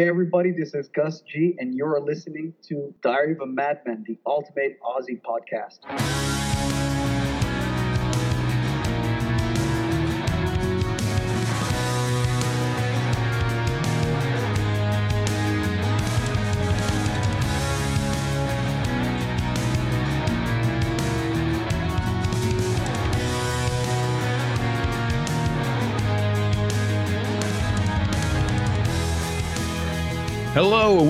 Hey 0.00 0.08
everybody, 0.08 0.50
this 0.50 0.72
is 0.72 0.88
Gus 0.88 1.20
G, 1.30 1.54
and 1.58 1.74
you're 1.74 2.00
listening 2.00 2.54
to 2.68 2.94
Diary 3.02 3.32
of 3.32 3.42
a 3.42 3.46
Madman, 3.46 4.02
the 4.08 4.18
ultimate 4.24 4.78
Ozzy 4.80 5.20
podcast. 5.20 6.29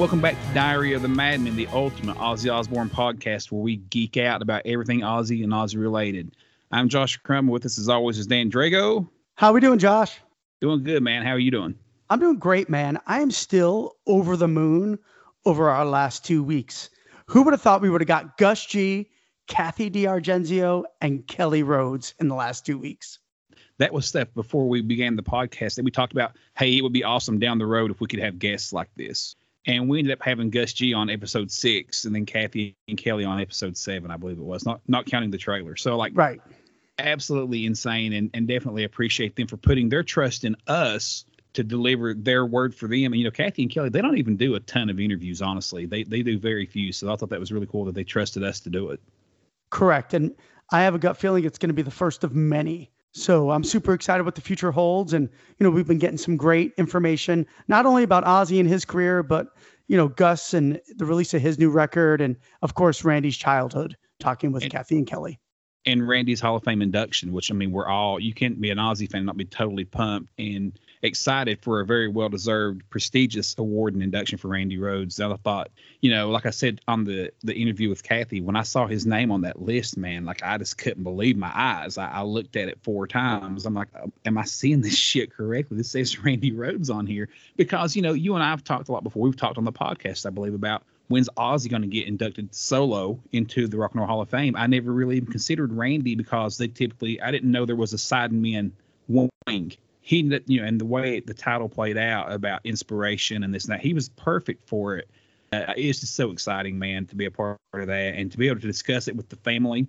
Welcome 0.00 0.22
back 0.22 0.34
to 0.34 0.54
Diary 0.54 0.95
of 0.95 1.02
the 1.02 1.09
Madman, 1.09 1.56
the 1.56 1.66
ultimate 1.66 2.16
Ozzy 2.16 2.50
Osbourne 2.50 2.88
podcast 2.88 3.52
where 3.52 3.60
we 3.60 3.77
geek 3.77 4.16
out 4.16 4.41
about 4.41 4.62
everything 4.64 5.00
Ozzy 5.00 5.45
and 5.45 5.52
Ozzy 5.52 5.78
related. 5.78 6.34
I'm 6.72 6.88
Josh 6.88 7.18
Crum. 7.18 7.48
With 7.48 7.66
us 7.66 7.78
as 7.78 7.91
always 7.91 8.16
is 8.16 8.27
Dan 8.27 8.50
Drago. 8.50 9.06
How 9.34 9.50
are 9.50 9.52
we 9.52 9.60
doing, 9.60 9.78
Josh? 9.78 10.18
Doing 10.62 10.84
good, 10.84 11.02
man. 11.02 11.22
How 11.22 11.32
are 11.32 11.38
you 11.38 11.50
doing? 11.50 11.74
I'm 12.08 12.18
doing 12.18 12.38
great, 12.38 12.70
man. 12.70 12.98
I 13.06 13.20
am 13.20 13.30
still 13.30 13.96
over 14.06 14.38
the 14.38 14.48
moon 14.48 14.98
over 15.44 15.68
our 15.68 15.84
last 15.84 16.24
two 16.24 16.42
weeks. 16.42 16.88
Who 17.27 17.42
would 17.42 17.52
have 17.52 17.60
thought 17.60 17.82
we 17.82 17.91
would 17.91 18.00
have 18.00 18.08
got 18.08 18.38
Gus 18.38 18.64
G, 18.64 19.10
Kathy 19.48 19.91
D'Argenzio, 19.91 20.84
and 21.02 21.27
Kelly 21.27 21.62
Rhoads 21.62 22.14
in 22.19 22.28
the 22.28 22.34
last 22.34 22.64
two 22.64 22.78
weeks? 22.78 23.19
that 23.80 23.92
was 23.94 24.06
stuff 24.06 24.28
before 24.34 24.69
we 24.69 24.82
began 24.82 25.16
the 25.16 25.22
podcast 25.22 25.74
that 25.74 25.84
we 25.84 25.91
talked 25.91 26.12
about. 26.12 26.36
Hey, 26.55 26.77
it 26.77 26.82
would 26.82 26.92
be 26.92 27.05
awesome 27.05 27.38
down 27.38 27.58
the 27.58 27.66
road 27.66 27.91
if 27.91 27.98
we 27.98 28.08
could 28.08 28.20
have 28.20 28.38
guests 28.38 28.74
like 28.74 28.91
this. 28.94 29.36
And 29.66 29.88
we 29.88 29.98
ended 29.98 30.12
up 30.12 30.23
having 30.23 30.50
Gus 30.50 30.73
G 30.73 30.95
on 30.95 31.10
episode 31.10 31.50
six, 31.50 32.05
and 32.05 32.14
then 32.14 32.24
Kathy 32.24 32.77
and 32.89 32.97
Kelly 32.97 33.25
on 33.25 33.41
episode 33.41 33.77
seven, 33.77 34.11
I 34.11 34.16
believe 34.16 34.39
it 34.39 34.44
was, 34.44 34.64
not 34.64 34.80
not 34.89 35.06
counting 35.06 35.30
the 35.30 35.39
trailer. 35.39 35.77
So 35.77 35.97
like, 35.97 36.12
right, 36.14 36.41
absolutely 36.98 37.66
insane, 37.66 38.12
and 38.14 38.31
and 38.33 38.48
definitely 38.48 38.84
appreciate 38.84 39.36
them 39.36 39.47
for 39.47 39.58
putting 39.58 39.91
their 39.91 40.03
trust 40.03 40.44
in 40.44 40.56
us 40.66 41.27
to 41.53 41.64
deliver 41.64 42.14
their 42.14 42.47
word 42.47 42.75
for 42.75 42.86
them. 42.86 43.12
And 43.12 43.16
you 43.16 43.25
know, 43.25 43.31
Kathy 43.31 43.62
and 43.62 43.70
Kelly, 43.70 43.91
they 43.91 44.00
don't 44.00 44.16
even 44.16 44.36
do 44.36 44.55
a 44.55 44.61
ton 44.61 44.88
of 44.88 44.98
interviews, 44.98 45.42
honestly. 45.42 45.84
They 45.84 46.05
they 46.05 46.22
do 46.22 46.38
very 46.38 46.64
few. 46.64 46.92
So 46.92 47.12
I 47.12 47.16
thought 47.16 47.31
that 47.31 47.41
was 47.41 47.53
really 47.53 47.66
cool 47.66 47.84
that 47.84 47.94
they 47.94 48.05
trusted 48.05 48.42
us 48.42 48.61
to 48.61 48.70
do 48.70 48.91
it. 48.91 49.00
Correct, 49.69 50.14
and 50.14 50.34
I 50.72 50.83
have 50.83 50.94
a 50.94 50.98
gut 50.98 51.19
feeling 51.19 51.44
it's 51.44 51.58
going 51.58 51.69
to 51.69 51.75
be 51.75 51.83
the 51.83 51.91
first 51.91 52.25
of 52.25 52.34
many 52.34 52.91
so 53.12 53.50
I'm 53.50 53.64
super 53.64 53.92
excited 53.92 54.25
what 54.25 54.34
the 54.34 54.41
future 54.41 54.70
holds. 54.70 55.12
And, 55.12 55.28
you 55.58 55.64
know, 55.64 55.70
we've 55.70 55.86
been 55.86 55.98
getting 55.98 56.19
some 56.19 56.36
great 56.36 56.72
information, 56.78 57.47
not 57.69 57.86
only 57.86 58.03
about 58.03 58.25
Ozzy 58.25 58.61
and 58.61 58.69
his 58.69 58.84
career, 58.84 59.22
but, 59.22 59.48
you 59.89 59.97
know, 59.97 60.08
Gus 60.08 60.55
and 60.55 60.80
the 60.97 61.05
release 61.05 61.34
of 61.34 61.42
his 61.42 61.58
new 61.58 61.70
record. 61.70 62.20
And 62.20 62.36
of 62.62 62.75
course, 62.75 63.05
Randy's 63.05 63.36
childhood, 63.36 63.97
talking 64.20 64.53
with 64.53 64.62
and, 64.62 64.72
Kathy 64.72 64.97
and 64.97 65.06
Kelly. 65.06 65.41
And 65.86 66.06
Randy's 66.06 66.41
Hall 66.41 66.56
of 66.56 66.62
Fame 66.62 66.83
induction, 66.83 67.33
which 67.33 67.50
I 67.50 67.55
mean, 67.55 67.72
we're 67.72 67.88
all, 67.88 68.20
you 68.20 68.33
can't 68.33 68.61
be 68.61 68.70
an 68.70 68.78
Ozzy 68.78 69.11
fan 69.11 69.20
and 69.20 69.27
not 69.27 69.36
be 69.36 69.44
totally 69.44 69.84
pumped. 69.84 70.31
And 70.38 70.78
excited 71.03 71.61
for 71.62 71.81
a 71.81 71.87
very 71.87 72.09
well 72.09 72.29
deserved, 72.29 72.89
prestigious 72.91 73.55
award 73.59 73.95
and 73.95 74.03
induction 74.03 74.39
for 74.39 74.48
Randy 74.48 74.77
Rhoads. 74.77 75.19
And 75.19 75.33
I 75.33 75.37
thought, 75.37 75.70
you 76.01 76.11
know, 76.11 76.31
like 76.31 76.47
I 76.47 76.51
said 76.51 76.81
on 76.87 77.05
the 77.05 77.33
the 77.43 77.55
interview 77.55 77.89
with 77.89 78.03
Kathy, 78.03 78.41
when 78.41 78.56
I 78.56 78.62
saw 78.62 78.87
his 78.87 79.06
name 79.06 79.31
on 79.33 79.43
that 79.43 79.61
list, 79.61 79.97
man, 79.97 80.25
like 80.25 80.43
I 80.43 80.59
just 80.59 80.78
couldn't 80.78 81.03
believe 81.03 81.37
my 81.37 81.53
eyes. 81.55 81.98
I, 81.98 82.09
I 82.09 82.23
looked 82.23 82.56
at 82.56 82.69
it 82.69 82.78
four 82.83 83.06
times. 83.06 83.67
I'm 83.67 83.75
like, 83.75 83.89
oh, 83.98 84.12
am 84.25 84.39
I 84.39 84.45
seeing 84.45 84.81
this 84.81 84.97
shit 84.97 85.33
correctly? 85.33 85.77
This 85.77 85.91
says 85.91 86.19
Randy 86.23 86.53
Rhoads 86.53 86.93
on 86.95 87.06
here 87.06 87.28
because 87.56 87.97
you 87.97 88.03
know, 88.03 88.12
you 88.12 88.34
and 88.34 88.43
I 88.43 88.51
have 88.51 88.65
talked 88.65 88.89
a 88.89 88.93
lot 88.93 89.05
before. 89.05 89.23
We've 89.23 89.37
talked 89.37 89.59
on 89.59 89.65
the 89.65 89.73
podcast, 89.73 90.27
I 90.27 90.31
believe, 90.31 90.55
about 90.55 90.83
when's 91.09 91.28
Ozzy 91.37 91.69
going 91.69 91.83
to 91.83 91.89
get 91.89 92.06
inducted 92.06 92.55
solo 92.55 93.19
into 93.33 93.67
the 93.67 93.77
Rock 93.77 93.93
and 93.93 94.01
Roll 94.01 94.06
Hall 94.06 94.21
of 94.21 94.31
Fame? 94.31 94.55
I 94.56 94.69
never 94.69 94.93
really 94.93 95.17
even 95.17 95.31
considered 95.31 95.73
Randy 95.73 96.15
because 96.15 96.56
they 96.56 96.69
typically 96.69 97.21
I 97.21 97.31
didn't 97.31 97.50
know 97.50 97.66
there 97.66 97.75
was 97.75 97.93
a 97.93 97.99
side 97.99 98.31
sidemen 98.31 98.71
wing 99.09 99.72
he 100.10 100.28
you 100.47 100.60
know 100.60 100.66
and 100.66 100.81
the 100.81 100.84
way 100.84 101.21
the 101.21 101.32
title 101.32 101.69
played 101.69 101.97
out 101.97 102.32
about 102.32 102.60
inspiration 102.65 103.44
and 103.44 103.54
this 103.54 103.66
and 103.66 103.72
that 103.72 103.81
he 103.81 103.94
was 103.94 104.09
perfect 104.09 104.69
for 104.69 104.97
it 104.97 105.09
uh, 105.53 105.72
it's 105.76 106.00
just 106.00 106.16
so 106.16 106.32
exciting 106.32 106.76
man 106.76 107.06
to 107.06 107.15
be 107.15 107.26
a 107.26 107.31
part 107.31 107.60
of 107.75 107.87
that 107.87 108.15
and 108.16 108.32
to 108.32 108.37
be 108.37 108.48
able 108.48 108.60
to 108.60 108.66
discuss 108.66 109.06
it 109.06 109.15
with 109.15 109.28
the 109.28 109.37
family 109.37 109.87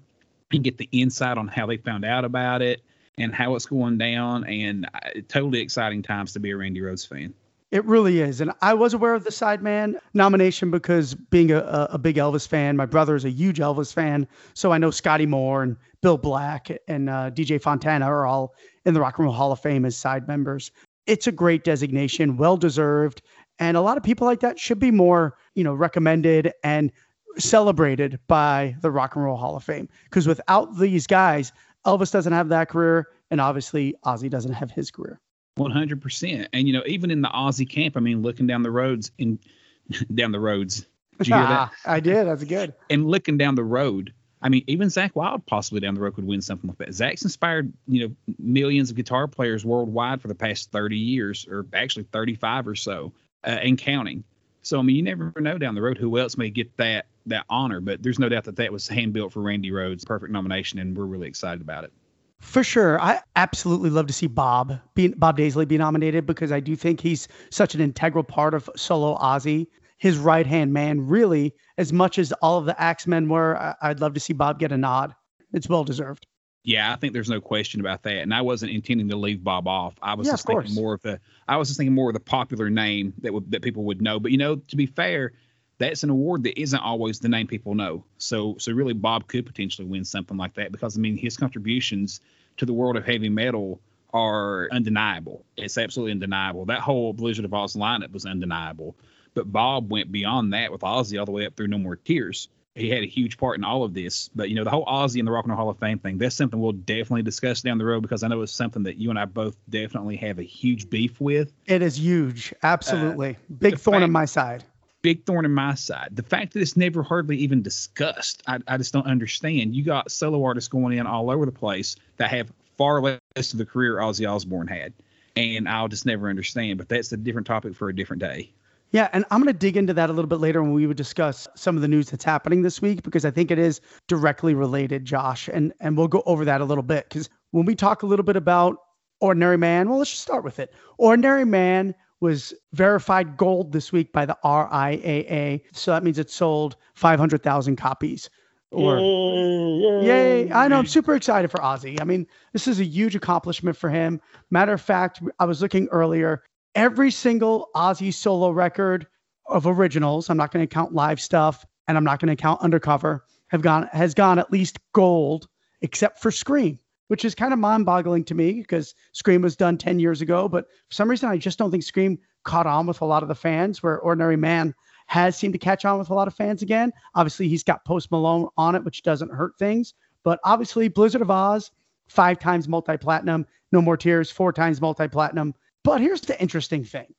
and 0.52 0.64
get 0.64 0.78
the 0.78 0.88
insight 0.92 1.40
on 1.40 1.48
how 1.48 1.66
they 1.66 1.78
found 1.78 2.06
out 2.06 2.24
about 2.24 2.62
it 2.62 2.84
and 3.18 3.34
how 3.34 3.56
it's 3.56 3.66
going 3.66 3.98
down 3.98 4.46
and 4.46 4.88
uh, 4.94 5.00
totally 5.28 5.60
exciting 5.60 6.04
times 6.04 6.34
to 6.34 6.40
be 6.40 6.52
a 6.52 6.58
randy 6.58 6.82
rhoads 6.82 7.08
fan 7.08 7.34
it 7.72 7.86
really 7.86 8.20
is. 8.20 8.42
And 8.42 8.52
I 8.62 8.74
was 8.74 8.94
aware 8.94 9.16
of 9.16 9.24
the 9.24 9.30
Sideman 9.30 9.96
nomination 10.14 10.72
because 10.72 11.16
being 11.16 11.52
a, 11.52 11.88
a 11.92 11.98
big 11.98 12.18
Elvis 12.18 12.46
fan, 12.46 12.76
my 12.76 12.86
brother 12.86 13.16
is 13.16 13.24
a 13.24 13.30
huge 13.30 13.60
Elvis 13.60 13.94
fan. 13.94 14.28
So 14.54 14.74
I 14.74 14.78
know 14.78 14.92
Scotty 14.92 15.26
Moore 15.26 15.64
and 15.64 15.78
Bill 16.02 16.18
Black 16.18 16.70
and 16.90 17.10
uh, 17.10 17.32
DJ 17.32 17.62
Fontana 17.62 18.08
are 18.08 18.26
all 18.26 18.56
in 18.86 18.94
the 18.94 19.02
Rock 19.02 19.18
and 19.18 19.26
Roll 19.26 19.34
Hall 19.34 19.52
of 19.52 19.60
Fame 19.60 19.86
as 19.86 19.96
side 19.96 20.28
members. 20.28 20.72
It's 21.08 21.28
a 21.28 21.32
great 21.32 21.64
designation, 21.64 22.38
well 22.38 22.58
deserved. 22.58 23.22
And 23.60 23.78
a 23.78 23.82
lot 23.82 23.98
of 23.98 24.04
people 24.04 24.26
like 24.26 24.40
that 24.42 24.60
should 24.60 24.80
be 24.80 24.92
more, 24.92 25.38
you 25.56 25.64
know, 25.64 25.74
recommended 25.74 26.54
and 26.64 26.92
celebrated 27.38 28.20
by 28.28 28.76
the 28.82 28.92
Rock 28.92 29.16
and 29.16 29.24
Roll 29.24 29.38
Hall 29.38 29.56
of 29.56 29.64
Fame. 29.64 29.88
Because 30.06 30.28
without 30.28 30.78
these 30.78 31.08
guys, 31.08 31.52
Elvis 31.86 32.12
doesn't 32.12 32.34
have 32.34 32.50
that 32.50 32.70
career. 32.70 33.08
And 33.30 33.40
obviously, 33.40 33.96
Ozzy 34.06 34.30
doesn't 34.30 34.54
have 34.54 34.72
his 34.72 34.92
career. 34.92 35.20
One 35.56 35.72
hundred 35.72 36.02
percent. 36.02 36.48
And 36.54 36.68
you 36.68 36.74
know, 36.74 36.84
even 36.86 37.12
in 37.12 37.22
the 37.22 37.30
Ozzy 37.30 37.70
camp, 37.70 37.98
I 37.98 38.00
mean, 38.00 38.22
looking 38.22 38.48
down 38.48 38.64
the 38.64 38.72
roads 38.72 39.12
in 39.18 39.40
down 40.16 40.32
the 40.32 40.40
roads. 40.40 40.86
Did 41.18 41.28
you 41.28 41.36
hear 41.36 41.44
that? 41.44 41.72
I 41.86 42.00
did. 42.00 42.26
That's 42.26 42.44
good. 42.44 42.74
And 42.90 43.06
looking 43.06 43.38
down 43.38 43.56
the 43.56 43.64
road, 43.64 44.14
I 44.42 44.50
mean, 44.50 44.64
even 44.68 44.88
Zakk 44.88 45.12
Wylde 45.14 45.46
possibly 45.46 45.80
down 45.80 45.94
the 45.94 46.02
road 46.02 46.16
could 46.16 46.26
win 46.26 46.42
something 46.42 46.68
like 46.68 46.78
that. 46.80 46.90
Zakk's 46.90 47.24
inspired, 47.24 47.72
you 47.88 48.08
know, 48.08 48.36
millions 48.40 48.90
of 48.90 48.96
guitar 48.96 49.28
players 49.28 49.64
worldwide 49.64 50.22
for 50.22 50.28
the 50.28 50.36
past 50.36 50.72
30 50.72 50.98
years, 50.98 51.48
or 51.50 51.66
actually 51.74 52.04
35 52.12 52.68
or 52.68 52.76
so, 52.76 53.14
uh, 53.44 53.50
and 53.50 53.78
counting. 53.78 54.24
So 54.64 54.80
I 54.80 54.82
mean, 54.82 54.96
you 54.96 55.04
never 55.04 55.34
know 55.40 55.58
down 55.58 55.76
the 55.76 55.82
road 55.82 55.98
who 55.98 56.18
else 56.18 56.38
may 56.38 56.50
get 56.50 56.76
that 56.78 57.06
that 57.28 57.46
honor. 57.50 57.82
But 57.82 58.02
there's 58.02 58.20
no 58.20 58.30
doubt 58.30 58.46
that 58.46 58.56
that 58.56 58.72
was 58.72 58.88
hand 58.88 59.14
built 59.14 59.34
for 59.34 59.42
Randy 59.42 59.72
Rhoads, 59.72 60.06
perfect 60.06 60.32
nomination, 60.32 60.80
and 60.80 60.98
we're 60.98 61.06
really 61.06 61.28
excited 61.28 61.62
about 61.62 61.84
it. 61.84 61.92
For 62.40 62.64
sure. 62.64 63.00
I 63.00 63.22
absolutely 63.36 63.92
love 63.92 64.08
to 64.08 64.14
see 64.14 64.26
Bob 64.26 64.80
be, 64.96 65.10
Bob 65.10 65.38
Daisley 65.38 65.68
be 65.68 65.78
nominated 65.78 66.26
because 66.26 66.52
I 66.52 66.60
do 66.60 66.76
think 66.76 67.00
he's 67.00 67.28
such 67.52 67.76
an 67.76 67.82
integral 67.82 68.24
part 68.24 68.56
of 68.56 68.68
solo 68.76 69.16
Ozzy. 69.18 69.68
His 70.02 70.18
right 70.18 70.48
hand 70.48 70.74
man, 70.74 71.06
really, 71.06 71.54
as 71.78 71.94
much 71.94 72.18
as 72.18 72.32
all 72.42 72.58
of 72.58 72.66
the 72.66 72.82
Axemen 72.82 73.30
were, 73.30 73.56
I, 73.80 73.90
would 73.90 74.02
love 74.02 74.16
to 74.16 74.20
see 74.20 74.34
Bob 74.34 74.58
get 74.58 74.72
a 74.72 74.78
nod. 74.78 75.14
It's 75.54 75.70
well 75.70 75.84
deserved. 75.84 76.26
Yeah, 76.64 76.92
I 76.92 76.96
think 76.96 77.14
there's 77.14 77.30
no 77.30 77.40
question 77.40 77.82
about 77.82 78.02
that. 78.02 78.18
And 78.18 78.34
I 78.34 78.42
wasn't 78.42 78.72
intending 78.72 79.10
to 79.10 79.16
leave 79.16 79.44
Bob 79.44 79.68
off. 79.68 79.94
I 80.02 80.16
was 80.16 80.26
yeah, 80.26 80.34
just 80.34 80.48
thinking 80.48 80.74
more 80.74 80.96
of 80.96 81.04
the 81.04 81.20
I 81.48 81.58
was 81.58 81.68
just 81.68 81.78
thinking 81.78 81.94
more 81.94 82.10
of 82.10 82.16
the 82.16 82.20
popular 82.20 82.68
name 82.72 83.14
that 83.20 83.32
would 83.32 83.52
that 83.52 83.62
people 83.62 83.84
would 83.84 84.02
know. 84.02 84.20
But 84.20 84.32
you 84.32 84.40
know, 84.40 84.56
to 84.56 84.76
be 84.76 84.88
fair, 84.88 85.34
that's 85.78 86.02
an 86.02 86.10
award 86.10 86.46
that 86.46 86.60
isn't 86.60 86.80
always 86.80 87.20
the 87.20 87.30
name 87.30 87.46
people 87.46 87.76
know. 87.76 88.04
So 88.18 88.56
so 88.58 88.72
really 88.72 88.94
Bob 88.94 89.28
could 89.28 89.46
potentially 89.46 89.88
win 89.88 90.04
something 90.04 90.36
like 90.36 90.56
that 90.56 90.72
because 90.72 90.98
I 90.98 91.00
mean 91.00 91.16
his 91.16 91.38
contributions 91.38 92.22
to 92.58 92.66
the 92.66 92.74
world 92.74 92.98
of 92.98 93.06
heavy 93.06 93.30
metal 93.30 93.80
are 94.16 94.68
undeniable. 94.72 95.46
It's 95.58 95.78
absolutely 95.78 96.14
undeniable. 96.14 96.66
That 96.66 96.80
whole 96.80 97.14
Blizzard 97.14 97.46
of 97.46 97.52
Ozz 97.52 97.78
lineup 97.78 98.12
was 98.12 98.26
undeniable. 98.26 98.96
But 99.34 99.52
Bob 99.52 99.90
went 99.92 100.12
beyond 100.12 100.54
that 100.54 100.72
with 100.72 100.82
Ozzy 100.82 101.20
all 101.20 101.26
the 101.26 101.32
way 101.32 101.46
up 101.46 101.56
through 101.56 101.68
No 101.68 101.78
More 101.78 101.96
Tears. 101.96 102.50
He 102.76 102.90
had 102.90 103.04
a 103.04 103.08
huge 103.08 103.38
part 103.38 103.58
in 103.58 103.66
all 103.66 103.84
of 103.84 103.94
this. 103.94 104.30
But 104.34 104.50
you 104.50 104.56
know, 104.56 104.64
the 104.64 104.70
whole 104.70 104.86
Ozzy 104.86 105.20
and 105.20 105.28
the 105.28 105.32
Rock 105.32 105.46
and 105.46 105.52
Roll 105.52 105.58
Hall 105.58 105.70
of 105.70 105.80
Fame 105.80 106.00
thing, 106.00 106.18
that's 106.18 106.36
something 106.36 106.60
we'll 106.60 106.72
definitely 106.72 107.24
discuss 107.24 107.62
down 107.62 107.78
the 107.78 107.86
road 107.86 108.02
because 108.02 108.24
I 108.24 108.28
know 108.28 108.42
it's 108.42 108.52
something 108.52 108.84
that 108.84 108.98
you 108.98 109.10
and 109.10 109.20
I 109.20 109.26
both 109.26 109.58
definitely 109.70 110.16
have 110.18 110.40
a 110.40 110.44
huge 110.44 110.90
beef 110.90 111.20
with. 111.20 111.52
It 111.66 111.82
is 111.82 112.00
huge. 112.00 112.54
Absolutely. 112.64 113.32
Uh, 113.32 113.54
Big 113.60 113.78
thorn 113.78 113.96
fact, 113.96 114.06
in 114.06 114.12
my 114.12 114.26
side 114.26 114.64
big 115.02 115.26
thorn 115.26 115.46
in 115.46 115.54
my 115.54 115.74
side. 115.74 116.10
The 116.12 116.24
fact 116.24 116.54
that 116.54 116.62
it's 116.62 116.78
never 116.78 117.04
hardly 117.04 117.38
even 117.38 117.62
discussed, 117.62 118.44
I, 118.48 118.60
I 118.68 118.78
just 118.78 118.94
don't 118.94 119.08
understand. 119.08 119.76
You 119.76 119.84
got 119.84 120.12
solo 120.12 120.44
artists 120.44 120.68
going 120.68 120.98
in 120.98 121.08
all 121.08 121.30
over 121.30 121.46
the 121.46 121.52
place 121.52 121.96
that 122.18 122.30
have 122.30 122.52
far 122.78 123.02
less 123.02 123.20
of 123.36 123.58
the 123.58 123.66
career 123.66 123.98
Ozzy 123.98 124.30
Osbourne 124.30 124.68
had, 124.68 124.94
and 125.36 125.68
I'll 125.68 125.88
just 125.88 126.06
never 126.06 126.30
understand. 126.30 126.78
But 126.78 126.90
that's 126.90 127.12
a 127.12 127.18
different 127.18 127.48
topic 127.48 127.76
for 127.76 127.90
a 127.90 127.96
different 127.96 128.22
day. 128.22 128.52
Yeah, 128.92 129.08
and 129.14 129.24
I'm 129.32 129.42
going 129.42 129.54
to 129.54 129.58
dig 129.58 129.78
into 129.78 129.94
that 129.94 130.10
a 130.10 130.14
little 130.14 130.28
bit 130.28 130.40
later 130.40 130.62
when 130.62 130.74
we 130.74 130.86
would 130.86 130.98
discuss 130.98 131.48
some 131.56 131.78
of 131.78 131.82
the 131.82 131.88
news 131.88 132.10
that's 132.10 132.26
happening 132.26 132.62
this 132.62 132.82
week 132.82 133.04
because 133.04 133.24
I 133.24 133.32
think 133.32 133.50
it 133.50 133.58
is 133.58 133.80
directly 134.08 134.54
related, 134.54 135.06
Josh, 135.06 135.48
and 135.48 135.74
and 135.80 135.98
we'll 135.98 136.10
go 136.10 136.24
over 136.26 136.44
that 136.46 136.62
a 136.62 136.66
little 136.66 136.84
bit 136.84 137.08
because 137.08 137.30
when 137.52 137.66
we 137.66 137.76
talk 137.76 138.04
a 138.04 138.06
little 138.06 138.26
bit 138.26 138.36
about 138.36 138.78
Ordinary 139.22 139.58
Man, 139.58 139.90
well, 139.90 140.00
let's 140.00 140.12
just 140.12 140.24
start 140.24 140.44
with 140.44 140.60
it. 140.60 140.74
Ordinary 140.98 141.46
Man 141.46 141.96
was 142.20 142.54
verified 142.74 143.38
gold 143.38 143.72
this 143.72 143.92
week 143.92 144.12
by 144.12 144.26
the 144.26 144.38
RIAA. 144.44 145.62
So 145.74 145.92
that 145.92 146.04
means 146.04 146.20
it 146.20 146.30
sold 146.30 146.76
500,000 146.96 147.76
copies. 147.78 148.30
Or 148.72 149.00
yay, 149.00 150.46
yay! 150.46 150.52
I 150.54 150.70
know 150.70 150.78
I'm 150.78 150.86
super 150.86 151.14
excited 151.14 151.52
for 151.52 151.60
Ozzy. 151.60 152.00
I 152.00 152.06
mean, 152.06 152.26
this 152.54 152.70
is 152.70 152.80
a 152.80 152.86
huge 152.86 153.18
accomplishment 153.18 153.76
for 153.76 153.90
him. 153.90 154.22
Matter 154.50 154.72
of 154.72 154.80
fact, 154.80 155.22
I 155.40 155.46
was 155.46 155.62
looking 155.62 155.90
earlier. 155.90 156.42
Every 156.76 157.12
single 157.12 157.70
Ozzy 157.76 158.14
solo 158.14 158.52
record 158.52 159.08
of 159.46 159.68
originals, 159.68 160.30
I'm 160.30 160.38
not 160.38 160.52
going 160.52 160.66
to 160.66 160.74
count 160.74 160.94
live 160.94 161.20
stuff 161.20 161.66
and 161.88 161.98
I'm 161.98 162.04
not 162.04 162.20
going 162.20 162.36
to 162.36 162.42
count 162.42 162.62
undercover, 162.62 163.26
have 163.48 163.62
gone 163.62 163.90
has 163.92 164.14
gone 164.14 164.40
at 164.40 164.52
least 164.52 164.80
gold 164.94 165.48
except 165.82 166.22
for 166.22 166.32
Scream, 166.32 166.80
which 167.08 167.26
is 167.26 167.36
kind 167.36 167.52
of 167.52 167.60
mind-boggling 167.60 168.24
to 168.26 168.36
me 168.36 168.54
because 168.54 168.96
Scream 169.12 169.42
was 169.42 169.58
done 169.58 169.78
10 169.78 170.00
years 170.00 170.22
ago, 170.22 170.48
but 170.48 170.68
for 170.88 170.94
some 170.94 171.10
reason 171.10 171.30
I 171.30 171.38
just 171.38 171.58
don't 171.58 171.72
think 171.72 171.84
Scream 171.84 172.20
caught 172.44 172.68
on 172.68 172.88
with 172.88 173.02
a 173.02 173.06
lot 173.06 173.24
of 173.24 173.30
the 173.30 173.36
fans 173.36 173.84
where 173.84 174.00
Ordinary 174.00 174.38
Man 174.38 174.74
has 175.08 175.36
seemed 175.36 175.54
to 175.54 175.60
catch 175.60 175.84
on 175.84 176.00
with 176.00 176.10
a 176.10 176.14
lot 176.14 176.30
of 176.30 176.34
fans 176.34 176.62
again. 176.62 176.94
Obviously, 177.16 177.50
he's 177.50 177.64
got 177.64 177.84
Post 177.84 178.12
Malone 178.12 178.48
on 178.56 178.76
it, 178.76 178.86
which 178.86 179.04
doesn't 179.04 179.34
hurt 179.34 179.58
things, 179.60 179.94
but 180.24 180.40
obviously 180.46 180.88
Blizzard 180.88 181.22
of 181.22 181.28
Ozz, 181.28 181.72
five 182.08 182.40
times 182.40 182.68
multi-platinum, 182.68 183.46
No 183.74 183.82
More 183.82 183.98
Tears, 183.98 184.32
four 184.32 184.54
times 184.54 184.80
multi-platinum. 184.80 185.54
But 185.84 186.02
here's 186.02 186.22
the 186.22 186.40
interesting 186.42 186.84
thing. 186.84 187.14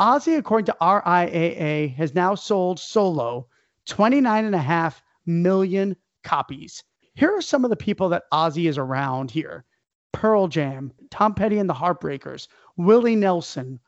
Ozzy, 0.00 0.36
according 0.36 0.66
to 0.66 0.76
RIAA, 0.80 1.94
has 1.96 2.14
now 2.14 2.34
sold 2.34 2.78
solo 2.78 3.48
29.5 3.88 4.94
million 5.26 5.96
copies. 6.22 6.84
Here 7.14 7.34
are 7.34 7.42
some 7.42 7.64
of 7.64 7.70
the 7.70 7.76
people 7.76 8.08
that 8.10 8.30
Ozzy 8.32 8.68
is 8.68 8.78
around 8.78 9.30
here 9.30 9.64
Pearl 10.12 10.48
Jam, 10.48 10.92
Tom 11.10 11.34
Petty 11.34 11.58
and 11.58 11.68
the 11.68 11.74
Heartbreakers, 11.74 12.48
Willie 12.76 13.16
Nelson, 13.16 13.78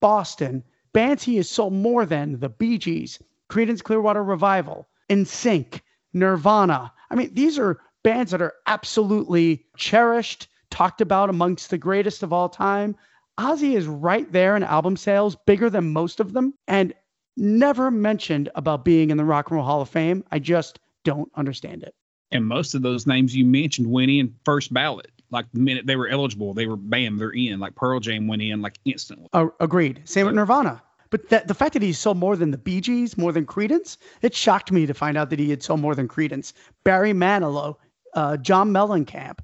Boston. 0.00 0.64
Banty 0.92 1.36
has 1.36 1.48
sold 1.48 1.72
more 1.72 2.04
than 2.06 2.40
the 2.40 2.48
Bee 2.48 2.78
Gees, 2.78 3.22
Creedence 3.48 3.82
Clearwater 3.82 4.24
Revival, 4.24 4.88
NSYNC, 5.08 5.80
Nirvana. 6.12 6.92
I 7.10 7.14
mean, 7.14 7.32
these 7.34 7.58
are 7.58 7.80
bands 8.02 8.32
that 8.32 8.42
are 8.42 8.54
absolutely 8.66 9.66
cherished, 9.76 10.48
talked 10.70 11.00
about 11.00 11.30
amongst 11.30 11.70
the 11.70 11.78
greatest 11.78 12.22
of 12.22 12.32
all 12.32 12.48
time. 12.48 12.96
Ozzy 13.38 13.76
is 13.76 13.86
right 13.86 14.30
there 14.32 14.56
in 14.56 14.62
album 14.64 14.96
sales, 14.96 15.36
bigger 15.46 15.70
than 15.70 15.92
most 15.92 16.20
of 16.20 16.32
them, 16.32 16.54
and 16.66 16.92
never 17.36 17.90
mentioned 17.90 18.50
about 18.56 18.84
being 18.84 19.10
in 19.10 19.16
the 19.16 19.24
Rock 19.24 19.50
and 19.50 19.56
Roll 19.56 19.64
Hall 19.64 19.80
of 19.80 19.88
Fame. 19.88 20.24
I 20.32 20.40
just 20.40 20.80
don't 21.04 21.30
understand 21.36 21.84
it. 21.84 21.94
And 22.32 22.44
most 22.44 22.74
of 22.74 22.82
those 22.82 23.06
names 23.06 23.34
you 23.34 23.44
mentioned 23.44 23.90
went 23.90 24.10
in 24.10 24.34
first 24.44 24.74
ballot. 24.74 25.10
Like 25.30 25.46
the 25.52 25.60
minute 25.60 25.86
they 25.86 25.96
were 25.96 26.08
eligible, 26.08 26.52
they 26.52 26.66
were 26.66 26.76
bam, 26.76 27.16
they're 27.16 27.30
in. 27.30 27.60
Like 27.60 27.74
Pearl 27.74 28.00
Jam 28.00 28.26
went 28.26 28.42
in 28.42 28.60
like 28.60 28.78
instantly. 28.84 29.28
Uh, 29.32 29.46
agreed. 29.60 30.02
Same 30.04 30.26
with 30.26 30.34
Nirvana. 30.34 30.82
But 31.10 31.28
that, 31.30 31.48
the 31.48 31.54
fact 31.54 31.72
that 31.74 31.82
he 31.82 31.92
sold 31.92 32.18
more 32.18 32.36
than 32.36 32.50
the 32.50 32.58
Bee 32.58 32.80
Gees, 32.80 33.16
more 33.16 33.32
than 33.32 33.46
Creedence, 33.46 33.96
it 34.20 34.34
shocked 34.34 34.72
me 34.72 34.84
to 34.86 34.94
find 34.94 35.16
out 35.16 35.30
that 35.30 35.38
he 35.38 35.48
had 35.48 35.62
sold 35.62 35.80
more 35.80 35.94
than 35.94 36.08
Creedence. 36.08 36.52
Barry 36.84 37.12
Manilow, 37.12 37.76
uh, 38.14 38.36
John 38.36 38.70
Mellencamp, 38.72 39.38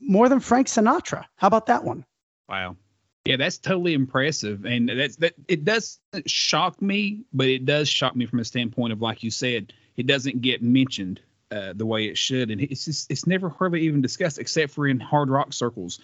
more 0.00 0.28
than 0.28 0.40
Frank 0.40 0.66
Sinatra. 0.66 1.24
How 1.36 1.46
about 1.46 1.66
that 1.66 1.84
one? 1.84 2.04
Wow. 2.48 2.76
Yeah, 3.26 3.36
that's 3.36 3.58
totally 3.58 3.92
impressive, 3.92 4.64
and 4.64 4.88
that's 4.88 5.16
that. 5.16 5.34
It 5.46 5.64
does 5.64 6.00
shock 6.26 6.80
me, 6.80 7.20
but 7.34 7.48
it 7.48 7.66
does 7.66 7.88
shock 7.88 8.16
me 8.16 8.24
from 8.24 8.38
a 8.38 8.44
standpoint 8.44 8.94
of, 8.94 9.02
like 9.02 9.22
you 9.22 9.30
said, 9.30 9.74
it 9.96 10.06
doesn't 10.06 10.40
get 10.40 10.62
mentioned 10.62 11.20
uh, 11.50 11.74
the 11.74 11.84
way 11.84 12.06
it 12.06 12.16
should, 12.16 12.50
and 12.50 12.60
it's 12.60 12.86
just 12.86 13.10
it's 13.10 13.26
never 13.26 13.50
hardly 13.50 13.82
even 13.82 14.00
discussed 14.00 14.38
except 14.38 14.72
for 14.72 14.86
in 14.86 14.98
hard 14.98 15.28
rock 15.28 15.52
circles. 15.52 16.00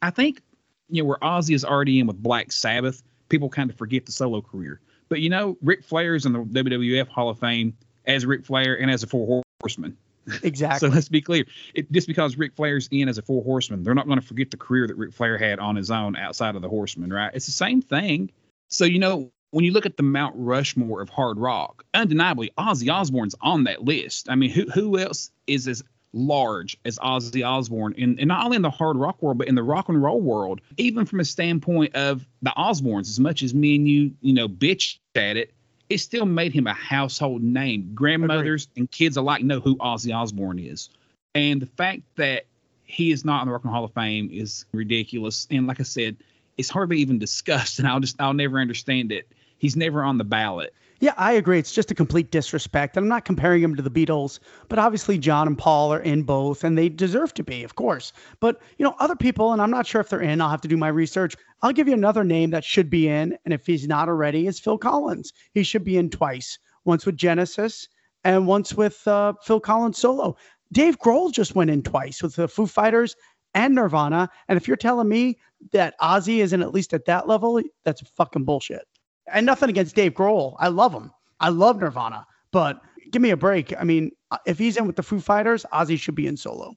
I 0.00 0.10
think 0.10 0.42
you 0.88 1.02
know 1.02 1.08
where 1.08 1.18
Ozzy 1.18 1.54
is 1.54 1.64
already 1.64 1.98
in 1.98 2.06
with 2.06 2.22
Black 2.22 2.52
Sabbath, 2.52 3.02
people 3.28 3.48
kind 3.48 3.70
of 3.70 3.76
forget 3.76 4.06
the 4.06 4.12
solo 4.12 4.40
career. 4.40 4.80
But 5.08 5.20
you 5.20 5.28
know, 5.28 5.56
Ric 5.62 5.82
Flair's 5.82 6.24
in 6.24 6.32
the 6.32 6.40
WWF 6.44 7.08
Hall 7.08 7.30
of 7.30 7.38
Fame 7.40 7.76
as 8.06 8.24
Ric 8.24 8.44
Flair 8.44 8.80
and 8.80 8.90
as 8.90 9.02
a 9.02 9.08
Four 9.08 9.42
Horseman. 9.60 9.96
Exactly. 10.42 10.88
so 10.88 10.94
let's 10.94 11.08
be 11.08 11.20
clear. 11.20 11.44
It, 11.74 11.90
just 11.92 12.06
because 12.06 12.36
Ric 12.36 12.54
Flair's 12.54 12.88
in 12.90 13.08
as 13.08 13.18
a 13.18 13.22
four 13.22 13.42
horseman, 13.42 13.82
they're 13.82 13.94
not 13.94 14.06
going 14.06 14.20
to 14.20 14.26
forget 14.26 14.50
the 14.50 14.56
career 14.56 14.86
that 14.86 14.96
Ric 14.96 15.12
Flair 15.12 15.38
had 15.38 15.58
on 15.58 15.76
his 15.76 15.90
own 15.90 16.16
outside 16.16 16.56
of 16.56 16.62
the 16.62 16.68
horseman, 16.68 17.12
right? 17.12 17.30
It's 17.34 17.46
the 17.46 17.52
same 17.52 17.82
thing. 17.82 18.30
So, 18.68 18.84
you 18.84 18.98
know, 18.98 19.32
when 19.50 19.64
you 19.64 19.72
look 19.72 19.86
at 19.86 19.96
the 19.96 20.02
Mount 20.02 20.34
Rushmore 20.36 21.00
of 21.00 21.08
hard 21.08 21.38
rock, 21.38 21.84
undeniably 21.94 22.52
Ozzy 22.56 22.92
Osbourne's 22.92 23.34
on 23.40 23.64
that 23.64 23.82
list. 23.82 24.28
I 24.30 24.36
mean, 24.36 24.50
who 24.50 24.66
who 24.70 24.98
else 24.98 25.30
is 25.46 25.66
as 25.66 25.82
large 26.12 26.76
as 26.84 26.98
Ozzy 26.98 27.46
Osbourne 27.46 27.94
in, 27.96 28.18
and 28.18 28.28
not 28.28 28.44
only 28.44 28.56
in 28.56 28.62
the 28.62 28.70
hard 28.70 28.96
rock 28.96 29.22
world, 29.22 29.38
but 29.38 29.48
in 29.48 29.54
the 29.54 29.62
rock 29.62 29.88
and 29.88 30.02
roll 30.02 30.20
world, 30.20 30.60
even 30.76 31.06
from 31.06 31.20
a 31.20 31.24
standpoint 31.24 31.94
of 31.94 32.26
the 32.42 32.52
Osbournes, 32.56 33.08
as 33.08 33.20
much 33.20 33.42
as 33.42 33.54
me 33.54 33.76
and 33.76 33.88
you, 33.88 34.12
you 34.20 34.32
know, 34.32 34.48
bitch 34.48 34.98
at 35.14 35.36
it, 35.36 35.52
it 35.90 35.98
still 35.98 36.24
made 36.24 36.52
him 36.52 36.68
a 36.68 36.72
household 36.72 37.42
name. 37.42 37.90
Grandmothers 37.94 38.64
Agreed. 38.64 38.80
and 38.80 38.90
kids 38.90 39.16
alike 39.16 39.42
know 39.42 39.58
who 39.58 39.76
Ozzy 39.76 40.14
Osbourne 40.14 40.60
is. 40.60 40.88
And 41.34 41.60
the 41.60 41.66
fact 41.66 42.02
that 42.16 42.46
he 42.84 43.10
is 43.10 43.24
not 43.24 43.42
in 43.42 43.48
the 43.48 43.52
Rock 43.52 43.64
and 43.64 43.72
Hall 43.72 43.84
of 43.84 43.92
Fame 43.92 44.30
is 44.32 44.64
ridiculous. 44.72 45.48
And 45.50 45.66
like 45.66 45.80
I 45.80 45.82
said, 45.82 46.16
it's 46.56 46.70
hardly 46.70 46.98
even 46.98 47.18
discussed, 47.18 47.78
and 47.80 47.88
I'll 47.88 48.00
just 48.00 48.20
I'll 48.20 48.32
never 48.32 48.58
understand 48.58 49.12
it. 49.12 49.28
He's 49.58 49.76
never 49.76 50.02
on 50.02 50.16
the 50.16 50.24
ballot. 50.24 50.72
Yeah, 51.00 51.14
I 51.16 51.32
agree. 51.32 51.58
It's 51.58 51.72
just 51.72 51.90
a 51.90 51.94
complete 51.94 52.30
disrespect. 52.30 52.94
And 52.94 53.04
I'm 53.04 53.08
not 53.08 53.24
comparing 53.24 53.62
him 53.62 53.74
to 53.74 53.80
the 53.82 53.90
Beatles, 53.90 54.38
but 54.68 54.78
obviously 54.78 55.16
John 55.16 55.46
and 55.46 55.56
Paul 55.56 55.94
are 55.94 56.00
in 56.00 56.24
both, 56.24 56.62
and 56.62 56.76
they 56.76 56.90
deserve 56.90 57.32
to 57.34 57.42
be, 57.42 57.64
of 57.64 57.74
course. 57.74 58.12
But, 58.38 58.60
you 58.76 58.84
know, 58.84 58.94
other 58.98 59.16
people, 59.16 59.54
and 59.54 59.62
I'm 59.62 59.70
not 59.70 59.86
sure 59.86 60.02
if 60.02 60.10
they're 60.10 60.20
in, 60.20 60.42
I'll 60.42 60.50
have 60.50 60.60
to 60.60 60.68
do 60.68 60.76
my 60.76 60.88
research. 60.88 61.34
I'll 61.62 61.72
give 61.72 61.88
you 61.88 61.94
another 61.94 62.22
name 62.22 62.50
that 62.50 62.64
should 62.64 62.90
be 62.90 63.08
in, 63.08 63.36
and 63.46 63.54
if 63.54 63.64
he's 63.64 63.88
not 63.88 64.10
already, 64.10 64.46
is 64.46 64.60
Phil 64.60 64.76
Collins. 64.76 65.32
He 65.54 65.62
should 65.62 65.84
be 65.84 65.96
in 65.96 66.10
twice 66.10 66.58
once 66.84 67.06
with 67.06 67.16
Genesis 67.16 67.88
and 68.22 68.46
once 68.46 68.74
with 68.74 69.06
uh, 69.08 69.32
Phil 69.42 69.60
Collins 69.60 69.96
solo. 69.96 70.36
Dave 70.70 70.98
Grohl 70.98 71.32
just 71.32 71.54
went 71.54 71.70
in 71.70 71.82
twice 71.82 72.22
with 72.22 72.36
the 72.36 72.46
Foo 72.46 72.66
Fighters 72.66 73.16
and 73.54 73.74
Nirvana. 73.74 74.28
And 74.48 74.58
if 74.58 74.68
you're 74.68 74.76
telling 74.76 75.08
me 75.08 75.38
that 75.72 75.94
Ozzy 75.98 76.38
isn't 76.38 76.60
at 76.60 76.74
least 76.74 76.92
at 76.92 77.06
that 77.06 77.26
level, 77.26 77.60
that's 77.84 78.02
fucking 78.10 78.44
bullshit 78.44 78.86
and 79.32 79.46
nothing 79.46 79.70
against 79.70 79.94
Dave 79.94 80.14
Grohl. 80.14 80.56
I 80.58 80.68
love 80.68 80.92
him. 80.92 81.10
I 81.40 81.48
love 81.48 81.80
Nirvana, 81.80 82.26
but 82.50 82.80
give 83.10 83.22
me 83.22 83.30
a 83.30 83.36
break. 83.36 83.72
I 83.78 83.84
mean, 83.84 84.10
if 84.46 84.58
he's 84.58 84.76
in 84.76 84.86
with 84.86 84.96
the 84.96 85.02
Foo 85.02 85.20
Fighters, 85.20 85.64
Ozzy 85.72 85.98
should 85.98 86.14
be 86.14 86.26
in 86.26 86.36
solo. 86.36 86.76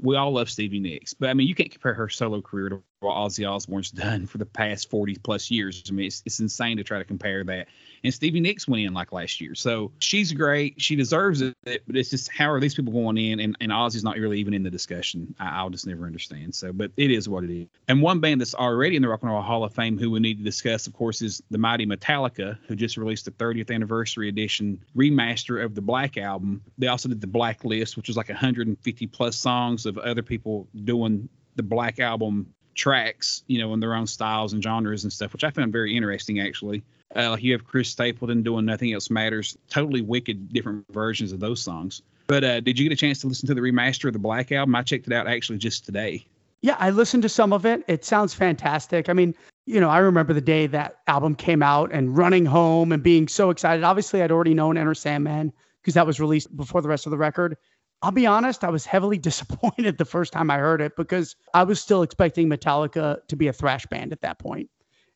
We 0.00 0.16
all 0.16 0.32
love 0.32 0.48
Stevie 0.48 0.80
Nicks, 0.80 1.12
but 1.12 1.28
I 1.28 1.34
mean, 1.34 1.48
you 1.48 1.54
can't 1.54 1.70
compare 1.70 1.94
her 1.94 2.08
solo 2.08 2.40
career 2.40 2.68
to 2.68 2.82
what 3.00 3.14
Ozzy 3.14 3.48
Osbourne's 3.48 3.90
done 3.90 4.26
for 4.26 4.38
the 4.38 4.46
past 4.46 4.90
40 4.90 5.16
plus 5.16 5.50
years. 5.50 5.82
I 5.88 5.92
mean, 5.92 6.06
it's, 6.06 6.22
it's 6.26 6.40
insane 6.40 6.76
to 6.78 6.84
try 6.84 6.98
to 6.98 7.04
compare 7.04 7.44
that 7.44 7.68
and 8.04 8.14
Stevie 8.14 8.40
Nicks 8.40 8.68
went 8.68 8.84
in 8.84 8.94
like 8.94 9.12
last 9.12 9.40
year. 9.40 9.54
So 9.54 9.92
she's 9.98 10.32
great. 10.32 10.80
She 10.80 10.96
deserves 10.96 11.40
it, 11.40 11.54
but 11.64 11.96
it's 11.96 12.10
just 12.10 12.30
how 12.30 12.50
are 12.50 12.60
these 12.60 12.74
people 12.74 12.92
going 12.92 13.18
in? 13.18 13.40
And, 13.40 13.56
and 13.60 13.72
Ozzy's 13.72 14.04
not 14.04 14.16
really 14.16 14.38
even 14.40 14.54
in 14.54 14.62
the 14.62 14.70
discussion. 14.70 15.34
I, 15.38 15.62
will 15.62 15.70
just 15.70 15.86
never 15.86 16.06
understand. 16.06 16.54
So, 16.54 16.72
but 16.72 16.92
it 16.96 17.10
is 17.10 17.28
what 17.28 17.44
it 17.44 17.50
is. 17.50 17.68
And 17.88 18.02
one 18.02 18.20
band 18.20 18.40
that's 18.40 18.54
already 18.54 18.96
in 18.96 19.02
the 19.02 19.08
Rock 19.08 19.22
and 19.22 19.30
Roll 19.30 19.42
Hall 19.42 19.64
of 19.64 19.74
Fame 19.74 19.98
who 19.98 20.10
we 20.10 20.20
need 20.20 20.38
to 20.38 20.44
discuss, 20.44 20.86
of 20.86 20.92
course, 20.92 21.22
is 21.22 21.42
the 21.50 21.58
mighty 21.58 21.86
Metallica, 21.86 22.58
who 22.66 22.76
just 22.76 22.96
released 22.96 23.24
the 23.24 23.30
30th 23.32 23.74
anniversary 23.74 24.28
edition 24.28 24.82
remaster 24.96 25.64
of 25.64 25.74
the 25.74 25.82
Black 25.82 26.16
album. 26.16 26.62
They 26.76 26.88
also 26.88 27.08
did 27.08 27.20
the 27.20 27.26
Black 27.26 27.64
List, 27.64 27.96
which 27.96 28.08
was 28.08 28.16
like 28.16 28.28
150 28.28 29.06
plus 29.08 29.36
songs 29.36 29.86
of 29.86 29.98
other 29.98 30.22
people 30.22 30.68
doing 30.84 31.28
the 31.56 31.62
Black 31.62 31.98
album 31.98 32.54
tracks, 32.78 33.42
you 33.48 33.58
know, 33.58 33.74
in 33.74 33.80
their 33.80 33.94
own 33.94 34.06
styles 34.06 34.54
and 34.54 34.62
genres 34.62 35.02
and 35.04 35.12
stuff, 35.12 35.32
which 35.34 35.44
I 35.44 35.50
found 35.50 35.72
very 35.72 35.94
interesting 35.94 36.40
actually. 36.40 36.82
Uh, 37.14 37.36
you 37.38 37.52
have 37.52 37.66
Chris 37.66 37.88
Stapleton 37.88 38.42
doing 38.42 38.64
Nothing 38.64 38.92
Else 38.92 39.10
Matters, 39.10 39.58
totally 39.68 40.00
wicked 40.00 40.52
different 40.52 40.84
versions 40.90 41.32
of 41.32 41.40
those 41.40 41.60
songs. 41.60 42.02
But 42.28 42.44
uh, 42.44 42.60
did 42.60 42.78
you 42.78 42.88
get 42.88 42.92
a 42.92 43.00
chance 43.00 43.20
to 43.22 43.26
listen 43.26 43.46
to 43.48 43.54
the 43.54 43.60
remaster 43.60 44.06
of 44.06 44.12
the 44.12 44.18
Black 44.18 44.52
Album? 44.52 44.74
I 44.74 44.82
checked 44.82 45.06
it 45.06 45.12
out 45.12 45.26
actually 45.26 45.58
just 45.58 45.84
today. 45.84 46.24
Yeah, 46.60 46.76
I 46.78 46.90
listened 46.90 47.22
to 47.22 47.28
some 47.28 47.52
of 47.52 47.64
it. 47.64 47.82
It 47.88 48.04
sounds 48.04 48.34
fantastic. 48.34 49.08
I 49.08 49.12
mean, 49.12 49.34
you 49.64 49.80
know, 49.80 49.88
I 49.88 49.98
remember 49.98 50.32
the 50.32 50.40
day 50.40 50.66
that 50.66 50.98
album 51.06 51.34
came 51.34 51.62
out 51.62 51.90
and 51.92 52.16
running 52.16 52.44
home 52.44 52.92
and 52.92 53.02
being 53.02 53.28
so 53.28 53.50
excited. 53.50 53.84
Obviously, 53.84 54.22
I'd 54.22 54.32
already 54.32 54.54
known 54.54 54.76
Enter 54.76 54.94
Sandman 54.94 55.52
because 55.80 55.94
that 55.94 56.06
was 56.06 56.20
released 56.20 56.54
before 56.54 56.82
the 56.82 56.88
rest 56.88 57.06
of 57.06 57.10
the 57.10 57.18
record. 57.18 57.56
I'll 58.02 58.12
be 58.12 58.26
honest, 58.26 58.64
I 58.64 58.70
was 58.70 58.86
heavily 58.86 59.18
disappointed 59.28 59.98
the 59.98 60.04
first 60.04 60.32
time 60.32 60.50
I 60.50 60.58
heard 60.58 60.80
it 60.80 60.96
because 60.96 61.36
I 61.54 61.64
was 61.64 61.80
still 61.80 62.02
expecting 62.02 62.48
Metallica 62.48 63.18
to 63.28 63.36
be 63.36 63.48
a 63.48 63.52
thrash 63.52 63.86
band 63.86 64.12
at 64.12 64.20
that 64.22 64.38
point. 64.38 64.70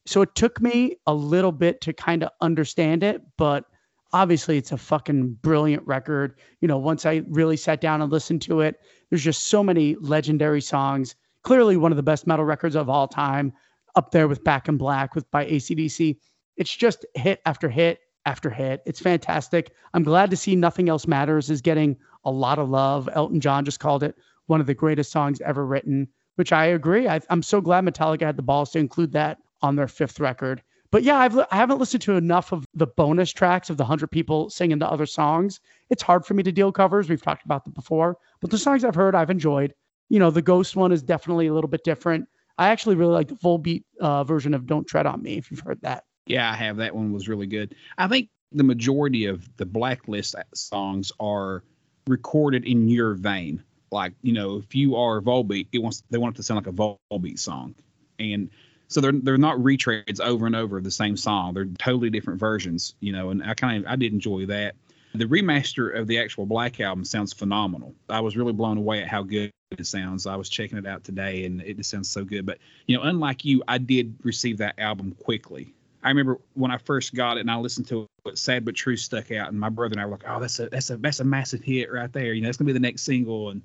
So 0.06 0.22
it 0.22 0.34
took 0.34 0.60
me 0.60 0.96
a 1.06 1.14
little 1.14 1.52
bit 1.52 1.80
to 1.82 1.92
kind 1.92 2.24
of 2.24 2.30
understand 2.40 3.04
it, 3.04 3.22
but 3.36 3.64
obviously 4.12 4.58
it's 4.58 4.72
a 4.72 4.78
fucking 4.78 5.34
brilliant 5.42 5.86
record. 5.86 6.38
You 6.60 6.68
know, 6.68 6.78
once 6.78 7.06
I 7.06 7.22
really 7.28 7.56
sat 7.56 7.80
down 7.80 8.02
and 8.02 8.10
listened 8.10 8.42
to 8.42 8.60
it, 8.60 8.80
there's 9.10 9.22
just 9.22 9.46
so 9.46 9.62
many 9.62 9.94
legendary 10.00 10.60
songs. 10.60 11.14
Clearly 11.44 11.76
one 11.76 11.92
of 11.92 11.96
the 11.96 12.02
best 12.02 12.26
metal 12.26 12.44
records 12.44 12.74
of 12.74 12.88
all 12.88 13.06
time, 13.06 13.52
up 13.94 14.10
there 14.10 14.28
with 14.28 14.42
Back 14.42 14.68
in 14.68 14.76
Black 14.76 15.14
with 15.14 15.30
by 15.30 15.46
ACDC. 15.46 16.16
It's 16.56 16.74
just 16.74 17.04
hit 17.14 17.40
after 17.46 17.68
hit 17.68 18.00
after 18.24 18.50
hit. 18.50 18.82
It's 18.86 19.00
fantastic. 19.00 19.72
I'm 19.94 20.02
glad 20.02 20.30
to 20.30 20.36
see 20.36 20.56
Nothing 20.56 20.88
Else 20.88 21.06
Matters 21.06 21.50
is 21.50 21.60
getting 21.60 21.96
a 22.24 22.30
lot 22.30 22.58
of 22.58 22.70
love. 22.70 23.08
Elton 23.12 23.40
John 23.40 23.64
just 23.64 23.80
called 23.80 24.02
it 24.02 24.16
one 24.46 24.60
of 24.60 24.66
the 24.66 24.74
greatest 24.74 25.12
songs 25.12 25.40
ever 25.40 25.64
written, 25.64 26.08
which 26.36 26.52
I 26.52 26.66
agree. 26.66 27.08
I, 27.08 27.20
am 27.30 27.42
so 27.42 27.60
glad 27.60 27.84
Metallica 27.84 28.22
had 28.22 28.36
the 28.36 28.42
balls 28.42 28.70
to 28.72 28.78
include 28.78 29.12
that 29.12 29.38
on 29.62 29.76
their 29.76 29.88
fifth 29.88 30.20
record. 30.20 30.62
But 30.90 31.04
yeah, 31.04 31.16
I've 31.16 31.38
I 31.38 31.56
haven't 31.56 31.78
listened 31.78 32.02
to 32.02 32.16
enough 32.16 32.52
of 32.52 32.66
the 32.74 32.86
bonus 32.86 33.32
tracks 33.32 33.70
of 33.70 33.78
the 33.78 33.84
hundred 33.84 34.08
people 34.08 34.50
singing 34.50 34.78
the 34.78 34.90
other 34.90 35.06
songs. 35.06 35.58
It's 35.88 36.02
hard 36.02 36.26
for 36.26 36.34
me 36.34 36.42
to 36.42 36.52
deal 36.52 36.70
covers. 36.70 37.08
We've 37.08 37.22
talked 37.22 37.46
about 37.46 37.64
them 37.64 37.72
before, 37.72 38.18
but 38.42 38.50
the 38.50 38.58
songs 38.58 38.84
I've 38.84 38.94
heard, 38.94 39.14
I've 39.14 39.30
enjoyed. 39.30 39.74
You 40.10 40.18
know, 40.18 40.30
the 40.30 40.42
Ghost 40.42 40.76
one 40.76 40.92
is 40.92 41.02
definitely 41.02 41.46
a 41.46 41.54
little 41.54 41.70
bit 41.70 41.82
different. 41.82 42.28
I 42.58 42.68
actually 42.68 42.96
really 42.96 43.14
like 43.14 43.28
the 43.28 43.36
Volbeat 43.36 43.84
uh, 44.00 44.24
version 44.24 44.52
of 44.52 44.66
"Don't 44.66 44.86
Tread 44.86 45.06
on 45.06 45.22
Me." 45.22 45.38
If 45.38 45.50
you've 45.50 45.60
heard 45.60 45.80
that. 45.80 46.04
Yeah, 46.26 46.50
I 46.50 46.56
have. 46.56 46.76
That 46.76 46.94
one 46.94 47.10
was 47.10 47.26
really 47.26 47.46
good. 47.46 47.74
I 47.96 48.06
think 48.06 48.28
the 48.52 48.62
majority 48.62 49.24
of 49.24 49.48
the 49.56 49.64
Blacklist 49.64 50.34
songs 50.54 51.10
are 51.18 51.64
recorded 52.06 52.64
in 52.64 52.88
your 52.88 53.14
vein. 53.14 53.62
Like, 53.90 54.14
you 54.22 54.32
know, 54.32 54.56
if 54.56 54.74
you 54.74 54.96
are 54.96 55.20
Volbeat, 55.20 55.68
it 55.72 55.78
wants 55.78 56.02
they 56.10 56.18
want 56.18 56.34
it 56.34 56.36
to 56.38 56.42
sound 56.42 56.64
like 56.64 56.74
a 56.74 56.96
Volbeat 57.12 57.38
song. 57.38 57.74
And 58.18 58.50
so 58.88 59.00
they're 59.00 59.12
they're 59.12 59.38
not 59.38 59.58
retreads 59.58 60.20
over 60.20 60.46
and 60.46 60.56
over 60.56 60.78
of 60.78 60.84
the 60.84 60.90
same 60.90 61.16
song. 61.16 61.54
They're 61.54 61.66
totally 61.66 62.10
different 62.10 62.40
versions, 62.40 62.94
you 63.00 63.12
know, 63.12 63.30
and 63.30 63.42
I 63.42 63.54
kind 63.54 63.84
of 63.84 63.90
I 63.90 63.96
did 63.96 64.12
enjoy 64.12 64.46
that. 64.46 64.74
The 65.14 65.26
remaster 65.26 65.94
of 65.94 66.06
the 66.06 66.20
actual 66.20 66.46
Black 66.46 66.80
album 66.80 67.04
sounds 67.04 67.34
phenomenal. 67.34 67.94
I 68.08 68.20
was 68.20 68.34
really 68.34 68.54
blown 68.54 68.78
away 68.78 69.02
at 69.02 69.08
how 69.08 69.22
good 69.22 69.50
it 69.70 69.86
sounds. 69.86 70.26
I 70.26 70.36
was 70.36 70.48
checking 70.48 70.78
it 70.78 70.86
out 70.86 71.04
today 71.04 71.44
and 71.44 71.60
it 71.60 71.76
just 71.76 71.90
sounds 71.90 72.10
so 72.10 72.24
good. 72.24 72.46
But 72.46 72.58
you 72.86 72.96
know, 72.96 73.02
unlike 73.02 73.44
you, 73.44 73.62
I 73.68 73.76
did 73.76 74.14
receive 74.22 74.58
that 74.58 74.78
album 74.78 75.14
quickly. 75.22 75.74
I 76.02 76.08
remember 76.08 76.38
when 76.54 76.70
I 76.70 76.78
first 76.78 77.14
got 77.14 77.36
it 77.36 77.40
and 77.40 77.50
I 77.50 77.56
listened 77.56 77.86
to 77.88 78.06
it, 78.26 78.38
"Sad 78.38 78.64
but 78.64 78.74
True" 78.74 78.96
stuck 78.96 79.30
out, 79.30 79.48
and 79.48 79.58
my 79.58 79.68
brother 79.68 79.92
and 79.92 80.00
I 80.00 80.06
were 80.06 80.12
like, 80.12 80.24
"Oh, 80.26 80.40
that's 80.40 80.58
a 80.58 80.68
that's 80.68 80.90
a 80.90 80.96
that's 80.96 81.20
a 81.20 81.24
massive 81.24 81.62
hit 81.62 81.92
right 81.92 82.12
there. 82.12 82.32
You 82.32 82.42
know, 82.42 82.48
that's 82.48 82.56
gonna 82.58 82.66
be 82.66 82.72
the 82.72 82.80
next 82.80 83.02
single." 83.02 83.50
And 83.50 83.62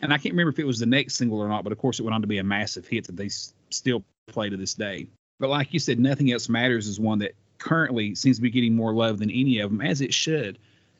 and 0.00 0.12
I 0.12 0.18
can't 0.18 0.32
remember 0.32 0.50
if 0.50 0.58
it 0.58 0.66
was 0.66 0.78
the 0.78 0.86
next 0.86 1.14
single 1.14 1.40
or 1.40 1.48
not, 1.48 1.64
but 1.64 1.72
of 1.72 1.78
course 1.78 1.98
it 1.98 2.02
went 2.04 2.14
on 2.14 2.20
to 2.22 2.26
be 2.26 2.38
a 2.38 2.44
massive 2.44 2.86
hit 2.86 3.06
that 3.06 3.16
they 3.16 3.26
s- 3.26 3.54
still 3.70 4.04
play 4.28 4.48
to 4.48 4.56
this 4.56 4.74
day. 4.74 5.06
But 5.38 5.50
like 5.50 5.72
you 5.72 5.80
said, 5.80 5.98
"Nothing 5.98 6.30
Else 6.32 6.48
Matters" 6.48 6.86
is 6.86 7.00
one 7.00 7.18
that 7.20 7.32
currently 7.58 8.14
seems 8.14 8.36
to 8.36 8.42
be 8.42 8.50
getting 8.50 8.74
more 8.74 8.94
love 8.94 9.18
than 9.18 9.30
any 9.30 9.58
of 9.58 9.70
them, 9.70 9.80
as 9.80 10.00
it 10.00 10.14
should. 10.14 10.58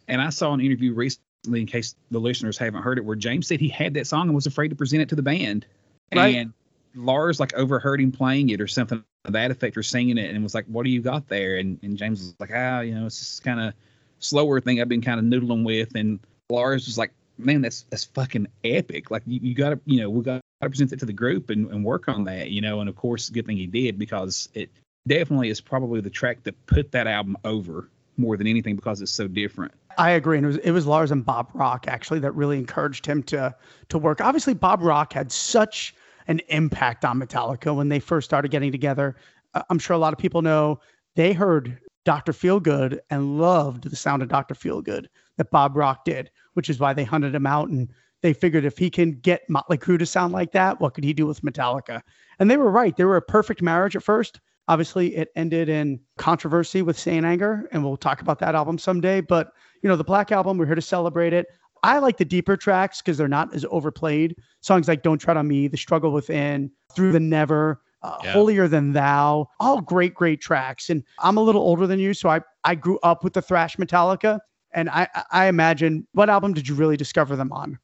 And 0.08 0.20
I 0.20 0.30
saw 0.30 0.52
an 0.52 0.60
interview 0.60 0.92
recently, 0.92 1.60
in 1.60 1.66
case 1.66 1.94
the 2.10 2.18
listeners 2.18 2.58
haven't 2.58 2.82
heard 2.82 2.98
it, 2.98 3.04
where 3.04 3.16
James 3.16 3.46
said 3.46 3.60
he 3.60 3.68
had 3.68 3.94
that 3.94 4.06
song 4.06 4.28
and 4.28 4.34
was 4.34 4.46
afraid 4.46 4.68
to 4.68 4.76
present 4.76 5.02
it 5.02 5.08
to 5.10 5.14
the 5.14 5.22
band. 5.22 5.66
Right. 6.14 6.36
And 6.36 6.52
Lars 6.94 7.40
like 7.40 7.54
overheard 7.54 8.00
him 8.00 8.12
playing 8.12 8.50
it 8.50 8.60
or 8.60 8.66
something 8.66 9.02
to 9.24 9.30
that 9.32 9.50
effect 9.50 9.76
or 9.76 9.82
singing 9.82 10.18
it 10.18 10.34
and 10.34 10.42
was 10.42 10.54
like, 10.54 10.66
What 10.66 10.84
do 10.84 10.90
you 10.90 11.00
got 11.00 11.28
there? 11.28 11.56
And 11.56 11.78
and 11.82 11.96
James 11.96 12.20
was 12.20 12.34
like, 12.38 12.50
Ah, 12.54 12.80
you 12.80 12.94
know, 12.94 13.06
it's 13.06 13.18
this 13.18 13.40
kind 13.40 13.60
of 13.60 13.74
slower 14.18 14.60
thing 14.60 14.80
I've 14.80 14.88
been 14.88 15.02
kind 15.02 15.18
of 15.18 15.26
noodling 15.26 15.64
with. 15.64 15.94
And 15.94 16.20
Lars 16.48 16.86
was 16.86 16.98
like, 16.98 17.12
Man, 17.38 17.62
that's 17.62 17.84
that's 17.90 18.04
fucking 18.04 18.48
epic. 18.64 19.10
Like 19.10 19.22
you, 19.26 19.40
you 19.42 19.54
gotta 19.54 19.80
you 19.84 20.00
know, 20.00 20.10
we 20.10 20.22
gotta 20.22 20.40
present 20.60 20.92
it 20.92 20.98
to 21.00 21.06
the 21.06 21.12
group 21.12 21.50
and, 21.50 21.70
and 21.70 21.84
work 21.84 22.08
on 22.08 22.24
that, 22.24 22.50
you 22.50 22.60
know, 22.60 22.80
and 22.80 22.88
of 22.88 22.96
course 22.96 23.28
good 23.30 23.46
thing 23.46 23.56
he 23.56 23.66
did 23.66 23.98
because 23.98 24.48
it 24.54 24.70
definitely 25.06 25.48
is 25.48 25.60
probably 25.60 26.00
the 26.00 26.10
track 26.10 26.42
that 26.44 26.66
put 26.66 26.92
that 26.92 27.06
album 27.06 27.36
over 27.44 27.88
more 28.16 28.36
than 28.36 28.46
anything 28.46 28.76
because 28.76 29.00
it's 29.00 29.12
so 29.12 29.26
different. 29.26 29.72
I 29.98 30.10
agree, 30.10 30.36
and 30.36 30.44
it 30.44 30.48
was 30.48 30.56
it 30.58 30.70
was 30.70 30.86
Lars 30.86 31.10
and 31.10 31.24
Bob 31.24 31.50
Rock 31.52 31.86
actually 31.88 32.20
that 32.20 32.32
really 32.32 32.58
encouraged 32.58 33.06
him 33.06 33.22
to 33.24 33.54
to 33.88 33.98
work. 33.98 34.20
Obviously, 34.20 34.54
Bob 34.54 34.82
Rock 34.82 35.12
had 35.12 35.32
such 35.32 35.94
an 36.26 36.40
impact 36.48 37.04
on 37.04 37.18
Metallica 37.18 37.74
when 37.74 37.88
they 37.88 38.00
first 38.00 38.24
started 38.24 38.50
getting 38.50 38.72
together. 38.72 39.16
Uh, 39.54 39.62
I'm 39.70 39.78
sure 39.78 39.94
a 39.94 39.98
lot 39.98 40.12
of 40.12 40.18
people 40.18 40.42
know 40.42 40.80
they 41.16 41.32
heard 41.32 41.78
Dr. 42.04 42.32
Feelgood 42.32 42.98
and 43.10 43.38
loved 43.38 43.84
the 43.84 43.96
sound 43.96 44.22
of 44.22 44.28
Dr. 44.28 44.54
Feelgood 44.54 45.06
that 45.36 45.50
Bob 45.50 45.76
Rock 45.76 46.04
did, 46.04 46.30
which 46.54 46.70
is 46.70 46.78
why 46.78 46.92
they 46.92 47.04
hunted 47.04 47.34
him 47.34 47.46
out 47.46 47.68
and 47.68 47.90
they 48.22 48.32
figured 48.32 48.64
if 48.64 48.76
he 48.76 48.90
can 48.90 49.12
get 49.12 49.48
Motley 49.48 49.78
Crue 49.78 49.98
to 49.98 50.06
sound 50.06 50.32
like 50.32 50.52
that, 50.52 50.80
what 50.80 50.94
could 50.94 51.04
he 51.04 51.12
do 51.12 51.26
with 51.26 51.40
Metallica? 51.42 52.02
And 52.38 52.50
they 52.50 52.56
were 52.56 52.70
right. 52.70 52.96
They 52.96 53.04
were 53.04 53.16
a 53.16 53.22
perfect 53.22 53.62
marriage 53.62 53.96
at 53.96 54.02
first. 54.02 54.40
Obviously, 54.68 55.16
it 55.16 55.30
ended 55.36 55.68
in 55.68 55.98
controversy 56.16 56.82
with 56.82 56.98
Saint 56.98 57.24
Anger, 57.24 57.68
and 57.72 57.82
we'll 57.82 57.96
talk 57.96 58.20
about 58.20 58.38
that 58.38 58.54
album 58.54 58.78
someday. 58.78 59.20
But 59.20 59.52
you 59.82 59.88
know, 59.88 59.96
the 59.96 60.04
Black 60.04 60.30
Album, 60.30 60.58
we're 60.58 60.66
here 60.66 60.74
to 60.74 60.82
celebrate 60.82 61.32
it. 61.32 61.46
I 61.82 61.98
like 61.98 62.18
the 62.18 62.24
deeper 62.24 62.56
tracks 62.56 63.00
because 63.00 63.18
they're 63.18 63.28
not 63.28 63.54
as 63.54 63.64
overplayed. 63.70 64.36
Songs 64.60 64.88
like 64.88 65.02
Don't 65.02 65.18
Tread 65.18 65.36
on 65.36 65.48
Me, 65.48 65.68
The 65.68 65.76
Struggle 65.76 66.12
Within, 66.12 66.70
Through 66.94 67.12
the 67.12 67.20
Never, 67.20 67.80
uh, 68.02 68.18
Yeah. 68.22 68.32
Holier 68.32 68.68
Than 68.68 68.92
Thou, 68.92 69.48
all 69.60 69.80
great, 69.80 70.14
great 70.14 70.40
tracks. 70.40 70.90
And 70.90 71.02
I'm 71.18 71.36
a 71.36 71.42
little 71.42 71.62
older 71.62 71.86
than 71.86 71.98
you, 71.98 72.14
so 72.14 72.28
I, 72.28 72.40
I 72.64 72.74
grew 72.74 72.98
up 73.02 73.24
with 73.24 73.32
the 73.32 73.42
thrash 73.42 73.76
Metallica. 73.76 74.40
And 74.72 74.88
I, 74.88 75.08
I 75.32 75.46
imagine, 75.46 76.06
what 76.12 76.30
album 76.30 76.52
did 76.52 76.68
you 76.68 76.74
really 76.74 76.96
discover 76.96 77.34
them 77.36 77.52
on? 77.52 77.78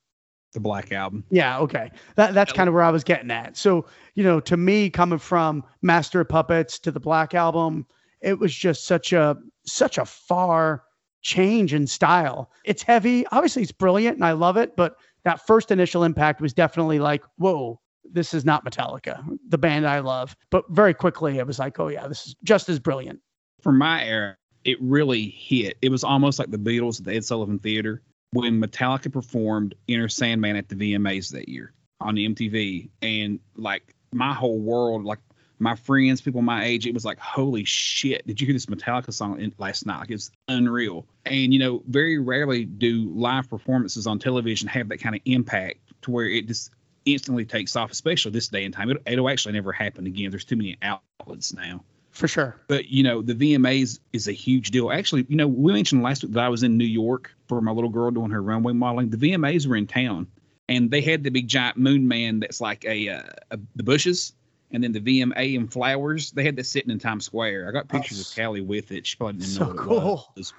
The 0.52 0.60
Black 0.60 0.90
Album. 0.92 1.24
Yeah, 1.30 1.58
okay. 1.58 1.90
That 2.14 2.32
that's 2.32 2.52
kind 2.52 2.66
of 2.66 2.74
where 2.74 2.84
I 2.84 2.90
was 2.90 3.04
getting 3.04 3.30
at. 3.30 3.58
So, 3.58 3.84
you 4.14 4.24
know, 4.24 4.40
to 4.40 4.56
me, 4.56 4.88
coming 4.88 5.18
from 5.18 5.62
Master 5.82 6.20
of 6.20 6.30
Puppets 6.30 6.78
to 6.78 6.90
the 6.90 7.00
Black 7.00 7.34
Album, 7.34 7.86
it 8.22 8.38
was 8.38 8.54
just 8.54 8.86
such 8.86 9.12
a 9.12 9.36
such 9.66 9.98
a 9.98 10.06
far 10.06 10.84
change 11.26 11.74
in 11.74 11.88
style. 11.88 12.50
It's 12.64 12.82
heavy. 12.82 13.26
Obviously, 13.32 13.62
it's 13.62 13.72
brilliant 13.72 14.16
and 14.16 14.24
I 14.24 14.30
love 14.32 14.56
it, 14.56 14.76
but 14.76 14.96
that 15.24 15.44
first 15.44 15.72
initial 15.72 16.04
impact 16.04 16.40
was 16.40 16.54
definitely 16.54 17.00
like, 17.00 17.24
whoa, 17.36 17.80
this 18.04 18.32
is 18.32 18.44
not 18.44 18.64
Metallica, 18.64 19.20
the 19.48 19.58
band 19.58 19.88
I 19.88 19.98
love. 19.98 20.36
But 20.50 20.64
very 20.70 20.94
quickly 20.94 21.38
it 21.38 21.46
was 21.46 21.58
like, 21.58 21.80
oh 21.80 21.88
yeah, 21.88 22.06
this 22.06 22.28
is 22.28 22.36
just 22.44 22.68
as 22.68 22.78
brilliant. 22.78 23.20
For 23.60 23.72
my 23.72 24.04
era, 24.04 24.36
it 24.64 24.80
really 24.80 25.28
hit. 25.30 25.76
It 25.82 25.90
was 25.90 26.04
almost 26.04 26.38
like 26.38 26.52
the 26.52 26.58
Beatles 26.58 27.00
at 27.00 27.06
the 27.06 27.14
Ed 27.14 27.24
Sullivan 27.24 27.58
Theater 27.58 28.02
when 28.30 28.62
Metallica 28.62 29.12
performed 29.12 29.74
Enter 29.88 30.08
Sandman 30.08 30.54
at 30.54 30.68
the 30.68 30.76
VMAs 30.76 31.32
that 31.32 31.48
year 31.48 31.72
on 32.00 32.14
MTV. 32.14 32.88
And 33.02 33.40
like 33.56 33.96
my 34.12 34.32
whole 34.32 34.60
world, 34.60 35.04
like 35.04 35.18
my 35.58 35.74
friends, 35.74 36.20
people 36.20 36.42
my 36.42 36.64
age, 36.64 36.86
it 36.86 36.94
was 36.94 37.04
like, 37.04 37.18
holy 37.18 37.64
shit, 37.64 38.26
did 38.26 38.40
you 38.40 38.46
hear 38.46 38.54
this 38.54 38.66
Metallica 38.66 39.12
song 39.12 39.40
in, 39.40 39.54
last 39.58 39.86
night? 39.86 40.00
Like 40.00 40.10
it's 40.10 40.30
unreal. 40.48 41.06
And 41.24 41.52
you 41.52 41.58
know, 41.58 41.82
very 41.86 42.18
rarely 42.18 42.64
do 42.64 43.10
live 43.14 43.48
performances 43.48 44.06
on 44.06 44.18
television 44.18 44.68
have 44.68 44.88
that 44.90 44.98
kind 44.98 45.14
of 45.14 45.22
impact 45.24 45.78
to 46.02 46.10
where 46.10 46.26
it 46.26 46.46
just 46.46 46.70
instantly 47.04 47.44
takes 47.44 47.76
off, 47.76 47.90
especially 47.90 48.32
this 48.32 48.48
day 48.48 48.64
and 48.64 48.74
time. 48.74 48.90
It, 48.90 49.02
it'll 49.06 49.28
actually 49.28 49.52
never 49.52 49.72
happen 49.72 50.06
again. 50.06 50.30
There's 50.30 50.44
too 50.44 50.56
many 50.56 50.76
outlets 50.82 51.54
now. 51.54 51.82
For 52.10 52.28
sure. 52.28 52.56
But 52.66 52.88
you 52.88 53.02
know, 53.02 53.22
the 53.22 53.34
VMAs 53.34 54.00
is 54.12 54.28
a 54.28 54.32
huge 54.32 54.70
deal. 54.70 54.90
Actually, 54.90 55.26
you 55.28 55.36
know, 55.36 55.46
we 55.46 55.72
mentioned 55.72 56.02
last 56.02 56.24
week 56.24 56.32
that 56.32 56.44
I 56.44 56.48
was 56.48 56.62
in 56.62 56.78
New 56.78 56.86
York 56.86 57.34
for 57.46 57.60
my 57.60 57.72
little 57.72 57.90
girl 57.90 58.10
doing 58.10 58.30
her 58.30 58.42
runway 58.42 58.72
modeling. 58.72 59.10
The 59.10 59.18
VMAs 59.18 59.66
were 59.66 59.76
in 59.76 59.86
town, 59.86 60.26
and 60.68 60.90
they 60.90 61.02
had 61.02 61.22
the 61.22 61.30
big 61.30 61.46
giant 61.46 61.76
moon 61.76 62.08
man 62.08 62.40
that's 62.40 62.60
like 62.60 62.84
a, 62.86 63.08
uh, 63.10 63.22
a 63.50 63.58
the 63.74 63.82
bushes, 63.82 64.32
and 64.76 64.84
then 64.84 64.92
the 64.92 65.00
VMA 65.00 65.56
and 65.56 65.72
flowers. 65.72 66.32
They 66.32 66.44
had 66.44 66.56
that 66.56 66.66
sitting 66.66 66.90
in 66.90 66.98
Times 66.98 67.24
Square. 67.24 67.66
I 67.66 67.72
got 67.72 67.88
pictures 67.88 68.20
of 68.20 68.36
Callie 68.36 68.60
with 68.60 68.92
it. 68.92 69.06
She 69.06 69.16
probably 69.16 69.38
didn't 69.38 69.48
so 69.48 69.64
know 69.64 69.68
what 69.68 69.78
cool. 69.78 70.32
it 70.36 70.38
was. 70.38 70.52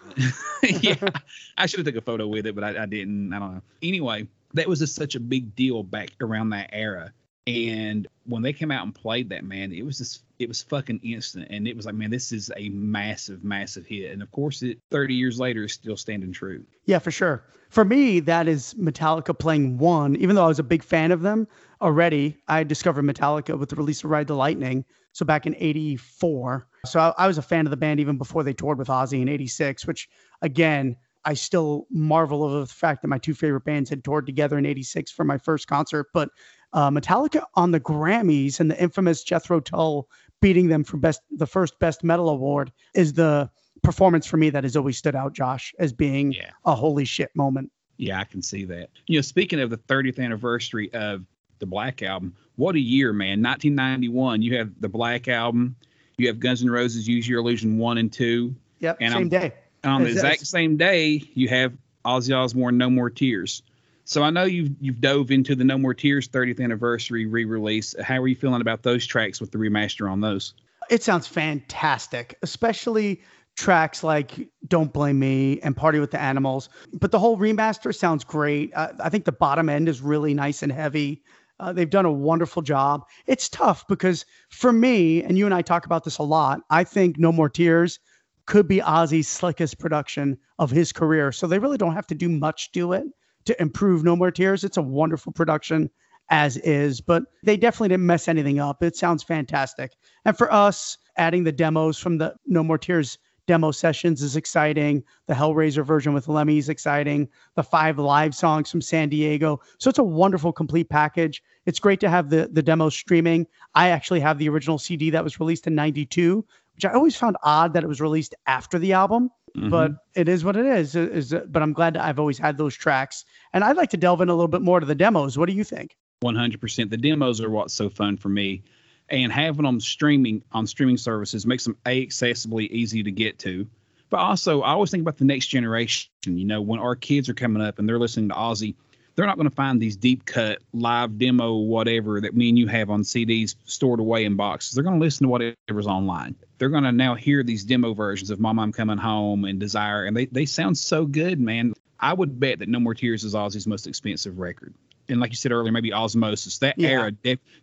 yeah, 0.84 1.10
I 1.56 1.68
should 1.68 1.86
have 1.86 1.86
took 1.86 2.02
a 2.02 2.04
photo 2.04 2.26
with 2.26 2.48
it, 2.48 2.56
but 2.56 2.64
I, 2.64 2.82
I 2.82 2.86
didn't. 2.88 3.32
I 3.32 3.38
don't 3.38 3.54
know. 3.54 3.62
Anyway, 3.84 4.28
that 4.56 4.68
was 4.68 4.80
just 4.80 4.96
such 4.96 5.14
a 5.14 5.20
big 5.20 5.56
deal 5.56 5.84
back 5.84 6.10
around 6.20 6.50
that 6.50 6.72
era. 6.74 7.14
And 7.48 8.08
when 8.26 8.42
they 8.42 8.52
came 8.52 8.72
out 8.72 8.84
and 8.84 8.94
played 8.94 9.30
that, 9.30 9.46
man, 9.46 9.72
it 9.72 9.86
was 9.86 10.00
just 10.00 10.24
it 10.38 10.50
was 10.50 10.62
fucking 10.62 11.00
instant. 11.02 11.48
And 11.50 11.66
it 11.66 11.78
was 11.78 11.86
like, 11.86 11.96
man, 11.96 12.12
this 12.12 12.34
is 12.34 12.52
a 12.58 12.68
massive, 12.70 13.44
massive 13.44 13.88
hit. 13.88 14.12
And 14.12 14.22
of 14.22 14.30
course, 14.32 14.62
it 14.62 14.80
30 14.92 15.16
years 15.16 15.40
later 15.40 15.64
is 15.64 15.74
still 15.74 15.96
standing 15.96 16.34
true. 16.34 16.66
Yeah, 16.86 17.00
for 17.00 17.10
sure. 17.10 17.46
For 17.70 17.86
me, 17.86 18.20
that 18.20 18.50
is 18.50 18.74
Metallica 18.74 19.38
playing 19.38 19.78
one. 19.78 20.18
Even 20.18 20.36
though 20.36 20.44
I 20.44 20.50
was 20.50 20.60
a 20.60 20.64
big 20.64 20.84
fan 20.84 21.12
of 21.12 21.22
them 21.22 21.48
already, 21.82 22.38
I 22.50 22.66
discovered 22.66 23.06
Metallica 23.06 23.58
with 23.58 23.70
the 23.70 23.78
release 23.78 24.04
of 24.04 24.10
Ride 24.10 24.28
the 24.28 24.36
Lightning. 24.36 24.84
So 25.14 25.26
back 25.26 25.48
in 25.48 25.56
'84. 25.56 26.68
So 26.86 27.00
I, 27.00 27.14
I 27.18 27.28
was 27.28 27.38
a 27.38 27.42
fan 27.42 27.66
of 27.66 27.72
the 27.72 27.78
band 27.78 28.02
even 28.02 28.18
before 28.18 28.44
they 28.44 28.54
toured 28.54 28.78
with 28.78 28.90
Ozzy 28.90 29.22
in 29.22 29.30
'86. 29.30 29.88
Which, 29.88 30.10
again, 30.42 30.98
I 31.24 31.34
still 31.34 31.88
marvel 31.90 32.44
over 32.44 32.60
the 32.60 32.66
fact 32.68 33.02
that 33.02 33.08
my 33.08 33.18
two 33.18 33.34
favorite 33.34 33.64
bands 33.64 33.90
had 33.90 34.04
toured 34.04 34.26
together 34.26 34.58
in 34.58 34.66
'86 34.66 35.12
for 35.12 35.24
my 35.24 35.38
first 35.38 35.68
concert. 35.68 36.08
But 36.14 36.30
uh, 36.74 36.90
Metallica 36.92 37.44
on 37.56 37.72
the 37.72 37.80
Grammys 37.80 38.60
and 38.60 38.70
the 38.70 38.82
infamous 38.82 39.24
Jethro 39.24 39.60
Tull 39.60 40.08
beating 40.42 40.68
them 40.68 40.84
for 40.84 40.98
best 40.98 41.22
the 41.32 41.48
first 41.48 41.80
best 41.80 42.04
metal 42.04 42.30
award 42.30 42.72
is 42.94 43.14
the 43.14 43.50
performance 43.84 44.26
for 44.28 44.38
me 44.38 44.50
that 44.52 44.64
has 44.64 44.76
always 44.76 44.98
stood 44.98 45.16
out, 45.16 45.34
Josh, 45.34 45.74
as 45.80 45.94
being 45.94 46.34
Yeah. 46.34 46.52
a 46.66 46.76
holy 46.76 47.06
shit 47.06 47.30
moment. 47.36 47.72
Yeah, 47.98 48.20
I 48.20 48.26
can 48.26 48.42
see 48.42 48.66
that. 48.66 48.90
You 49.08 49.18
know, 49.18 49.22
speaking 49.22 49.60
of 49.60 49.70
the 49.70 49.78
30th 49.78 50.20
anniversary 50.20 50.94
of 50.94 51.26
the 51.60 51.66
Black 51.66 52.04
Album, 52.04 52.36
what 52.56 52.76
a 52.76 52.80
year, 52.80 53.14
man. 53.14 53.42
1991, 53.42 54.42
you 54.42 54.58
have 54.58 54.72
the 54.80 54.90
Black 54.90 55.28
Album, 55.28 55.76
you 56.18 56.28
have 56.28 56.40
Guns 56.40 56.62
N' 56.62 56.70
Roses 56.70 57.08
Use 57.08 57.28
Your 57.28 57.40
Illusion 57.40 57.78
1 57.78 57.98
and 57.98 58.12
2. 58.12 58.56
Yep, 58.80 58.98
And 59.02 59.14
same 59.14 59.30
day. 59.30 59.54
On 59.84 60.04
the 60.04 60.10
exact 60.10 60.46
same 60.46 60.78
day, 60.78 61.24
you 61.34 61.48
have 61.50 61.74
Ozzy 62.06 62.36
Osbourne 62.36 62.78
No 62.78 62.90
More 62.90 63.10
Tears. 63.10 63.64
So 64.08 64.24
I 64.24 64.30
know 64.30 64.46
you've 64.46 64.72
you've 64.80 65.02
dove 65.02 65.32
into 65.32 65.54
the 65.54 65.66
No 65.66 65.78
More 65.78 65.94
Tears 65.94 66.30
30th 66.30 66.64
anniversary 66.64 67.26
re-release. 67.26 67.94
How 68.02 68.22
are 68.22 68.28
you 68.30 68.38
feeling 68.38 68.62
about 68.62 68.84
those 68.84 69.06
tracks 69.06 69.42
with 69.42 69.52
the 69.52 69.58
remaster 69.58 70.10
on 70.10 70.22
those? 70.22 70.54
It 70.90 71.04
sounds 71.04 71.28
fantastic, 71.28 72.38
especially 72.42 73.22
tracks 73.58 74.06
like 74.06 74.48
Don't 74.66 74.94
Blame 74.94 75.20
Me 75.20 75.60
and 75.60 75.76
Party 75.76 76.00
with 76.00 76.12
the 76.12 76.22
Animals. 76.22 76.70
But 76.94 77.12
the 77.12 77.20
whole 77.20 77.38
remaster 77.38 77.94
sounds 77.94 78.24
great. 78.24 78.72
Uh, 78.74 78.94
I 79.04 79.10
think 79.10 79.26
the 79.26 79.34
bottom 79.34 79.68
end 79.68 79.90
is 79.90 80.00
really 80.00 80.34
nice 80.34 80.64
and 80.64 80.72
heavy. 80.72 81.22
Uh, 81.60 81.74
they've 81.74 81.90
done 81.90 82.06
a 82.06 82.12
wonderful 82.12 82.62
job. 82.62 83.04
It's 83.26 83.50
tough 83.50 83.86
because 83.90 84.26
for 84.50 84.72
me, 84.72 85.22
and 85.22 85.38
you 85.38 85.44
and 85.44 85.54
I 85.54 85.62
talk 85.62 85.86
about 85.86 86.06
this 86.06 86.20
a 86.20 86.24
lot, 86.24 86.62
I 86.70 86.86
think 86.86 87.20
No 87.20 87.34
More 87.34 87.50
Tears 87.50 88.00
could 88.46 88.70
be 88.70 88.78
Ozzy's 88.78 89.28
slickest 89.28 89.80
production 89.80 90.38
of 90.60 90.72
his 90.72 90.94
career. 90.94 91.34
So 91.34 91.46
they 91.46 91.60
really 91.60 91.78
don't 91.78 91.96
have 91.96 92.08
to 92.08 92.16
do 92.16 92.30
much 92.30 92.72
to 92.72 92.94
it 92.94 93.04
to 93.48 93.62
improve 93.62 94.04
No 94.04 94.16
More 94.16 94.32
Tears. 94.32 94.64
It's 94.64 94.78
a 94.78 94.82
wonderful 94.82 95.34
production. 95.34 95.90
as 96.30 96.58
is, 96.58 97.02
but 97.02 97.24
they 97.44 97.58
definitely 97.58 97.90
didn't 97.90 98.06
mess 98.06 98.28
anything 98.28 98.60
up. 98.60 98.84
It 98.84 98.96
sounds 98.96 99.24
fantastic. 99.24 99.94
And 100.26 100.38
for 100.38 100.52
us, 100.52 100.98
adding 101.18 101.44
the 101.46 101.52
demos 101.52 101.98
from 101.98 102.18
the 102.18 102.36
No 102.46 102.64
More 102.64 102.78
Tears 102.78 103.18
demo 103.48 103.72
sessions 103.72 104.22
is 104.22 104.36
exciting. 104.36 105.04
The 105.28 105.34
Hellraiser 105.34 105.86
version 105.86 106.14
with 106.14 106.28
Lemmy 106.28 106.58
is 106.58 106.68
exciting. 106.68 107.30
The 107.56 107.64
five 107.64 107.98
live 107.98 108.36
songs 108.36 108.70
from 108.70 108.82
San 108.82 109.08
Diego. 109.08 109.62
So 109.78 109.90
it's 109.90 110.00
a 110.00 110.04
wonderful 110.04 110.52
complete 110.52 110.90
package. 110.90 111.42
It's 111.66 111.80
great 111.80 112.02
to 112.02 112.10
have 112.10 112.30
the 112.30 112.50
the 112.52 112.62
demo 112.62 112.90
streaming. 112.90 113.48
I 113.74 113.90
actually 113.90 114.20
have 114.20 114.38
the 114.38 114.50
original 114.50 114.78
CD 114.78 115.10
that 115.12 115.24
was 115.24 115.40
released 115.40 115.66
in 115.66 115.76
92, 115.76 116.46
which 116.76 116.86
I 116.86 116.92
always 116.92 117.16
found 117.16 117.38
odd 117.42 117.74
that 117.74 117.84
it 117.84 117.88
was 117.88 118.02
released 118.02 118.36
after 118.48 118.78
the 118.78 118.92
album. 118.94 119.30
Mm-hmm. 119.58 119.70
But 119.70 119.94
it 120.14 120.30
is 120.30 120.44
what 120.44 120.56
it 120.56 120.66
is. 120.66 120.96
Is 120.96 121.34
but 121.48 121.64
I'm 121.64 121.74
glad 121.74 121.98
I've 121.98 122.20
always 122.20 122.38
had 122.38 122.58
those 122.58 122.76
tracks, 122.76 123.26
and 123.54 123.64
I'd 123.64 123.78
like 123.78 123.90
to 123.92 123.98
delve 123.98 124.22
in 124.22 124.30
a 124.30 124.34
little 124.34 124.48
bit 124.48 124.62
more 124.62 124.80
to 124.80 124.86
the 124.86 124.96
demos. 124.96 125.38
What 125.38 125.50
do 125.50 125.56
you 125.56 125.64
think? 125.64 125.96
100%. 126.24 126.90
The 126.90 126.98
demos 126.98 127.42
are 127.42 127.50
what's 127.50 127.74
so 127.74 127.90
fun 127.90 128.18
for 128.18 128.30
me 128.30 128.64
and 129.10 129.32
having 129.32 129.64
them 129.64 129.80
streaming 129.80 130.44
on 130.52 130.68
streaming 130.68 130.98
services 130.98 131.46
makes 131.46 131.64
them 131.64 131.78
a 131.86 132.06
accessibly 132.06 132.70
easy 132.70 133.04
to 133.04 133.12
get 133.12 133.40
to. 133.40 133.68
But 134.10 134.18
also, 134.18 134.62
I 134.62 134.72
always 134.72 134.92
think 134.92 135.02
about 135.02 135.18
the 135.18 135.26
next 135.26 135.48
generation. 135.48 136.10
You 136.26 136.46
know, 136.46 136.62
when 136.62 136.80
our 136.80 136.96
kids 136.96 137.30
are 137.30 137.34
coming 137.34 137.62
up 137.62 137.80
and 137.80 137.88
they're 137.88 138.00
listening 138.00 138.30
to 138.30 138.36
Ozzy, 138.36 138.76
they're 139.18 139.26
not 139.26 139.36
going 139.36 139.50
to 139.50 139.56
find 139.56 139.82
these 139.82 139.98
deep 139.98 140.26
cut 140.26 140.60
live 140.74 141.18
demo 141.18 141.56
whatever 141.56 142.22
that 142.22 142.36
me 142.36 142.50
and 142.50 142.58
you 142.58 142.68
have 142.68 142.90
on 142.90 143.02
CDs 143.02 143.56
stored 143.66 144.00
away 144.00 144.24
in 144.24 144.36
boxes. 144.36 144.76
They're 144.76 144.84
going 144.84 145.00
to 145.00 145.04
listen 145.04 145.26
to 145.26 145.30
whatever's 145.30 145.88
online. 145.88 146.36
They're 146.60 146.70
going 146.70 146.84
to 146.84 146.92
now 146.92 147.16
hear 147.16 147.44
these 147.44 147.64
demo 147.66 147.94
versions 147.94 148.30
of 148.30 148.40
Mama 148.40 148.62
I'm 148.62 148.72
Coming 148.72 149.00
Home 149.00 149.44
and 149.44 149.60
Desire, 149.60 150.06
and 150.06 150.16
they 150.16 150.28
they 150.28 150.46
sound 150.46 150.78
so 150.78 151.06
good, 151.06 151.40
man. 151.40 151.74
I 152.00 152.14
would 152.14 152.40
bet 152.40 152.60
that 152.60 152.70
No 152.70 152.80
More 152.80 152.94
Tears 152.94 153.24
is 153.24 153.34
Ozzy's 153.34 153.68
most 153.68 153.88
expensive 153.88 154.38
record 154.38 154.74
and 155.10 155.20
like 155.20 155.32
you 155.32 155.36
said 155.36 155.52
earlier, 155.52 155.72
maybe 155.72 155.92
Ozzmosis. 155.92 156.60
That 156.60 156.78
yeah. 156.78 156.90
era, 156.90 157.12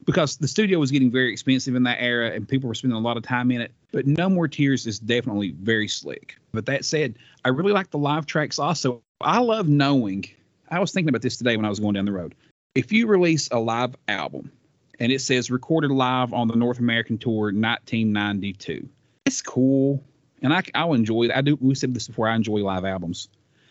because 0.05 0.37
the 0.37 0.49
studio 0.49 0.79
was 0.79 0.91
getting 0.91 1.11
very 1.11 1.33
expensive 1.33 1.75
in 1.75 1.83
that 1.85 1.99
era, 2.01 2.31
and 2.31 2.49
people 2.49 2.69
were 2.69 2.75
spending 2.75 2.97
a 2.97 3.01
lot 3.01 3.17
of 3.17 3.23
time 3.23 3.51
in 3.51 3.61
it. 3.61 3.73
But 3.93 4.07
No 4.07 4.29
More 4.29 4.49
Tears 4.49 4.87
is 4.87 4.99
definitely 4.99 5.55
very 5.61 5.89
slick. 5.89 6.37
But 6.53 6.67
that 6.67 6.85
said, 6.85 7.17
I 7.45 7.51
really 7.51 7.73
like 7.73 7.91
the 7.91 7.99
live 7.99 8.27
tracks. 8.27 8.59
Also, 8.59 9.03
I 9.21 9.39
love 9.39 9.69
knowing. 9.69 10.25
I 10.75 10.81
was 10.81 10.93
thinking 10.93 11.09
about 11.09 11.23
this 11.23 11.37
today 11.37 11.57
when 11.57 11.65
I 11.65 11.69
was 11.69 11.81
going 11.81 11.95
down 11.95 12.05
the 12.05 12.13
road. 12.13 12.35
If 12.75 12.93
you 12.93 13.07
release 13.07 13.49
a 13.51 13.59
live 13.59 13.95
album 14.09 14.51
and 14.99 15.13
it 15.13 15.21
says 15.21 15.51
recorded 15.51 15.91
live 15.91 16.33
on 16.33 16.49
the 16.49 16.57
North 16.57 16.79
American 16.79 17.19
tour 17.19 17.53
1992, 17.53 18.89
it's 19.25 19.41
cool, 19.41 20.03
and 20.43 20.53
I 20.53 20.63
I'll 20.75 20.95
enjoy 20.95 21.25
it. 21.25 21.31
I 21.35 21.41
do. 21.41 21.57
We 21.61 21.75
said 21.75 21.95
this 21.95 22.09
before. 22.09 22.29
I 22.29 22.35
enjoy 22.35 22.59
live 22.59 22.85
albums, 22.85 23.29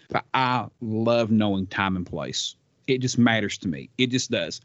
but 0.10 0.26
I 0.34 0.68
love 0.82 1.30
knowing 1.30 1.68
time 1.68 1.96
and 1.96 2.06
place 2.06 2.56
it 2.88 3.00
just 3.00 3.18
matters 3.18 3.58
to 3.60 3.68
me. 3.68 3.90
It 3.98 4.08
just 4.08 4.32
does. 4.32 4.62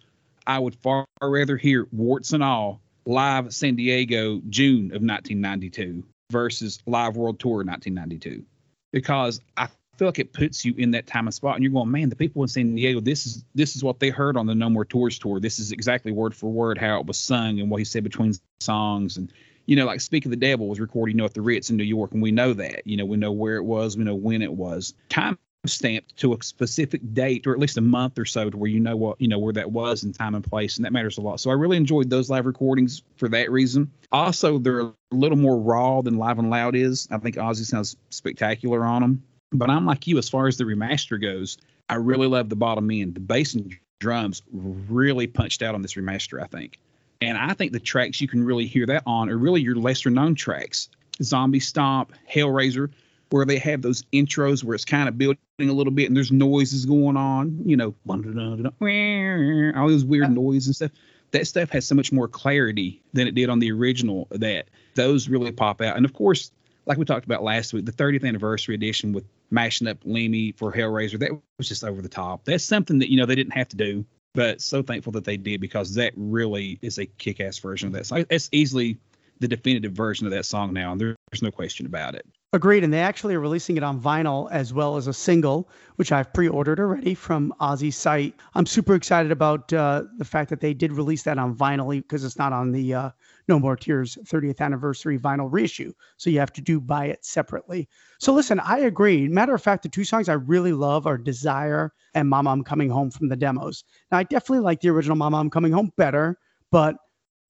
I 0.46 0.58
would 0.58 0.74
far 0.76 1.06
rather 1.20 1.56
hear 1.56 1.86
warts 1.92 2.32
and 2.32 2.42
all 2.42 2.80
live 3.04 3.52
San 3.52 3.76
Diego 3.76 4.40
June 4.48 4.86
of 4.86 5.02
1992 5.02 6.04
versus 6.30 6.78
live 6.86 7.16
world 7.16 7.40
tour 7.40 7.64
1992 7.64 8.44
because 8.92 9.40
I 9.56 9.68
feel 9.98 10.08
like 10.08 10.20
it 10.20 10.32
puts 10.32 10.64
you 10.64 10.74
in 10.78 10.92
that 10.92 11.06
time 11.06 11.26
and 11.26 11.34
spot 11.34 11.56
and 11.56 11.64
you're 11.64 11.72
going 11.72 11.90
man 11.90 12.08
the 12.08 12.16
people 12.16 12.42
in 12.42 12.48
San 12.48 12.74
Diego 12.74 13.00
this 13.00 13.26
is 13.26 13.44
this 13.54 13.74
is 13.74 13.82
what 13.82 13.98
they 13.98 14.10
heard 14.10 14.36
on 14.36 14.46
the 14.46 14.54
No 14.54 14.70
More 14.70 14.84
Tours 14.84 15.18
tour. 15.18 15.40
This 15.40 15.58
is 15.58 15.72
exactly 15.72 16.12
word 16.12 16.34
for 16.34 16.50
word 16.50 16.78
how 16.78 17.00
it 17.00 17.06
was 17.06 17.18
sung 17.18 17.58
and 17.58 17.68
what 17.70 17.78
he 17.78 17.84
said 17.84 18.04
between 18.04 18.32
songs. 18.60 19.16
And 19.16 19.32
you 19.66 19.76
know 19.76 19.86
like 19.86 20.00
Speak 20.00 20.24
of 20.24 20.30
the 20.30 20.36
Devil 20.36 20.68
was 20.68 20.80
recorded 20.80 21.12
you 21.12 21.18
know 21.18 21.24
at 21.24 21.34
the 21.34 21.42
Ritz 21.42 21.70
in 21.70 21.76
New 21.76 21.84
York 21.84 22.12
and 22.12 22.22
we 22.22 22.30
know 22.30 22.54
that. 22.54 22.86
You 22.86 22.96
know 22.96 23.04
we 23.04 23.16
know 23.16 23.32
where 23.32 23.56
it 23.56 23.64
was 23.64 23.96
we 23.96 24.04
know 24.04 24.14
when 24.14 24.40
it 24.40 24.52
was. 24.52 24.94
Time 25.08 25.36
stamped 25.66 26.16
to 26.16 26.32
a 26.32 26.42
specific 26.42 27.00
date 27.12 27.46
or 27.46 27.52
at 27.52 27.58
least 27.58 27.76
a 27.76 27.80
month 27.80 28.18
or 28.18 28.24
so 28.24 28.48
to 28.48 28.56
where 28.56 28.70
you 28.70 28.78
know 28.78 28.96
what 28.96 29.20
you 29.20 29.26
know 29.26 29.40
where 29.40 29.52
that 29.52 29.70
was 29.70 30.04
in 30.04 30.12
time 30.12 30.36
and 30.36 30.44
place 30.44 30.76
and 30.76 30.84
that 30.84 30.92
matters 30.92 31.18
a 31.18 31.20
lot. 31.20 31.40
So 31.40 31.50
i 31.50 31.54
really 31.54 31.76
enjoyed 31.76 32.08
those 32.08 32.30
live 32.30 32.46
recordings 32.46 33.02
for 33.16 33.28
that 33.30 33.50
reason. 33.50 33.90
Also 34.12 34.58
they're 34.58 34.80
a 34.80 34.94
little 35.10 35.36
more 35.36 35.58
raw 35.58 36.02
than 36.02 36.16
live 36.16 36.38
and 36.38 36.48
loud 36.48 36.76
is. 36.76 37.08
I 37.10 37.18
think 37.18 37.34
ozzy 37.34 37.64
sounds 37.64 37.96
spectacular 38.10 38.84
on 38.84 39.02
them 39.02 39.22
but 39.52 39.70
i'm 39.70 39.86
like 39.86 40.06
you 40.06 40.18
as 40.18 40.28
far 40.28 40.46
as 40.46 40.56
the 40.56 40.64
remaster 40.64 41.20
goes 41.20 41.58
i 41.88 41.94
really 41.94 42.26
love 42.26 42.48
the 42.48 42.56
bottom 42.56 42.90
end 42.90 43.14
the 43.14 43.20
bass 43.20 43.54
and 43.54 43.76
drums 43.98 44.42
really 44.52 45.26
punched 45.26 45.62
out 45.62 45.74
on 45.74 45.82
this 45.82 45.94
remaster 45.94 46.42
i 46.42 46.46
think 46.46 46.78
and 47.20 47.36
i 47.36 47.52
think 47.52 47.72
the 47.72 47.80
tracks 47.80 48.20
you 48.20 48.28
can 48.28 48.44
really 48.44 48.66
hear 48.66 48.86
that 48.86 49.02
on 49.06 49.28
are 49.28 49.38
really 49.38 49.60
your 49.60 49.76
lesser 49.76 50.10
known 50.10 50.34
tracks 50.34 50.88
zombie 51.22 51.60
stomp 51.60 52.12
hellraiser 52.32 52.90
where 53.30 53.44
they 53.44 53.58
have 53.58 53.82
those 53.82 54.02
intros 54.12 54.64
where 54.64 54.74
it's 54.74 54.84
kind 54.84 55.08
of 55.08 55.18
building 55.18 55.38
a 55.60 55.72
little 55.72 55.92
bit 55.92 56.06
and 56.06 56.16
there's 56.16 56.32
noises 56.32 56.86
going 56.86 57.16
on, 57.16 57.60
you 57.64 57.76
know, 57.76 57.94
all 58.08 59.88
those 59.88 60.04
weird 60.04 60.30
noise 60.30 60.66
and 60.66 60.74
stuff. 60.74 60.90
That 61.32 61.46
stuff 61.46 61.68
has 61.70 61.86
so 61.86 61.94
much 61.94 62.10
more 62.10 62.26
clarity 62.26 63.02
than 63.12 63.28
it 63.28 63.34
did 63.34 63.50
on 63.50 63.58
the 63.58 63.70
original 63.70 64.28
that 64.30 64.68
those 64.94 65.28
really 65.28 65.52
pop 65.52 65.82
out. 65.82 65.96
And 65.96 66.06
of 66.06 66.14
course, 66.14 66.50
like 66.88 66.96
we 66.96 67.04
talked 67.04 67.26
about 67.26 67.44
last 67.44 67.74
week, 67.74 67.84
the 67.84 67.92
30th 67.92 68.26
anniversary 68.26 68.74
edition 68.74 69.12
with 69.12 69.24
mashing 69.50 69.86
up 69.86 69.98
Lemmy 70.04 70.52
for 70.52 70.72
Hellraiser, 70.72 71.18
that 71.20 71.30
was 71.58 71.68
just 71.68 71.84
over 71.84 72.00
the 72.00 72.08
top. 72.08 72.44
That's 72.46 72.64
something 72.64 72.98
that, 73.00 73.10
you 73.10 73.18
know, 73.18 73.26
they 73.26 73.34
didn't 73.34 73.52
have 73.52 73.68
to 73.68 73.76
do, 73.76 74.06
but 74.34 74.62
so 74.62 74.82
thankful 74.82 75.12
that 75.12 75.24
they 75.24 75.36
did 75.36 75.60
because 75.60 75.94
that 75.94 76.14
really 76.16 76.78
is 76.80 76.98
a 76.98 77.04
kick 77.04 77.40
ass 77.40 77.58
version 77.58 77.88
of 77.88 77.92
that. 77.92 78.06
So 78.06 78.24
it's 78.30 78.48
easily 78.52 78.96
the 79.38 79.48
definitive 79.48 79.92
version 79.92 80.26
of 80.26 80.32
that 80.32 80.46
song 80.46 80.72
now, 80.72 80.92
and 80.92 81.00
there's 81.00 81.42
no 81.42 81.50
question 81.50 81.84
about 81.84 82.14
it. 82.14 82.26
Agreed, 82.54 82.82
and 82.82 82.90
they 82.90 83.00
actually 83.00 83.34
are 83.34 83.40
releasing 83.40 83.76
it 83.76 83.82
on 83.82 84.00
vinyl 84.00 84.50
as 84.50 84.72
well 84.72 84.96
as 84.96 85.06
a 85.06 85.12
single, 85.12 85.68
which 85.96 86.12
I've 86.12 86.32
pre-ordered 86.32 86.80
already 86.80 87.14
from 87.14 87.52
Ozzy's 87.60 87.94
site. 87.94 88.34
I'm 88.54 88.64
super 88.64 88.94
excited 88.94 89.30
about 89.30 89.70
uh, 89.70 90.04
the 90.16 90.24
fact 90.24 90.48
that 90.48 90.60
they 90.60 90.72
did 90.72 90.92
release 90.92 91.24
that 91.24 91.36
on 91.36 91.54
vinyl 91.54 91.90
because 91.90 92.24
it's 92.24 92.38
not 92.38 92.54
on 92.54 92.72
the 92.72 92.94
uh, 92.94 93.10
No 93.48 93.58
More 93.58 93.76
Tears 93.76 94.16
30th 94.24 94.60
anniversary 94.60 95.18
vinyl 95.18 95.52
reissue, 95.52 95.92
so 96.16 96.30
you 96.30 96.38
have 96.38 96.52
to 96.54 96.62
do 96.62 96.80
buy 96.80 97.08
it 97.08 97.22
separately. 97.22 97.86
So 98.18 98.32
listen, 98.32 98.60
I 98.60 98.78
agree. 98.78 99.28
Matter 99.28 99.54
of 99.54 99.62
fact, 99.62 99.82
the 99.82 99.90
two 99.90 100.04
songs 100.04 100.30
I 100.30 100.34
really 100.34 100.72
love 100.72 101.06
are 101.06 101.18
Desire 101.18 101.92
and 102.14 102.30
Mama 102.30 102.48
I'm 102.50 102.64
Coming 102.64 102.88
Home 102.88 103.10
from 103.10 103.28
the 103.28 103.36
demos. 103.36 103.84
Now 104.10 104.16
I 104.16 104.22
definitely 104.22 104.64
like 104.64 104.80
the 104.80 104.88
original 104.88 105.16
Mama 105.16 105.38
I'm 105.38 105.50
Coming 105.50 105.72
Home 105.72 105.92
better, 105.98 106.38
but 106.70 106.96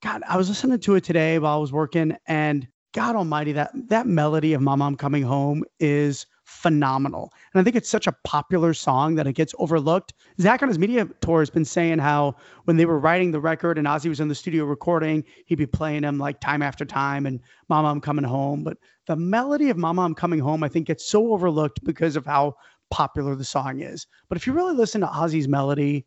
God, 0.03 0.25
I 0.29 0.37
was 0.37 0.49
listening 0.49 0.81
to 0.81 0.97
it 0.97 1.05
today 1.05 1.39
while 1.39 1.55
I 1.55 1.61
was 1.61 1.73
working, 1.73 2.17
and 2.27 2.67
God 2.95 3.17
Almighty, 3.17 3.53
that 3.53 3.71
that 3.89 4.07
melody 4.07 4.53
of 4.53 4.63
"Mama 4.63 4.87
I'm 4.87 4.97
Coming 4.97 5.23
Home" 5.23 5.65
is 5.79 6.27
phenomenal, 6.45 7.33
and 7.53 7.61
I 7.61 7.65
think 7.65 7.77
it's 7.77 7.89
such 7.89 8.07
a 8.07 8.17
popular 8.25 8.73
song 8.73 9.15
that 9.17 9.27
it 9.27 9.35
gets 9.35 9.55
overlooked. 9.59 10.15
Zakk 10.41 10.63
on 10.63 10.69
his 10.69 10.79
media 10.79 11.07
tour 11.21 11.41
has 11.41 11.51
been 11.51 11.65
saying 11.65 11.99
how 11.99 12.35
when 12.65 12.77
they 12.77 12.87
were 12.87 12.99
writing 12.99 13.31
the 13.31 13.41
record 13.41 13.79
and 13.79 13.87
Ozzy 13.87 14.09
was 14.09 14.21
in 14.21 14.29
the 14.29 14.35
studio 14.35 14.65
recording, 14.65 15.25
he'd 15.47 15.57
be 15.57 15.67
playing 15.67 16.03
them 16.03 16.19
like 16.19 16.41
time 16.41 16.63
after 16.63 16.85
time, 16.85 17.27
and 17.27 17.41
"Mama 17.69 17.89
I'm 17.89 18.01
Coming 18.01 18.25
Home." 18.25 18.65
But 18.65 18.79
the 19.07 19.17
melody 19.17 19.71
of 19.71 19.77
"Mama 19.77 20.03
I'm 20.03 20.15
Coming 20.15 20.41
Home" 20.41 20.63
I 20.63 20.69
think 20.69 20.87
gets 20.87 21.05
so 21.05 21.33
overlooked 21.33 21.85
because 21.85 22.17
of 22.17 22.25
how 22.25 22.55
popular 22.91 23.35
the 23.35 23.45
song 23.45 23.81
is. 23.81 24.07
But 24.29 24.39
if 24.39 24.47
you 24.47 24.53
really 24.55 24.75
listen 24.75 25.03
to 25.03 25.07
Ozzy's 25.07 25.49
melody 25.49 26.07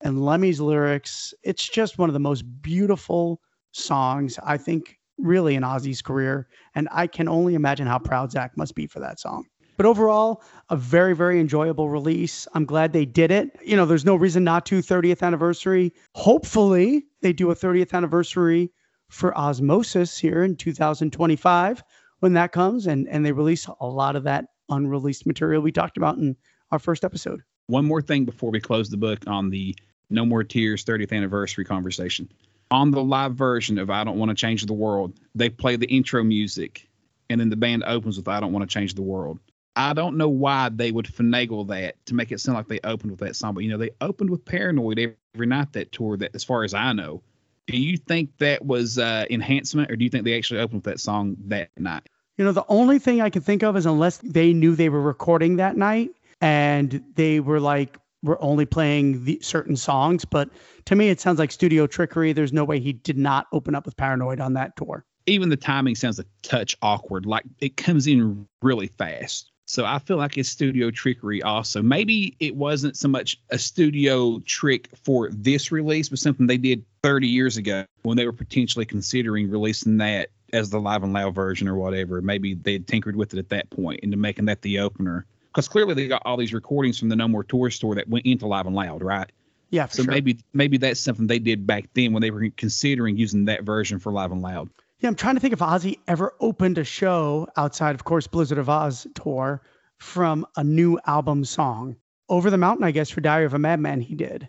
and 0.00 0.24
Lemmy's 0.24 0.60
lyrics. 0.60 1.34
It's 1.42 1.68
just 1.68 1.98
one 1.98 2.08
of 2.08 2.14
the 2.14 2.20
most 2.20 2.42
beautiful 2.62 3.40
songs, 3.72 4.38
I 4.44 4.56
think, 4.56 4.97
really 5.18 5.54
in 5.54 5.62
Ozzy's 5.62 6.02
career. 6.02 6.48
And 6.74 6.88
I 6.92 7.06
can 7.06 7.28
only 7.28 7.54
imagine 7.54 7.86
how 7.86 7.98
proud 7.98 8.30
Zakk 8.30 8.56
must 8.56 8.74
be 8.74 8.86
for 8.86 9.00
that 9.00 9.20
song. 9.20 9.46
But 9.76 9.86
overall, 9.86 10.42
a 10.70 10.76
very, 10.76 11.14
very 11.14 11.38
enjoyable 11.38 11.88
release. 11.88 12.48
I'm 12.52 12.64
glad 12.64 12.92
they 12.92 13.04
did 13.04 13.30
it. 13.30 13.56
You 13.64 13.76
know, 13.76 13.86
there's 13.86 14.04
no 14.04 14.16
reason 14.16 14.42
not 14.42 14.66
to 14.66 14.80
30th 14.80 15.22
anniversary. 15.22 15.92
Hopefully, 16.14 17.06
they 17.22 17.32
do 17.32 17.50
a 17.50 17.54
30th 17.54 17.92
anniversary 17.92 18.72
for 19.08 19.32
Ozzmosis 19.32 20.18
here 20.18 20.42
in 20.42 20.56
2025 20.56 21.82
when 22.18 22.32
that 22.34 22.50
comes 22.50 22.86
and, 22.86 23.08
and 23.08 23.24
they 23.24 23.32
release 23.32 23.68
a 23.80 23.86
lot 23.86 24.16
of 24.16 24.24
that 24.24 24.46
unreleased 24.68 25.26
material 25.26 25.62
we 25.62 25.72
talked 25.72 25.96
about 25.96 26.18
in 26.18 26.36
our 26.72 26.78
first 26.80 27.04
episode. 27.04 27.40
One 27.68 27.84
more 27.84 28.02
thing 28.02 28.24
before 28.24 28.50
we 28.50 28.60
close 28.60 28.90
the 28.90 28.96
book 28.96 29.20
on 29.26 29.50
the 29.50 29.76
no 30.10 30.24
More 30.24 30.42
Tears 30.42 30.84
30th 30.84 31.12
anniversary 31.12 31.64
conversation. 31.64 32.30
On 32.70 32.90
the 32.90 33.02
live 33.02 33.34
version 33.34 33.78
of 33.78 33.90
I 33.90 34.04
Don't 34.04 34.18
Want 34.18 34.30
to 34.30 34.34
Change 34.34 34.66
the 34.66 34.74
World, 34.74 35.18
they 35.34 35.48
play 35.48 35.76
the 35.76 35.86
intro 35.86 36.22
music 36.22 36.88
and 37.30 37.40
then 37.40 37.50
the 37.50 37.56
band 37.56 37.84
opens 37.86 38.16
with 38.16 38.28
I 38.28 38.40
Don't 38.40 38.52
Want 38.52 38.68
to 38.68 38.72
Change 38.72 38.94
the 38.94 39.02
World. 39.02 39.38
I 39.76 39.92
don't 39.92 40.16
know 40.16 40.28
why 40.28 40.70
they 40.70 40.90
would 40.90 41.06
finagle 41.06 41.68
that 41.68 42.04
to 42.06 42.14
make 42.14 42.32
it 42.32 42.40
sound 42.40 42.56
like 42.56 42.66
they 42.66 42.80
opened 42.82 43.12
with 43.12 43.20
that 43.20 43.36
song, 43.36 43.54
but 43.54 43.62
you 43.62 43.70
know, 43.70 43.76
they 43.76 43.90
opened 44.00 44.28
with 44.28 44.44
Paranoid 44.44 44.98
every 45.34 45.46
night 45.46 45.72
that 45.74 45.92
tour 45.92 46.16
that 46.16 46.34
as 46.34 46.42
far 46.42 46.64
as 46.64 46.74
I 46.74 46.92
know. 46.92 47.22
Do 47.68 47.76
you 47.76 47.96
think 47.96 48.36
that 48.38 48.64
was 48.64 48.98
uh, 48.98 49.26
enhancement 49.30 49.90
or 49.90 49.96
do 49.96 50.02
you 50.02 50.10
think 50.10 50.24
they 50.24 50.36
actually 50.36 50.60
opened 50.60 50.78
with 50.78 50.92
that 50.92 51.00
song 51.00 51.36
that 51.46 51.70
night? 51.78 52.08
You 52.36 52.44
know, 52.44 52.52
the 52.52 52.64
only 52.68 52.98
thing 52.98 53.20
I 53.20 53.30
can 53.30 53.42
think 53.42 53.62
of 53.62 53.76
is 53.76 53.86
unless 53.86 54.16
they 54.18 54.52
knew 54.52 54.74
they 54.74 54.88
were 54.88 55.00
recording 55.00 55.56
that 55.56 55.76
night 55.76 56.10
and 56.40 57.04
they 57.14 57.40
were 57.40 57.60
like, 57.60 57.98
we're 58.22 58.40
only 58.40 58.66
playing 58.66 59.24
the 59.24 59.38
certain 59.42 59.76
songs. 59.76 60.24
But 60.24 60.50
to 60.86 60.96
me, 60.96 61.08
it 61.08 61.20
sounds 61.20 61.38
like 61.38 61.52
studio 61.52 61.86
trickery. 61.86 62.32
There's 62.32 62.52
no 62.52 62.64
way 62.64 62.80
he 62.80 62.92
did 62.92 63.18
not 63.18 63.46
open 63.52 63.74
up 63.74 63.84
with 63.84 63.96
Paranoid 63.96 64.40
on 64.40 64.54
that 64.54 64.76
tour. 64.76 65.04
Even 65.26 65.50
the 65.50 65.56
timing 65.56 65.94
sounds 65.94 66.18
a 66.18 66.24
touch 66.42 66.76
awkward. 66.82 67.26
Like 67.26 67.44
it 67.60 67.76
comes 67.76 68.06
in 68.06 68.46
really 68.62 68.86
fast. 68.86 69.50
So 69.66 69.84
I 69.84 69.98
feel 69.98 70.16
like 70.16 70.38
it's 70.38 70.48
studio 70.48 70.90
trickery 70.90 71.42
also. 71.42 71.82
Maybe 71.82 72.34
it 72.40 72.56
wasn't 72.56 72.96
so 72.96 73.06
much 73.06 73.38
a 73.50 73.58
studio 73.58 74.40
trick 74.46 74.88
for 75.04 75.28
this 75.30 75.70
release, 75.70 76.08
but 76.08 76.18
something 76.18 76.46
they 76.46 76.56
did 76.56 76.82
30 77.02 77.28
years 77.28 77.58
ago 77.58 77.84
when 78.00 78.16
they 78.16 78.24
were 78.24 78.32
potentially 78.32 78.86
considering 78.86 79.50
releasing 79.50 79.98
that 79.98 80.30
as 80.54 80.70
the 80.70 80.80
live 80.80 81.02
and 81.02 81.12
loud 81.12 81.34
version 81.34 81.68
or 81.68 81.74
whatever. 81.74 82.22
Maybe 82.22 82.54
they 82.54 82.78
tinkered 82.78 83.14
with 83.14 83.34
it 83.34 83.38
at 83.38 83.50
that 83.50 83.68
point 83.68 84.00
into 84.00 84.16
making 84.16 84.46
that 84.46 84.62
the 84.62 84.78
opener. 84.78 85.26
Because 85.52 85.68
clearly 85.68 85.94
they 85.94 86.06
got 86.08 86.22
all 86.24 86.36
these 86.36 86.52
recordings 86.52 86.98
from 86.98 87.08
the 87.08 87.16
No 87.16 87.26
More 87.28 87.44
Tour 87.44 87.70
store 87.70 87.94
that 87.96 88.08
went 88.08 88.26
into 88.26 88.46
live 88.46 88.66
and 88.66 88.76
loud, 88.76 89.02
right? 89.02 89.30
Yeah, 89.70 89.86
for 89.86 89.96
So 89.96 90.02
sure. 90.04 90.12
maybe 90.12 90.38
maybe 90.52 90.78
that's 90.78 91.00
something 91.00 91.26
they 91.26 91.38
did 91.38 91.66
back 91.66 91.88
then 91.94 92.12
when 92.12 92.22
they 92.22 92.30
were 92.30 92.48
considering 92.56 93.16
using 93.16 93.46
that 93.46 93.64
version 93.64 93.98
for 93.98 94.12
live 94.12 94.32
and 94.32 94.40
loud. 94.42 94.70
Yeah, 95.00 95.08
I'm 95.08 95.14
trying 95.14 95.34
to 95.36 95.40
think 95.40 95.52
if 95.52 95.60
Ozzy 95.60 95.98
ever 96.08 96.34
opened 96.40 96.78
a 96.78 96.84
show 96.84 97.46
outside, 97.56 97.94
of 97.94 98.04
course, 98.04 98.26
Blizzard 98.26 98.58
of 98.58 98.66
Ozz 98.68 99.06
tour 99.14 99.62
from 99.98 100.46
a 100.56 100.64
new 100.64 100.98
album 101.06 101.44
song. 101.44 101.96
Over 102.30 102.50
the 102.50 102.58
Mountain, 102.58 102.84
I 102.84 102.90
guess, 102.90 103.08
for 103.08 103.20
Diary 103.22 103.46
of 103.46 103.54
a 103.54 103.58
Madman, 103.58 104.00
he 104.02 104.14
did, 104.14 104.48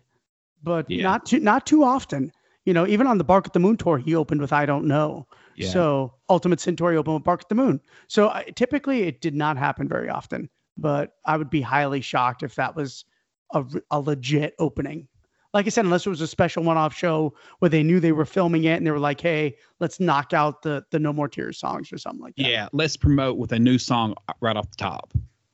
but 0.63 0.89
Yeah. 0.89 1.03
not 1.03 1.25
too 1.25 1.39
not 1.39 1.65
too 1.65 1.83
often. 1.83 2.31
You 2.65 2.73
know, 2.73 2.85
even 2.85 3.07
on 3.07 3.17
the 3.17 3.23
Bark 3.23 3.47
at 3.47 3.53
the 3.53 3.59
Moon 3.59 3.77
tour, 3.77 3.97
he 3.97 4.15
opened 4.15 4.41
with 4.41 4.51
I 4.53 4.65
Don't 4.65 4.85
Know. 4.85 5.27
Yeah. 5.55 5.69
So 5.69 6.13
Ultimate 6.29 6.59
Sin 6.59 6.75
tour 6.75 6.93
opened 6.93 7.15
with 7.15 7.23
Bark 7.23 7.41
at 7.41 7.49
the 7.49 7.55
Moon. 7.55 7.79
So 8.07 8.29
I, 8.29 8.43
typically, 8.55 9.03
it 9.03 9.21
did 9.21 9.33
not 9.33 9.57
happen 9.57 9.87
very 9.87 10.09
often. 10.09 10.49
But 10.79 11.15
I 11.25 11.37
would 11.37 11.49
be 11.49 11.61
highly 11.61 12.01
shocked 12.01 12.43
if 12.43 12.55
that 12.55 12.75
was 12.75 13.05
a, 13.53 13.65
a 13.91 13.99
legit 13.99 14.55
opening. 14.59 15.07
Like 15.53 15.65
I 15.65 15.69
said, 15.69 15.85
unless 15.85 16.05
it 16.05 16.09
was 16.09 16.21
a 16.21 16.27
special 16.27 16.63
one-off 16.63 16.95
show 16.95 17.33
where 17.57 17.69
they 17.69 17.81
knew 17.81 17.99
they 17.99 18.11
were 18.11 18.25
filming 18.25 18.65
it 18.65 18.77
and 18.77 18.85
they 18.85 18.91
were 18.91 18.99
like, 18.99 19.19
"Hey, 19.19 19.55
let's 19.79 19.99
knock 19.99 20.31
out 20.31 20.61
the 20.61 20.85
the 20.91 20.99
No 20.99 21.11
More 21.11 21.27
Tears 21.27 21.57
songs 21.57 21.91
or 21.91 21.97
something 21.97 22.21
like 22.21 22.35
that." 22.35 22.47
Yeah, 22.47 22.67
let's 22.71 22.95
promote 22.95 23.37
with 23.37 23.51
a 23.51 23.57
new 23.59 23.79
song 23.79 24.13
right 24.41 24.55
off 24.55 24.69
the 24.69 24.77
top. 24.77 25.11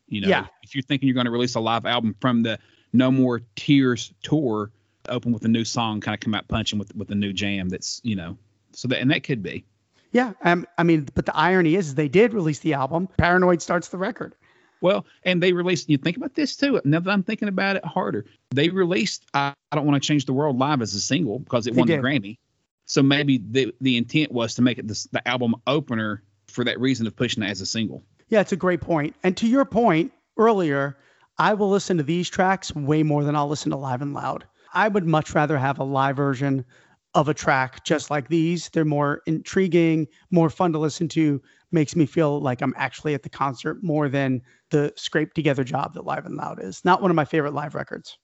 You 0.07 0.21
know, 0.21 0.27
Yeah. 0.27 0.47
if 0.63 0.75
you're 0.75 0.81
thinking 0.81 1.07
you're 1.07 1.13
going 1.13 1.25
to 1.25 1.31
release 1.31 1.55
a 1.55 1.61
live 1.61 1.85
album 1.85 2.15
from 2.19 2.43
the 2.43 2.59
No 2.91 3.09
More 3.09 3.41
Tears 3.55 4.13
tour, 4.21 4.71
open 5.07 5.31
with 5.31 5.45
a 5.45 5.47
new 5.47 5.63
song, 5.63 6.01
kind 6.01 6.13
of 6.13 6.19
come 6.19 6.35
out 6.35 6.47
punching 6.49 6.77
with 6.77 6.93
with 6.95 7.09
a 7.11 7.15
new 7.15 7.31
jam. 7.31 7.69
That's 7.69 8.01
you 8.03 8.17
know, 8.17 8.37
so 8.73 8.89
that 8.89 8.99
and 8.99 9.09
that 9.11 9.23
could 9.23 9.41
be. 9.41 9.63
Yeah, 10.11 10.33
um, 10.43 10.65
I 10.77 10.83
mean, 10.83 11.07
but 11.13 11.25
the 11.25 11.35
irony 11.35 11.75
is 11.75 11.95
they 11.95 12.07
did 12.09 12.33
release 12.33 12.59
the 12.59 12.73
album. 12.73 13.07
Paranoid 13.17 13.61
starts 13.61 13.87
the 13.89 13.97
record. 13.97 14.35
Well, 14.81 15.05
and 15.23 15.41
they 15.41 15.53
released. 15.53 15.89
You 15.89 15.97
think 15.97 16.17
about 16.17 16.35
this 16.35 16.55
too. 16.55 16.81
Now 16.85 16.99
that 16.99 17.09
I'm 17.09 17.23
thinking 17.23 17.47
about 17.47 17.75
it 17.75 17.85
harder, 17.85 18.25
they 18.51 18.69
released 18.69 19.25
"I, 19.33 19.53
I 19.71 19.75
Don't 19.75 19.85
Want 19.85 20.01
to 20.01 20.05
Change 20.05 20.25
the 20.25 20.33
World" 20.33 20.57
live 20.57 20.81
as 20.81 20.93
a 20.93 20.99
single 20.99 21.39
because 21.39 21.67
it 21.67 21.73
They 21.73 21.79
won 21.79 21.87
did. 21.87 21.99
the 21.99 22.03
Grammy. 22.03 22.37
So 22.85 23.01
maybe 23.01 23.37
the 23.37 23.73
the 23.81 23.97
intent 23.97 24.31
was 24.31 24.55
to 24.55 24.61
make 24.61 24.77
it 24.77 24.87
this, 24.87 25.05
the 25.05 25.27
album 25.27 25.55
opener 25.65 26.23
for 26.47 26.63
that 26.63 26.79
reason 26.79 27.07
of 27.07 27.15
pushing 27.15 27.43
it 27.43 27.49
as 27.49 27.61
a 27.61 27.65
single. 27.65 28.03
Yeah, 28.29 28.41
it's 28.41 28.51
a 28.51 28.57
great 28.57 28.81
point. 28.81 29.15
And 29.23 29.35
to 29.37 29.47
your 29.47 29.65
point 29.65 30.11
earlier, 30.37 30.97
I 31.37 31.53
will 31.53 31.69
listen 31.69 31.97
to 31.97 32.03
these 32.03 32.29
tracks 32.29 32.73
way 32.75 33.03
more 33.03 33.23
than 33.23 33.35
I'll 33.35 33.47
listen 33.47 33.71
to 33.71 33.77
Live 33.77 34.01
and 34.01 34.13
Loud. 34.13 34.45
I 34.73 34.87
would 34.87 35.05
much 35.05 35.33
rather 35.33 35.57
have 35.57 35.79
a 35.79 35.83
live 35.83 36.17
version 36.17 36.65
of 37.13 37.29
a 37.29 37.33
track 37.33 37.85
just 37.85 38.09
like 38.09 38.27
these. 38.27 38.69
They're 38.69 38.85
more 38.85 39.21
intriguing, 39.25 40.07
more 40.31 40.49
fun 40.49 40.73
to 40.73 40.79
listen 40.79 41.07
to, 41.09 41.41
makes 41.71 41.95
me 41.95 42.05
feel 42.05 42.41
like 42.41 42.61
I'm 42.61 42.73
actually 42.77 43.13
at 43.13 43.23
the 43.23 43.29
concert 43.29 43.81
more 43.83 44.09
than 44.09 44.41
the 44.75 44.93
scraped 44.97 45.35
together 45.35 45.63
job 45.63 45.93
that 45.93 46.05
Live 46.05 46.25
and 46.25 46.35
Loud 46.35 46.61
is. 46.61 46.83
Not 46.83 47.01
one 47.01 47.09
of 47.11 47.15
my 47.15 47.25
favorite 47.25 47.53
live 47.53 47.75
records. 47.75 48.17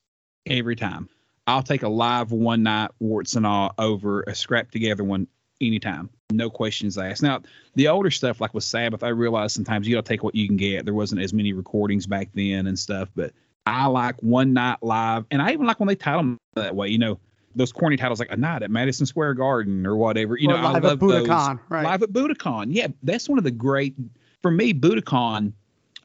every 0.46 0.76
time. 0.76 1.08
I'll 1.48 1.64
take 1.64 1.84
a 1.84 1.90
live 1.90 2.32
one 2.32 2.64
night 2.64 2.92
warts 3.00 3.36
and 3.36 3.46
all 3.46 3.74
over 3.78 4.24
a 4.24 4.36
scrap 4.36 4.72
together 4.72 5.04
one 5.04 5.28
anytime. 5.60 6.10
No 6.32 6.50
questions 6.50 6.98
asked. 6.98 7.24
Now, 7.24 7.42
the 7.76 7.88
older 7.88 8.12
stuff, 8.12 8.40
like 8.42 8.54
with 8.54 8.64
Sabbath, 8.64 9.04
I 9.04 9.10
realize 9.10 9.54
sometimes 9.54 9.88
you 9.88 9.96
gotta 9.96 10.08
take 10.08 10.24
what 10.24 10.36
you 10.36 10.48
can 10.48 10.58
get. 10.58 10.86
There 10.86 10.94
wasn't 10.94 11.22
as 11.22 11.34
many 11.34 11.54
recordings 11.54 12.06
back 12.08 12.30
then 12.34 12.68
and 12.68 12.78
stuff, 12.78 13.10
but 13.16 13.34
I 13.66 13.86
like 13.88 14.22
one 14.22 14.54
night 14.54 14.78
live, 14.82 15.26
and 15.32 15.42
I 15.42 15.52
even 15.52 15.66
like 15.66 15.80
when 15.80 15.88
they 15.88 15.96
title 15.96 16.22
them 16.22 16.38
that 16.56 16.76
way. 16.76 16.90
You 16.90 16.98
know, 17.00 17.20
those 17.56 17.72
corny 17.72 17.98
titles 17.98 18.20
like 18.20 18.32
a 18.32 18.38
night 18.38 18.64
at 18.64 18.72
Madison 18.72 19.06
Square 19.06 19.36
Garden 19.36 19.86
or 19.86 19.96
whatever. 19.96 20.38
You 20.38 20.50
Or 20.50 20.54
know, 20.54 20.58
I 20.60 20.72
live 20.74 20.84
love 20.84 20.94
at 20.94 21.00
those. 21.00 21.28
Budokan, 21.28 21.60
right? 21.70 21.84
Live 21.84 22.04
at 22.04 22.10
Budokan. 22.12 22.68
Yeah, 22.70 22.88
that's 23.04 23.28
one 23.30 23.38
of 23.38 23.44
the 23.44 23.52
great 23.52 23.96
for 24.42 24.52
me. 24.52 24.74
Budokan. 24.74 25.54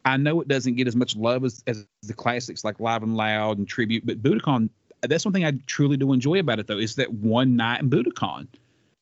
I 0.07 0.16
know 0.16 0.40
it 0.40 0.49
doesn't 0.49 0.77
get 0.77 0.87
as 0.87 0.95
much 0.95 1.16
love 1.16 1.45
as, 1.45 1.62
as 1.66 1.85
the 2.03 2.14
classics 2.14 2.64
like 2.64 2.79
Live 2.79 3.03
and 3.03 3.16
Loud 3.16 3.59
and 3.59 3.66
Tribute, 3.69 4.07
but 4.07 4.23
Budokan. 4.23 4.71
That's 5.03 5.25
one 5.25 5.35
thing 5.35 5.45
I 5.45 5.53
truly 5.66 5.97
do 5.97 6.12
enjoy 6.12 6.38
about 6.38 6.59
it 6.61 6.69
though 6.69 6.79
is 6.79 6.95
that 6.95 7.12
one 7.12 7.57
night 7.57 7.83
in 7.83 7.90
Budokan, 7.90 8.47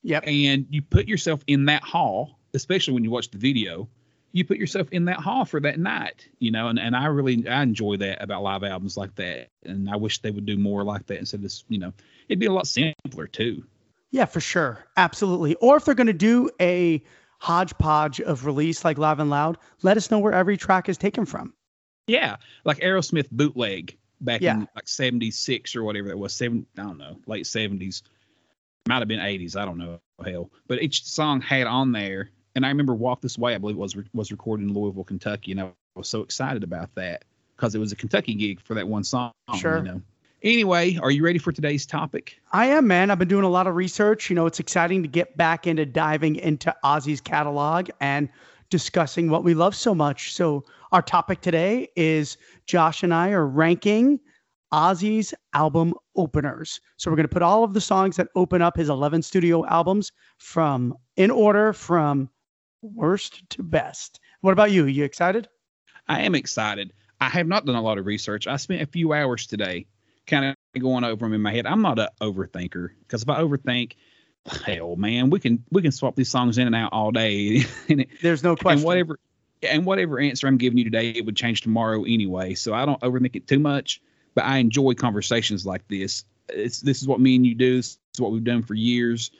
Yep. 0.03 0.23
and 0.27 0.65
you 0.69 0.81
put 0.81 1.07
yourself 1.07 1.41
in 1.47 1.65
that 1.65 1.83
hall, 1.83 2.39
especially 2.53 2.95
when 2.95 3.03
you 3.03 3.11
watch 3.11 3.29
the 3.29 3.37
video. 3.37 3.87
You 4.33 4.43
put 4.43 4.57
yourself 4.57 4.89
in 4.91 5.05
that 5.05 5.17
hall 5.17 5.45
for 5.45 5.61
that 5.61 5.79
night, 5.79 6.27
you 6.39 6.51
know, 6.51 6.67
and, 6.67 6.77
and 6.77 6.93
I 6.95 7.05
really 7.05 7.47
I 7.47 7.61
enjoy 7.61 7.97
that 7.97 8.21
about 8.21 8.43
live 8.43 8.63
albums 8.63 8.97
like 8.97 9.15
that, 9.15 9.47
and 9.63 9.89
I 9.89 9.95
wish 9.95 10.21
they 10.21 10.31
would 10.31 10.45
do 10.45 10.57
more 10.57 10.83
like 10.83 11.05
that 11.07 11.19
instead 11.19 11.37
of 11.37 11.43
this, 11.43 11.63
you 11.69 11.79
know, 11.79 11.93
it'd 12.27 12.39
be 12.39 12.47
a 12.47 12.51
lot 12.51 12.67
simpler 12.67 13.27
too. 13.27 13.63
Yeah, 14.11 14.25
for 14.25 14.41
sure. 14.41 14.85
Absolutely. 14.97 15.55
Or 15.55 15.77
if 15.77 15.85
they're 15.85 15.95
going 15.95 16.07
to 16.07 16.13
do 16.13 16.49
a 16.59 17.03
hodgepodge 17.45 18.19
of 18.21 18.47
release 18.47 18.83
like 18.83 18.97
Live 18.97 19.19
and 19.19 19.29
Loud, 19.29 19.59
let 19.83 19.97
us 19.97 20.09
know 20.09 20.17
where 20.17 20.33
every 20.33 20.57
track 20.57 20.89
is 20.89 20.97
taken 20.97 21.25
from. 21.25 21.53
Yeah, 22.07 22.37
like 22.63 22.79
Aerosmith 22.79 23.29
bootleg 23.31 23.95
back 24.19 24.41
Yeah. 24.41 24.55
in 24.55 24.67
like 24.75 24.87
'76 24.87 25.75
or 25.75 25.83
whatever 25.83 26.09
it 26.09 26.17
was, 26.17 26.33
seven 26.33 26.65
I 26.75 26.81
don't 26.81 26.97
know, 26.97 27.19
late 27.27 27.45
'70s, 27.45 28.01
might 28.87 28.97
have 28.97 29.07
been 29.07 29.19
'80s, 29.19 29.55
I 29.55 29.63
don't 29.63 29.77
know, 29.77 29.99
hell. 30.25 30.49
But 30.67 30.81
each 30.81 31.03
song 31.05 31.39
had 31.39 31.67
on 31.67 31.91
there, 31.91 32.31
and 32.55 32.65
I 32.65 32.69
remember 32.69 32.95
"Walk 32.95 33.21
This 33.21 33.37
Way," 33.37 33.53
I 33.53 33.59
believe 33.59 33.75
it 33.75 33.79
was 33.79 33.95
was 34.13 34.31
recorded 34.31 34.67
in 34.67 34.73
Louisville, 34.73 35.03
Kentucky, 35.03 35.51
and 35.51 35.61
I 35.61 35.69
was 35.95 36.09
so 36.09 36.21
excited 36.21 36.63
about 36.63 36.95
that 36.95 37.25
because 37.55 37.75
it 37.75 37.79
was 37.79 37.91
a 37.91 37.95
Kentucky 37.95 38.33
gig 38.33 38.59
for 38.59 38.73
that 38.73 38.87
one 38.87 39.03
song. 39.03 39.31
Sure. 39.55 39.77
You 39.77 39.83
know. 39.83 40.01
Anyway, 40.45 40.95
are 41.01 41.09
you 41.09 41.23
ready 41.23 41.39
for 41.39 41.51
today's 41.51 41.87
topic? 41.87 42.39
I 42.51 42.67
am, 42.67 42.85
man. 42.85 43.09
I've 43.09 43.17
been 43.17 43.27
doing 43.27 43.45
a 43.45 43.49
lot 43.49 43.65
of 43.65 43.73
research. 43.73 44.29
You 44.29 44.35
know, 44.35 44.45
it's 44.45 44.59
exciting 44.59 45.01
to 45.01 45.07
get 45.07 45.35
back 45.35 45.65
into 45.65 45.87
diving 45.87 46.35
into 46.35 46.73
Ozzy's 46.83 47.19
catalog 47.19 47.89
and 47.99 48.29
discussing 48.69 49.31
what 49.31 49.43
we 49.43 49.55
love 49.55 49.75
so 49.75 49.95
much. 49.95 50.35
So, 50.35 50.63
our 50.91 51.01
topic 51.01 51.41
today 51.41 51.89
is 51.95 52.37
Josh 52.67 53.01
and 53.01 53.11
I 53.11 53.31
are 53.31 53.47
ranking 53.47 54.19
Ozzy's 54.71 55.33
album 55.53 55.95
openers. 56.15 56.79
So, 56.97 57.09
we're 57.09 57.17
going 57.17 57.27
to 57.27 57.33
put 57.33 57.41
all 57.41 57.63
of 57.63 57.73
the 57.73 57.81
songs 57.81 58.15
that 58.17 58.27
open 58.35 58.61
up 58.61 58.77
his 58.77 58.89
11 58.89 59.23
studio 59.23 59.65
albums 59.65 60.11
from 60.37 60.93
in 61.17 61.31
order 61.31 61.73
from 61.73 62.29
worst 62.83 63.49
to 63.49 63.63
best. 63.63 64.19
What 64.41 64.51
about 64.51 64.69
you? 64.69 64.85
Are 64.85 64.89
You 64.89 65.05
excited? 65.05 65.47
I 66.07 66.21
am 66.21 66.35
excited. 66.35 66.93
I 67.19 67.29
have 67.29 67.47
not 67.47 67.65
done 67.65 67.75
a 67.75 67.81
lot 67.81 67.97
of 67.97 68.05
research. 68.05 68.45
I 68.45 68.57
spent 68.57 68.83
a 68.83 68.85
few 68.85 69.11
hours 69.11 69.47
today 69.47 69.87
kind 70.27 70.45
of 70.45 70.81
going 70.81 71.03
over 71.03 71.25
them 71.25 71.33
in 71.33 71.41
my 71.41 71.53
head. 71.53 71.65
I'm 71.65 71.81
not 71.81 71.99
an 71.99 72.07
overthinker 72.21 72.89
because 72.99 73.23
if 73.23 73.29
I 73.29 73.41
overthink, 73.41 73.93
hell, 74.65 74.95
man, 74.95 75.29
we 75.29 75.39
can 75.39 75.63
we 75.71 75.81
can 75.81 75.91
swap 75.91 76.15
these 76.15 76.29
songs 76.29 76.57
in 76.57 76.67
and 76.67 76.75
out 76.75 76.93
all 76.93 77.11
day, 77.11 77.63
and, 77.89 78.05
There's 78.21 78.43
no 78.43 78.55
question. 78.55 78.79
and 78.79 78.85
whatever 78.85 79.19
and 79.63 79.85
whatever 79.85 80.19
answer 80.19 80.47
I'm 80.47 80.57
giving 80.57 80.77
you 80.77 80.83
today, 80.83 81.09
it 81.09 81.25
would 81.25 81.35
change 81.35 81.61
tomorrow 81.61 82.03
anyway. 82.03 82.53
So 82.53 82.73
I 82.73 82.85
don't 82.85 82.99
overthink 83.01 83.35
it 83.35 83.47
too 83.47 83.59
much. 83.59 84.01
But 84.35 84.43
I 84.43 84.57
enjoy 84.57 84.95
conversations 84.95 85.65
like 85.65 85.87
this. 85.87 86.25
It's 86.49 86.81
this 86.81 87.01
is 87.01 87.07
what 87.07 87.21
me 87.21 87.35
and 87.35 87.45
you 87.45 87.55
do. 87.55 87.77
This 87.77 87.97
is 88.13 88.21
what 88.21 88.31
we've 88.31 88.43
done 88.43 88.63
for 88.63 88.73
years. 88.73 89.31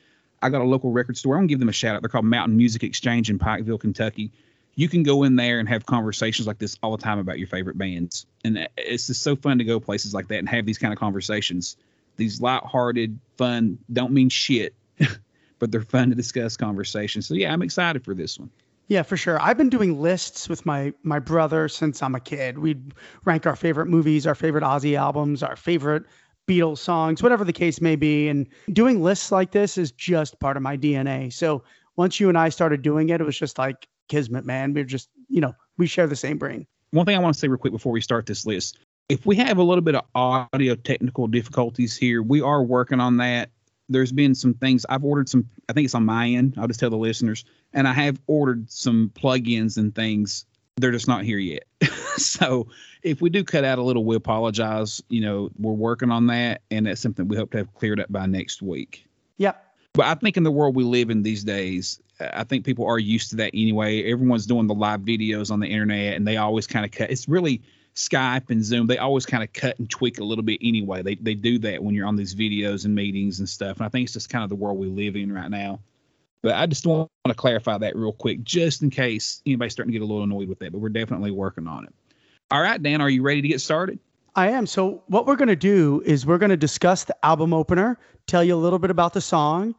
I 0.41 0.49
got 0.49 0.61
a 0.61 0.65
local 0.65 0.91
record 0.91 1.17
store. 1.17 1.35
I'm 1.35 1.41
gonna 1.41 1.47
give 1.47 1.59
them 1.59 1.69
a 1.69 1.73
shout 1.73 1.95
out. 1.95 2.01
They're 2.01 2.09
called 2.09 2.25
Mountain 2.25 2.55
Music 2.55 2.83
Exchange 2.83 3.29
in 3.29 3.37
Pikeville, 3.37 3.79
Kentucky 3.79 4.31
you 4.75 4.89
can 4.89 5.03
go 5.03 5.23
in 5.23 5.35
there 5.35 5.59
and 5.59 5.67
have 5.69 5.85
conversations 5.85 6.47
like 6.47 6.59
this 6.59 6.77
all 6.83 6.95
the 6.95 7.01
time 7.01 7.17
about 7.17 7.39
your 7.39 7.47
favorite 7.47 7.77
bands. 7.77 8.25
And 8.43 8.67
it's 8.77 9.07
just 9.07 9.21
so 9.21 9.35
fun 9.35 9.57
to 9.57 9.63
go 9.63 9.79
places 9.79 10.13
like 10.13 10.27
that 10.27 10.39
and 10.39 10.49
have 10.49 10.65
these 10.65 10.77
kind 10.77 10.93
of 10.93 10.99
conversations. 10.99 11.77
These 12.17 12.41
light-hearted, 12.41 13.17
fun, 13.37 13.77
don't 13.91 14.11
mean 14.11 14.29
shit, 14.29 14.73
but 15.59 15.71
they're 15.71 15.81
fun 15.81 16.09
to 16.09 16.15
discuss 16.15 16.57
conversations. 16.57 17.27
So 17.27 17.33
yeah, 17.35 17.51
I'm 17.51 17.61
excited 17.61 18.03
for 18.03 18.13
this 18.13 18.37
one. 18.37 18.49
Yeah, 18.87 19.01
for 19.01 19.17
sure. 19.17 19.41
I've 19.41 19.57
been 19.57 19.69
doing 19.69 19.99
lists 19.99 20.47
with 20.47 20.65
my 20.65 20.93
my 21.01 21.17
brother 21.17 21.67
since 21.67 22.03
I'm 22.03 22.13
a 22.13 22.19
kid. 22.19 22.59
We'd 22.59 22.93
rank 23.23 23.47
our 23.47 23.55
favorite 23.55 23.87
movies, 23.87 24.27
our 24.27 24.35
favorite 24.35 24.63
Ozzy 24.63 24.95
albums, 24.95 25.41
our 25.41 25.55
favorite 25.55 26.03
Beatles 26.47 26.77
songs, 26.77 27.23
whatever 27.23 27.43
the 27.43 27.53
case 27.53 27.81
may 27.81 27.95
be. 27.95 28.27
And 28.27 28.47
doing 28.71 29.01
lists 29.01 29.31
like 29.31 29.51
this 29.51 29.79
is 29.79 29.91
just 29.91 30.39
part 30.39 30.55
of 30.55 30.61
my 30.61 30.77
DNA. 30.77 31.33
So 31.33 31.63
once 31.95 32.19
you 32.19 32.29
and 32.29 32.37
I 32.37 32.49
started 32.49 32.83
doing 32.83 33.09
it, 33.09 33.21
it 33.21 33.23
was 33.23 33.37
just 33.37 33.57
like 33.57 33.87
kismet, 34.07 34.45
man. 34.45 34.73
We 34.73 34.81
are 34.81 34.85
just, 34.85 35.09
you 35.29 35.41
know, 35.41 35.53
we 35.77 35.87
share 35.87 36.07
the 36.07 36.15
same 36.15 36.37
brain. 36.37 36.67
One 36.91 37.05
thing 37.05 37.15
I 37.15 37.19
want 37.19 37.33
to 37.33 37.39
say 37.39 37.47
real 37.47 37.57
quick 37.57 37.73
before 37.73 37.91
we 37.91 38.01
start 38.01 38.25
this 38.25 38.45
list. 38.45 38.77
If 39.09 39.25
we 39.25 39.35
have 39.35 39.57
a 39.57 39.63
little 39.63 39.83
bit 39.83 39.95
of 39.95 40.05
audio 40.15 40.75
technical 40.75 41.27
difficulties 41.27 41.95
here, 41.95 42.23
we 42.23 42.41
are 42.41 42.63
working 42.63 42.99
on 42.99 43.17
that. 43.17 43.51
There's 43.87 44.11
been 44.11 44.33
some 44.33 44.55
things 44.55 44.85
I've 44.89 45.03
ordered 45.03 45.29
some 45.29 45.49
I 45.69 45.73
think 45.73 45.85
it's 45.85 45.95
on 45.95 46.05
my 46.05 46.29
end. 46.29 46.55
I'll 46.57 46.67
just 46.67 46.79
tell 46.79 46.89
the 46.89 46.97
listeners. 46.97 47.45
And 47.73 47.87
I 47.87 47.93
have 47.93 48.19
ordered 48.25 48.71
some 48.71 49.11
plugins 49.13 49.77
and 49.77 49.93
things. 49.93 50.45
They're 50.77 50.91
just 50.91 51.07
not 51.07 51.23
here 51.23 51.37
yet. 51.37 51.65
so 52.17 52.67
if 53.03 53.21
we 53.21 53.29
do 53.29 53.43
cut 53.43 53.63
out 53.63 53.77
a 53.77 53.83
little, 53.83 54.03
we 54.03 54.15
apologize. 54.15 55.03
You 55.09 55.21
know, 55.21 55.49
we're 55.59 55.73
working 55.73 56.11
on 56.11 56.27
that 56.27 56.61
and 56.71 56.87
that's 56.87 57.01
something 57.01 57.27
we 57.27 57.37
hope 57.37 57.51
to 57.51 57.59
have 57.59 57.73
cleared 57.73 57.99
up 57.99 58.11
by 58.11 58.25
next 58.25 58.61
week. 58.61 59.05
Yep. 59.37 59.61
But 59.93 60.07
I 60.07 60.15
think 60.15 60.35
in 60.35 60.43
the 60.43 60.51
world 60.51 60.75
we 60.75 60.83
live 60.83 61.09
in 61.09 61.21
these 61.21 61.43
days, 61.43 62.01
I 62.19 62.43
think 62.43 62.65
people 62.65 62.85
are 62.85 62.99
used 62.99 63.29
to 63.31 63.35
that 63.37 63.51
anyway. 63.53 64.03
Everyone's 64.09 64.45
doing 64.45 64.67
the 64.67 64.73
live 64.73 65.01
videos 65.01 65.51
on 65.51 65.59
the 65.59 65.67
internet, 65.67 66.15
and 66.15 66.25
they 66.27 66.37
always 66.37 66.67
kind 66.67 66.85
of 66.85 66.91
cut. 66.91 67.11
It's 67.11 67.27
really 67.27 67.61
Skype 67.95 68.49
and 68.49 68.63
Zoom. 68.63 68.87
They 68.87 68.97
always 68.97 69.25
kind 69.25 69.43
of 69.43 69.51
cut 69.53 69.79
and 69.79 69.89
tweak 69.89 70.19
a 70.19 70.23
little 70.23 70.43
bit 70.43 70.59
anyway. 70.61 71.01
They 71.01 71.15
they 71.15 71.33
do 71.33 71.59
that 71.59 71.83
when 71.83 71.95
you're 71.95 72.07
on 72.07 72.15
these 72.15 72.35
videos 72.35 72.85
and 72.85 72.95
meetings 72.95 73.39
and 73.39 73.49
stuff. 73.49 73.77
And 73.77 73.85
I 73.85 73.89
think 73.89 74.05
it's 74.05 74.13
just 74.13 74.29
kind 74.29 74.43
of 74.43 74.49
the 74.49 74.55
world 74.55 74.77
we 74.77 74.87
live 74.87 75.15
in 75.15 75.31
right 75.31 75.49
now. 75.49 75.79
But 76.41 76.55
I 76.55 76.67
just 76.67 76.85
want 76.85 77.09
to 77.25 77.33
clarify 77.33 77.77
that 77.79 77.95
real 77.95 78.11
quick, 78.11 78.43
just 78.43 78.83
in 78.83 78.89
case 78.91 79.41
anybody's 79.45 79.73
starting 79.73 79.91
to 79.91 79.99
get 79.99 80.03
a 80.03 80.07
little 80.07 80.23
annoyed 80.23 80.47
with 80.47 80.59
that. 80.59 80.71
But 80.71 80.79
we're 80.79 80.89
definitely 80.89 81.31
working 81.31 81.67
on 81.67 81.85
it. 81.85 81.93
All 82.51 82.61
right, 82.61 82.81
Dan, 82.81 83.01
are 83.01 83.09
you 83.09 83.23
ready 83.23 83.41
to 83.41 83.47
get 83.47 83.61
started? 83.61 83.99
I 84.35 84.49
am. 84.51 84.67
So 84.67 85.01
what 85.07 85.25
we're 85.25 85.37
going 85.37 85.47
to 85.47 85.55
do 85.55 86.03
is 86.05 86.25
we're 86.25 86.37
going 86.37 86.49
to 86.51 86.57
discuss 86.57 87.05
the 87.05 87.15
album 87.25 87.53
opener, 87.53 87.97
tell 88.27 88.43
you 88.43 88.55
a 88.55 88.57
little 88.61 88.79
bit 88.79 88.91
about 88.91 89.13
the 89.13 89.21
song, 89.21 89.73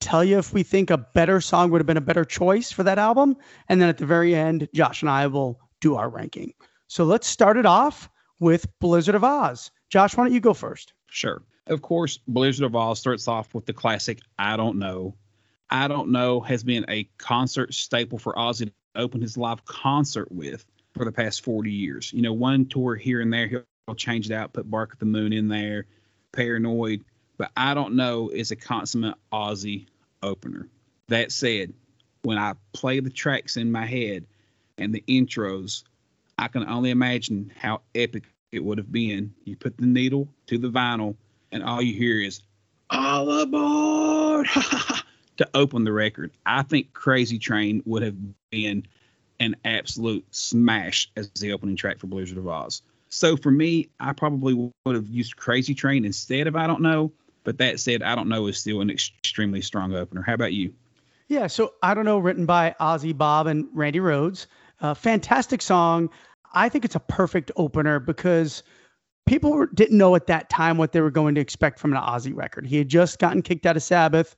tell 0.00 0.24
you 0.24 0.38
if 0.38 0.52
we 0.52 0.62
think 0.62 0.90
a 0.90 0.98
better 0.98 1.40
song 1.40 1.70
would 1.70 1.80
have 1.80 1.86
been 1.86 1.96
a 1.96 2.02
better 2.02 2.24
choice 2.24 2.72
for 2.72 2.82
that 2.82 2.98
album, 2.98 3.36
and 3.68 3.80
then 3.80 3.88
at 3.88 3.98
the 3.98 4.06
very 4.06 4.34
end, 4.34 4.68
Josh 4.74 5.02
and 5.02 5.10
I 5.10 5.26
will 5.26 5.60
do 5.80 5.96
our 5.96 6.08
ranking. 6.08 6.54
So 6.88 7.04
let's 7.04 7.26
start 7.26 7.56
it 7.56 7.66
off 7.66 8.10
with 8.40 8.66
Blizzard 8.80 9.14
of 9.14 9.22
Ozz. 9.22 9.70
Josh, 9.90 10.16
why 10.16 10.24
don't 10.24 10.32
you 10.32 10.40
go 10.40 10.54
first? 10.54 10.92
Sure. 11.08 11.42
Of 11.66 11.82
course, 11.82 12.18
Blizzard 12.26 12.66
of 12.66 12.72
Ozz 12.72 12.98
starts 12.98 13.28
off 13.28 13.54
with 13.54 13.66
the 13.66 13.72
classic 13.72 14.20
I 14.38 14.56
don't 14.56 14.78
know. 14.78 15.14
I 15.70 15.86
don't 15.86 16.10
know 16.10 16.40
has 16.40 16.64
been 16.64 16.84
a 16.88 17.04
concert 17.18 17.74
staple 17.74 18.18
for 18.18 18.34
Ozzy 18.34 18.66
to 18.66 18.72
open 18.96 19.20
his 19.20 19.36
live 19.36 19.64
concert 19.64 20.32
with 20.32 20.66
for 20.94 21.04
the 21.04 21.12
past 21.12 21.44
40 21.44 21.70
years. 21.70 22.12
You 22.12 22.22
know, 22.22 22.32
one 22.32 22.66
tour 22.66 22.96
here 22.96 23.20
and 23.20 23.32
there, 23.32 23.46
he'll 23.46 23.94
change 23.94 24.28
it 24.28 24.34
out, 24.34 24.52
put 24.52 24.68
Bark 24.68 24.90
at 24.92 24.98
the 24.98 25.06
Moon 25.06 25.32
in 25.32 25.46
there, 25.46 25.86
Paranoid, 26.32 27.04
but 27.38 27.52
I 27.56 27.74
don't 27.74 27.94
know 27.94 28.28
is 28.28 28.50
a 28.50 28.56
consummate 28.56 29.16
Ozzy 29.32 29.86
opener. 30.22 30.68
That 31.08 31.32
said, 31.32 31.72
when 32.22 32.38
I 32.38 32.54
play 32.72 33.00
the 33.00 33.10
tracks 33.10 33.56
in 33.56 33.72
my 33.72 33.86
head 33.86 34.26
and 34.78 34.94
the 34.94 35.04
intros, 35.08 35.82
I 36.38 36.48
can 36.48 36.66
only 36.68 36.90
imagine 36.90 37.52
how 37.56 37.82
epic 37.94 38.24
it 38.52 38.64
would 38.64 38.78
have 38.78 38.90
been. 38.90 39.34
You 39.44 39.56
put 39.56 39.76
the 39.76 39.86
needle 39.86 40.28
to 40.46 40.58
the 40.58 40.70
vinyl, 40.70 41.16
and 41.52 41.62
all 41.62 41.82
you 41.82 41.94
hear 41.94 42.20
is 42.20 42.40
"All 42.90 43.30
aboard!" 43.30 44.46
to 45.36 45.48
open 45.54 45.84
the 45.84 45.92
record. 45.92 46.32
I 46.44 46.62
think 46.62 46.92
Crazy 46.92 47.38
Train 47.38 47.82
would 47.86 48.02
have 48.02 48.16
been 48.50 48.86
an 49.38 49.56
absolute 49.64 50.24
smash 50.30 51.10
as 51.16 51.30
the 51.30 51.52
opening 51.52 51.76
track 51.76 51.98
for 51.98 52.06
Blizzard 52.06 52.38
of 52.38 52.44
Ozz. 52.44 52.82
So 53.08 53.36
for 53.36 53.50
me, 53.50 53.88
I 53.98 54.12
probably 54.12 54.54
would 54.54 54.94
have 54.94 55.08
used 55.08 55.36
Crazy 55.36 55.74
Train 55.74 56.04
instead 56.04 56.46
of 56.46 56.56
I 56.56 56.66
Don't 56.66 56.82
Know. 56.82 57.12
But 57.44 57.58
that 57.58 57.80
said, 57.80 58.02
I 58.02 58.14
Don't 58.14 58.28
Know 58.28 58.46
is 58.46 58.58
still 58.58 58.80
an 58.80 58.90
extremely 58.90 59.60
strong 59.60 59.94
opener. 59.94 60.22
How 60.22 60.34
about 60.34 60.52
you? 60.52 60.72
Yeah, 61.28 61.46
so 61.46 61.74
I 61.82 61.94
Don't 61.94 62.04
Know, 62.04 62.18
written 62.18 62.44
by 62.46 62.74
Ozzy 62.80 63.16
Bob 63.16 63.46
and 63.46 63.66
Randy 63.72 64.00
Rhoads. 64.00 64.46
Uh, 64.80 64.94
fantastic 64.94 65.62
song. 65.62 66.10
I 66.52 66.68
think 66.68 66.84
it's 66.84 66.96
a 66.96 67.00
perfect 67.00 67.50
opener 67.56 68.00
because 68.00 68.62
people 69.26 69.66
didn't 69.74 69.96
know 69.96 70.16
at 70.16 70.26
that 70.26 70.50
time 70.50 70.76
what 70.76 70.92
they 70.92 71.00
were 71.00 71.10
going 71.10 71.34
to 71.36 71.40
expect 71.40 71.78
from 71.78 71.92
an 71.92 72.02
Ozzy 72.02 72.34
record. 72.34 72.66
He 72.66 72.78
had 72.78 72.88
just 72.88 73.18
gotten 73.20 73.42
kicked 73.42 73.64
out 73.64 73.76
of 73.76 73.82
Sabbath. 73.82 74.34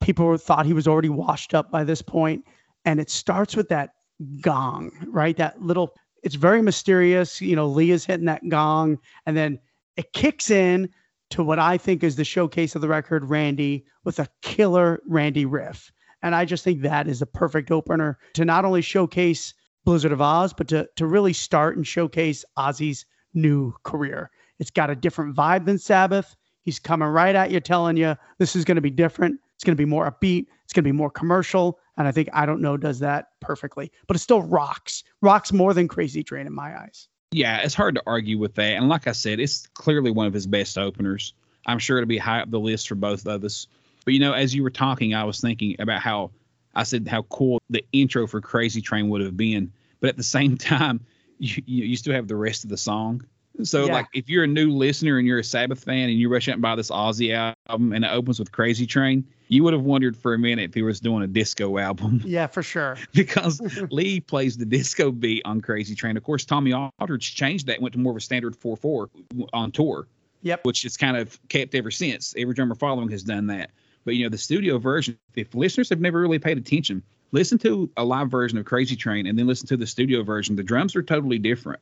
People 0.00 0.36
thought 0.38 0.64
he 0.64 0.72
was 0.72 0.88
already 0.88 1.10
washed 1.10 1.54
up 1.54 1.70
by 1.70 1.84
this 1.84 2.00
point, 2.00 2.46
and 2.84 2.98
it 2.98 3.10
starts 3.10 3.54
with 3.54 3.68
that 3.68 3.94
gong, 4.40 4.90
right? 5.08 5.36
That 5.36 5.60
little. 5.60 5.94
It's 6.22 6.36
very 6.36 6.62
mysterious. 6.62 7.40
You 7.40 7.56
know, 7.56 7.66
Lee 7.66 7.90
is 7.90 8.06
hitting 8.06 8.26
that 8.26 8.48
gong, 8.48 8.98
and 9.26 9.36
then 9.36 9.58
it 9.96 10.12
kicks 10.12 10.50
in 10.50 10.88
to 11.32 11.42
what 11.42 11.58
I 11.58 11.78
think 11.78 12.04
is 12.04 12.16
the 12.16 12.24
showcase 12.24 12.74
of 12.74 12.82
the 12.82 12.88
record, 12.88 13.28
Randy, 13.28 13.86
with 14.04 14.18
a 14.18 14.28
killer 14.42 15.02
Randy 15.06 15.46
riff. 15.46 15.90
And 16.22 16.34
I 16.34 16.44
just 16.44 16.62
think 16.62 16.82
that 16.82 17.08
is 17.08 17.22
a 17.22 17.26
perfect 17.26 17.70
opener 17.70 18.18
to 18.34 18.44
not 18.44 18.64
only 18.64 18.82
showcase 18.82 19.54
Blizzard 19.84 20.12
of 20.12 20.20
Ozz, 20.20 20.54
but 20.56 20.68
to 20.68 20.88
to 20.96 21.06
really 21.06 21.32
start 21.32 21.76
and 21.76 21.86
showcase 21.86 22.44
Ozzy's 22.56 23.06
new 23.34 23.72
career. 23.82 24.30
It's 24.58 24.70
got 24.70 24.90
a 24.90 24.94
different 24.94 25.34
vibe 25.34 25.64
than 25.64 25.78
Sabbath. 25.78 26.36
He's 26.60 26.78
coming 26.78 27.08
right 27.08 27.34
at 27.34 27.50
you, 27.50 27.60
telling 27.60 27.96
you 27.96 28.14
this 28.38 28.54
is 28.54 28.64
going 28.64 28.76
to 28.76 28.82
be 28.82 28.90
different. 28.90 29.40
It's 29.54 29.64
going 29.64 29.76
to 29.76 29.80
be 29.80 29.88
more 29.88 30.10
upbeat. 30.10 30.46
It's 30.64 30.72
going 30.72 30.84
to 30.84 30.88
be 30.88 30.92
more 30.92 31.10
commercial. 31.10 31.78
And 31.96 32.06
I 32.06 32.12
think 32.12 32.28
I 32.32 32.46
don't 32.46 32.60
know 32.60 32.76
does 32.76 32.98
that 33.00 33.28
perfectly, 33.40 33.90
but 34.06 34.16
it 34.16 34.20
still 34.20 34.42
rocks. 34.42 35.02
Rocks 35.22 35.52
more 35.52 35.74
than 35.74 35.88
Crazy 35.88 36.22
Train 36.22 36.46
in 36.46 36.54
my 36.54 36.78
eyes. 36.78 37.08
Yeah, 37.32 37.58
it's 37.58 37.74
hard 37.74 37.94
to 37.94 38.02
argue 38.06 38.38
with 38.38 38.54
that. 38.56 38.76
And 38.76 38.88
like 38.88 39.06
I 39.06 39.12
said, 39.12 39.40
it's 39.40 39.66
clearly 39.74 40.10
one 40.10 40.26
of 40.26 40.34
his 40.34 40.46
best 40.46 40.76
openers. 40.76 41.34
I'm 41.66 41.78
sure 41.78 41.98
it'll 41.98 42.08
be 42.08 42.18
high 42.18 42.40
up 42.40 42.50
the 42.50 42.60
list 42.60 42.88
for 42.88 42.94
both 42.94 43.26
of 43.26 43.42
us. 43.44 43.66
But 44.04 44.14
you 44.14 44.20
know, 44.20 44.32
as 44.32 44.54
you 44.54 44.62
were 44.62 44.70
talking, 44.70 45.14
I 45.14 45.24
was 45.24 45.40
thinking 45.40 45.76
about 45.78 46.00
how 46.00 46.32
I 46.74 46.82
said 46.82 47.08
how 47.08 47.22
cool 47.22 47.60
the 47.70 47.84
intro 47.92 48.26
for 48.26 48.40
Crazy 48.40 48.80
Train 48.80 49.08
would 49.08 49.22
have 49.22 49.36
been, 49.36 49.72
but 50.00 50.10
at 50.10 50.16
the 50.16 50.22
same 50.22 50.56
time, 50.58 51.00
you 51.38 51.62
you, 51.66 51.96
still 51.96 52.14
have 52.14 52.28
the 52.28 52.36
rest 52.36 52.64
of 52.64 52.70
the 52.70 52.76
song. 52.76 53.24
So 53.62 53.86
yeah. 53.86 53.92
like 53.92 54.06
if 54.14 54.28
you're 54.28 54.44
a 54.44 54.48
new 54.48 54.70
listener 54.72 55.18
and 55.18 55.26
you're 55.26 55.38
a 55.38 55.44
Sabbath 55.44 55.84
fan 55.84 56.08
and 56.08 56.18
you 56.18 56.28
rush 56.28 56.48
out 56.48 56.54
and 56.54 56.62
buy 56.62 56.74
this 56.74 56.90
Ozzy 56.90 57.32
album 57.68 57.92
and 57.92 58.04
it 58.04 58.10
opens 58.10 58.38
with 58.38 58.50
Crazy 58.50 58.86
Train, 58.86 59.24
you 59.48 59.62
would 59.64 59.74
have 59.74 59.82
wondered 59.82 60.16
for 60.16 60.34
a 60.34 60.38
minute 60.38 60.70
if 60.70 60.74
he 60.74 60.82
was 60.82 61.00
doing 61.00 61.22
a 61.22 61.26
disco 61.26 61.78
album. 61.78 62.22
Yeah, 62.32 62.46
for 62.46 62.62
sure. 62.62 62.96
because 63.12 63.60
Lee 63.90 64.20
plays 64.20 64.56
the 64.56 64.64
disco 64.64 65.10
beat 65.10 65.42
on 65.44 65.60
Crazy 65.60 65.94
Train. 65.94 66.16
Of 66.16 66.22
course, 66.22 66.44
Tommy 66.44 66.72
Aldridge 66.72 67.34
changed 67.34 67.66
that, 67.66 67.74
and 67.74 67.82
went 67.82 67.92
to 67.92 67.98
more 67.98 68.12
of 68.12 68.16
a 68.16 68.20
standard 68.20 68.54
4/4 68.58 69.08
on 69.52 69.70
tour. 69.70 70.06
Yep. 70.42 70.64
Which 70.64 70.84
it's 70.84 70.96
kind 70.96 71.16
of 71.16 71.38
kept 71.48 71.74
ever 71.74 71.90
since. 71.90 72.34
Every 72.36 72.54
drummer 72.54 72.74
following 72.74 73.10
has 73.10 73.22
done 73.22 73.48
that. 73.48 73.70
But 74.04 74.14
you 74.16 74.24
know, 74.24 74.30
the 74.30 74.38
studio 74.38 74.78
version, 74.78 75.18
if 75.36 75.54
listeners 75.54 75.90
have 75.90 76.00
never 76.00 76.20
really 76.20 76.38
paid 76.38 76.58
attention, 76.58 77.02
listen 77.30 77.58
to 77.58 77.90
a 77.96 78.04
live 78.04 78.30
version 78.30 78.58
of 78.58 78.64
Crazy 78.64 78.96
Train 78.96 79.26
and 79.26 79.38
then 79.38 79.46
listen 79.46 79.68
to 79.68 79.76
the 79.76 79.86
studio 79.86 80.22
version. 80.22 80.56
The 80.56 80.64
drums 80.64 80.96
are 80.96 81.02
totally 81.02 81.38
different 81.38 81.80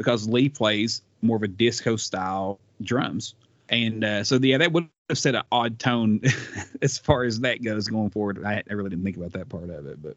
because 0.00 0.26
Lee 0.26 0.48
plays 0.48 1.02
more 1.20 1.36
of 1.36 1.42
a 1.42 1.48
disco 1.48 1.94
style 1.94 2.58
drums. 2.80 3.34
And 3.68 4.02
uh, 4.02 4.24
so, 4.24 4.38
yeah, 4.40 4.56
that 4.56 4.72
would 4.72 4.88
have 5.10 5.18
set 5.18 5.34
an 5.34 5.42
odd 5.52 5.78
tone 5.78 6.22
as 6.82 6.96
far 6.96 7.24
as 7.24 7.40
that 7.40 7.62
goes 7.62 7.86
going 7.86 8.08
forward. 8.08 8.42
I, 8.42 8.62
I 8.70 8.72
really 8.72 8.88
didn't 8.88 9.04
think 9.04 9.18
about 9.18 9.34
that 9.34 9.50
part 9.50 9.68
of 9.68 9.86
it. 9.86 10.02
But 10.02 10.16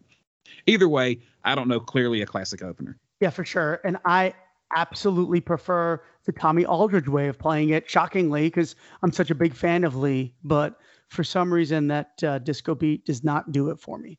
either 0.68 0.88
way, 0.88 1.20
I 1.44 1.54
don't 1.54 1.68
know. 1.68 1.82
Clearly 1.82 2.22
a 2.22 2.26
classic 2.26 2.64
opener. 2.64 2.98
Yeah, 3.20 3.30
for 3.30 3.44
sure. 3.44 3.82
And 3.84 3.98
I 4.06 4.34
absolutely 4.74 5.42
prefer 5.42 6.02
the 6.24 6.32
Tommy 6.32 6.66
Aldridge 6.66 7.10
way 7.10 7.28
of 7.28 7.38
playing 7.38 7.72
it, 7.72 7.90
shockingly, 7.90 8.44
because 8.44 8.78
I'm 9.04 9.12
such 9.12 9.32
a 9.32 9.36
big 9.36 9.54
fan 9.54 9.84
of 9.84 9.98
Lee. 9.98 10.34
But 10.46 10.80
for 11.10 11.26
some 11.26 11.54
reason 11.54 11.90
that 11.90 12.24
uh, 12.24 12.40
disco 12.40 12.74
beat 12.74 13.04
does 13.04 13.22
not 13.22 13.52
do 13.52 13.70
it 13.70 13.82
for 13.82 13.98
me. 13.98 14.18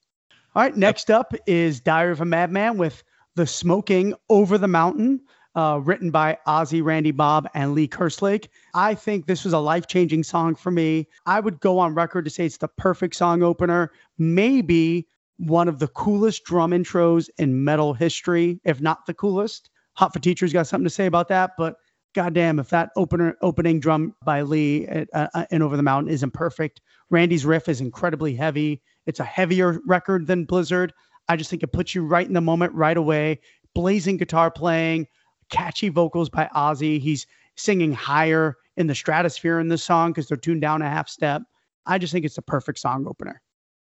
All 0.55 0.63
right, 0.63 0.77
next 0.77 1.11
up 1.11 1.33
is 1.47 1.81
Diary 1.81 2.13
of 2.13 2.21
a 2.21 2.27
Madman 2.27 2.77
with 2.77 3.03
the 3.35 3.47
Smoking 3.47 4.15
Over 4.29 4.59
the 4.59 4.69
Mountain, 4.69 5.21
uh, 5.55 5.81
written 5.83 6.11
by 6.11 6.39
Ozzy, 6.47 6.83
Randy 6.83 7.11
Bob, 7.11 7.49
and 7.55 7.75
Lee 7.75 7.89
Kerslake. 7.89 8.49
I 8.75 8.95
think 8.95 9.27
this 9.27 9.45
was 9.45 9.53
a 9.53 9.59
life 9.59 9.87
changing 9.87 10.25
song 10.25 10.55
for 10.55 10.71
me. 10.71 11.07
I 11.27 11.41
would 11.41 11.61
go 11.61 11.79
on 11.79 11.95
record 11.95 12.25
to 12.25 12.31
say 12.31 12.47
it's 12.47 12.57
the 12.57 12.69
perfect 12.69 13.15
song 13.15 13.43
opener, 13.43 13.93
maybe 14.19 15.07
one 15.39 15.69
of 15.69 15.79
the 15.79 15.89
coolest 15.89 16.45
drum 16.45 16.71
intros 16.71 17.29
in 17.39 17.65
metal 17.65 17.95
history, 17.95 18.61
if 18.65 18.81
not 18.81 19.07
the 19.07 19.15
coolest. 19.15 19.71
Hot 19.95 20.13
for 20.13 20.19
Teacher's 20.19 20.53
got 20.53 20.67
something 20.67 20.85
to 20.85 20.91
say 20.91 21.07
about 21.07 21.29
that, 21.29 21.53
but 21.57 21.77
goddamn, 22.15 22.59
if 22.59 22.71
that 22.71 22.91
opener 22.97 23.37
opening 23.43 23.81
drum 23.81 24.15
by 24.25 24.43
Lee 24.43 24.87
at, 24.87 25.09
uh, 25.13 25.29
uh, 25.35 25.45
in 25.51 25.63
Over 25.63 25.77
the 25.77 25.83
Mountain 25.83 26.13
isn't 26.13 26.33
perfect, 26.33 26.81
Randy's 27.11 27.45
riff 27.45 27.69
is 27.69 27.81
incredibly 27.81 28.35
heavy. 28.35 28.83
It's 29.07 29.21
a 29.21 29.25
heavier 29.25 29.81
record 29.87 30.27
than 30.27 30.45
Blizzard. 30.45 30.93
I 31.29 31.37
just 31.37 31.51
think 31.51 31.63
it 31.63 31.73
puts 31.73 31.95
you 31.95 32.05
right 32.05 32.27
in 32.27 32.33
the 32.33 32.41
moment 32.41 32.73
right 32.75 32.97
away. 32.97 33.41
Blazing 33.75 34.17
guitar 34.17 34.51
playing, 34.51 35.07
catchy 35.49 35.89
vocals 35.89 36.29
by 36.29 36.49
Ozzy. 36.55 37.01
He's 37.01 37.27
singing 37.57 37.93
higher 37.93 38.57
in 38.77 38.87
the 38.87 38.95
stratosphere 38.95 39.61
in 39.61 39.69
this 39.69 39.83
song 39.83 40.11
because 40.11 40.29
they're 40.29 40.37
tuned 40.37 40.61
down 40.61 40.83
a 40.83 40.89
half 40.89 41.09
step. 41.09 41.43
I 41.87 41.99
just 41.99 42.13
think 42.13 42.25
it's 42.25 42.37
the 42.37 42.43
perfect 42.43 42.79
song 42.79 43.07
opener. 43.07 43.41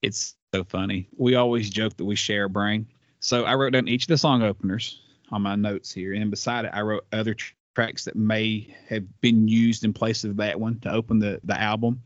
It's 0.01 0.36
so 0.53 0.63
funny. 0.63 1.10
We 1.17 1.36
always 1.36 1.69
joke 1.69 1.97
that 1.97 2.05
we 2.05 2.15
share 2.15 2.45
a 2.45 2.49
brain. 2.49 2.88
So 3.19 3.45
I 3.45 3.55
wrote 3.55 3.73
down 3.73 3.88
each 3.88 4.03
of 4.03 4.10
the 4.10 4.17
song 4.17 4.43
openers 4.43 5.01
on 5.31 5.41
my 5.41 5.55
notes 5.55 5.91
here, 5.91 6.13
and 6.13 6.29
beside 6.29 6.65
it, 6.65 6.71
I 6.73 6.81
wrote 6.81 7.05
other 7.12 7.36
tracks 7.75 8.05
that 8.05 8.15
may 8.15 8.75
have 8.89 9.21
been 9.21 9.47
used 9.47 9.83
in 9.83 9.93
place 9.93 10.23
of 10.23 10.38
that 10.38 10.60
one 10.60 10.79
to 10.81 10.91
open 10.91 11.19
the 11.19 11.39
the 11.43 11.60
album. 11.60 12.01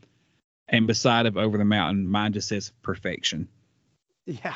And 0.68 0.86
beside 0.86 1.26
of 1.26 1.36
Over 1.36 1.58
the 1.58 1.64
Mountain, 1.64 2.08
mine 2.08 2.32
just 2.32 2.48
says 2.48 2.72
perfection. 2.82 3.46
Yeah. 4.24 4.54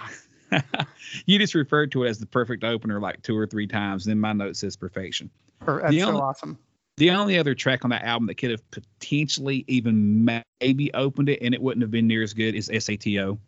you 1.26 1.38
just 1.38 1.54
referred 1.54 1.92
to 1.92 2.04
it 2.04 2.08
as 2.08 2.18
the 2.18 2.26
perfect 2.26 2.64
opener 2.64 3.00
like 3.00 3.22
two 3.22 3.36
or 3.36 3.46
three 3.46 3.66
times. 3.66 4.04
Then 4.04 4.18
my 4.18 4.32
note 4.32 4.56
says 4.56 4.76
perfection. 4.76 5.30
That's 5.66 5.90
the 5.90 6.00
so 6.00 6.08
only, 6.08 6.20
awesome. 6.20 6.58
The 6.96 7.10
only 7.10 7.38
other 7.38 7.54
track 7.54 7.84
on 7.84 7.90
that 7.90 8.04
album 8.04 8.26
that 8.28 8.36
could 8.36 8.50
have 8.50 8.70
potentially 8.70 9.64
even 9.68 10.24
maybe 10.60 10.92
opened 10.94 11.28
it 11.28 11.40
and 11.42 11.54
it 11.54 11.60
wouldn't 11.60 11.82
have 11.82 11.90
been 11.90 12.06
near 12.06 12.22
as 12.22 12.32
good 12.34 12.54
is 12.54 12.68
SATO. 12.68 13.38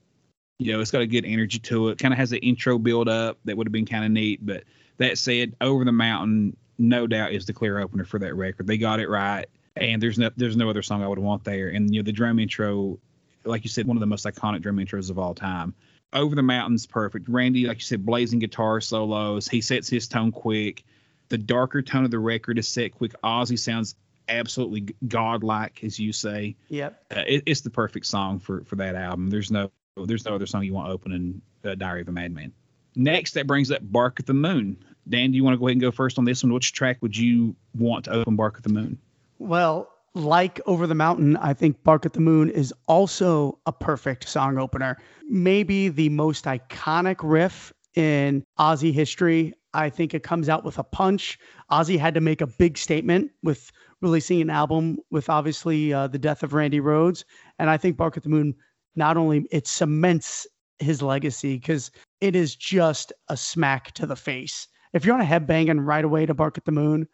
You 0.58 0.72
know, 0.72 0.80
it's 0.80 0.90
got 0.90 1.02
a 1.02 1.06
good 1.06 1.24
energy 1.24 1.58
to 1.60 1.88
it. 1.88 1.98
Kind 1.98 2.12
of 2.12 2.18
has 2.18 2.32
an 2.32 2.38
intro 2.38 2.78
build 2.78 3.08
up 3.08 3.38
that 3.44 3.56
would 3.56 3.66
have 3.66 3.72
been 3.72 3.86
kind 3.86 4.04
of 4.04 4.10
neat. 4.10 4.44
But 4.44 4.64
that 4.96 5.18
said, 5.18 5.54
Over 5.60 5.84
the 5.84 5.92
Mountain 5.92 6.56
no 6.78 7.06
doubt 7.06 7.32
is 7.32 7.46
the 7.46 7.52
clear 7.52 7.78
opener 7.78 8.04
for 8.04 8.18
that 8.20 8.34
record. 8.34 8.66
They 8.66 8.78
got 8.78 9.00
it 9.00 9.08
right, 9.08 9.46
and 9.76 10.00
there's 10.00 10.18
no 10.18 10.30
there's 10.36 10.56
no 10.56 10.70
other 10.70 10.82
song 10.82 11.02
I 11.02 11.08
would 11.08 11.18
want 11.18 11.44
there. 11.44 11.68
And 11.68 11.92
you 11.92 12.00
know 12.00 12.04
the 12.04 12.12
drum 12.12 12.38
intro, 12.38 12.98
like 13.44 13.64
you 13.64 13.70
said, 13.70 13.86
one 13.86 13.96
of 13.96 14.00
the 14.00 14.06
most 14.06 14.24
iconic 14.24 14.62
drum 14.62 14.76
intros 14.76 15.10
of 15.10 15.18
all 15.18 15.34
time. 15.34 15.74
Over 16.12 16.34
the 16.34 16.42
Mountain's 16.42 16.86
perfect. 16.86 17.28
Randy, 17.28 17.66
like 17.66 17.78
you 17.78 17.82
said, 17.82 18.06
blazing 18.06 18.38
guitar 18.38 18.80
solos. 18.80 19.46
He 19.46 19.60
sets 19.60 19.88
his 19.88 20.08
tone 20.08 20.32
quick. 20.32 20.84
The 21.28 21.38
darker 21.38 21.82
tone 21.82 22.04
of 22.04 22.10
the 22.10 22.18
record 22.18 22.58
is 22.58 22.66
set 22.66 22.94
quick. 22.94 23.12
Ozzy 23.22 23.58
sounds 23.58 23.94
absolutely 24.28 24.94
godlike, 25.06 25.84
as 25.84 25.98
you 25.98 26.12
say. 26.12 26.56
Yep. 26.68 27.04
Uh, 27.14 27.24
it, 27.26 27.42
it's 27.46 27.60
the 27.60 27.70
perfect 27.70 28.06
song 28.06 28.38
for 28.38 28.64
for 28.64 28.76
that 28.76 28.94
album. 28.94 29.28
There's 29.28 29.50
no 29.50 29.70
there's 29.96 30.24
no 30.24 30.34
other 30.34 30.46
song 30.46 30.64
you 30.64 30.72
want 30.72 30.90
opening 30.90 31.42
uh, 31.64 31.74
Diary 31.74 32.02
of 32.02 32.08
a 32.08 32.12
Madman. 32.12 32.52
Next, 32.94 33.34
that 33.34 33.46
brings 33.46 33.70
up 33.70 33.80
Bark 33.82 34.18
at 34.20 34.26
the 34.26 34.34
Moon. 34.34 34.76
Dan, 35.08 35.30
do 35.30 35.36
you 35.36 35.44
want 35.44 35.54
to 35.54 35.58
go 35.58 35.66
ahead 35.66 35.74
and 35.74 35.80
go 35.80 35.90
first 35.90 36.18
on 36.18 36.24
this 36.24 36.42
one? 36.42 36.52
Which 36.52 36.72
track 36.72 36.98
would 37.00 37.16
you 37.16 37.54
want 37.76 38.06
to 38.06 38.12
open 38.12 38.36
Bark 38.36 38.56
at 38.56 38.62
the 38.62 38.72
Moon? 38.72 38.98
Well, 39.38 39.90
like 40.14 40.60
Over 40.66 40.86
the 40.86 40.94
Mountain, 40.94 41.36
I 41.36 41.54
think 41.54 41.82
Bark 41.82 42.06
at 42.06 42.12
the 42.12 42.20
Moon 42.20 42.50
is 42.50 42.72
also 42.86 43.58
a 43.66 43.72
perfect 43.72 44.28
song 44.28 44.58
opener. 44.58 44.96
Maybe 45.28 45.88
the 45.88 46.08
most 46.08 46.44
iconic 46.44 47.16
riff 47.22 47.72
in 47.94 48.44
Ozzy 48.58 48.92
history. 48.92 49.54
I 49.74 49.90
think 49.90 50.14
it 50.14 50.22
comes 50.22 50.48
out 50.48 50.64
with 50.64 50.78
a 50.78 50.84
punch. 50.84 51.38
Ozzy 51.70 51.98
had 51.98 52.14
to 52.14 52.20
make 52.20 52.40
a 52.40 52.46
big 52.46 52.78
statement 52.78 53.30
with 53.42 53.70
releasing 54.00 54.40
an 54.40 54.50
album 54.50 54.98
with 55.10 55.28
obviously 55.28 55.92
uh, 55.92 56.06
the 56.06 56.18
death 56.18 56.42
of 56.42 56.54
Randy 56.54 56.80
Rhoads, 56.80 57.24
and 57.58 57.68
I 57.68 57.76
think 57.76 57.96
Bark 57.96 58.16
at 58.16 58.22
the 58.22 58.28
Moon 58.28 58.54
not 58.96 59.16
only 59.16 59.46
it 59.50 59.66
cements 59.66 60.46
his 60.78 61.02
legacy 61.02 61.56
because 61.56 61.90
it 62.20 62.36
is 62.36 62.54
just 62.54 63.12
a 63.28 63.36
smack 63.36 63.92
to 63.92 64.06
the 64.06 64.16
face. 64.16 64.68
If 64.92 65.04
you're 65.04 65.14
on 65.14 65.20
a 65.20 65.24
headbanging 65.24 65.84
right 65.84 66.04
away 66.04 66.26
to 66.26 66.34
Bark 66.34 66.56
at 66.56 66.64
the 66.64 66.72
Moon, 66.72 67.06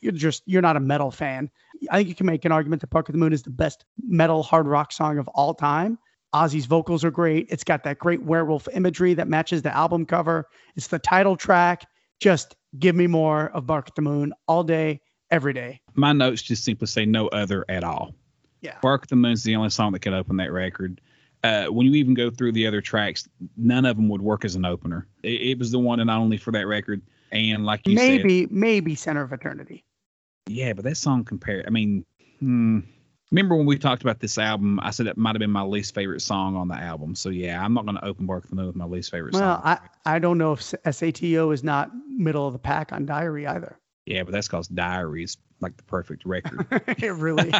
you're 0.00 0.12
just 0.12 0.42
you're 0.46 0.62
not 0.62 0.76
a 0.76 0.80
metal 0.80 1.10
fan. 1.10 1.50
I 1.90 1.98
think 1.98 2.08
you 2.08 2.14
can 2.14 2.26
make 2.26 2.44
an 2.44 2.52
argument 2.52 2.80
that 2.80 2.90
Bark 2.90 3.08
at 3.08 3.12
the 3.12 3.18
Moon 3.18 3.32
is 3.32 3.42
the 3.42 3.50
best 3.50 3.84
metal 4.06 4.42
hard 4.42 4.66
rock 4.66 4.92
song 4.92 5.18
of 5.18 5.28
all 5.28 5.54
time. 5.54 5.98
Ozzy's 6.34 6.66
vocals 6.66 7.04
are 7.04 7.10
great. 7.10 7.46
It's 7.50 7.64
got 7.64 7.84
that 7.84 7.98
great 7.98 8.22
werewolf 8.22 8.68
imagery 8.72 9.14
that 9.14 9.28
matches 9.28 9.62
the 9.62 9.74
album 9.74 10.04
cover. 10.04 10.48
It's 10.76 10.88
the 10.88 10.98
title 10.98 11.36
track. 11.36 11.86
Just 12.20 12.56
give 12.78 12.94
me 12.94 13.06
more 13.06 13.48
of 13.50 13.66
Bark 13.66 13.88
at 13.88 13.94
the 13.94 14.02
Moon 14.02 14.34
all 14.46 14.62
day, 14.62 15.00
every 15.30 15.52
day. 15.52 15.80
My 15.94 16.12
notes 16.12 16.42
just 16.42 16.64
simply 16.64 16.86
say 16.86 17.06
no 17.06 17.28
other 17.28 17.64
at 17.68 17.84
all. 17.84 18.14
Yeah. 18.60 18.76
Bark 18.82 19.04
at 19.04 19.08
the 19.08 19.16
Moon's 19.16 19.42
the 19.42 19.56
only 19.56 19.70
song 19.70 19.92
that 19.92 20.00
could 20.00 20.12
open 20.12 20.36
that 20.36 20.52
record. 20.52 21.00
Uh, 21.44 21.66
when 21.66 21.86
you 21.86 21.94
even 21.94 22.14
go 22.14 22.30
through 22.30 22.52
the 22.52 22.66
other 22.66 22.80
tracks, 22.80 23.28
none 23.56 23.86
of 23.86 23.96
them 23.96 24.08
would 24.08 24.20
work 24.20 24.44
as 24.44 24.56
an 24.56 24.64
opener. 24.64 25.06
It, 25.22 25.40
it 25.40 25.58
was 25.58 25.70
the 25.70 25.78
one 25.78 26.00
and 26.00 26.08
not 26.08 26.18
only 26.18 26.36
for 26.36 26.50
that 26.50 26.66
record. 26.66 27.00
And 27.30 27.64
like 27.64 27.86
you 27.86 27.94
maybe, 27.94 28.16
said, 28.16 28.26
maybe 28.26 28.48
maybe 28.50 28.94
Center 28.94 29.22
of 29.22 29.32
Eternity. 29.32 29.84
Yeah, 30.46 30.72
but 30.72 30.84
that 30.84 30.96
song 30.96 31.24
compared. 31.24 31.66
I 31.66 31.70
mean, 31.70 32.04
hmm, 32.40 32.80
remember 33.30 33.56
when 33.56 33.66
we 33.66 33.78
talked 33.78 34.02
about 34.02 34.20
this 34.20 34.38
album? 34.38 34.80
I 34.80 34.90
said 34.90 35.06
that 35.06 35.16
might 35.16 35.34
have 35.34 35.40
been 35.40 35.50
my 35.50 35.62
least 35.62 35.94
favorite 35.94 36.22
song 36.22 36.56
on 36.56 36.68
the 36.68 36.76
album. 36.76 37.14
So 37.14 37.28
yeah, 37.28 37.62
I'm 37.62 37.74
not 37.74 37.84
going 37.84 37.96
to 37.96 38.04
open 38.04 38.26
Bark 38.26 38.48
the 38.48 38.54
Moon 38.54 38.66
with 38.66 38.76
my 38.76 38.86
least 38.86 39.10
favorite 39.10 39.34
well, 39.34 39.56
song. 39.56 39.62
Well, 39.64 39.78
I 40.04 40.16
I 40.16 40.18
don't 40.18 40.38
know 40.38 40.52
if 40.52 40.60
SATO 40.60 41.52
is 41.52 41.62
not 41.62 41.90
middle 42.08 42.46
of 42.46 42.52
the 42.52 42.58
pack 42.58 42.92
on 42.92 43.06
Diary 43.06 43.46
either. 43.46 43.78
Yeah, 44.06 44.22
but 44.22 44.32
that's 44.32 44.48
because 44.48 44.68
Diary 44.68 45.24
is 45.24 45.36
like 45.60 45.76
the 45.76 45.82
perfect 45.82 46.24
record. 46.24 46.66
it 46.98 47.12
really. 47.12 47.52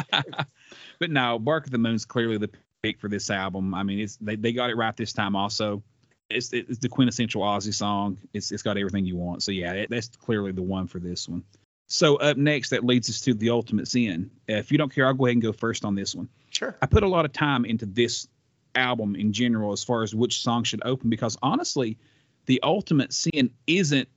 but 0.99 1.11
no, 1.11 1.37
Bark 1.37 1.65
at 1.65 1.71
the 1.71 1.77
Moon's 1.77 2.05
clearly 2.05 2.37
the 2.37 2.49
pick 2.81 2.99
for 2.99 3.07
this 3.07 3.29
album. 3.29 3.73
I 3.73 3.83
mean, 3.83 3.99
it's 3.99 4.17
they, 4.17 4.35
they 4.35 4.51
got 4.51 4.69
it 4.69 4.75
right 4.75 4.95
this 4.97 5.13
time 5.13 5.35
also. 5.35 5.83
It's, 6.29 6.53
it's 6.53 6.79
the 6.79 6.89
quintessential 6.89 7.41
Ozzy 7.41 7.73
song. 7.73 8.17
It's 8.33 8.51
it's 8.51 8.61
got 8.61 8.77
everything 8.77 9.05
you 9.05 9.17
want. 9.17 9.43
So 9.43 9.51
yeah, 9.51 9.73
it, 9.73 9.89
that's 9.89 10.09
clearly 10.09 10.51
the 10.51 10.61
one 10.61 10.87
for 10.87 10.99
this 10.99 11.27
one. 11.27 11.43
So 11.87 12.17
up 12.17 12.37
next, 12.37 12.69
that 12.69 12.83
leads 12.83 13.09
us 13.09 13.21
to 13.21 13.33
the 13.33 13.49
Ultimate 13.49 13.87
Sin. 13.87 14.29
If 14.47 14.71
you 14.71 14.77
don't 14.77 14.93
care, 14.93 15.07
I'll 15.07 15.13
go 15.15 15.25
ahead 15.25 15.35
and 15.35 15.41
go 15.41 15.51
first 15.51 15.83
on 15.83 15.95
this 15.95 16.13
one. 16.13 16.29
Sure. 16.51 16.77
I 16.81 16.85
put 16.85 17.01
a 17.01 17.07
lot 17.07 17.25
of 17.25 17.33
time 17.33 17.65
into 17.65 17.87
this 17.87 18.27
album 18.75 19.15
in 19.15 19.33
general 19.33 19.71
as 19.71 19.83
far 19.83 20.03
as 20.03 20.13
which 20.13 20.41
song 20.41 20.63
should 20.63 20.81
open 20.85 21.09
because 21.09 21.35
honestly, 21.41 21.97
the 22.45 22.61
Ultimate 22.61 23.11
Sin 23.11 23.49
isn't 23.65 24.07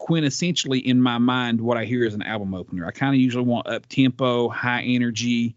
quintessentially 0.00 0.82
in 0.82 1.00
my 1.00 1.18
mind 1.18 1.60
what 1.60 1.76
I 1.76 1.84
hear 1.84 2.04
as 2.04 2.14
an 2.14 2.22
album 2.22 2.54
opener. 2.54 2.86
I 2.86 2.90
kind 2.90 3.14
of 3.14 3.20
usually 3.20 3.44
want 3.44 3.68
up 3.68 3.86
tempo, 3.86 4.48
high 4.48 4.82
energy, 4.82 5.54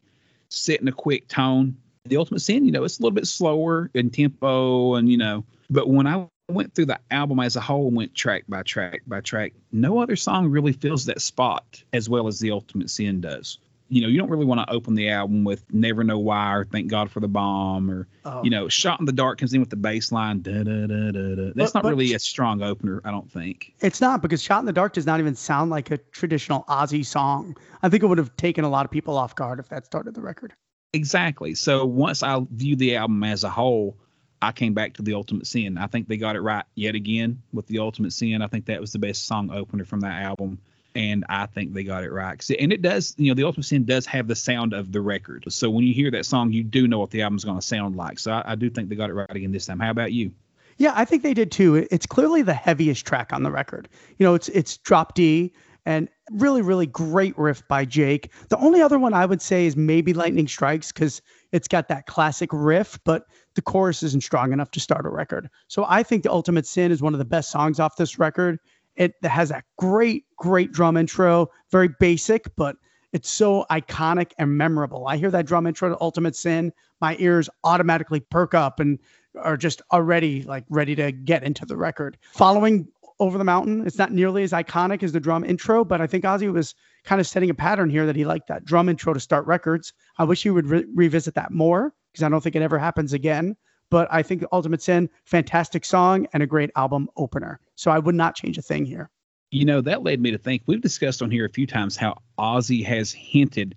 setting 0.50 0.88
a 0.88 0.92
quick 0.92 1.28
tone. 1.28 1.78
The 2.06 2.18
Ultimate 2.18 2.42
Sin, 2.42 2.66
you 2.66 2.72
know, 2.72 2.84
it's 2.84 3.00
a 3.00 3.02
little 3.02 3.16
bit 3.16 3.26
slower 3.26 3.90
in 3.94 4.12
tempo 4.12 4.96
and 4.96 5.10
you 5.10 5.18
know, 5.18 5.46
but 5.70 5.90
when 5.90 6.08
I 6.08 6.28
went 6.50 6.76
through 6.76 6.86
the 6.88 7.00
album 7.12 7.40
as 7.40 7.56
a 7.56 7.62
whole 7.62 7.88
and 7.88 7.96
went 7.96 8.14
track 8.16 8.44
by 8.50 8.64
track 8.64 9.02
by 9.08 9.22
track, 9.22 9.54
no 9.72 10.00
other 10.00 10.16
song 10.16 10.50
really 10.50 10.74
fills 10.74 11.06
that 11.06 11.22
spot 11.22 11.82
as 11.94 12.10
well 12.10 12.28
as 12.28 12.40
the 12.40 12.52
Ultimate 12.52 12.90
Sin 12.90 13.22
does. 13.22 13.58
You 13.90 14.02
know, 14.02 14.08
you 14.08 14.18
don't 14.18 14.30
really 14.30 14.46
want 14.46 14.60
to 14.68 14.74
open 14.74 14.96
the 14.96 15.10
album 15.10 15.44
with 15.44 15.64
Never 15.72 16.04
Know 16.04 16.18
Why 16.18 16.54
or 16.56 16.66
Thank 16.66 16.90
God 16.90 17.12
for 17.12 17.20
the 17.20 17.28
Bomb 17.28 17.92
or, 17.92 18.08
Oh. 18.26 18.44
you 18.44 18.50
know, 18.50 18.68
Shot 18.68 19.00
in 19.00 19.06
the 19.06 19.12
Dark 19.12 19.38
comes 19.40 19.54
in 19.54 19.60
with 19.60 19.70
the 19.70 19.76
bass 19.76 20.12
line. 20.12 20.42
Da, 20.42 20.64
da, 20.64 20.88
da, 20.88 21.12
da, 21.12 21.36
da. 21.36 21.52
That's 21.56 21.72
But- 21.72 21.76
not 21.76 21.84
but- 21.84 21.90
really 21.90 22.14
a 22.14 22.20
strong 22.20 22.64
opener, 22.64 23.02
I 23.06 23.12
don't 23.12 23.30
think. 23.32 23.74
It's 23.82 24.02
not 24.02 24.22
because 24.22 24.42
Shot 24.42 24.62
in 24.62 24.66
the 24.66 24.74
Dark 24.74 24.94
does 24.94 25.06
not 25.06 25.20
even 25.20 25.36
sound 25.36 25.70
like 25.70 25.92
a 25.92 25.98
traditional 25.98 26.64
Ozzy 26.68 27.06
song. 27.06 27.56
I 27.84 27.90
think 27.90 28.02
it 28.04 28.08
would 28.08 28.18
have 28.18 28.36
taken 28.36 28.64
a 28.66 28.70
lot 28.70 28.84
of 28.86 28.90
people 28.92 29.16
off 29.18 29.36
guard 29.36 29.60
if 29.60 29.70
that 29.70 29.86
started 29.86 30.16
the 30.16 30.22
record. 30.22 30.54
Exactly. 30.94 31.54
So 31.56 31.86
once 31.86 32.24
I 32.24 32.40
view 32.52 32.76
the 32.76 32.96
album 32.96 33.24
as 33.24 33.44
a 33.44 33.50
whole, 33.50 33.96
I 34.44 34.52
came 34.52 34.74
back 34.74 34.94
to 34.96 35.02
the 35.02 35.14
Ultimate 35.14 35.48
Sin. 35.48 35.78
I 35.78 35.88
think 35.88 36.08
they 36.08 36.18
got 36.18 36.36
it 36.36 36.42
right 36.42 36.66
yet 36.76 36.96
again 36.96 37.42
with 37.54 37.66
the 37.68 37.80
Ultimate 37.80 38.12
Sin. 38.12 38.42
I 38.42 38.48
think 38.48 38.66
that 38.66 38.82
was 38.82 38.92
the 38.92 39.00
best 39.00 39.26
song 39.26 39.50
opener 39.52 39.86
from 39.86 40.02
that 40.02 40.22
album, 40.22 40.60
and 40.96 41.24
I 41.30 41.46
think 41.46 41.74
they 41.74 41.84
got 41.84 42.04
it 42.04 42.12
right. 42.12 42.44
And 42.60 42.74
it 42.74 42.82
does, 42.82 43.16
you 43.18 43.30
know, 43.30 43.36
the 43.36 43.46
Ultimate 43.46 43.64
Sin 43.64 43.86
does 43.86 44.06
have 44.06 44.28
the 44.28 44.36
sound 44.36 44.74
of 44.74 44.92
the 44.92 45.00
record. 45.00 45.46
So 45.48 45.70
when 45.70 45.86
you 45.86 45.94
hear 45.94 46.12
that 46.12 46.26
song, 46.26 46.52
you 46.52 46.62
do 46.62 46.88
know 46.90 47.00
what 47.00 47.12
the 47.12 47.22
album's 47.22 47.46
going 47.46 47.58
to 47.58 47.66
sound 47.66 47.96
like. 47.96 48.20
So 48.20 48.34
I, 48.34 48.52
I 48.52 48.56
do 48.56 48.70
think 48.70 48.90
they 48.90 48.96
got 48.96 49.10
it 49.10 49.14
right 49.14 49.34
again 49.34 49.54
this 49.54 49.66
time. 49.66 49.80
How 49.80 49.92
about 49.92 50.12
you? 50.12 50.32
Yeah, 50.78 50.92
I 50.94 51.06
think 51.06 51.24
they 51.24 51.34
did 51.34 51.52
too. 51.52 51.88
It's 51.90 52.06
clearly 52.06 52.42
the 52.42 52.54
heaviest 52.54 53.06
track 53.06 53.32
on 53.32 53.44
the 53.44 53.52
record. 53.52 53.88
You 54.18 54.26
know, 54.26 54.34
it's 54.34 54.50
it's 54.50 54.78
drop 54.78 55.14
D 55.14 55.54
and 55.86 56.10
really 56.32 56.62
really 56.62 56.88
great 56.88 57.38
riff 57.38 57.66
by 57.68 57.86
Jake. 57.86 58.32
The 58.50 58.58
only 58.58 58.82
other 58.82 59.00
one 59.00 59.14
I 59.14 59.26
would 59.26 59.42
say 59.42 59.66
is 59.66 59.78
maybe 59.78 60.14
Lightning 60.14 60.48
Strikes 60.48 60.92
because 60.92 61.22
it's 61.54 61.68
got 61.68 61.88
that 61.88 62.08
classic 62.08 62.50
riff, 62.52 63.00
but 63.06 63.28
the 63.54 63.62
chorus 63.62 64.04
isn't 64.04 64.24
strong 64.24 64.52
enough 64.52 64.72
to 64.72 64.80
start 64.80 65.06
a 65.06 65.10
record. 65.10 65.50
So 65.68 65.86
I 65.88 66.04
think 66.04 66.24
the 66.24 66.32
Ultimate 66.32 66.66
Sin 66.66 66.92
is 66.92 67.02
one 67.02 67.14
of 67.14 67.20
the 67.20 67.26
best 67.26 67.52
songs 67.52 67.80
off 67.80 67.96
this 67.96 68.20
record. 68.20 68.60
It 68.96 69.14
has 69.24 69.50
that 69.50 69.64
great 69.78 70.26
great 70.38 70.72
drum 70.72 70.98
intro, 70.98 71.48
very 71.72 71.90
basic, 72.00 72.54
but 72.58 72.76
it's 73.14 73.30
so 73.30 73.66
iconic 73.72 74.32
and 74.40 74.58
memorable. 74.58 75.08
I 75.08 75.18
hear 75.18 75.32
that 75.32 75.46
drum 75.46 75.68
intro 75.68 75.90
to 75.90 75.98
Ultimate 76.02 76.36
Sin, 76.36 76.74
my 77.00 77.16
ears 77.20 77.50
automatically 77.64 78.20
perk 78.20 78.56
up 78.56 78.80
and 78.80 78.98
are 79.40 79.58
just 79.58 79.82
already 79.92 80.44
like 80.44 80.66
ready 80.70 80.96
to 80.96 81.12
get 81.12 81.44
into 81.44 81.66
the 81.66 81.78
record. 81.78 82.18
Following 82.34 82.88
Over 83.20 83.38
the 83.38 83.44
Mountain, 83.44 83.86
it's 83.86 83.98
not 83.98 84.12
nearly 84.12 84.44
as 84.44 84.52
iconic 84.52 85.04
as 85.04 85.12
the 85.12 85.20
drum 85.20 85.44
intro, 85.44 85.86
but 85.86 86.02
I 86.02 86.08
think 86.08 86.24
Ozzy 86.24 86.52
was 86.52 86.76
kind 87.04 87.22
of 87.22 87.28
setting 87.28 87.50
a 87.50 87.54
pattern 87.54 87.90
here 87.90 88.06
that 88.06 88.16
he 88.16 88.26
liked 88.26 88.48
that 88.48 88.66
drum 88.66 88.90
intro 88.90 89.14
to 89.14 89.20
start 89.20 89.46
records. 89.46 89.94
I 90.18 90.24
wish 90.24 90.44
he 90.44 90.50
would 90.50 90.68
re- 90.68 90.86
revisit 90.94 91.36
that 91.36 91.52
more 91.52 91.94
because 92.12 92.24
I 92.24 92.30
don't 92.30 92.42
think 92.42 92.56
it 92.56 92.62
ever 92.62 92.80
happens 92.80 93.14
again. 93.14 93.56
But 93.90 94.08
I 94.12 94.24
think 94.24 94.44
Ultimate 94.52 94.82
Sin, 94.82 95.10
fantastic 95.26 95.86
song 95.86 96.28
and 96.34 96.42
a 96.42 96.48
great 96.48 96.72
album 96.76 97.10
opener. 97.16 97.60
So 97.76 97.92
I 97.92 98.00
would 98.00 98.16
not 98.16 98.36
change 98.36 98.58
a 98.58 98.62
thing 98.62 98.86
here. 98.86 99.12
You 99.52 99.66
know, 99.66 99.82
that 99.82 100.02
led 100.02 100.20
me 100.20 100.32
to 100.32 100.38
think 100.40 100.64
we've 100.66 100.82
discussed 100.82 101.22
on 101.22 101.30
here 101.30 101.46
a 101.46 101.50
few 101.50 101.68
times 101.68 101.96
how 101.96 102.18
Ozzy 102.40 102.84
has 102.86 103.12
hinted 103.12 103.76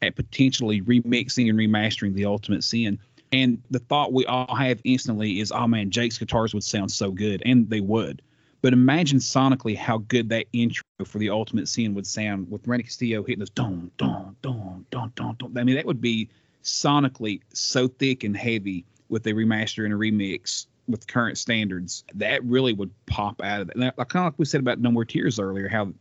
at 0.00 0.16
potentially 0.16 0.80
remixing 0.80 1.50
and 1.50 1.58
remastering 1.58 2.14
the 2.14 2.24
Ultimate 2.24 2.64
Sin. 2.64 2.98
And 3.32 3.62
the 3.70 3.80
thought 3.80 4.14
we 4.14 4.24
all 4.24 4.54
have 4.54 4.80
instantly 4.84 5.40
is, 5.40 5.52
oh 5.52 5.66
man, 5.66 5.90
Jake's 5.90 6.16
guitars 6.16 6.54
would 6.54 6.64
sound 6.64 6.90
so 6.90 7.10
good. 7.10 7.42
And 7.44 7.68
they 7.68 7.80
would. 7.80 8.22
But 8.62 8.72
imagine 8.72 9.18
sonically 9.18 9.76
how 9.76 9.98
good 9.98 10.28
that 10.30 10.46
intro 10.52 10.84
for 11.04 11.18
the 11.18 11.30
Ultimate 11.30 11.68
Sin 11.68 11.94
would 11.94 12.06
sound 12.06 12.50
with 12.50 12.66
Randy 12.66 12.84
Castillo 12.84 13.22
hitting 13.22 13.38
those 13.38 13.50
don, 13.50 13.90
don, 13.96 14.36
don, 14.42 14.84
don, 14.90 15.12
don, 15.14 15.36
don. 15.38 15.56
I 15.56 15.64
mean, 15.64 15.76
that 15.76 15.86
would 15.86 16.00
be 16.00 16.28
sonically 16.62 17.40
so 17.52 17.88
thick 17.88 18.24
and 18.24 18.36
heavy 18.36 18.84
with 19.08 19.26
a 19.26 19.32
remaster 19.32 19.84
and 19.84 19.94
a 19.94 19.96
remix 19.96 20.66
with 20.88 21.06
current 21.06 21.38
standards. 21.38 22.04
That 22.14 22.44
really 22.44 22.72
would 22.72 22.90
pop 23.06 23.40
out 23.42 23.62
of 23.62 23.70
it. 23.70 23.76
Like, 23.78 23.96
kind 23.96 24.26
of 24.26 24.32
like 24.32 24.38
we 24.38 24.44
said 24.44 24.60
about 24.60 24.78
No 24.78 24.90
More 24.90 25.04
Tears 25.04 25.38
earlier, 25.40 25.68
how 25.68 25.92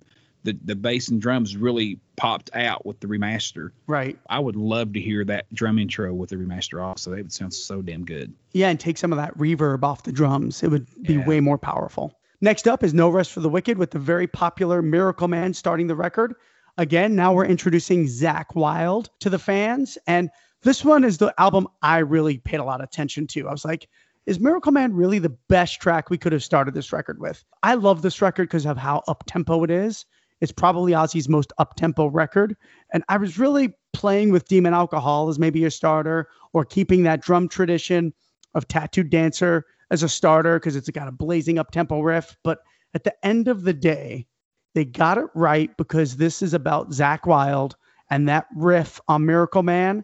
the, 0.43 0.57
the 0.63 0.75
bass 0.75 1.09
and 1.09 1.21
drums 1.21 1.55
really 1.57 1.99
popped 2.15 2.49
out 2.53 2.85
with 2.85 2.99
the 2.99 3.07
remaster. 3.07 3.71
Right. 3.87 4.17
I 4.29 4.39
would 4.39 4.55
love 4.55 4.93
to 4.93 4.99
hear 4.99 5.23
that 5.25 5.53
drum 5.53 5.79
intro 5.79 6.13
with 6.13 6.29
the 6.29 6.37
remaster 6.37 6.83
also. 6.83 7.11
That 7.11 7.17
would 7.17 7.33
sound 7.33 7.53
so 7.53 7.81
damn 7.81 8.05
good. 8.05 8.33
Yeah, 8.53 8.69
and 8.69 8.79
take 8.79 8.97
some 8.97 9.11
of 9.13 9.17
that 9.17 9.37
reverb 9.37 9.83
off 9.83 10.03
the 10.03 10.11
drums. 10.11 10.61
It 10.63 10.69
would 10.69 10.87
be 11.03 11.15
Yeah. 11.15 11.25
way 11.25 11.39
more 11.39 11.57
powerful. 11.57 12.15
Next 12.41 12.67
up 12.67 12.83
is 12.83 12.93
No 12.93 13.09
Rest 13.09 13.33
for 13.33 13.41
the 13.41 13.49
Wicked 13.49 13.77
with 13.77 13.91
the 13.91 13.99
very 13.99 14.25
popular 14.25 14.81
Miracle 14.81 15.27
Man 15.27 15.53
starting 15.53 15.87
the 15.87 15.95
record. 15.95 16.33
Again, 16.77 17.13
now 17.13 17.33
we're 17.33 17.45
introducing 17.45 18.05
Zakk 18.05 18.55
Wylde 18.55 19.09
to 19.19 19.29
the 19.29 19.39
fans. 19.39 19.97
And 20.07 20.29
this 20.63 20.85
one 20.85 21.03
is 21.03 21.17
the 21.17 21.33
album 21.37 21.67
I 21.81 21.97
really 21.97 22.37
paid 22.37 22.61
a 22.61 22.63
lot 22.63 22.79
of 22.79 22.85
attention 22.85 23.27
to. 23.27 23.49
I 23.49 23.51
was 23.51 23.65
like, 23.65 23.89
is 24.25 24.39
Miracle 24.39 24.71
Man 24.71 24.93
really 24.93 25.19
the 25.19 25.35
best 25.49 25.81
track 25.81 26.09
we 26.09 26.17
could 26.17 26.31
have 26.31 26.43
started 26.43 26.73
this 26.73 26.93
record 26.93 27.19
with? 27.19 27.43
I 27.61 27.73
love 27.73 28.01
this 28.01 28.21
record 28.21 28.47
because 28.47 28.65
of 28.65 28.77
how 28.77 29.03
up 29.09 29.25
tempo 29.27 29.63
it 29.65 29.71
is. 29.71 30.05
It's 30.39 30.53
probably 30.53 30.93
Ozzy's 30.93 31.27
most 31.27 31.51
up 31.57 31.75
tempo 31.75 32.07
record. 32.07 32.55
And 32.93 33.03
I 33.09 33.17
was 33.17 33.37
really 33.37 33.73
playing 33.91 34.31
with 34.31 34.47
Demon 34.47 34.73
Alcohol 34.73 35.27
as 35.27 35.39
maybe 35.39 35.65
a 35.65 35.71
starter 35.71 36.29
or 36.53 36.63
keeping 36.63 37.03
that 37.03 37.21
drum 37.21 37.49
tradition 37.49 38.13
of 38.53 38.67
Tattooed 38.69 39.09
Dancer 39.09 39.65
as 39.91 40.03
a 40.03 40.09
starter 40.09 40.59
because 40.59 40.75
it's 40.75 40.89
got 40.89 41.07
a 41.07 41.11
blazing 41.11 41.57
up 41.57 41.71
tempo 41.71 42.01
riff. 42.01 42.35
But 42.43 42.59
at 42.93 43.03
the 43.03 43.25
end 43.25 43.47
of 43.47 43.63
the 43.63 43.73
day, 43.73 44.27
they 44.75 44.85
got 44.85 45.17
it 45.17 45.27
right 45.33 45.75
because 45.77 46.17
this 46.17 46.41
is 46.41 46.53
about 46.53 46.91
Zakk 46.91 47.25
Wylde 47.25 47.75
and 48.09 48.27
that 48.29 48.47
riff 48.55 48.99
on 49.07 49.25
Miracle 49.25 49.63
Man 49.63 50.03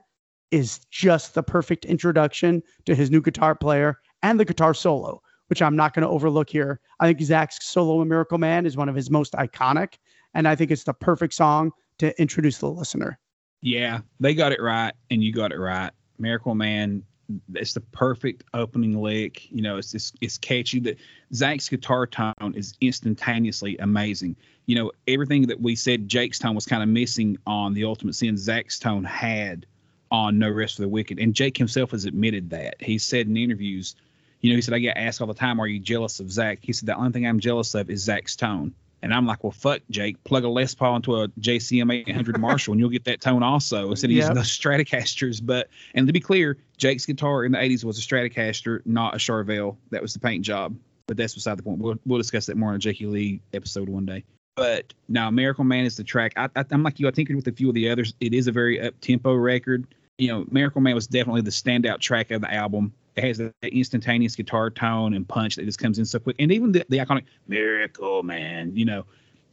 is 0.51 0.79
just 0.91 1.33
the 1.33 1.43
perfect 1.43 1.85
introduction 1.85 2.61
to 2.85 2.95
his 2.95 3.11
new 3.11 3.21
guitar 3.21 3.55
player 3.55 3.99
and 4.21 4.39
the 4.39 4.45
guitar 4.45 4.73
solo, 4.73 5.21
which 5.47 5.61
I'm 5.61 5.75
not 5.75 5.93
going 5.93 6.03
to 6.03 6.09
overlook 6.09 6.49
here. 6.49 6.79
I 6.99 7.07
think 7.07 7.19
Zakk's 7.19 7.67
solo 7.67 8.01
in 8.01 8.07
Miracle 8.07 8.37
Man 8.37 8.65
is 8.65 8.77
one 8.77 8.89
of 8.89 8.95
his 8.95 9.09
most 9.09 9.33
iconic, 9.33 9.95
and 10.33 10.47
I 10.47 10.55
think 10.55 10.71
it's 10.71 10.83
the 10.83 10.93
perfect 10.93 11.33
song 11.33 11.71
to 11.99 12.19
introduce 12.19 12.59
the 12.59 12.69
listener. 12.69 13.19
Yeah, 13.61 14.01
they 14.19 14.33
got 14.33 14.51
it 14.51 14.61
right, 14.61 14.93
and 15.09 15.23
you 15.23 15.33
got 15.33 15.51
it 15.51 15.57
right. 15.57 15.91
Miracle 16.19 16.55
Man, 16.55 17.03
it's 17.53 17.73
the 17.73 17.81
perfect 17.81 18.43
opening 18.53 19.01
lick. 19.01 19.51
You 19.51 19.61
know, 19.61 19.77
it's 19.77 19.91
just, 19.91 20.15
it's 20.21 20.37
catchy. 20.37 20.79
That 20.81 20.97
Zakk's 21.33 21.69
guitar 21.69 22.07
tone 22.07 22.53
is 22.55 22.75
instantaneously 22.81 23.77
amazing. 23.77 24.35
You 24.65 24.75
know, 24.75 24.91
everything 25.07 25.47
that 25.47 25.61
we 25.61 25.75
said 25.75 26.07
Jake's 26.07 26.39
tone 26.39 26.55
was 26.55 26.65
kind 26.65 26.83
of 26.83 26.89
missing 26.89 27.37
on 27.45 27.73
the 27.73 27.85
Ultimate 27.85 28.15
Sin, 28.15 28.35
Zakk's 28.35 28.79
tone 28.79 29.03
had 29.03 29.65
on 30.11 30.39
No 30.39 30.49
Rest 30.49 30.75
for 30.75 30.81
the 30.81 30.87
Wicked, 30.87 31.19
and 31.19 31.33
Jake 31.33 31.57
himself 31.57 31.91
has 31.91 32.05
admitted 32.05 32.51
that. 32.51 32.81
He 32.81 32.97
said 32.97 33.27
in 33.27 33.37
interviews, 33.37 33.95
you 34.41 34.51
know, 34.51 34.55
he 34.55 34.61
said 34.61 34.73
I 34.73 34.79
get 34.79 34.97
asked 34.97 35.21
all 35.21 35.27
the 35.27 35.33
time, 35.33 35.59
"Are 35.59 35.67
you 35.67 35.79
jealous 35.79 36.19
of 36.19 36.27
Zakk?" 36.27 36.59
He 36.61 36.73
said 36.73 36.87
the 36.87 36.95
only 36.95 37.11
thing 37.11 37.25
I'm 37.25 37.39
jealous 37.39 37.73
of 37.73 37.89
is 37.89 38.07
Zakk's 38.07 38.35
tone. 38.35 38.75
And 39.05 39.13
I'm 39.13 39.27
like, 39.27 39.43
well, 39.43 39.51
fuck, 39.51 39.81
Jake, 39.91 40.21
plug 40.23 40.45
a 40.45 40.49
Les 40.49 40.73
Paul 40.73 40.95
into 40.95 41.15
a 41.17 41.27
JCM 41.27 41.93
800 41.93 42.39
Marshall, 42.39 42.73
and 42.73 42.79
you'll 42.79 42.89
get 42.89 43.03
that 43.03 43.21
tone 43.21 43.43
also 43.43 43.91
instead 43.91 44.07
of 44.07 44.15
yep. 44.15 44.23
using 44.23 44.33
those 44.33 44.47
Stratocasters. 44.59 45.39
But 45.45 45.69
and 45.93 46.07
to 46.07 46.13
be 46.13 46.19
clear, 46.19 46.57
Jake's 46.77 47.05
guitar 47.05 47.45
in 47.45 47.51
the 47.51 47.59
80s 47.59 47.83
was 47.83 47.99
a 47.99 48.01
Stratocaster, 48.01 48.81
not 48.83 49.13
a 49.13 49.17
Charvel. 49.17 49.77
That 49.91 50.01
was 50.01 50.13
the 50.13 50.19
paint 50.19 50.43
job. 50.43 50.75
But 51.05 51.17
that's 51.17 51.35
beside 51.35 51.59
the 51.59 51.61
point. 51.61 51.77
We'll, 51.77 51.99
we'll 52.07 52.17
discuss 52.17 52.47
that 52.47 52.57
more 52.57 52.69
on 52.69 52.75
a 52.77 52.79
Jakey 52.79 53.05
Lee 53.05 53.41
episode 53.53 53.89
one 53.89 54.07
day. 54.07 54.23
But 54.55 54.91
now, 55.07 55.29
Miracle 55.29 55.65
Man 55.65 55.85
is 55.85 55.97
the 55.97 56.03
track. 56.03 56.33
I, 56.35 56.49
I'm 56.55 56.81
like 56.81 56.99
you. 56.99 57.07
I 57.07 57.11
tinkered 57.11 57.35
with 57.35 57.47
a 57.47 57.51
few 57.51 57.69
of 57.69 57.75
the 57.75 57.91
others. 57.91 58.15
It 58.19 58.33
is 58.33 58.47
a 58.47 58.51
very 58.51 58.81
up 58.81 58.99
tempo 59.01 59.35
record. 59.35 59.85
You 60.17 60.29
know, 60.29 60.45
Miracle 60.49 60.81
Man 60.81 60.95
was 60.95 61.05
definitely 61.05 61.41
the 61.41 61.51
standout 61.51 61.99
track 61.99 62.31
of 62.31 62.41
the 62.41 62.51
album. 62.51 62.91
It 63.15 63.23
has 63.23 63.37
that 63.37 63.53
instantaneous 63.63 64.35
guitar 64.35 64.69
tone 64.69 65.13
and 65.13 65.27
punch 65.27 65.55
that 65.55 65.65
just 65.65 65.79
comes 65.79 65.99
in 65.99 66.05
so 66.05 66.19
quick. 66.19 66.35
And 66.37 66.51
even 66.51 66.73
the, 66.73 66.85
the 66.89 66.97
iconic 66.97 67.23
Miracle 67.47 68.23
Man, 68.23 68.75
you 68.75 68.85
know, 68.85 69.05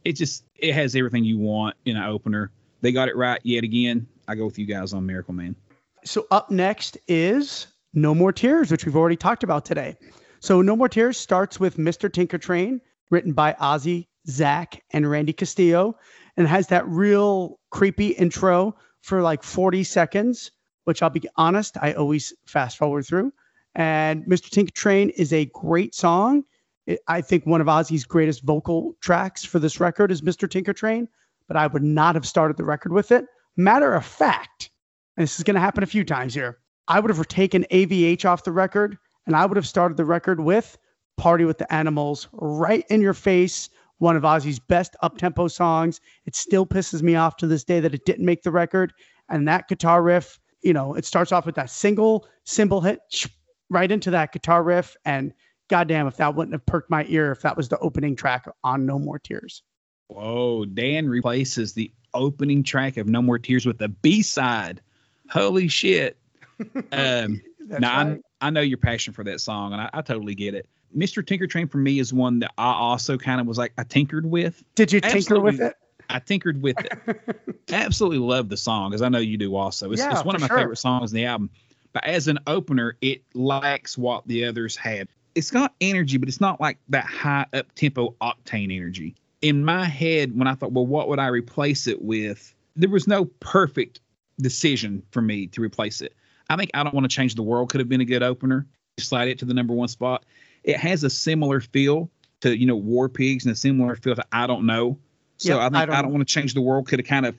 it 0.03 0.13
just 0.13 0.43
it 0.55 0.73
has 0.73 0.95
everything 0.95 1.23
you 1.23 1.37
want 1.37 1.75
in 1.85 1.95
an 1.95 2.03
opener. 2.03 2.51
They 2.81 2.91
got 2.91 3.07
it 3.07 3.15
right 3.15 3.39
yet 3.43 3.63
again. 3.63 4.07
I 4.27 4.35
go 4.35 4.45
with 4.45 4.59
you 4.59 4.65
guys 4.65 4.93
on 4.93 5.05
Miracle 5.05 5.33
Man. 5.33 5.55
So 6.03 6.27
up 6.31 6.51
next 6.51 6.97
is 7.07 7.67
No 7.93 8.13
More 8.13 8.33
Tears, 8.33 8.69
which 8.69 8.85
we've 8.85 8.95
already 8.95 9.15
talked 9.15 9.43
about 9.43 9.63
today. 9.63 9.95
So 10.41 10.61
No 10.61 10.75
More 10.75 10.89
Tears 10.89 11.17
starts 11.17 11.59
with 11.59 11.77
Mr. 11.77 12.11
Tinker 12.11 12.37
Train, 12.37 12.81
written 13.09 13.31
by 13.31 13.53
Ozzy, 13.53 14.07
Zakk, 14.27 14.81
and 14.91 15.09
Randy 15.09 15.31
Castillo, 15.31 15.97
and 16.35 16.47
has 16.47 16.67
that 16.67 16.87
real 16.87 17.59
creepy 17.69 18.09
intro 18.09 18.75
for 19.01 19.21
like 19.21 19.43
40 19.43 19.85
seconds, 19.85 20.51
which 20.83 21.01
I'll 21.01 21.09
be 21.09 21.23
honest, 21.37 21.77
I 21.81 21.93
always 21.93 22.33
fast 22.45 22.77
forward 22.77 23.05
through. 23.05 23.31
And 23.75 24.23
Mr. 24.25 24.49
Tinker 24.49 24.71
Train 24.71 25.09
is 25.11 25.33
a 25.33 25.45
great 25.45 25.95
song. 25.95 26.43
I 27.07 27.21
think 27.21 27.45
one 27.45 27.61
of 27.61 27.67
Ozzy's 27.67 28.03
greatest 28.03 28.43
vocal 28.43 28.95
tracks 29.01 29.43
for 29.43 29.59
this 29.59 29.79
record 29.79 30.11
is 30.11 30.21
Mr. 30.21 30.49
Tinker 30.49 30.73
Train, 30.73 31.07
but 31.47 31.57
I 31.57 31.67
would 31.67 31.83
not 31.83 32.15
have 32.15 32.27
started 32.27 32.57
the 32.57 32.65
record 32.65 32.91
with 32.91 33.11
it. 33.11 33.25
Matter 33.55 33.93
of 33.93 34.05
fact, 34.05 34.69
and 35.15 35.23
this 35.23 35.37
is 35.37 35.43
going 35.43 35.55
to 35.55 35.61
happen 35.61 35.83
a 35.83 35.87
few 35.87 36.03
times 36.03 36.33
here, 36.33 36.59
I 36.87 36.99
would 36.99 37.15
have 37.15 37.27
taken 37.27 37.65
AVH 37.71 38.25
off 38.25 38.43
the 38.43 38.51
record 38.51 38.97
and 39.25 39.35
I 39.35 39.45
would 39.45 39.55
have 39.55 39.67
started 39.67 39.97
the 39.97 40.05
record 40.05 40.41
with 40.41 40.77
Party 41.17 41.45
with 41.45 41.57
the 41.57 41.71
Animals 41.73 42.27
right 42.33 42.85
in 42.89 43.01
your 43.01 43.13
face. 43.13 43.69
One 43.99 44.17
of 44.17 44.23
Ozzy's 44.23 44.59
best 44.59 44.95
up 45.01 45.17
tempo 45.17 45.47
songs. 45.47 46.01
It 46.25 46.35
still 46.35 46.65
pisses 46.65 47.01
me 47.01 47.15
off 47.15 47.37
to 47.37 47.47
this 47.47 47.63
day 47.63 47.79
that 47.79 47.93
it 47.93 48.05
didn't 48.05 48.25
make 48.25 48.43
the 48.43 48.51
record. 48.51 48.91
And 49.29 49.47
that 49.47 49.69
guitar 49.69 50.03
riff, 50.03 50.39
you 50.61 50.73
know, 50.73 50.93
it 50.95 51.05
starts 51.05 51.31
off 51.31 51.45
with 51.45 51.55
that 51.55 51.69
single 51.69 52.27
cymbal 52.43 52.81
hit 52.81 52.99
right 53.73 53.91
into 53.91 54.11
that 54.11 54.31
guitar 54.31 54.63
riff. 54.63 54.95
And 55.03 55.33
goddamn, 55.69 56.07
if 56.07 56.17
that 56.17 56.35
wouldn't 56.35 56.53
have 56.53 56.65
perked 56.65 56.89
my 56.89 57.05
ear, 57.09 57.31
if 57.31 57.41
that 57.41 57.57
was 57.57 57.69
the 57.69 57.79
opening 57.79 58.15
track 58.15 58.47
on 58.63 58.85
No 58.85 58.99
More 58.99 59.19
Tears. 59.19 59.63
Whoa, 60.07 60.65
Dan 60.65 61.07
replaces 61.07 61.73
the 61.73 61.91
opening 62.13 62.63
track 62.63 62.97
of 62.97 63.07
No 63.07 63.21
More 63.21 63.39
Tears 63.39 63.65
with 63.65 63.79
the 63.79 63.89
B 63.89 64.21
side. 64.21 64.81
Holy 65.29 65.67
shit. 65.67 66.17
Um, 66.93 67.41
now, 67.59 68.05
right. 68.07 68.21
I, 68.39 68.47
I, 68.47 68.49
know 68.51 68.61
your 68.61 68.77
passion 68.77 69.11
for 69.13 69.23
that 69.25 69.41
song, 69.41 69.73
and 69.73 69.81
I, 69.81 69.89
I 69.91 70.01
totally 70.01 70.35
get 70.35 70.53
it. 70.53 70.69
Mr. 70.95 71.25
Tinker 71.25 71.47
Train 71.47 71.67
for 71.67 71.79
me 71.79 71.99
is 71.99 72.13
one 72.13 72.39
that 72.39 72.51
I 72.57 72.71
also 72.73 73.17
kind 73.17 73.41
of 73.41 73.47
was 73.47 73.57
like, 73.57 73.73
I 73.77 73.83
tinkered 73.83 74.25
with. 74.25 74.63
Did 74.75 74.93
you 74.93 75.01
tinker 75.01 75.17
Absolutely. 75.17 75.51
with 75.51 75.61
it? 75.61 75.75
I 76.09 76.19
tinkered 76.19 76.61
with 76.61 76.77
it. 76.79 77.55
Absolutely 77.71 78.19
love 78.19 78.49
the 78.49 78.57
song, 78.57 78.93
as 78.93 79.01
I 79.01 79.09
know 79.09 79.17
you 79.17 79.37
do 79.37 79.55
also. 79.55 79.91
It's, 79.91 79.99
yeah, 79.99 80.11
it's 80.11 80.23
one 80.23 80.35
of 80.35 80.41
my 80.41 80.47
sure. 80.47 80.57
favorite 80.57 80.77
songs 80.77 81.11
in 81.11 81.17
the 81.17 81.25
album. 81.25 81.49
But 81.93 82.05
as 82.05 82.27
an 82.27 82.39
opener, 82.47 82.97
it 83.01 83.23
lacks 83.33 83.97
what 83.97 84.27
the 84.27 84.45
others 84.45 84.75
had. 84.75 85.07
It's 85.35 85.51
got 85.51 85.73
energy, 85.79 86.17
but 86.17 86.27
it's 86.27 86.41
not 86.41 86.59
like 86.59 86.77
that 86.89 87.05
high 87.05 87.45
up 87.53 87.73
tempo 87.75 88.15
octane 88.21 88.75
energy. 88.75 89.15
In 89.41 89.63
my 89.63 89.85
head, 89.85 90.37
when 90.37 90.47
I 90.47 90.55
thought, 90.55 90.71
well, 90.71 90.85
what 90.85 91.09
would 91.09 91.19
I 91.19 91.27
replace 91.27 91.87
it 91.87 92.01
with? 92.01 92.53
There 92.75 92.89
was 92.89 93.07
no 93.07 93.25
perfect 93.25 93.99
decision 94.39 95.03
for 95.11 95.21
me 95.21 95.47
to 95.47 95.61
replace 95.61 96.01
it. 96.01 96.13
I 96.49 96.55
think 96.55 96.71
I 96.73 96.83
don't 96.83 96.93
want 96.93 97.09
to 97.09 97.15
change 97.15 97.35
the 97.35 97.43
world 97.43 97.69
could 97.69 97.79
have 97.79 97.89
been 97.89 98.01
a 98.01 98.05
good 98.05 98.23
opener. 98.23 98.67
Slide 98.99 99.27
it 99.27 99.39
to 99.39 99.45
the 99.45 99.53
number 99.53 99.73
one 99.73 99.87
spot. 99.87 100.25
It 100.63 100.77
has 100.77 101.03
a 101.03 101.09
similar 101.09 101.59
feel 101.59 102.09
to 102.41 102.57
you 102.57 102.65
know 102.65 102.75
War 102.75 103.09
Pigs 103.09 103.45
and 103.45 103.53
a 103.53 103.55
similar 103.55 103.95
feel 103.95 104.15
to 104.15 104.25
I 104.31 104.47
don't 104.47 104.65
know. 104.65 104.99
So 105.37 105.55
yep, 105.55 105.59
I 105.59 105.63
think 105.65 105.75
I 105.75 105.85
don't, 105.85 105.95
I 105.95 106.01
don't 106.01 106.11
want 106.11 106.27
to 106.27 106.31
change 106.31 106.53
the 106.53 106.61
world 106.61 106.87
could 106.87 106.99
have 106.99 107.07
kind 107.07 107.25
of 107.25 107.35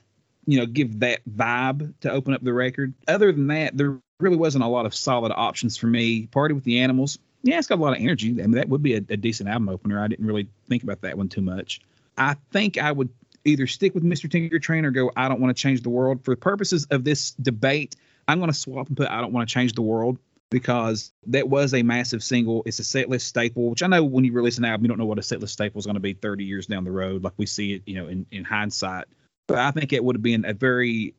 you 0.47 0.59
know 0.59 0.67
give 0.67 1.01
that 1.01 1.21
vibe 1.29 1.95
to 2.01 2.11
open 2.11 2.35
up 2.35 2.43
the 2.43 2.53
record. 2.53 2.95
Other 3.07 3.33
than 3.33 3.47
that, 3.49 3.77
there 3.77 3.99
really 4.25 4.37
wasn't 4.37 4.65
a 4.65 4.69
lot 4.69 4.87
of 4.87 4.95
solid 4.95 5.33
options 5.35 5.77
for 5.77 5.87
me. 5.87 6.27
Party 6.27 6.55
with 6.55 6.65
the 6.65 6.81
Animals, 6.81 7.19
yeah, 7.45 7.59
it's 7.59 7.69
got 7.69 7.79
a 7.79 7.83
lot 7.83 7.95
of 7.95 8.03
energy. 8.03 8.31
I 8.31 8.47
mean, 8.47 8.53
that 8.53 8.71
would 8.71 8.83
be 8.83 8.95
a, 8.95 9.05
a 9.11 9.17
decent 9.17 9.49
album 9.49 9.69
opener. 9.69 10.03
I 10.03 10.09
didn't 10.09 10.27
really 10.27 10.49
think 10.67 10.83
about 10.83 11.03
that 11.03 11.17
one 11.17 11.29
too 11.29 11.43
much. 11.43 11.81
I 12.17 12.37
think 12.53 12.79
I 12.79 12.91
would 12.91 13.11
either 13.45 13.67
stick 13.67 13.95
with 13.95 14.03
Mr. 14.03 14.31
Tinker 14.31 14.59
Train 14.59 14.87
or 14.87 14.91
go, 14.91 15.13
I 15.15 15.29
don't 15.29 15.41
want 15.41 15.55
to 15.55 15.61
change 15.61 15.83
the 15.83 15.91
world. 15.91 16.25
For 16.25 16.33
the 16.33 16.41
purposes 16.41 16.87
of 16.91 17.05
this 17.05 17.33
debate, 17.33 17.97
I'm 18.27 18.39
going 18.39 18.51
to 18.51 18.57
swap 18.57 18.89
and 18.89 18.97
put 18.97 19.09
I 19.09 19.21
don't 19.21 19.33
want 19.33 19.47
to 19.47 19.53
change 19.53 19.75
the 19.75 19.83
world 19.83 20.19
because 20.51 21.13
that 21.27 21.49
was 21.49 21.75
a 21.75 21.83
massive 21.83 22.25
single. 22.25 22.63
It's 22.65 22.79
a 22.79 22.83
setlist 22.83 23.23
staple, 23.23 23.69
which 23.69 23.83
I 23.83 23.89
know 23.89 24.05
when 24.05 24.25
you 24.25 24.33
release 24.33 24.57
an 24.57 24.65
album, 24.65 24.85
you 24.85 24.89
don't 24.89 24.99
know 24.99 25.05
what 25.05 25.19
a 25.19 25.23
setlist 25.23 25.51
staple 25.51 25.79
is 25.79 25.85
going 25.85 25.95
to 25.95 26.01
be 26.01 26.15
30 26.15 26.45
years 26.45 26.67
down 26.67 26.85
the 26.85 26.93
road, 26.93 27.25
like 27.25 27.35
we 27.37 27.45
see 27.45 27.75
it, 27.75 27.83
you 27.85 27.97
know, 27.97 28.09
in, 28.09 28.25
in 28.31 28.45
hindsight. 28.45 29.05
But 29.47 29.59
I 29.59 29.71
think 29.73 29.93
it 29.93 30.03
would 30.03 30.17
have 30.17 30.23
been 30.23 30.47
a 30.47 30.55
very 30.55 31.15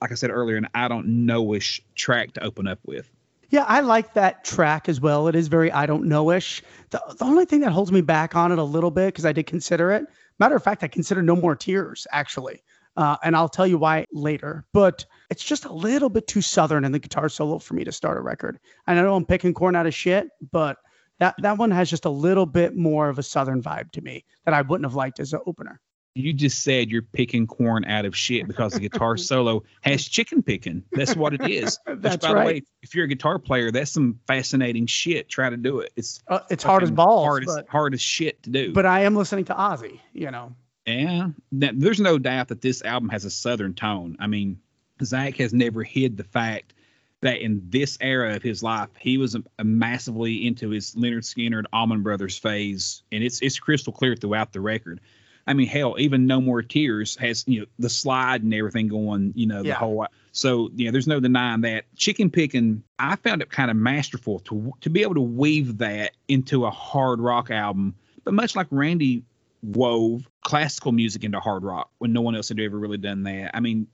like 0.00 0.12
I 0.12 0.14
said 0.14 0.30
earlier, 0.30 0.56
an 0.56 0.68
I 0.74 0.88
don't 0.88 1.26
know-ish 1.26 1.82
track 1.94 2.32
to 2.34 2.44
open 2.44 2.66
up 2.66 2.78
with. 2.84 3.10
Yeah, 3.50 3.64
I 3.64 3.80
like 3.80 4.12
that 4.14 4.44
track 4.44 4.88
as 4.88 5.00
well. 5.00 5.26
It 5.28 5.34
is 5.34 5.48
very 5.48 5.72
I 5.72 5.86
don't 5.86 6.04
know-ish. 6.04 6.62
The, 6.90 7.02
the 7.18 7.24
only 7.24 7.46
thing 7.46 7.60
that 7.60 7.72
holds 7.72 7.90
me 7.90 8.02
back 8.02 8.36
on 8.36 8.52
it 8.52 8.58
a 8.58 8.64
little 8.64 8.90
bit 8.90 9.06
because 9.06 9.24
I 9.24 9.32
did 9.32 9.46
consider 9.46 9.90
it. 9.92 10.04
Matter 10.38 10.56
of 10.56 10.62
fact, 10.62 10.84
I 10.84 10.88
consider 10.88 11.22
No 11.22 11.34
More 11.34 11.56
Tears 11.56 12.06
actually, 12.12 12.62
uh, 12.96 13.16
and 13.24 13.34
I'll 13.34 13.48
tell 13.48 13.66
you 13.66 13.78
why 13.78 14.04
later. 14.12 14.66
But 14.72 15.06
it's 15.30 15.42
just 15.42 15.64
a 15.64 15.72
little 15.72 16.10
bit 16.10 16.26
too 16.26 16.42
southern 16.42 16.84
in 16.84 16.92
the 16.92 16.98
guitar 16.98 17.28
solo 17.28 17.58
for 17.58 17.74
me 17.74 17.84
to 17.84 17.92
start 17.92 18.18
a 18.18 18.20
record. 18.20 18.58
And 18.86 18.98
I 18.98 19.02
know 19.02 19.16
I'm 19.16 19.24
picking 19.24 19.54
corn 19.54 19.76
out 19.76 19.86
of 19.86 19.94
shit, 19.94 20.28
but 20.52 20.76
that 21.18 21.34
that 21.38 21.58
one 21.58 21.70
has 21.70 21.90
just 21.90 22.04
a 22.04 22.10
little 22.10 22.46
bit 22.46 22.76
more 22.76 23.08
of 23.08 23.18
a 23.18 23.22
southern 23.22 23.62
vibe 23.62 23.90
to 23.92 24.02
me 24.02 24.24
that 24.44 24.54
I 24.54 24.62
wouldn't 24.62 24.86
have 24.86 24.94
liked 24.94 25.20
as 25.20 25.32
an 25.32 25.40
opener 25.46 25.80
you 26.18 26.32
just 26.32 26.62
said 26.62 26.90
you're 26.90 27.02
picking 27.02 27.46
corn 27.46 27.84
out 27.84 28.04
of 28.04 28.16
shit 28.16 28.46
because 28.46 28.72
the 28.72 28.80
guitar 28.80 29.16
solo 29.16 29.62
has 29.82 30.06
chicken 30.06 30.42
picking. 30.42 30.84
That's 30.92 31.16
what 31.16 31.34
it 31.34 31.48
is. 31.48 31.78
that's 31.86 32.16
Which, 32.16 32.20
by 32.22 32.32
right. 32.32 32.40
the 32.40 32.46
way, 32.46 32.62
if 32.82 32.94
you're 32.94 33.04
a 33.04 33.08
guitar 33.08 33.38
player, 33.38 33.70
that's 33.70 33.90
some 33.90 34.18
fascinating 34.26 34.86
shit. 34.86 35.28
Try 35.28 35.50
to 35.50 35.56
do 35.56 35.80
it. 35.80 35.92
It's 35.96 36.20
uh, 36.28 36.40
it's 36.50 36.64
hard 36.64 36.82
as 36.82 36.90
balls. 36.90 37.26
Hard 37.26 37.46
but, 37.46 37.64
as, 37.64 37.68
hard 37.68 37.94
as 37.94 38.00
shit 38.00 38.42
to 38.44 38.50
do. 38.50 38.72
But 38.72 38.86
I 38.86 39.00
am 39.00 39.16
listening 39.16 39.44
to 39.46 39.54
Ozzy. 39.54 40.00
You 40.12 40.30
know. 40.30 40.54
Yeah, 40.86 41.28
there's 41.52 42.00
no 42.00 42.18
doubt 42.18 42.48
that 42.48 42.62
this 42.62 42.82
album 42.82 43.10
has 43.10 43.26
a 43.26 43.30
southern 43.30 43.74
tone. 43.74 44.16
I 44.20 44.26
mean, 44.26 44.58
Zakk 45.02 45.36
has 45.36 45.52
never 45.52 45.82
hid 45.82 46.16
the 46.16 46.24
fact 46.24 46.72
that 47.20 47.40
in 47.40 47.62
this 47.68 47.98
era 48.00 48.36
of 48.36 48.42
his 48.42 48.62
life, 48.62 48.88
he 48.98 49.18
was 49.18 49.36
massively 49.62 50.46
into 50.46 50.70
his 50.70 50.94
Lynyrd 50.94 51.24
Skynyrd, 51.24 51.64
Allman 51.72 52.02
Brothers 52.02 52.38
phase, 52.38 53.02
and 53.10 53.24
it's 53.24 53.40
it's 53.40 53.58
crystal 53.58 53.92
clear 53.92 54.14
throughout 54.14 54.52
the 54.52 54.60
record. 54.60 55.00
I 55.48 55.54
mean, 55.54 55.66
hell, 55.66 55.96
even 55.98 56.26
No 56.26 56.42
More 56.42 56.62
Tears 56.62 57.16
has 57.16 57.42
you 57.46 57.60
know 57.60 57.66
the 57.78 57.88
slide 57.88 58.42
and 58.42 58.52
everything 58.52 58.86
going, 58.86 59.32
you 59.34 59.46
know, 59.46 59.62
the 59.62 59.68
yeah. 59.68 59.74
whole. 59.74 60.06
So 60.32 60.70
yeah, 60.74 60.90
there's 60.90 61.06
no 61.06 61.20
denying 61.20 61.62
that. 61.62 61.84
Chicken 61.96 62.30
picking, 62.30 62.82
I 62.98 63.16
found 63.16 63.40
it 63.40 63.50
kind 63.50 63.70
of 63.70 63.76
masterful 63.76 64.40
to 64.40 64.74
to 64.82 64.90
be 64.90 65.00
able 65.02 65.14
to 65.14 65.22
weave 65.22 65.78
that 65.78 66.12
into 66.28 66.66
a 66.66 66.70
hard 66.70 67.20
rock 67.20 67.50
album, 67.50 67.94
but 68.24 68.34
much 68.34 68.54
like 68.54 68.66
Randy 68.70 69.24
wove 69.62 70.28
classical 70.44 70.92
music 70.92 71.24
into 71.24 71.40
hard 71.40 71.64
rock 71.64 71.90
when 71.96 72.12
no 72.12 72.20
one 72.20 72.36
else 72.36 72.50
had 72.50 72.60
ever 72.60 72.78
really 72.78 72.98
done 72.98 73.22
that. 73.22 73.50
I 73.56 73.60
mean, 73.60 73.86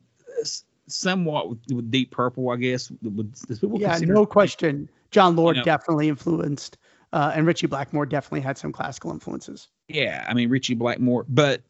somewhat 0.89 1.51
with, 1.51 1.59
with 1.73 1.91
Deep 1.91 2.11
Purple, 2.11 2.51
I 2.51 2.57
guess. 2.57 2.91
Would, 3.01 3.33
yeah, 3.77 3.99
no 3.99 4.27
question. 4.27 4.89
Jon 5.13 5.37
Lord 5.37 5.55
you 5.55 5.61
know, 5.61 5.65
definitely 5.65 6.09
influenced 6.09 6.79
Uh, 7.15 7.31
and 7.33 7.47
Ritchie 7.47 7.69
Blackmore 7.69 8.07
definitely 8.07 8.41
had 8.41 8.59
some 8.59 8.73
classical 8.73 9.13
influences. 9.13 9.69
Yeah, 9.87 10.25
I 10.29 10.35
mean 10.35 10.51
Ritchie 10.51 10.75
Blackmore, 10.75 11.25
but 11.29 11.63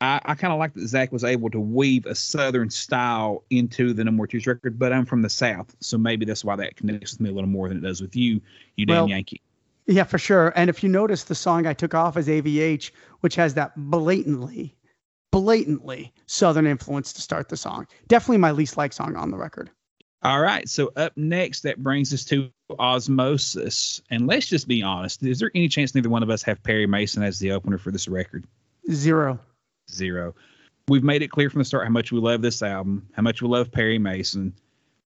I, 0.00 0.18
I 0.24 0.34
kind 0.34 0.50
of 0.50 0.58
like 0.58 0.72
that 0.72 0.80
Zakk 0.80 1.12
was 1.12 1.24
able 1.24 1.50
to 1.50 1.60
weave 1.60 2.06
a 2.06 2.14
Southern 2.14 2.70
style 2.70 3.44
into 3.50 3.92
the 3.92 4.02
No 4.02 4.10
More 4.10 4.26
Tears 4.26 4.46
record. 4.46 4.78
But 4.78 4.94
I'm 4.94 5.04
from 5.04 5.20
the 5.20 5.28
South, 5.28 5.76
so 5.80 5.98
maybe 5.98 6.24
that's 6.24 6.42
why 6.42 6.56
that 6.56 6.76
connects 6.76 7.12
with 7.12 7.20
me 7.20 7.28
a 7.28 7.34
little 7.34 7.50
more 7.50 7.68
than 7.68 7.76
it 7.76 7.82
does 7.82 8.00
with 8.00 8.16
you, 8.16 8.40
you 8.76 8.86
damn 8.86 8.96
Well, 8.96 9.08
Yankee. 9.10 9.42
Yeah, 9.84 10.04
for 10.04 10.16
sure. 10.16 10.54
And 10.56 10.70
if 10.70 10.82
you 10.82 10.88
notice, 10.88 11.24
the 11.24 11.34
song 11.34 11.66
I 11.66 11.74
took 11.74 11.92
off 11.92 12.16
is 12.16 12.28
AVH, 12.28 12.92
which 13.20 13.34
has 13.34 13.52
that 13.54 13.72
blatantly, 13.76 14.74
blatantly 15.32 16.14
Southern 16.24 16.66
influence 16.66 17.12
to 17.12 17.20
start 17.20 17.50
the 17.50 17.58
song. 17.58 17.86
Definitely 18.08 18.38
my 18.38 18.52
least 18.52 18.78
liked 18.78 18.94
song 18.94 19.16
on 19.16 19.30
the 19.30 19.36
record. 19.36 19.70
All 20.24 20.40
right, 20.40 20.68
so 20.68 20.92
up 20.94 21.16
next, 21.16 21.62
that 21.62 21.82
brings 21.82 22.14
us 22.14 22.24
to 22.26 22.48
Ozzmosis, 22.70 24.00
and 24.08 24.28
let's 24.28 24.46
just 24.46 24.68
be 24.68 24.82
honest: 24.82 25.20
is 25.24 25.40
there 25.40 25.50
any 25.52 25.66
chance 25.66 25.96
neither 25.96 26.08
one 26.08 26.22
of 26.22 26.30
us 26.30 26.44
have 26.44 26.62
Perry 26.62 26.86
Mason 26.86 27.24
as 27.24 27.40
the 27.40 27.50
opener 27.50 27.76
for 27.76 27.90
this 27.90 28.06
record? 28.06 28.44
Zero. 28.90 29.40
Zero. 29.90 30.34
We've 30.86 31.02
made 31.02 31.22
it 31.22 31.32
clear 31.32 31.50
from 31.50 31.58
the 31.58 31.64
start 31.64 31.84
how 31.84 31.90
much 31.90 32.12
we 32.12 32.20
love 32.20 32.40
this 32.40 32.62
album, 32.62 33.08
how 33.12 33.22
much 33.22 33.42
we 33.42 33.48
love 33.48 33.72
Perry 33.72 33.98
Mason. 33.98 34.54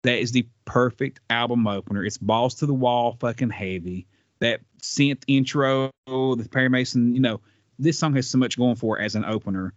That 0.03 0.19
is 0.19 0.33
the 0.33 0.47
perfect 0.67 1.21
album 1.31 1.67
opener. 1.67 2.05
It's 2.05 2.19
balls 2.19 2.57
to 2.57 2.67
the 2.67 2.75
wall, 2.75 3.17
fucking 3.19 3.51
heavy. 3.51 4.07
That 4.41 4.61
synth 4.83 5.23
intro, 5.27 5.91
the 6.07 6.49
Perry 6.51 6.69
Mason, 6.69 7.15
you 7.15 7.21
know, 7.21 7.41
this 7.79 7.99
song 7.99 8.15
has 8.17 8.29
so 8.29 8.37
much 8.37 8.59
going 8.59 8.77
for 8.77 8.99
it 8.99 9.05
as 9.05 9.15
an 9.15 9.25
opener. 9.25 9.73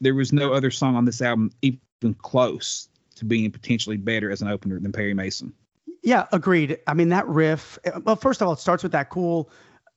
There 0.00 0.14
was 0.14 0.32
no 0.32 0.52
other 0.52 0.70
song 0.70 0.94
on 0.94 1.04
this 1.04 1.20
album 1.20 1.50
even 1.62 2.14
close 2.18 2.88
to 3.16 3.24
being 3.24 3.50
potentially 3.50 3.96
better 3.96 4.30
as 4.30 4.42
an 4.42 4.48
opener 4.48 4.78
than 4.80 4.92
Perry 4.92 5.14
Mason. 5.14 5.52
Yeah, 6.02 6.26
agreed. 6.32 6.78
I 6.86 6.94
mean, 6.94 7.08
that 7.10 7.26
riff, 7.26 7.78
well, 8.02 8.16
first 8.16 8.42
of 8.42 8.46
all, 8.46 8.54
it 8.54 8.58
starts 8.58 8.82
with 8.82 8.92
that 8.92 9.10
cool 9.10 9.50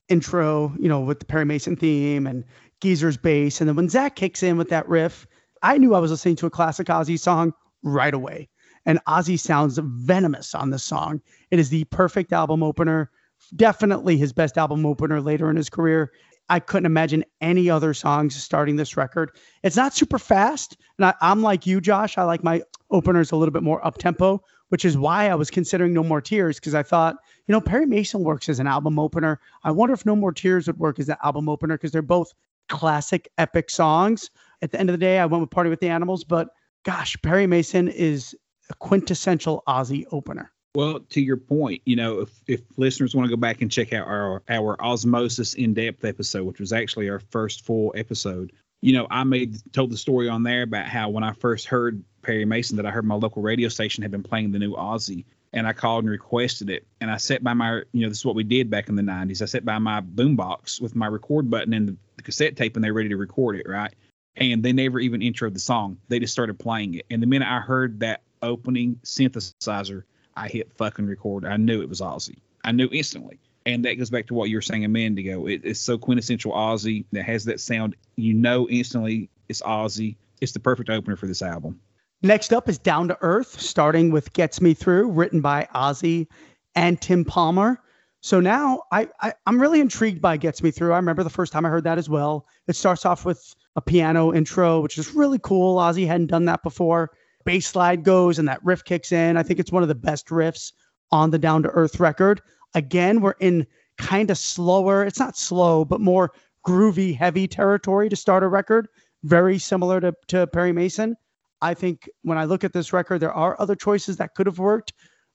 intro, 0.07 0.74
you 0.80 0.88
know, 0.88 1.01
with 1.01 1.20
the 1.20 1.26
Perry 1.26 1.45
Mason 1.45 1.76
theme 1.76 2.28
and 2.28 2.45
Geezer's 2.82 3.18
bass. 3.18 3.59
And 3.59 3.68
then 3.68 3.76
when 3.76 3.89
Zakk 3.89 4.15
kicks 4.15 4.41
in 4.41 4.57
with 4.57 4.70
that 4.70 4.88
riff, 4.88 5.28
I 5.61 5.78
knew 5.78 5.95
I 5.95 5.99
was 5.99 6.11
listening 6.11 6.38
to 6.38 6.45
a 6.45 6.51
classic 6.51 6.88
Ozzy 6.88 7.20
song 7.20 7.53
right 7.84 8.13
away. 8.13 8.47
And 8.86 9.03
Ozzy 9.05 9.38
sounds 9.38 9.80
venomous 9.82 10.55
on 10.55 10.70
this 10.70 10.84
song. 10.84 11.22
It 11.51 11.59
is 11.59 11.70
the 11.70 11.84
perfect 11.86 12.32
album 12.32 12.63
opener, 12.63 13.11
definitely 13.55 14.18
his 14.18 14.32
best 14.32 14.57
album 14.57 14.86
opener 14.86 15.20
later 15.20 15.49
in 15.49 15.57
his 15.57 15.70
career. 15.70 16.11
I 16.49 16.59
couldn't 16.59 16.85
imagine 16.85 17.25
any 17.41 17.69
other 17.69 17.93
songs 17.93 18.35
starting 18.35 18.75
this 18.75 18.95
record. 18.95 19.31
It's 19.63 19.75
not 19.75 19.93
super 19.93 20.19
fast. 20.19 20.77
And 20.97 21.05
I, 21.05 21.13
I'm 21.21 21.41
like 21.41 21.67
you, 21.67 21.81
Josh. 21.81 22.17
I 22.17 22.23
like 22.23 22.43
my 22.43 22.61
openers 22.89 23.31
a 23.31 23.35
little 23.35 23.51
bit 23.51 23.63
more 23.63 23.85
up 23.85 23.97
tempo, 23.97 24.41
which 24.69 24.85
is 24.85 24.97
why 24.97 25.29
I 25.29 25.35
was 25.35 25.51
considering 25.51 25.93
No 25.93 26.03
More 26.03 26.21
Tears 26.21 26.59
because 26.59 26.75
I 26.75 26.83
thought, 26.83 27.15
you 27.47 27.51
know, 27.51 27.61
Perry 27.61 27.85
Mason 27.85 28.23
works 28.23 28.49
as 28.49 28.59
an 28.59 28.67
album 28.67 28.97
opener. 28.97 29.39
I 29.63 29.71
wonder 29.71 29.93
if 29.93 30.05
No 30.05 30.15
More 30.15 30.31
Tears 30.31 30.67
would 30.67 30.79
work 30.79 30.99
as 30.99 31.09
an 31.09 31.17
album 31.23 31.49
opener 31.49 31.75
because 31.75 31.91
they're 31.91 32.01
both 32.01 32.33
classic 32.69 33.29
epic 33.37 33.69
songs. 33.69 34.29
At 34.61 34.71
the 34.71 34.79
end 34.79 34.89
of 34.89 34.93
the 34.93 35.05
day, 35.05 35.19
I 35.19 35.25
went 35.25 35.41
with 35.41 35.51
Party 35.51 35.69
with 35.69 35.79
the 35.79 35.89
Animals, 35.89 36.23
but 36.23 36.49
gosh, 36.83 37.17
Perry 37.21 37.47
Mason 37.47 37.87
is 37.87 38.35
a 38.69 38.73
quintessential 38.75 39.63
Ozzy 39.67 40.05
opener. 40.11 40.51
Well, 40.76 40.99
to 41.09 41.22
your 41.22 41.38
point, 41.38 41.82
you 41.86 41.95
know, 41.95 42.22
if, 42.22 42.30
if 42.45 42.61
listeners 42.78 43.15
want 43.15 43.28
to 43.28 43.36
go 43.36 43.39
back 43.39 43.61
and 43.61 43.72
check 43.72 43.93
out 43.93 44.07
our 44.07 44.43
our 44.47 44.78
Ozzmosis 44.78 45.55
in 45.55 45.74
depth 45.74 46.05
episode, 46.05 46.43
which 46.43 46.59
was 46.59 46.72
actually 46.72 47.09
our 47.09 47.20
first 47.20 47.65
full 47.65 47.93
episode, 47.95 48.51
you 48.82 48.93
know, 48.93 49.07
I 49.09 49.24
made 49.24 49.57
told 49.74 49.91
the 49.91 49.97
story 49.97 50.30
on 50.30 50.43
there 50.43 50.63
about 50.63 50.86
how 50.86 51.09
when 51.09 51.24
I 51.24 51.34
first 51.34 51.68
heard 51.68 52.03
Perry 52.22 52.45
Mason, 52.45 52.78
that 52.78 52.86
I 52.86 52.91
heard 52.91 53.05
my 53.05 53.15
local 53.15 53.41
radio 53.41 53.70
station 53.70 54.03
had 54.03 54.11
been 54.11 54.24
playing 54.24 54.51
the 54.51 54.59
new 54.59 54.76
Ozzy, 54.76 55.26
and 55.51 55.65
I 55.65 55.74
called 55.74 56.03
and 56.03 56.11
requested 56.11 56.70
it, 56.70 56.86
and 57.01 57.09
I 57.09 57.18
sat 57.18 57.43
by 57.43 57.53
my, 57.53 57.82
you 57.91 58.01
know, 58.01 58.09
this 58.09 58.20
is 58.20 58.26
what 58.26 58.36
we 58.36 58.43
did 58.43 58.70
back 58.70 58.89
in 58.89 58.95
the 58.95 59.01
'90s. 59.01 59.41
I 59.41 59.45
sat 59.45 59.65
by 59.65 59.80
my 59.80 60.01
boombox 60.01 60.80
with 60.80 60.95
my 60.95 61.07
record 61.07 61.49
button 61.49 61.74
and 61.74 61.89
the, 61.89 62.24
cassette 62.24 62.57
tape, 62.57 62.76
and 62.76 62.84
they're 62.84 62.93
ready 62.93 63.09
to 63.09 63.18
record 63.18 63.55
it, 63.55 63.70
right? 63.70 63.93
And 64.36 64.61
they 64.61 64.74
never 64.74 64.99
even 64.99 65.22
introed 65.22 65.53
the 65.53 65.59
song; 65.59 65.97
they 66.07 66.20
just 66.20 66.34
started 66.34 66.59
playing 66.59 66.95
it, 66.95 67.05
and 67.09 67.24
the 67.24 67.28
minute 67.28 67.47
I 67.47 67.61
heard 67.61 68.01
that 68.01 68.22
opening 68.41 68.99
synthesizer. 69.03 70.03
I 70.38 70.47
hit 70.47 70.71
fucking 70.77 71.07
record. 71.07 71.45
I 71.45 71.57
knew 71.57 71.81
it 71.81 71.89
was 71.89 71.99
Ozzy. 71.99 72.38
I 72.63 72.71
knew 72.71 72.88
instantly. 72.91 73.39
And 73.65 73.83
that 73.83 73.95
goes 73.95 74.09
back 74.09 74.27
to 74.27 74.33
what 74.33 74.49
you 74.49 74.55
were 74.55 74.61
saying 74.61 74.85
a 74.85 74.88
minute 74.88 75.19
ago. 75.19 75.47
It, 75.47 75.61
it's 75.63 75.79
so 75.79 75.97
quintessential 75.97 76.53
Ozzy 76.53 77.05
that 77.11 77.23
has 77.23 77.43
that 77.45 77.59
sound. 77.59 77.95
You 78.15 78.33
know 78.33 78.69
instantly 78.69 79.29
it's 79.49 79.61
Ozzy. 79.61 80.15
It's 80.39 80.51
the 80.51 80.59
perfect 80.59 80.89
opener 80.89 81.15
for 81.15 81.25
this 81.27 81.41
album. 81.41 81.79
Next 82.21 82.53
up 82.53 82.69
is 82.69 82.77
Down 82.77 83.07
to 83.09 83.17
Earth, 83.21 83.59
starting 83.59 84.11
with 84.11 84.31
Gets 84.33 84.61
Me 84.61 84.73
Through, 84.73 85.11
written 85.11 85.41
by 85.41 85.67
Ozzy 85.75 86.27
and 86.75 87.01
Tim 87.01 87.25
Palmer. 87.25 87.81
So 88.21 88.39
now 88.39 88.83
I, 88.91 89.07
I 89.21 89.33
I'm 89.45 89.59
really 89.59 89.79
intrigued 89.79 90.21
by 90.21 90.38
Gets 90.38 90.63
Me 90.63 90.71
Through. 90.71 90.93
I 90.93 90.97
remember 90.97 91.23
the 91.23 91.29
first 91.29 91.51
time 91.51 91.65
I 91.65 91.69
heard 91.69 91.83
that 91.83 91.97
as 91.97 92.09
well. 92.09 92.47
It 92.67 92.75
starts 92.75 93.05
off 93.05 93.25
with 93.25 93.55
a 93.75 93.81
piano 93.81 94.33
intro, 94.33 94.81
which 94.81 94.97
is 94.97 95.13
really 95.13 95.39
cool. 95.39 95.77
Ozzy 95.77 96.07
hadn't 96.07 96.27
done 96.27 96.45
that 96.45 96.63
before. 96.63 97.11
Bass 97.47 97.65
slide 97.65 98.03
goes 98.03 98.39
and 98.39 98.47
that 98.49 98.63
riff 98.65 98.83
kicks 98.83 99.13
in. 99.13 99.37
I 99.37 99.43
think 99.43 99.57
it's 99.61 99.71
one 99.71 99.81
of 99.81 99.87
the 99.87 99.95
best 99.95 100.27
riffs 100.27 100.73
on 101.13 101.31
the 101.31 101.39
Down 101.39 101.63
to 101.63 101.69
Earth 101.69 101.97
record. 101.97 102.41
Again, 102.75 103.21
we're 103.21 103.35
in 103.39 103.65
kind 103.97 104.29
of 104.29 104.37
slower, 104.37 105.05
it's 105.05 105.17
not 105.17 105.37
slow, 105.37 105.85
but 105.85 106.01
more 106.01 106.33
groovy, 106.67 107.15
heavy 107.15 107.47
territory 107.47 108.09
to 108.09 108.17
start 108.17 108.43
a 108.43 108.49
record, 108.49 108.89
very 109.23 109.57
similar 109.57 110.01
to, 110.01 110.13
to 110.27 110.45
Perry 110.47 110.73
Mason. 110.73 111.15
I 111.61 111.73
think 111.73 112.09
when 112.23 112.37
I 112.37 112.43
look 112.43 112.65
at 112.65 112.73
this 112.73 112.91
record, 112.91 113.21
there 113.21 113.33
are 113.33 113.55
other 113.61 113.75
choices 113.75 114.17
that 114.17 114.35
could 114.35 114.45
have 114.45 114.59
worked, 114.59 114.91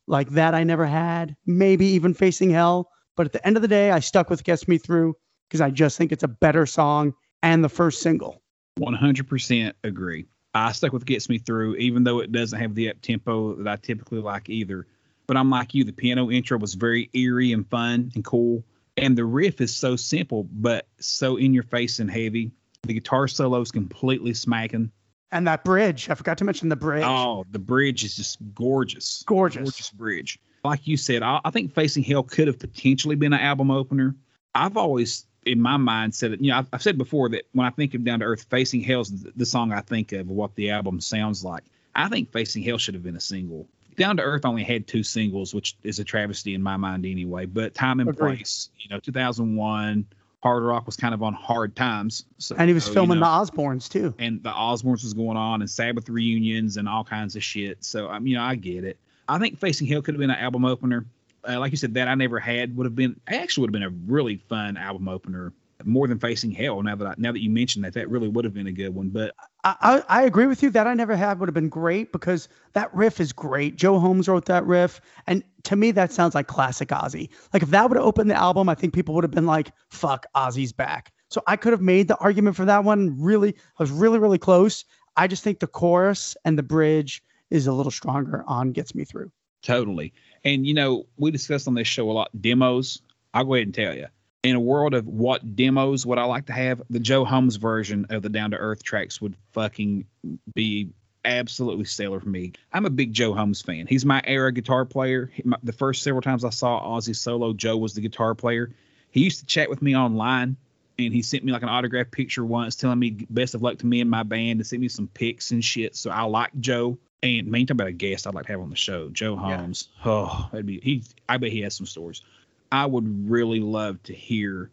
like 0.07 0.29
That 0.33 0.55
I 0.55 0.65
Never 0.65 0.85
Had, 0.85 1.35
maybe 1.47 1.87
even 1.87 2.13
Facing 2.13 2.51
Hell. 2.51 2.91
But 3.17 3.25
at 3.25 3.33
the 3.33 3.47
end 3.47 3.57
of 3.57 3.63
the 3.63 3.69
day, 3.69 3.91
I 3.91 4.01
stuck 4.01 4.29
with 4.29 4.45
Gets 4.45 4.69
Me 4.69 4.77
Through 4.77 5.15
because 5.49 5.63
I 5.63 5.71
just 5.71 5.97
think 5.97 6.13
it's 6.13 6.23
a 6.23 6.29
better 6.29 6.67
song 6.67 7.15
and 7.43 7.65
the 7.65 7.71
first 7.71 8.03
single. 8.03 8.43
100% 8.79 9.73
agree. 9.83 10.27
I 10.55 10.73
stuck 10.73 10.93
with 10.93 11.07
Gets 11.07 11.29
Me 11.29 11.39
Through, 11.39 11.77
even 11.77 12.05
though 12.05 12.21
it 12.21 12.33
doesn't 12.33 12.59
have 12.59 12.75
the 12.75 12.91
up 12.91 13.01
tempo 13.01 13.55
that 13.57 13.69
I 13.69 13.77
typically 13.77 14.21
like 14.21 14.49
either. 14.49 14.87
But 15.27 15.37
I'm 15.37 15.51
like 15.51 15.75
you, 15.75 15.85
the 15.85 15.93
piano 15.93 16.31
intro 16.31 16.59
was 16.59 16.75
very 16.75 17.09
eerie 17.15 17.53
and 17.53 17.67
fun 17.69 18.13
and 18.15 18.25
cool. 18.25 18.65
And 18.97 19.17
the 19.17 19.25
riff 19.25 19.61
is 19.61 19.75
so 19.75 19.97
simple, 19.97 20.47
but 20.51 20.87
so 20.99 21.37
in 21.37 21.55
your 21.55 21.63
face 21.63 21.99
and 21.99 22.11
heavy. 22.11 22.51
The 22.83 22.95
guitar 22.95 23.29
solo 23.29 23.61
is 23.61 23.71
completely 23.71 24.35
smacking. 24.35 24.91
And 25.31 25.47
that 25.47 25.65
bridge, 25.65 26.11
I 26.11 26.15
forgot 26.15 26.39
to 26.39 26.45
mention 26.45 26.69
the 26.69 26.77
bridge. 26.77 27.05
Oh, 27.07 27.47
the 27.51 27.59
bridge 27.59 28.05
is 28.05 28.17
just 28.17 28.39
gorgeous. 28.55 29.23
Gorgeous. 29.27 29.63
Gorgeous 29.63 29.91
bridge. 29.91 30.39
Like 30.63 30.87
you 30.87 30.99
said, 30.99 31.23
I, 31.23 31.41
I 31.45 31.51
think 31.51 31.73
Facing 31.75 32.03
Hell 32.03 32.23
could 32.23 32.49
have 32.49 32.59
potentially 32.59 33.17
been 33.17 33.33
an 33.33 33.41
album 33.41 33.71
opener. 33.71 34.15
I've 34.55 34.77
always, 34.77 35.27
in 35.45 35.61
my 35.61 35.77
mind, 35.77 36.15
said, 36.15 36.37
you 36.41 36.51
know, 36.51 36.59
I've, 36.59 36.69
I've 36.73 36.83
said 36.83 36.99
before 36.99 37.29
that 37.31 37.45
when 37.53 37.67
I 37.67 37.71
think 37.71 37.95
of 37.95 38.05
Down 38.05 38.21
to 38.21 38.25
Earth, 38.25 38.47
Facing 38.49 38.81
Hell's 38.83 39.11
the, 39.11 39.33
the 39.37 39.47
song 39.47 39.73
I 39.73 39.81
think 39.81 40.13
of, 40.13 40.29
what 40.29 40.55
the 40.55 40.71
album 40.71 41.01
sounds 41.01 41.45
like. 41.45 41.65
I 41.95 42.09
think 42.09 42.33
Facing 42.33 42.63
Hell 42.63 42.79
should 42.79 42.95
have 42.95 43.03
been 43.03 43.17
a 43.17 43.21
single. 43.21 43.67
Down 43.97 44.17
to 44.17 44.23
Earth 44.23 44.45
only 44.45 44.65
had 44.65 44.87
two 44.87 45.03
singles, 45.03 45.55
which 45.55 45.77
is 45.83 45.99
a 45.99 46.05
travesty 46.05 46.55
in 46.55 46.63
my 46.63 46.77
mind 46.77 47.05
anyway. 47.05 47.45
But 47.47 47.75
Time 47.75 48.01
and 48.01 48.09
Agreed. 48.09 48.37
Place, 48.37 48.71
you 48.79 48.89
know, 48.89 48.99
2001, 49.01 50.07
Hard 50.43 50.65
Rock 50.65 50.87
was 50.87 50.97
kind 50.97 51.15
of 51.15 51.23
on 51.23 51.35
hard 51.35 51.77
times. 51.77 52.25
So, 52.39 52.57
and 52.59 52.69
he 52.69 52.75
was 52.75 52.87
you 52.89 52.95
filming 52.95 53.21
know, 53.21 53.27
the 53.27 53.53
Osbournes 53.53 53.89
too. 53.89 54.15
and 54.19 54.43
the 54.43 54.51
Osbournes 54.51 55.05
was 55.05 55.15
going 55.15 55.37
on 55.37 55.61
and 55.61 55.71
Sabbath 55.71 56.09
reunions 56.09 56.77
and 56.79 56.89
all 56.89 57.05
kinds 57.05 57.37
of 57.37 57.45
shit. 57.45 57.85
So 57.85 58.09
um, 58.09 58.27
you 58.27 58.37
know, 58.37 58.43
I 58.43 58.57
get 58.57 58.85
it. 58.85 58.99
I 59.29 59.39
think 59.39 59.59
Facing 59.59 59.87
Hell 59.87 60.03
could 60.03 60.15
have 60.15 60.21
been 60.21 60.31
an 60.31 60.39
album 60.39 60.65
opener. 60.65 61.07
Uh, 61.49 61.59
like 61.59 61.73
you 61.73 61.77
said, 61.77 61.95
that 61.95 62.09
I 62.09 62.15
never 62.15 62.39
had 62.39 62.77
would 62.77 62.87
have 62.87 62.95
been 62.95 63.21
actually 63.27 63.63
would 63.63 63.75
have 63.75 63.81
been 63.81 64.09
a 64.09 64.13
really 64.13 64.37
fun 64.37 64.77
album 64.77 65.09
opener. 65.09 65.53
More 65.85 66.07
than 66.07 66.21
Facing 66.21 66.53
Hell. 66.53 66.81
Now 66.81 66.95
that 66.95 67.09
I, 67.09 67.15
now 67.19 67.33
that 67.33 67.43
you 67.43 67.51
mentioned 67.51 67.85
that, 67.85 67.95
that 67.95 68.09
really 68.09 68.29
would 68.29 68.45
have 68.45 68.55
been 68.55 68.69
a 68.69 68.73
good 68.73 68.95
one. 68.95 69.09
But 69.09 69.35
I, 69.65 69.75
I, 69.81 70.21
I 70.21 70.23
agree 70.23 70.47
with 70.47 70.63
you 70.63 70.71
that 70.71 70.87
I 70.87 70.95
never 70.95 71.17
had 71.17 71.41
would 71.41 71.49
have 71.49 71.55
been 71.55 71.69
great 71.69 72.13
because 72.13 72.49
that 72.75 72.95
riff 72.95 73.19
is 73.19 73.33
great. 73.33 73.75
Joe 73.75 73.99
Holmes 73.99 74.29
wrote 74.29 74.45
that 74.45 74.65
riff, 74.65 75.01
and 75.27 75.43
to 75.65 75.75
me 75.75 75.91
that 75.91 76.13
sounds 76.13 76.37
like 76.37 76.47
classic 76.47 76.91
Ozzy. 76.91 77.31
Like 77.53 77.65
if 77.65 77.71
that 77.71 77.89
would 77.89 77.97
have 77.97 78.07
opened 78.07 78.31
the 78.31 78.37
album, 78.37 78.69
I 78.69 78.77
think 78.77 78.95
people 78.95 79.13
would 79.17 79.25
have 79.25 79.33
been 79.33 79.47
like, 79.47 79.73
"Fuck, 79.89 80.27
Ozzy's 80.37 80.73
back." 80.73 81.13
So 81.31 81.43
I 81.49 81.57
could 81.57 81.73
have 81.73 81.83
made 81.83 82.07
the 82.07 82.19
argument 82.19 82.55
for 82.55 82.65
that 82.67 82.85
one. 82.85 83.21
Really, 83.21 83.51
I 83.51 83.83
was 83.83 83.91
really 83.91 84.21
really 84.21 84.39
close. 84.39 84.85
I 85.17 85.27
just 85.27 85.43
think 85.43 85.59
the 85.59 85.67
chorus 85.67 86.37
and 86.45 86.57
the 86.57 86.63
bridge 86.63 87.25
is 87.51 87.67
a 87.67 87.73
little 87.73 87.91
stronger 87.91 88.45
on 88.47 88.71
"Gets 88.71 88.95
Me 88.95 89.05
Through." 89.05 89.33
Totally. 89.63 90.13
And 90.45 90.67
you 90.67 90.75
know, 90.75 91.07
we 91.17 91.31
discussed 91.31 91.69
on 91.69 91.75
this 91.75 91.89
show 91.89 92.11
a 92.11 92.13
lot 92.13 92.31
demos. 92.41 93.01
I'll 93.33 93.45
go 93.45 93.55
ahead 93.55 93.67
and 93.69 93.75
tell 93.75 93.95
you. 93.95 94.07
In 94.43 94.57
a 94.57 94.61
world 94.61 94.93
of 94.93 95.07
what 95.07 95.55
demos 95.55 96.05
would 96.05 96.19
I 96.19 96.25
like 96.25 96.47
to 96.47 96.53
have, 96.53 96.83
the 96.91 96.99
Joe 96.99 97.25
Holmes 97.25 97.57
version 97.57 98.07
of 98.11 98.23
the 98.23 98.29
Down 98.29 98.51
to 98.51 98.57
Earth 98.57 98.83
tracks 98.83 99.21
would 99.21 99.37
fucking 99.53 100.05
be 100.53 100.91
absolutely 101.25 101.85
stellar 101.85 102.19
for 102.19 102.29
me. 102.29 102.53
I'm 102.73 102.85
a 102.85 102.91
big 102.91 103.13
Joe 103.13 103.35
Holmes 103.35 103.63
fan. 103.63 103.87
He's 103.87 104.05
my 104.05 104.21
era 104.25 104.51
guitar 104.51 104.85
player. 104.85 105.31
He- 105.33 105.45
my- 105.45 105.59
the 105.63 105.73
first 105.73 106.03
several 106.03 106.23
times 106.23 106.45
I 106.45 106.51
saw 106.51 106.83
Ozzy 106.99 107.15
solo, 107.15 107.53
Joe 107.53 107.77
was 107.77 107.95
the 107.95 108.01
guitar 108.01 108.35
player. 108.35 108.73
He 109.13 109.23
used 109.23 109.39
to 109.41 109.47
chat 109.47 109.71
with 109.71 109.81
me 109.81 109.95
online 109.97 110.57
and 110.99 111.15
he 111.15 111.23
sent 111.23 111.45
me 111.45 111.53
like 111.53 111.63
an 111.63 111.69
autograph 111.69 112.11
picture 112.11 112.45
once 112.45 112.75
telling 112.75 112.99
me 112.99 113.11
best 113.31 113.55
of 113.55 113.63
luck 113.63 113.79
to 113.79 113.87
me 113.87 114.01
and 114.01 114.11
my 114.11 114.25
band 114.25 114.59
and 114.59 114.67
sent 114.67 114.83
me 114.83 114.89
some 114.89 115.07
pics 115.07 115.53
and 115.53 115.65
shit. 115.65 115.95
So 115.95 116.11
I 116.11 116.23
like 116.23 116.51
Joe. 116.59 116.99
And 117.23 117.47
man, 117.49 117.61
you 117.61 117.67
talk 117.67 117.75
about 117.75 117.87
a 117.87 117.93
guest 117.93 118.27
I'd 118.27 118.35
like 118.35 118.47
to 118.47 118.53
have 118.53 118.61
on 118.61 118.71
the 118.71 118.77
show, 118.77 119.09
Joe 119.09 119.35
Yeah. 119.35 119.57
Holmes. 119.59 119.89
Oh, 120.05 120.49
that'd 120.51 120.67
be 120.67 120.81
he. 120.81 121.05
I 121.29 121.37
bet 121.37 121.53
he 121.53 121.61
has 121.63 121.75
some 121.75 121.87
stories. 121.87 122.23
I 122.71 122.87
would 122.87 123.31
really 123.31 123.61
love 123.61 124.03
to 124.05 124.15
hear 124.15 124.71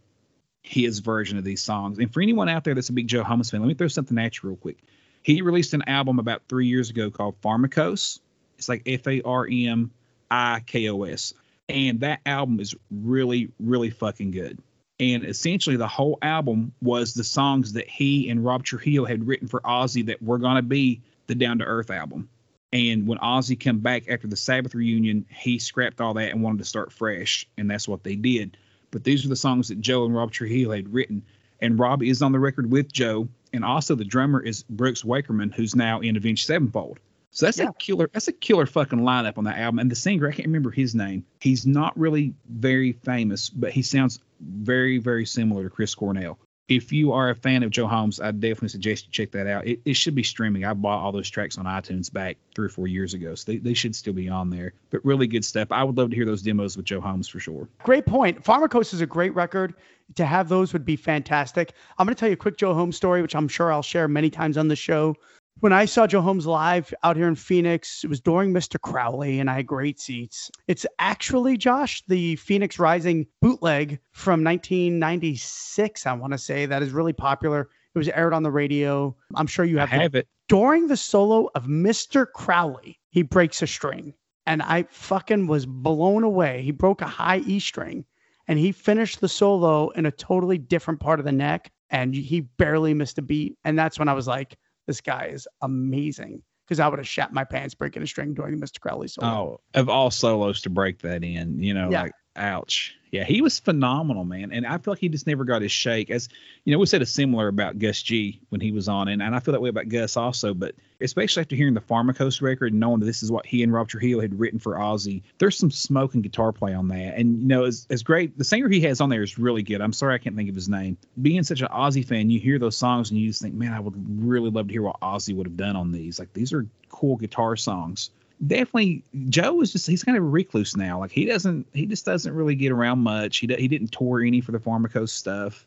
his 0.64 1.00
version 1.00 1.38
of 1.38 1.44
these 1.44 1.62
songs. 1.62 2.00
And 2.00 2.12
for 2.14 2.22
anyone 2.22 2.50
out 2.50 2.64
there 2.64 2.74
that's 2.76 2.90
a 2.90 2.94
big 2.94 3.08
Joe 3.08 3.24
Holmes 3.24 3.50
fan, 3.52 3.62
let 3.62 3.68
me 3.68 3.74
throw 3.74 3.88
something 3.88 4.18
at 4.18 4.42
you 4.42 4.50
real 4.50 4.58
quick. 4.58 4.78
He 5.22 5.42
released 5.42 5.74
an 5.74 5.84
album 5.88 6.18
about 6.20 6.44
three 6.48 6.68
years 6.68 6.90
ago 6.90 7.12
called 7.12 7.40
Farmikos. 7.42 8.20
It's 8.58 8.70
like 8.70 8.84
F 8.86 9.08
A 9.08 9.22
R 9.22 9.48
M 9.50 9.92
I 10.32 10.62
K 10.66 10.90
O 10.90 11.04
S. 11.04 11.34
And 11.68 12.00
that 12.00 12.22
album 12.26 12.60
is 12.60 12.74
really, 12.90 13.52
really 13.60 13.92
fucking 13.92 14.32
good. 14.32 14.60
And 15.00 15.24
essentially, 15.24 15.76
the 15.78 15.88
whole 15.88 16.18
album 16.22 16.74
was 16.82 17.14
the 17.14 17.24
songs 17.24 17.74
that 17.74 17.88
he 17.88 18.30
and 18.30 18.44
Rob 18.44 18.64
Trujillo 18.64 19.06
had 19.06 19.28
written 19.28 19.48
for 19.48 19.62
Ozzy 19.62 20.08
that 20.08 20.22
were 20.22 20.40
going 20.40 20.56
to 20.56 20.62
be 20.62 21.02
the 21.28 21.36
Down 21.36 21.60
to 21.60 21.66
Earth 21.66 21.92
album. 21.92 22.28
And 22.72 23.08
when 23.08 23.18
Ozzy 23.18 23.60
came 23.60 23.80
back 23.80 24.10
after 24.10 24.28
the 24.28 24.36
Sabbath 24.36 24.76
reunion, 24.76 25.26
he 25.30 25.58
scrapped 25.58 26.02
all 26.02 26.14
that 26.16 26.32
and 26.32 26.44
wanted 26.44 26.60
to 26.60 26.66
start 26.66 26.94
fresh, 26.94 27.48
and 27.58 27.70
that's 27.70 27.88
what 27.88 28.04
they 28.04 28.16
did. 28.16 28.58
But 28.92 29.04
these 29.04 29.26
are 29.26 29.30
the 29.30 29.36
songs 29.36 29.70
that 29.70 29.82
Joe 29.82 30.06
and 30.06 30.16
Rob 30.16 30.32
Trujillo 30.32 30.76
had 30.76 30.94
written, 30.94 31.24
and 31.60 31.80
Rob 31.80 32.04
is 32.04 32.22
on 32.22 32.32
the 32.32 32.40
record 32.40 32.72
with 32.72 32.92
Joe, 32.92 33.28
and 33.54 33.66
also 33.66 33.96
the 33.96 34.06
drummer 34.06 34.40
is 34.40 34.64
Brooks 34.70 35.02
Wackerman, 35.04 35.54
who's 35.54 35.76
now 35.76 36.00
in 36.00 36.16
Avenged 36.16 36.46
Sevenfold. 36.46 37.00
So 37.32 37.46
that's 37.46 37.60
Yeah. 37.60 37.70
a 37.70 37.74
killer. 37.74 38.10
That's 38.12 38.28
a 38.28 38.34
killer 38.34 38.66
fucking 38.66 39.00
lineup 39.00 39.38
on 39.38 39.44
that 39.44 39.58
album. 39.60 39.80
And 39.80 39.92
the 39.92 39.96
singer, 39.96 40.28
I 40.28 40.32
can't 40.32 40.48
remember 40.48 40.72
his 40.72 40.96
name. 40.96 41.26
He's 41.40 41.66
not 41.66 41.98
really 41.98 42.34
very 42.48 42.94
famous, 42.94 43.50
but 43.50 43.72
he 43.72 43.82
sounds 43.84 44.20
very, 44.40 44.98
very 44.98 45.26
similar 45.26 45.64
to 45.64 45.70
Chris 45.70 45.94
Cornell. 45.94 46.40
If 46.70 46.94
you 46.94 47.12
are 47.14 47.32
a 47.32 47.36
fan 47.36 47.64
of 47.64 47.72
Joe 47.72 47.88
Holmes, 47.88 48.20
I 48.20 48.32
definitely 48.32 48.70
suggest 48.70 49.08
you 49.08 49.12
check 49.12 49.32
that 49.32 49.48
out. 49.48 49.68
It, 49.68 49.80
it 49.86 49.96
should 49.96 50.14
be 50.14 50.22
streaming. 50.22 50.66
I 50.66 50.74
bought 50.74 51.00
all 51.04 51.12
those 51.12 51.30
tracks 51.30 51.58
on 51.58 51.66
iTunes 51.66 52.14
back 52.14 52.38
three 52.54 52.68
or 52.68 52.70
four 52.70 52.88
years 52.88 53.16
ago, 53.16 53.34
so 53.34 53.52
they, 53.52 53.58
they 53.58 53.74
should 53.74 53.96
still 53.96 54.14
be 54.14 54.30
on 54.30 54.52
there. 54.52 54.74
But 54.92 55.04
really 55.04 55.26
good 55.26 55.44
stuff. 55.44 55.72
I 55.72 55.84
would 55.84 55.98
love 55.98 56.12
to 56.12 56.16
hear 56.16 56.26
those 56.26 56.44
demos 56.44 56.78
with 56.78 56.86
Joe 56.86 57.02
Holmes 57.02 57.28
for 57.28 57.40
sure. 57.40 57.68
Great 57.82 58.06
point. 58.06 58.44
Farmikos 58.44 58.94
is 58.94 59.02
a 59.02 59.08
great 59.08 59.34
record. 59.34 59.74
To 60.16 60.26
have 60.26 60.50
those 60.50 60.74
would 60.74 60.86
be 60.86 60.96
fantastic. 60.96 61.74
I'm 61.98 62.06
going 62.06 62.16
to 62.16 62.20
tell 62.20 62.30
you 62.30 62.34
a 62.34 62.38
quick 62.38 62.58
Joe 62.58 62.74
Holmes 62.74 62.96
story, 62.96 63.22
which 63.22 63.36
I'm 63.36 63.48
sure 63.48 63.72
I'll 63.72 63.84
share 63.84 64.08
many 64.08 64.30
times 64.30 64.58
on 64.58 64.68
the 64.68 64.76
show. 64.76 65.16
When 65.62 65.74
I 65.74 65.84
saw 65.84 66.08
Joe 66.08 66.22
Holmes 66.22 66.48
live 66.48 66.94
out 67.04 67.18
here 67.18 67.28
in 67.28 67.36
Phoenix, 67.36 68.06
it 68.06 68.08
was 68.08 68.22
during 68.22 68.54
Mr. 68.54 68.80
Crowley, 68.80 69.42
and 69.42 69.50
I 69.50 69.56
had 69.56 69.68
great 69.68 70.00
seats. 70.00 70.50
It's 70.68 70.86
actually, 71.00 71.58
Josh, 71.58 72.02
the 72.08 72.38
Phoenix 72.38 72.80
Rising 72.80 73.28
bootleg 73.42 74.00
from 74.14 74.42
1996, 74.42 76.06
I 76.06 76.14
want 76.14 76.32
to 76.32 76.38
say, 76.38 76.66
that 76.66 76.82
is 76.82 76.92
really 76.92 77.12
popular. 77.12 77.70
It 77.94 77.98
was 77.98 78.08
aired 78.08 78.34
on 78.34 78.44
the 78.44 78.52
radio. 78.52 79.14
I'm 79.36 79.48
sure 79.48 79.66
you 79.66 79.80
I 79.80 79.82
have, 79.82 79.90
the 79.90 79.96
have 80.02 80.16
it. 80.16 80.28
during 80.48 80.88
the 80.88 80.96
solo 80.96 81.50
of 81.56 81.66
Mr. 81.66 82.26
Crowley, 82.34 82.98
he 83.10 83.22
breaks 83.22 83.62
a 83.62 83.68
string. 83.68 84.14
And 84.46 84.62
I 84.62 84.84
fucking 84.90 85.48
was 85.48 85.66
blown 85.66 86.24
away. 86.24 86.62
He 86.62 86.72
broke 86.72 87.02
a 87.02 87.08
high 87.08 87.40
E 87.40 87.60
string 87.60 88.06
and 88.48 88.58
he 88.58 88.72
finished 88.72 89.20
the 89.22 89.28
solo 89.28 89.90
in 89.90 90.06
a 90.06 90.12
totally 90.12 90.58
different 90.58 91.00
part 91.02 91.20
of 91.20 91.26
the 91.26 91.32
neck 91.32 91.70
and 91.92 92.16
he 92.16 92.42
barely 92.42 92.94
missed 92.94 93.18
a 93.18 93.22
beat. 93.22 93.58
And 93.64 93.78
that's 93.78 94.00
when 94.00 94.08
I 94.08 94.14
was 94.14 94.26
like, 94.26 94.58
this 94.90 95.02
guy 95.02 95.26
is 95.26 95.48
amazing. 95.62 96.42
Because 96.66 96.80
I 96.80 96.88
would 96.88 96.98
have 96.98 97.08
shat 97.08 97.32
my 97.32 97.44
pants 97.44 97.76
breaking 97.76 98.02
a 98.02 98.08
string 98.08 98.34
during 98.34 98.60
Mr. 98.60 98.80
Crowley 98.80 99.08
solo. 99.08 99.28
Oh, 99.28 99.80
of 99.80 99.88
all 99.88 100.10
solos 100.10 100.62
to 100.62 100.70
break 100.72 101.00
that 101.00 101.24
in, 101.24 101.62
you 101.62 101.76
know, 101.76 101.92
Yeah. 101.92 102.04
like 102.04 102.12
ouch. 102.36 102.96
Yeah, 103.12 103.24
he 103.24 103.42
was 103.42 103.60
phenomenal, 103.60 104.24
man. 104.24 104.52
And 104.52 104.68
I 104.68 104.78
feel 104.78 104.92
like 104.92 105.00
he 105.00 105.10
just 105.10 105.26
never 105.26 105.44
got 105.44 105.64
his 105.64 105.72
shake. 105.72 106.12
As 106.12 106.30
you 106.64 106.72
know, 106.72 106.78
we 106.78 106.86
said 106.86 107.02
a 107.02 107.06
similar 107.08 107.48
about 107.48 107.80
Gus 107.80 108.02
G 108.04 108.40
when 108.50 108.62
he 108.62 108.72
was 108.72 108.88
on, 108.88 109.08
and, 109.08 109.22
and 109.22 109.36
I 109.36 109.40
feel 109.40 109.52
that 109.54 109.62
way 109.62 109.70
about 109.70 109.90
Gus 109.90 110.16
also. 110.16 110.54
But 110.54 110.76
especially 111.02 111.42
after 111.42 111.56
hearing 111.56 111.74
the 111.74 111.82
Farmikos 111.82 112.40
record 112.42 112.72
and 112.72 112.80
knowing 112.80 113.00
that 113.00 113.08
this 113.08 113.24
is 113.24 113.32
what 113.32 113.48
he 113.48 113.64
and 113.64 113.74
Rob 113.74 113.88
Trujillo 113.88 114.22
had 114.22 114.40
written 114.40 114.60
for 114.60 114.76
Ozzy, 114.76 115.24
there's 115.40 115.58
some 115.58 115.72
smoke 115.72 116.14
and 116.14 116.22
guitar 116.22 116.52
play 116.52 116.74
on 116.74 116.88
that. 116.90 117.18
And 117.18 117.42
you 117.42 117.48
know, 117.48 117.64
as, 117.64 117.88
as 117.90 118.04
great 118.04 118.38
the 118.38 118.44
singer 118.44 118.70
he 118.70 118.82
has 118.82 119.02
on 119.02 119.10
there 119.10 119.24
is 119.24 119.40
really 119.40 119.64
good. 119.64 119.82
I'm 119.82 119.94
sorry 119.94 120.14
I 120.14 120.20
can't 120.20 120.36
think 120.36 120.50
of 120.50 120.56
his 120.56 120.70
name. 120.70 120.98
Being 121.20 121.42
such 121.42 121.62
an 121.62 121.70
Ozzy 121.70 122.06
fan, 122.06 122.30
you 122.30 122.40
hear 122.40 122.60
those 122.60 122.78
songs 122.78 123.10
and 123.10 123.20
you 123.20 123.28
just 123.30 123.42
think, 123.42 123.56
man, 123.56 123.74
I 123.74 123.80
would 123.80 123.96
really 124.24 124.52
love 124.52 124.68
to 124.68 124.74
hear 124.74 124.84
what 124.84 125.00
Ozzy 125.02 125.36
would 125.36 125.48
have 125.48 125.58
done 125.58 125.76
on 125.76 125.92
these. 125.92 126.20
Like 126.20 126.34
these 126.34 126.54
are 126.54 126.68
cool 126.90 127.16
guitar 127.16 127.56
songs 127.56 128.12
definitely 128.46 129.04
Joe 129.30 129.62
is 129.62 129.72
just 129.72 129.88
he's 129.88 130.04
kind 130.04 130.18
of 130.18 130.24
a 130.24 130.28
recluse 130.28 130.76
now. 130.76 131.00
Like 131.00 131.12
he 131.12 131.26
doesn't 131.26 131.68
he 131.74 131.86
just 131.86 132.06
doesn't 132.06 132.34
really 132.34 132.56
get 132.56 132.72
around 132.72 133.00
much. 133.00 133.38
He 133.38 133.48
he 133.48 133.68
didn't 133.68 133.92
tour 133.92 134.22
any 134.22 134.42
for 134.42 134.52
the 134.52 134.60
Farmikos 134.60 135.10
stuff. 135.10 135.66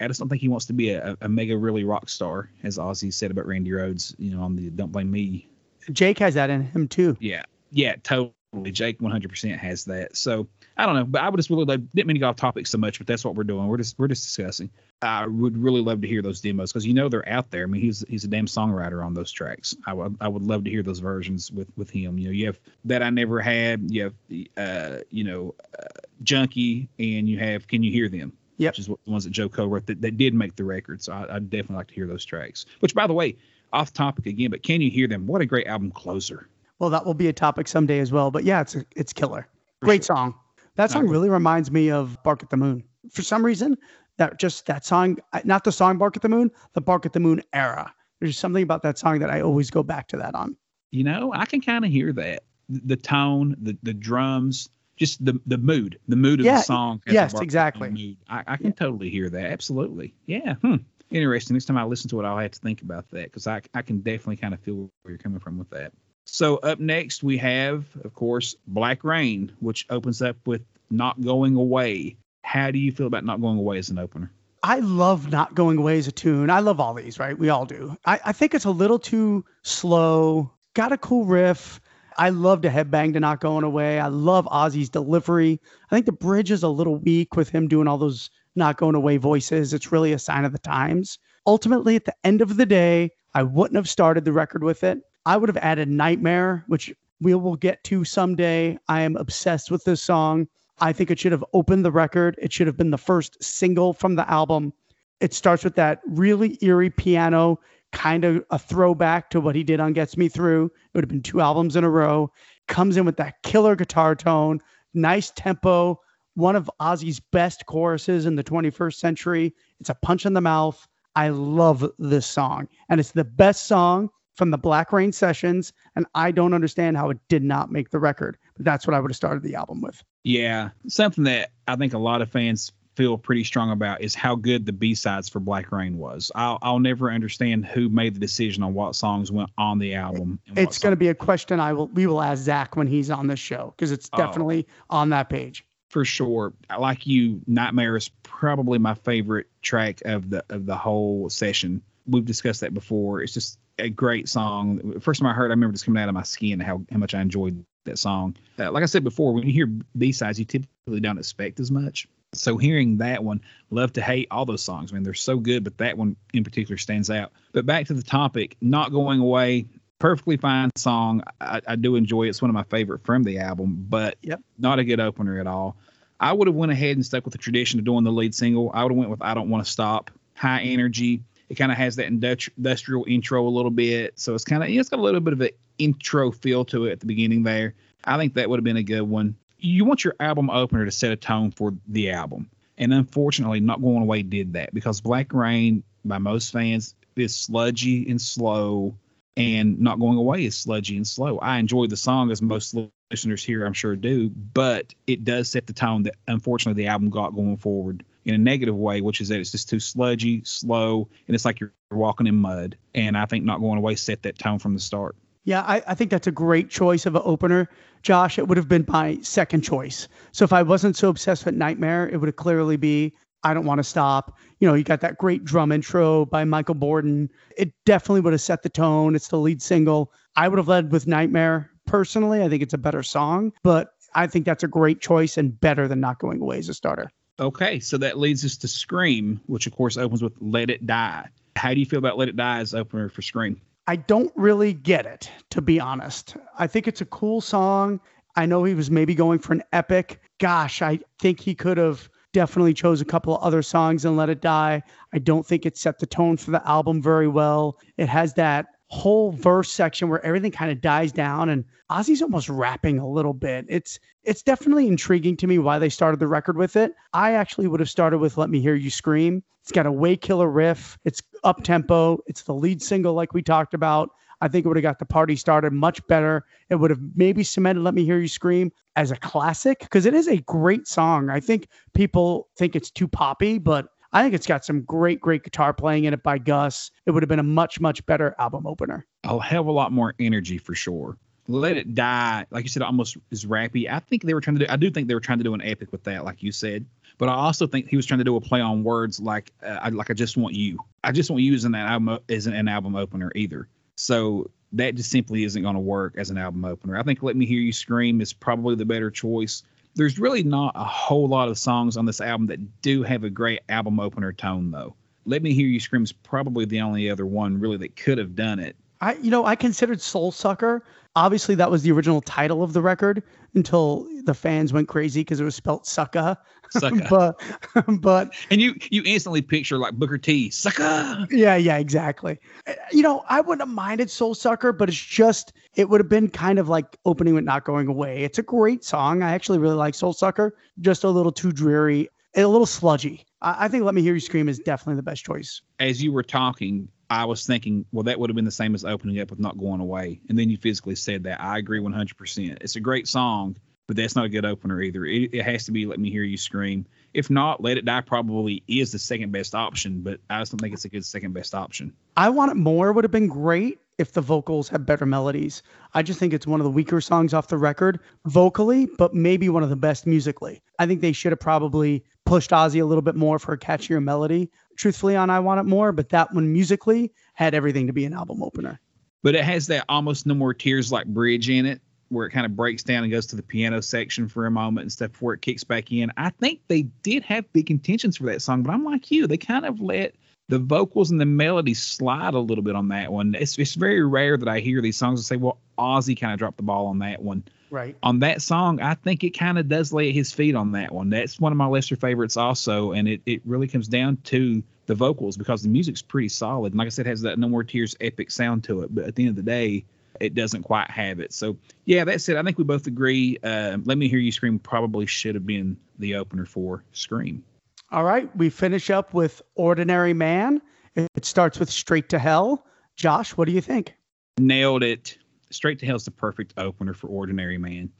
I 0.00 0.08
just 0.08 0.20
don't 0.20 0.28
think 0.28 0.42
he 0.42 0.48
wants 0.48 0.66
to 0.66 0.72
be 0.72 0.90
a, 0.90 1.16
a 1.22 1.28
mega 1.28 1.56
really 1.56 1.84
rock 1.84 2.08
star, 2.08 2.50
as 2.62 2.78
Ozzy 2.78 3.12
said 3.12 3.30
about 3.30 3.46
Randy 3.46 3.70
Rhoads. 3.70 4.14
You 4.18 4.36
know, 4.36 4.42
on 4.42 4.56
the 4.56 4.70
Don't 4.70 4.92
Blame 4.92 5.10
Me. 5.10 5.48
Jake 5.92 6.18
has 6.18 6.34
that 6.34 6.50
in 6.50 6.62
him 6.62 6.88
too. 6.88 7.16
Yeah, 7.20 7.44
yeah, 7.70 7.96
totally. 8.02 8.32
Jake 8.62 9.00
100% 9.00 9.58
has 9.58 9.84
that. 9.86 10.16
So 10.16 10.48
I 10.76 10.86
don't 10.86 10.94
know, 10.94 11.04
but 11.04 11.22
I 11.22 11.28
would 11.28 11.36
just 11.36 11.50
really 11.50 11.64
love. 11.64 11.80
Didn't 11.94 12.06
mean 12.06 12.16
to 12.16 12.20
go 12.20 12.28
off 12.28 12.36
topic 12.36 12.66
so 12.66 12.78
much, 12.78 12.98
but 12.98 13.06
that's 13.06 13.24
what 13.24 13.34
we're 13.34 13.44
doing. 13.44 13.66
We're 13.66 13.76
just 13.76 13.98
we're 13.98 14.08
just 14.08 14.24
discussing. 14.24 14.70
I 15.02 15.26
would 15.26 15.56
really 15.56 15.80
love 15.80 16.00
to 16.02 16.08
hear 16.08 16.22
those 16.22 16.40
demos 16.40 16.72
because 16.72 16.86
you 16.86 16.94
know 16.94 17.08
they're 17.08 17.28
out 17.28 17.50
there. 17.50 17.64
I 17.64 17.66
mean, 17.66 17.82
he's 17.82 18.04
he's 18.08 18.24
a 18.24 18.28
damn 18.28 18.46
songwriter 18.46 19.04
on 19.04 19.14
those 19.14 19.30
tracks. 19.30 19.74
I 19.86 19.92
would 19.92 20.16
I 20.20 20.28
would 20.28 20.42
love 20.42 20.64
to 20.64 20.70
hear 20.70 20.82
those 20.82 20.98
versions 20.98 21.50
with 21.52 21.68
with 21.76 21.90
him. 21.90 22.18
You 22.18 22.26
know, 22.26 22.32
you 22.32 22.46
have 22.46 22.58
that 22.84 23.02
I 23.02 23.10
never 23.10 23.40
had. 23.40 23.90
You 23.90 24.04
have 24.04 24.14
uh 24.56 25.00
you 25.10 25.24
know 25.24 25.54
uh, 25.78 25.86
Junkie, 26.22 26.88
and 26.98 27.28
you 27.28 27.38
have 27.38 27.66
Can 27.66 27.82
You 27.82 27.90
Hear 27.90 28.08
Them? 28.08 28.32
Yep. 28.56 28.72
Which 28.72 28.78
is 28.78 28.88
what 28.88 29.00
the 29.04 29.10
ones 29.10 29.24
that 29.24 29.30
Joe 29.30 29.48
co-wrote 29.48 29.86
that, 29.86 30.00
that 30.00 30.16
did 30.16 30.32
make 30.32 30.54
the 30.56 30.64
record. 30.64 31.02
So 31.02 31.12
I, 31.12 31.36
I'd 31.36 31.50
definitely 31.50 31.76
like 31.76 31.88
to 31.88 31.94
hear 31.94 32.06
those 32.06 32.24
tracks. 32.24 32.66
Which, 32.78 32.94
by 32.94 33.06
the 33.08 33.12
way, 33.12 33.36
off 33.72 33.92
topic 33.92 34.26
again, 34.26 34.50
but 34.50 34.62
Can 34.62 34.80
You 34.80 34.90
Hear 34.90 35.08
Them? 35.08 35.26
What 35.26 35.40
a 35.42 35.46
great 35.46 35.66
album 35.66 35.90
closer. 35.90 36.48
Well, 36.78 36.90
that 36.90 37.04
will 37.06 37.14
be 37.14 37.28
a 37.28 37.32
topic 37.32 37.68
someday 37.68 38.00
as 38.00 38.12
well. 38.12 38.30
But 38.30 38.44
yeah, 38.44 38.60
it's 38.60 38.74
a, 38.74 38.84
it's 38.96 39.12
killer. 39.12 39.48
Great 39.82 40.04
song. 40.04 40.34
That 40.76 40.90
song 40.90 41.02
Okay. 41.02 41.12
really 41.12 41.30
reminds 41.30 41.70
me 41.70 41.90
of 41.90 42.20
Bark 42.22 42.42
at 42.42 42.50
the 42.50 42.56
Moon. 42.56 42.84
For 43.10 43.22
some 43.22 43.44
reason, 43.44 43.76
that 44.18 44.38
just 44.38 44.66
that 44.66 44.84
song, 44.84 45.18
not 45.44 45.64
the 45.64 45.72
song 45.72 45.98
Bark 45.98 46.16
at 46.16 46.22
the 46.22 46.28
Moon, 46.28 46.50
the 46.72 46.80
Bark 46.80 47.06
at 47.06 47.12
the 47.12 47.20
Moon 47.20 47.42
era. 47.52 47.92
There's 48.20 48.38
something 48.38 48.62
about 48.62 48.82
that 48.82 48.98
song 48.98 49.18
that 49.20 49.30
I 49.30 49.40
always 49.40 49.70
go 49.70 49.82
back 49.82 50.08
to 50.08 50.16
that 50.18 50.34
on. 50.34 50.56
you 50.90 51.04
know 51.04 51.32
i 51.34 51.44
can 51.44 51.60
kind 51.60 51.84
of 51.84 51.90
hear 51.90 52.12
that 52.12 52.44
the 52.68 52.96
tone 52.96 53.56
the 53.60 53.76
the 53.82 53.94
drums 53.94 54.70
just 54.96 55.24
the 55.24 55.38
the 55.46 55.58
mood 55.58 55.98
the 56.08 56.16
mood 56.16 56.40
of 56.40 56.46
Yeah, 56.46 56.56
the 56.56 56.62
song 56.62 57.02
yes, 57.06 57.32
Bark 57.32 57.34
at 57.34 57.38
the 57.40 57.44
exactly. 57.44 58.18
I, 58.28 58.42
I 58.46 58.56
can 58.56 58.72
totally 58.72 59.10
hear 59.10 59.28
that 59.30 59.46
absolutely 59.50 60.14
yeah 60.26 60.54
hmm. 60.54 60.76
interesting 61.10 61.54
next 61.54 61.66
time 61.66 61.76
i 61.76 61.84
listen 61.84 62.08
to 62.10 62.20
it 62.20 62.24
i'll 62.24 62.38
have 62.38 62.50
to 62.52 62.60
think 62.60 62.82
about 62.82 63.08
that 63.10 63.24
because 63.24 63.46
I, 63.46 63.60
I 63.74 63.82
can 63.82 64.00
definitely 64.00 64.36
kind 64.36 64.54
of 64.54 64.60
feel 64.60 64.76
where 65.02 65.12
you're 65.12 65.18
coming 65.18 65.40
from 65.40 65.58
with 65.58 65.70
that 65.70 65.92
so 66.24 66.56
up 66.58 66.78
next 66.78 67.22
we 67.22 67.36
have 67.36 67.84
of 68.04 68.14
course 68.14 68.54
black 68.66 69.04
rain 69.04 69.52
which 69.60 69.86
opens 69.90 70.22
up 70.22 70.36
with 70.46 70.62
not 70.90 71.20
going 71.20 71.56
away 71.56 72.16
how 72.42 72.70
do 72.70 72.78
you 72.78 72.92
feel 72.92 73.06
about 73.06 73.24
not 73.24 73.40
going 73.40 73.58
away 73.58 73.78
as 73.78 73.90
an 73.90 73.98
opener 73.98 74.30
I 74.64 74.78
love 74.78 75.30
not 75.30 75.54
going 75.54 75.76
away 75.76 75.98
as 75.98 76.08
a 76.08 76.12
tune. 76.12 76.48
I 76.48 76.60
love 76.60 76.80
all 76.80 76.94
these, 76.94 77.18
right? 77.18 77.38
We 77.38 77.50
all 77.50 77.66
do. 77.66 77.98
I, 78.06 78.18
I 78.24 78.32
think 78.32 78.54
it's 78.54 78.64
a 78.64 78.70
little 78.70 78.98
too 78.98 79.44
slow. 79.62 80.50
Got 80.72 80.90
a 80.90 80.96
cool 80.96 81.26
riff. 81.26 81.82
I 82.16 82.30
love 82.30 82.62
to 82.62 82.70
headbang 82.70 83.12
to 83.12 83.20
not 83.20 83.40
going 83.40 83.64
away. 83.64 84.00
I 84.00 84.06
love 84.06 84.46
Ozzy's 84.46 84.88
delivery. 84.88 85.60
I 85.90 85.94
think 85.94 86.06
the 86.06 86.12
bridge 86.12 86.50
is 86.50 86.62
a 86.62 86.68
little 86.68 86.96
weak 86.96 87.36
with 87.36 87.50
him 87.50 87.68
doing 87.68 87.86
all 87.86 87.98
those 87.98 88.30
not 88.56 88.78
going 88.78 88.94
away 88.94 89.18
voices. 89.18 89.74
It's 89.74 89.92
really 89.92 90.14
a 90.14 90.18
sign 90.18 90.46
of 90.46 90.52
the 90.52 90.58
times. 90.58 91.18
Ultimately, 91.46 91.96
at 91.96 92.06
the 92.06 92.14
end 92.24 92.40
of 92.40 92.56
the 92.56 92.64
day, 92.64 93.10
I 93.34 93.42
wouldn't 93.42 93.76
have 93.76 93.88
started 93.88 94.24
the 94.24 94.32
record 94.32 94.64
with 94.64 94.82
it. 94.82 94.98
I 95.26 95.36
would 95.36 95.48
have 95.48 95.56
added 95.56 95.88
Nightmare, 95.88 96.64
which 96.68 96.92
we 97.20 97.34
will 97.34 97.56
get 97.56 97.82
to 97.84 98.04
someday. 98.04 98.78
I 98.88 99.02
am 99.02 99.16
obsessed 99.16 99.70
with 99.70 99.84
this 99.84 100.02
song. 100.02 100.48
I 100.80 100.92
think 100.92 101.10
it 101.10 101.18
should 101.18 101.32
have 101.32 101.44
opened 101.52 101.84
the 101.84 101.92
record. 101.92 102.36
It 102.40 102.52
should 102.52 102.66
have 102.66 102.76
been 102.76 102.90
the 102.90 102.98
first 102.98 103.42
single 103.42 103.92
from 103.92 104.16
the 104.16 104.30
album. 104.30 104.72
It 105.20 105.32
starts 105.32 105.64
with 105.64 105.76
that 105.76 106.00
really 106.06 106.58
eerie 106.60 106.90
piano, 106.90 107.60
kind 107.92 108.24
of 108.24 108.44
a 108.50 108.58
throwback 108.58 109.30
to 109.30 109.40
what 109.40 109.54
he 109.54 109.62
did 109.62 109.80
on 109.80 109.92
Gets 109.92 110.16
Me 110.16 110.28
Through. 110.28 110.66
It 110.66 110.72
would 110.94 111.04
have 111.04 111.08
been 111.08 111.22
two 111.22 111.40
albums 111.40 111.76
in 111.76 111.84
a 111.84 111.90
row. 111.90 112.30
Comes 112.66 112.96
in 112.96 113.06
with 113.06 113.16
that 113.16 113.42
killer 113.42 113.76
guitar 113.76 114.14
tone, 114.14 114.60
nice 114.92 115.32
tempo, 115.34 116.00
one 116.34 116.56
of 116.56 116.70
Ozzy's 116.80 117.20
best 117.20 117.64
choruses 117.66 118.26
in 118.26 118.34
the 118.34 118.44
21st 118.44 118.94
century. 118.94 119.54
It's 119.80 119.90
a 119.90 119.94
punch 119.94 120.26
in 120.26 120.34
the 120.34 120.40
mouth. 120.40 120.86
I 121.14 121.28
love 121.28 121.88
this 121.98 122.26
song, 122.26 122.68
and 122.88 122.98
it's 122.98 123.12
the 123.12 123.24
best 123.24 123.66
song 123.66 124.10
from 124.34 124.50
the 124.50 124.58
Black 124.58 124.92
Rain 124.92 125.12
sessions. 125.12 125.72
And 125.96 126.06
I 126.14 126.30
don't 126.30 126.54
understand 126.54 126.96
how 126.96 127.10
it 127.10 127.18
did 127.28 127.42
not 127.44 127.70
make 127.70 127.90
the 127.90 127.98
record, 127.98 128.36
but 128.56 128.64
that's 128.64 128.86
what 128.86 128.94
I 128.94 129.00
would 129.00 129.10
have 129.10 129.16
started 129.16 129.42
the 129.42 129.54
album 129.54 129.80
with. 129.80 130.02
Yeah, 130.24 130.70
something 130.88 131.24
that 131.24 131.50
I 131.68 131.76
think 131.76 131.92
a 131.94 131.98
lot 131.98 132.22
of 132.22 132.30
fans 132.30 132.72
feel 132.96 133.18
pretty 133.18 133.42
strong 133.42 133.72
about 133.72 134.00
is 134.02 134.14
how 134.14 134.36
good 134.36 134.64
the 134.66 134.72
B 134.72 134.94
sides 134.94 135.28
for 135.28 135.40
Black 135.40 135.72
Rain 135.72 135.98
was. 135.98 136.30
I'll, 136.36 136.58
I'll 136.62 136.78
never 136.78 137.10
understand 137.10 137.66
who 137.66 137.88
made 137.88 138.14
the 138.14 138.20
decision 138.20 138.62
on 138.62 138.72
what 138.72 138.94
songs 138.94 139.32
went 139.32 139.50
on 139.58 139.78
the 139.80 139.94
album. 139.94 140.38
and 140.46 140.58
It's 140.58 140.78
going 140.78 140.92
to 140.92 140.96
be 140.96 141.08
a 141.08 141.14
question 141.14 141.58
I 141.58 141.72
will 141.72 141.88
we 141.88 142.06
will 142.06 142.22
ask 142.22 142.46
Zakk 142.46 142.76
when 142.76 142.86
he's 142.86 143.10
on 143.10 143.26
this 143.26 143.40
show 143.40 143.74
because 143.76 143.90
it's 143.90 144.08
Oh. 144.12 144.16
definitely 144.18 144.66
on 144.90 145.08
that 145.10 145.28
page. 145.28 145.66
for 145.90 146.04
sure. 146.04 146.52
Like 146.78 147.04
you, 147.06 147.40
Nightmare 147.48 147.96
is 147.96 148.10
probably 148.22 148.78
my 148.78 148.94
favorite 148.94 149.46
track 149.62 150.00
of 150.04 150.30
the 150.30 150.44
of 150.48 150.64
the 150.66 150.76
whole 150.76 151.28
session 151.30 151.82
we've 152.06 152.24
discussed 152.24 152.60
that 152.60 152.74
before. 152.74 153.22
It's 153.22 153.32
just 153.34 153.58
a 153.78 153.88
great 153.88 154.28
song. 154.28 155.00
First 155.00 155.20
time 155.20 155.28
I 155.28 155.32
heard, 155.32 155.50
I 155.50 155.54
remember 155.54 155.72
just 155.72 155.84
coming 155.84 156.02
out 156.02 156.08
of 156.08 156.14
my 156.14 156.22
skin 156.22 156.60
how 156.60 156.82
how 156.90 156.98
much 156.98 157.14
I 157.14 157.20
enjoyed 157.20 157.64
that 157.84 157.98
song. 157.98 158.36
Uh, 158.58 158.70
like 158.70 158.82
I 158.82 158.86
said 158.86 159.04
before, 159.04 159.34
when 159.34 159.46
you 159.46 159.52
hear 159.52 159.66
B 159.96 160.12
sides, 160.12 160.38
you 160.38 160.44
typically 160.44 161.00
don't 161.00 161.18
expect 161.18 161.60
as 161.60 161.70
much. 161.70 162.06
So 162.34 162.56
hearing 162.56 162.98
that 162.98 163.22
one, 163.22 163.42
love 163.70 163.92
to 163.94 164.02
hate 164.02 164.28
all 164.30 164.44
those 164.44 164.62
songs. 164.62 164.90
I 164.90 164.94
mean, 164.94 165.04
they're 165.04 165.14
so 165.14 165.36
good, 165.36 165.62
but 165.64 165.78
that 165.78 165.96
one 165.96 166.16
in 166.32 166.42
particular 166.42 166.76
stands 166.78 167.10
out. 167.10 167.32
But 167.52 167.66
back 167.66 167.86
to 167.86 167.94
the 167.94 168.02
topic, 168.02 168.56
not 168.60 168.90
going 168.90 169.20
away. 169.20 169.66
Perfectly 170.00 170.36
fine 170.36 170.70
song. 170.76 171.22
I, 171.40 171.60
I 171.66 171.76
do 171.76 171.94
enjoy 171.96 172.24
it. 172.24 172.30
It's 172.30 172.42
one 172.42 172.50
of 172.50 172.54
my 172.54 172.64
favorite 172.64 173.04
from 173.04 173.22
the 173.22 173.38
album, 173.38 173.86
but 173.88 174.16
Yep. 174.22 174.40
not 174.58 174.78
a 174.78 174.84
good 174.84 174.98
opener 175.00 175.38
at 175.40 175.46
all. 175.46 175.76
I 176.18 176.32
would 176.32 176.48
have 176.48 176.56
went 176.56 176.72
ahead 176.72 176.96
and 176.96 177.06
stuck 177.06 177.24
with 177.24 177.32
the 177.32 177.38
tradition 177.38 177.78
of 177.78 177.84
doing 177.84 178.04
the 178.04 178.12
lead 178.12 178.34
single. 178.34 178.70
I 178.74 178.82
would 178.82 178.92
have 178.92 178.98
went 178.98 179.10
with 179.10 179.22
"I 179.22 179.34
Don't 179.34 179.48
Want 179.50 179.64
to 179.64 179.70
Stop." 179.70 180.10
High 180.34 180.62
energy. 180.62 181.22
It 181.48 181.56
kind 181.56 181.70
of 181.70 181.78
has 181.78 181.96
that 181.96 182.06
industrial 182.06 183.04
intro 183.06 183.46
a 183.46 183.48
little 183.48 183.70
bit, 183.70 184.18
so 184.18 184.34
it's 184.34 184.44
kind 184.44 184.62
of 184.62 184.68
it's 184.68 184.88
got 184.88 184.98
a 184.98 185.02
little 185.02 185.20
bit 185.20 185.34
of 185.34 185.40
an 185.40 185.50
intro 185.78 186.30
feel 186.30 186.64
to 186.66 186.86
it 186.86 186.92
at 186.92 187.00
the 187.00 187.06
beginning 187.06 187.42
there. 187.42 187.74
I 188.04 188.16
think 188.16 188.34
that 188.34 188.48
would 188.48 188.58
have 188.58 188.64
been 188.64 188.76
a 188.76 188.82
good 188.82 189.02
one. 189.02 189.36
You 189.58 189.84
want 189.84 190.04
your 190.04 190.14
album 190.20 190.50
opener 190.50 190.84
to 190.84 190.90
set 190.90 191.12
a 191.12 191.16
tone 191.16 191.50
for 191.50 191.74
the 191.88 192.10
album, 192.10 192.50
and 192.78 192.92
unfortunately, 192.92 193.60
Not 193.60 193.82
Going 193.82 194.02
Away 194.02 194.22
did 194.22 194.54
that 194.54 194.72
because 194.74 195.00
Black 195.00 195.32
Rain, 195.32 195.82
by 196.04 196.18
most 196.18 196.52
fans, 196.52 196.94
is 197.16 197.36
sludgy 197.36 198.08
and 198.08 198.20
slow, 198.20 198.96
and 199.36 199.80
Not 199.80 200.00
Going 200.00 200.18
Away 200.18 200.46
is 200.46 200.56
sludgy 200.56 200.96
and 200.96 201.06
slow. 201.06 201.38
I 201.38 201.58
enjoyed 201.58 201.90
the 201.90 201.96
song 201.96 202.30
as 202.30 202.42
most 202.42 202.74
listeners 203.10 203.44
here, 203.44 203.64
I'm 203.64 203.72
sure, 203.72 203.96
do, 203.96 204.30
but 204.30 204.94
it 205.06 205.24
does 205.24 205.50
set 205.50 205.66
the 205.66 205.72
tone 205.72 206.04
that 206.04 206.16
unfortunately 206.26 206.82
the 206.82 206.88
album 206.88 207.10
got 207.10 207.34
going 207.34 207.56
forward 207.58 208.04
in 208.24 208.34
a 208.34 208.38
negative 208.38 208.76
way, 208.76 209.00
which 209.00 209.20
is 209.20 209.28
that 209.28 209.38
it's 209.38 209.50
just 209.50 209.68
too 209.68 209.80
sludgy, 209.80 210.42
slow, 210.44 211.08
and 211.28 211.34
it's 211.34 211.44
like 211.44 211.60
you're 211.60 211.72
walking 211.90 212.26
in 212.26 212.36
mud. 212.36 212.76
And 212.94 213.16
I 213.16 213.26
think 213.26 213.44
Not 213.44 213.60
Going 213.60 213.78
Away 213.78 213.94
set 213.94 214.22
that 214.22 214.38
tone 214.38 214.58
from 214.58 214.74
the 214.74 214.80
start. 214.80 215.16
Yeah, 215.44 215.60
I, 215.62 215.82
I 215.86 215.94
think 215.94 216.10
that's 216.10 216.26
a 216.26 216.32
great 216.32 216.70
choice 216.70 217.04
of 217.04 217.14
an 217.14 217.22
opener. 217.24 217.68
Josh, 218.02 218.38
it 218.38 218.48
would 218.48 218.56
have 218.56 218.68
been 218.68 218.84
my 218.88 219.18
second 219.20 219.60
choice. 219.60 220.08
So 220.32 220.44
if 220.44 220.52
I 220.52 220.62
wasn't 220.62 220.96
so 220.96 221.10
obsessed 221.10 221.44
with 221.44 221.54
Nightmare, 221.54 222.08
it 222.08 222.16
would 222.16 222.28
have 222.28 222.36
clearly 222.36 222.76
be 222.76 223.14
I 223.42 223.52
Don't 223.52 223.66
Want 223.66 223.78
to 223.78 223.84
Stop. 223.84 224.38
You 224.58 224.66
know, 224.66 224.74
you 224.74 224.84
got 224.84 225.02
that 225.02 225.18
great 225.18 225.44
drum 225.44 225.70
intro 225.70 226.24
by 226.24 226.44
Michael 226.44 226.74
Bordin. 226.74 227.28
It 227.58 227.74
definitely 227.84 228.22
would 228.22 228.32
have 228.32 228.40
set 228.40 228.62
the 228.62 228.70
tone. 228.70 229.14
It's 229.14 229.28
the 229.28 229.38
lead 229.38 229.60
single. 229.60 230.12
I 230.34 230.48
would 230.48 230.58
have 230.58 230.68
led 230.68 230.90
with 230.90 231.06
Nightmare. 231.06 231.70
Personally, 231.86 232.42
I 232.42 232.48
think 232.48 232.62
it's 232.62 232.72
a 232.72 232.78
better 232.78 233.02
song, 233.02 233.52
but 233.62 233.90
I 234.14 234.26
think 234.26 234.46
that's 234.46 234.64
a 234.64 234.68
great 234.68 235.02
choice 235.02 235.36
and 235.36 235.60
better 235.60 235.86
than 235.86 236.00
Not 236.00 236.18
Going 236.18 236.40
Away 236.40 236.58
as 236.58 236.70
a 236.70 236.74
starter. 236.74 237.10
Okay, 237.40 237.80
so 237.80 237.98
that 237.98 238.18
leads 238.18 238.44
us 238.44 238.56
to 238.58 238.68
Scream, 238.68 239.40
which 239.46 239.66
of 239.66 239.74
course 239.74 239.96
opens 239.96 240.22
with 240.22 240.34
Let 240.40 240.70
It 240.70 240.86
Die. 240.86 241.28
How 241.56 241.74
do 241.74 241.80
you 241.80 241.86
feel 241.86 241.98
about 241.98 242.16
Let 242.16 242.28
It 242.28 242.36
Die 242.36 242.58
as 242.60 242.74
opener 242.74 243.08
for 243.08 243.22
Scream? 243.22 243.60
I 243.86 243.96
don't 243.96 244.32
really 244.36 244.72
get 244.72 245.04
it, 245.04 245.30
to 245.50 245.60
be 245.60 245.80
honest. 245.80 246.36
I 246.58 246.66
think 246.66 246.88
it's 246.88 247.00
a 247.00 247.06
cool 247.06 247.40
song. 247.40 248.00
I 248.36 248.46
know 248.46 248.64
he 248.64 248.74
was 248.74 248.90
maybe 248.90 249.14
going 249.14 249.40
for 249.40 249.52
an 249.52 249.62
epic. 249.72 250.20
Gosh, 250.38 250.80
I 250.80 251.00
think 251.18 251.40
he 251.40 251.54
could 251.54 251.76
have 251.76 252.08
definitely 252.32 252.74
chose 252.74 253.00
a 253.00 253.04
couple 253.04 253.36
of 253.36 253.42
other 253.42 253.62
songs 253.62 254.04
and 254.04 254.16
let 254.16 254.28
it 254.28 254.40
die. 254.40 254.82
I 255.12 255.18
don't 255.18 255.46
think 255.46 255.66
it 255.66 255.76
set 255.76 255.98
the 255.98 256.06
tone 256.06 256.36
for 256.36 256.50
the 256.50 256.66
album 256.68 257.02
very 257.02 257.28
well. 257.28 257.78
It 257.96 258.08
has 258.08 258.34
that 258.34 258.66
whole 258.88 259.32
verse 259.32 259.70
section 259.72 260.08
where 260.08 260.24
everything 260.24 260.50
kind 260.50 260.70
of 260.70 260.80
dies 260.80 261.12
down 261.12 261.48
and 261.48 261.64
Ozzy's 261.90 262.22
almost 262.22 262.48
rapping 262.48 262.98
a 262.98 263.08
little 263.08 263.34
bit. 263.34 263.66
It's 263.68 263.98
it's 264.22 264.42
definitely 264.42 264.88
intriguing 264.88 265.36
to 265.38 265.46
me 265.46 265.58
why 265.58 265.78
they 265.78 265.88
started 265.88 266.20
the 266.20 266.28
record 266.28 266.56
with 266.56 266.76
it. 266.76 266.92
I 267.12 267.32
actually 267.32 267.66
would 267.66 267.80
have 267.80 267.90
started 267.90 268.18
with 268.18 268.38
Let 268.38 268.50
Me 268.50 268.60
Hear 268.60 268.74
You 268.74 268.90
Scream. 268.90 269.42
It's 269.62 269.72
got 269.72 269.86
a 269.86 269.92
way 269.92 270.16
killer 270.16 270.50
riff. 270.50 270.98
It's 271.04 271.22
up 271.42 271.62
tempo. 271.62 272.18
It's 272.26 272.42
the 272.42 272.54
lead 272.54 272.82
single 272.82 273.14
like 273.14 273.34
we 273.34 273.42
talked 273.42 273.74
about. 273.74 274.10
I 274.40 274.48
think 274.48 274.64
it 274.64 274.68
would 274.68 274.76
have 274.76 274.82
got 274.82 274.98
the 274.98 275.06
party 275.06 275.36
started 275.36 275.72
much 275.72 276.06
better. 276.06 276.44
It 276.68 276.76
would 276.76 276.90
have 276.90 277.00
maybe 277.14 277.44
cemented 277.44 277.82
Let 277.82 277.94
Me 277.94 278.04
Hear 278.04 278.18
You 278.18 278.28
Scream 278.28 278.72
as 278.96 279.10
a 279.10 279.16
classic 279.16 279.80
because 279.80 280.06
it 280.06 280.14
is 280.14 280.28
a 280.28 280.38
great 280.42 280.86
song. 280.86 281.30
I 281.30 281.40
think 281.40 281.68
people 281.94 282.48
think 282.56 282.76
it's 282.76 282.90
too 282.90 283.08
poppy, 283.08 283.58
but 283.58 283.86
I 284.14 284.22
think 284.22 284.32
it's 284.32 284.46
got 284.46 284.64
some 284.64 284.82
great, 284.82 285.20
great 285.20 285.42
guitar 285.42 285.74
playing 285.74 286.04
in 286.04 286.14
it 286.14 286.22
by 286.22 286.38
Gus. 286.38 286.92
It 287.04 287.10
would 287.10 287.22
have 287.24 287.28
been 287.28 287.40
a 287.40 287.42
much, 287.42 287.80
much 287.80 288.06
better 288.06 288.36
album 288.38 288.64
opener. 288.64 289.04
A 289.24 289.40
hell 289.40 289.62
of 289.62 289.66
a 289.66 289.72
lot 289.72 289.90
more 289.90 290.14
energy 290.20 290.56
for 290.56 290.74
sure. 290.74 291.18
Let 291.48 291.76
It 291.76 291.94
Die, 291.94 292.46
like 292.50 292.64
you 292.64 292.68
said, 292.68 292.82
almost 292.82 293.16
is 293.32 293.44
rappy. 293.44 293.90
I 293.90 293.98
think 293.98 294.22
they 294.22 294.32
were 294.32 294.40
trying 294.40 294.56
to 294.58 294.66
do, 294.66 294.72
I 294.72 294.76
do 294.76 294.88
think 294.88 295.08
they 295.08 295.14
were 295.14 295.20
trying 295.20 295.38
to 295.38 295.44
do 295.44 295.52
an 295.52 295.60
epic 295.62 295.90
with 295.90 296.04
that, 296.04 296.24
like 296.24 296.44
you 296.44 296.52
said. 296.52 296.86
But 297.18 297.28
I 297.28 297.32
also 297.32 297.66
think 297.66 297.88
he 297.88 297.96
was 297.96 298.06
trying 298.06 298.18
to 298.18 298.24
do 298.24 298.36
a 298.36 298.40
play 298.40 298.60
on 298.60 298.84
words 298.84 299.20
like, 299.20 299.52
uh, 299.62 299.78
I, 299.82 299.88
like 299.88 300.10
I 300.10 300.14
just 300.14 300.36
want 300.36 300.54
you. 300.54 300.78
I 301.02 301.10
just 301.10 301.28
want 301.28 301.42
you 301.42 301.52
isn't 301.52 301.72
that 301.72 301.90
album 301.90 302.20
isn't 302.28 302.54
an 302.54 302.68
album 302.68 302.94
opener 302.94 303.32
either. 303.34 303.68
So 303.96 304.50
that 304.72 304.94
just 304.94 305.10
simply 305.10 305.44
isn't 305.44 305.62
going 305.62 305.74
to 305.74 305.80
work 305.80 306.14
as 306.16 306.30
an 306.30 306.38
album 306.38 306.64
opener. 306.64 306.96
I 306.96 307.02
think 307.02 307.22
Let 307.22 307.36
Me 307.36 307.46
Hear 307.46 307.60
You 307.60 307.72
Scream 307.72 308.20
is 308.20 308.32
probably 308.32 308.76
the 308.76 308.84
better 308.84 309.10
choice. 309.10 309.64
There's 309.94 310.18
really 310.18 310.42
not 310.42 310.72
a 310.74 310.84
whole 310.84 311.28
lot 311.28 311.48
of 311.48 311.58
songs 311.58 311.96
on 311.96 312.04
this 312.04 312.20
album 312.20 312.48
that 312.48 312.82
do 312.82 313.02
have 313.04 313.24
a 313.24 313.30
great 313.30 313.60
album 313.68 314.00
opener 314.00 314.32
tone, 314.32 314.70
though. 314.70 314.96
Let 315.24 315.42
Me 315.42 315.54
Hear 315.54 315.68
You 315.68 315.80
Scream 315.80 316.02
is 316.02 316.12
probably 316.12 316.64
the 316.64 316.80
only 316.80 317.08
other 317.08 317.24
one 317.24 317.60
really 317.60 317.76
that 317.78 317.96
could 317.96 318.18
have 318.18 318.34
done 318.34 318.58
it. 318.58 318.76
I, 319.00 319.14
you 319.14 319.30
know, 319.30 319.44
I 319.44 319.56
considered 319.56 320.00
Soul 320.00 320.32
Sucker. 320.32 320.84
Obviously, 321.16 321.54
that 321.56 321.70
was 321.70 321.82
the 321.82 321.92
original 321.92 322.20
title 322.20 322.62
of 322.62 322.72
the 322.72 322.82
record 322.82 323.22
until 323.54 324.06
the 324.24 324.34
fans 324.34 324.72
went 324.72 324.88
crazy 324.88 325.20
because 325.20 325.40
it 325.40 325.44
was 325.44 325.54
spelt 325.54 325.84
sucka. 325.84 326.36
Sucka. 326.74 327.34
but, 327.86 328.00
but 328.00 328.32
and 328.50 328.60
you 328.60 328.74
you 328.90 329.02
instantly 329.04 329.42
picture 329.42 329.78
like 329.78 329.94
Booker 329.94 330.18
T, 330.18 330.50
sucker. 330.50 331.26
Yeah, 331.30 331.54
yeah, 331.54 331.76
exactly. 331.76 332.38
Uh, 332.66 332.72
You 332.90 333.02
know, 333.02 333.24
I 333.28 333.40
wouldn't 333.40 333.66
have 333.66 333.74
minded 333.74 334.10
Soul 334.10 334.34
Sucker, 334.34 334.72
but 334.72 334.88
it's 334.88 334.98
just 334.98 335.52
it 335.76 335.88
would 335.88 336.00
have 336.00 336.08
been 336.08 336.28
kind 336.28 336.58
of 336.58 336.68
like 336.68 336.96
opening 337.04 337.34
with 337.34 337.44
not 337.44 337.64
going 337.64 337.86
away. 337.86 338.24
It's 338.24 338.38
a 338.38 338.42
great 338.42 338.82
song. 338.84 339.22
I 339.22 339.32
actually 339.32 339.58
really 339.58 339.76
like 339.76 339.94
Soul 339.94 340.12
Sucker. 340.12 340.56
Just 340.80 341.04
a 341.04 341.10
little 341.10 341.32
too 341.32 341.52
dreary, 341.52 342.08
a 342.34 342.44
little 342.46 342.66
sludgy. 342.66 343.24
I, 343.40 343.66
I 343.66 343.68
think 343.68 343.84
Let 343.84 343.94
Me 343.94 344.02
Hear 344.02 344.14
You 344.14 344.20
Scream 344.20 344.48
is 344.48 344.58
definitely 344.58 344.96
the 344.96 345.04
best 345.04 345.24
choice. 345.24 345.62
As 345.78 346.02
you 346.02 346.12
were 346.12 346.24
talking, 346.24 346.88
I 347.10 347.26
was 347.26 347.46
thinking, 347.46 347.84
well, 347.92 348.04
that 348.04 348.18
would 348.18 348.30
have 348.30 348.36
been 348.36 348.44
the 348.44 348.50
same 348.50 348.74
as 348.74 348.84
opening 348.84 349.20
up 349.20 349.30
with 349.30 349.38
not 349.38 349.58
going 349.58 349.80
away. 349.80 350.20
And 350.28 350.38
then 350.38 350.50
you 350.50 350.56
physically 350.56 350.96
said 350.96 351.24
that. 351.24 351.40
I 351.40 351.58
agree 351.58 351.80
100%. 351.80 352.58
It's 352.60 352.76
a 352.76 352.80
great 352.80 353.06
song, 353.06 353.56
but 353.86 353.96
that's 353.96 354.16
not 354.16 354.24
a 354.24 354.28
good 354.28 354.44
opener 354.44 354.80
either. 354.80 355.04
It, 355.04 355.34
it 355.34 355.42
has 355.42 355.66
to 355.66 355.72
be 355.72 355.86
Let 355.86 355.98
Me 355.98 356.10
Hear 356.10 356.22
You 356.22 356.36
Scream. 356.36 356.86
If 357.12 357.30
not, 357.30 357.62
Let 357.62 357.76
It 357.78 357.84
Die 357.84 358.00
probably 358.02 358.62
is 358.66 358.92
the 358.92 358.98
second 358.98 359.32
best 359.32 359.54
option, 359.54 360.00
but 360.02 360.20
I 360.28 360.40
just 360.40 360.52
don't 360.52 360.60
think 360.60 360.74
it's 360.74 360.84
a 360.84 360.88
good 360.88 361.04
second 361.04 361.32
best 361.32 361.54
option. 361.54 361.92
I 362.16 362.30
Want 362.30 362.50
It 362.50 362.56
More 362.56 362.92
would 362.92 363.04
have 363.04 363.12
been 363.12 363.28
great 363.28 363.78
if 363.98 364.12
the 364.12 364.20
vocals 364.20 364.68
had 364.68 364.86
better 364.86 365.06
melodies. 365.06 365.62
I 365.92 366.02
just 366.02 366.18
think 366.18 366.32
it's 366.32 366.46
one 366.46 366.60
of 366.60 366.64
the 366.64 366.70
weaker 366.70 367.00
songs 367.00 367.32
off 367.32 367.48
the 367.48 367.58
record 367.58 368.00
vocally, 368.26 368.88
but 368.98 369.14
maybe 369.14 369.48
one 369.48 369.62
of 369.62 369.70
the 369.70 369.76
best 369.76 370.06
musically. 370.06 370.62
I 370.78 370.86
think 370.86 371.00
they 371.00 371.12
should 371.12 371.32
have 371.32 371.40
probably 371.40 372.04
pushed 372.26 372.50
Ozzy 372.50 372.80
a 372.80 372.84
little 372.84 373.02
bit 373.02 373.14
more 373.14 373.38
for 373.38 373.52
a 373.52 373.58
catchier 373.58 374.02
melody, 374.02 374.50
truthfully, 374.76 375.16
on 375.16 375.30
I 375.30 375.40
Want 375.40 375.60
It 375.60 375.64
More, 375.64 375.92
but 375.92 376.10
that 376.10 376.32
one 376.34 376.52
musically 376.52 377.12
had 377.34 377.54
everything 377.54 377.86
to 377.86 377.92
be 377.92 378.04
an 378.04 378.12
album 378.12 378.42
opener. 378.42 378.80
But 379.22 379.34
it 379.34 379.44
has 379.44 379.66
that 379.68 379.84
almost 379.88 380.26
no 380.26 380.34
more 380.34 380.54
tears 380.54 380.92
like 380.92 381.06
bridge 381.06 381.48
in 381.48 381.66
it, 381.66 381.80
where 382.08 382.26
it 382.26 382.30
kind 382.30 382.46
of 382.46 382.56
breaks 382.56 382.82
down 382.82 383.02
and 383.02 383.12
goes 383.12 383.26
to 383.26 383.36
the 383.36 383.42
piano 383.42 383.82
section 383.82 384.28
for 384.28 384.46
a 384.46 384.50
moment 384.50 384.82
and 384.82 384.92
stuff 384.92 385.12
before 385.12 385.34
it 385.34 385.42
kicks 385.42 385.64
back 385.64 385.90
in. 385.92 386.12
I 386.16 386.30
think 386.30 386.60
they 386.68 386.82
did 387.02 387.22
have 387.24 387.50
big 387.52 387.70
intentions 387.70 388.16
for 388.16 388.24
that 388.24 388.42
song, 388.42 388.62
but 388.62 388.72
I'm 388.72 388.84
like 388.84 389.10
you, 389.10 389.26
they 389.26 389.38
kind 389.38 389.64
of 389.64 389.80
let 389.80 390.14
the 390.48 390.58
vocals 390.58 391.10
and 391.10 391.20
the 391.20 391.26
melody 391.26 391.74
slide 391.74 392.34
a 392.34 392.38
little 392.38 392.62
bit 392.62 392.76
on 392.76 392.88
that 392.88 393.12
one. 393.12 393.34
It's 393.34 393.58
it's 393.58 393.74
very 393.74 394.04
rare 394.04 394.36
that 394.36 394.48
I 394.48 394.60
hear 394.60 394.82
these 394.82 394.96
songs 394.96 395.20
and 395.20 395.24
say, 395.24 395.36
well, 395.36 395.58
Ozzy 395.78 396.18
kind 396.18 396.32
of 396.32 396.38
dropped 396.38 396.58
the 396.58 396.62
ball 396.62 396.86
on 396.86 396.98
that 396.98 397.22
one. 397.22 397.44
Right. 397.74 397.96
On 398.04 398.20
that 398.20 398.40
song, 398.40 398.80
I 398.80 398.94
think 398.94 399.24
it 399.24 399.30
kind 399.30 399.58
of 399.58 399.68
does 399.68 399.92
lay 399.92 400.10
at 400.10 400.14
his 400.14 400.30
feet 400.30 400.54
on 400.54 400.70
that 400.72 400.92
one. 400.92 401.10
That's 401.10 401.40
one 401.40 401.50
of 401.50 401.58
my 401.58 401.66
lesser 401.66 401.96
favorites 401.96 402.36
also, 402.36 402.92
and 402.92 403.08
it, 403.08 403.20
it 403.26 403.42
really 403.44 403.66
comes 403.66 403.88
down 403.88 404.18
to 404.26 404.62
the 404.86 404.94
vocals 404.94 405.36
because 405.36 405.64
the 405.64 405.68
music's 405.68 406.00
pretty 406.00 406.28
solid. 406.28 406.72
And 406.72 406.78
like 406.78 406.86
I 406.86 406.90
said, 406.90 407.08
it 407.08 407.10
has 407.10 407.22
that 407.22 407.36
No 407.36 407.48
More 407.48 407.64
Tears 407.64 407.96
epic 408.00 408.30
sound 408.30 408.62
to 408.64 408.82
it, 408.82 408.94
but 408.94 409.06
at 409.06 409.16
the 409.16 409.24
end 409.24 409.30
of 409.30 409.36
the 409.36 409.50
day, 409.50 409.84
it 410.20 410.34
doesn't 410.34 410.62
quite 410.62 410.88
have 410.88 411.18
it. 411.18 411.32
So 411.32 411.56
yeah, 411.84 412.04
that's 412.04 412.28
it. 412.28 412.36
I 412.36 412.44
think 412.44 412.58
we 412.58 412.64
both 412.64 412.86
agree. 412.86 413.38
Uh, 413.42 413.78
Let 413.84 413.98
Me 413.98 414.06
Hear 414.06 414.20
You 414.20 414.30
Scream 414.30 414.60
probably 414.60 415.06
should 415.06 415.34
have 415.34 415.44
been 415.44 415.76
the 415.98 416.14
opener 416.14 416.46
for 416.46 416.84
Scream. 416.92 417.42
All 417.90 418.04
right. 418.04 418.30
We 418.36 418.50
finish 418.50 418.88
up 418.88 419.12
with 419.14 419.42
Ordinary 419.56 420.14
Man. 420.14 420.62
It 420.94 421.24
starts 421.24 421.58
with 421.58 421.72
Straight 421.72 422.08
to 422.10 422.20
Hell. 422.20 422.64
Josh, 422.94 423.32
what 423.32 423.46
do 423.46 423.52
you 423.52 423.60
think? 423.60 423.94
Nailed 424.38 424.84
it. 424.84 425.18
Straight 425.54 425.78
to 425.78 425.86
Hell's 425.86 426.04
the 426.04 426.10
perfect 426.10 426.54
opener 426.56 426.94
for 426.94 427.06
Ordinary 427.06 427.58
Man. 427.58 427.90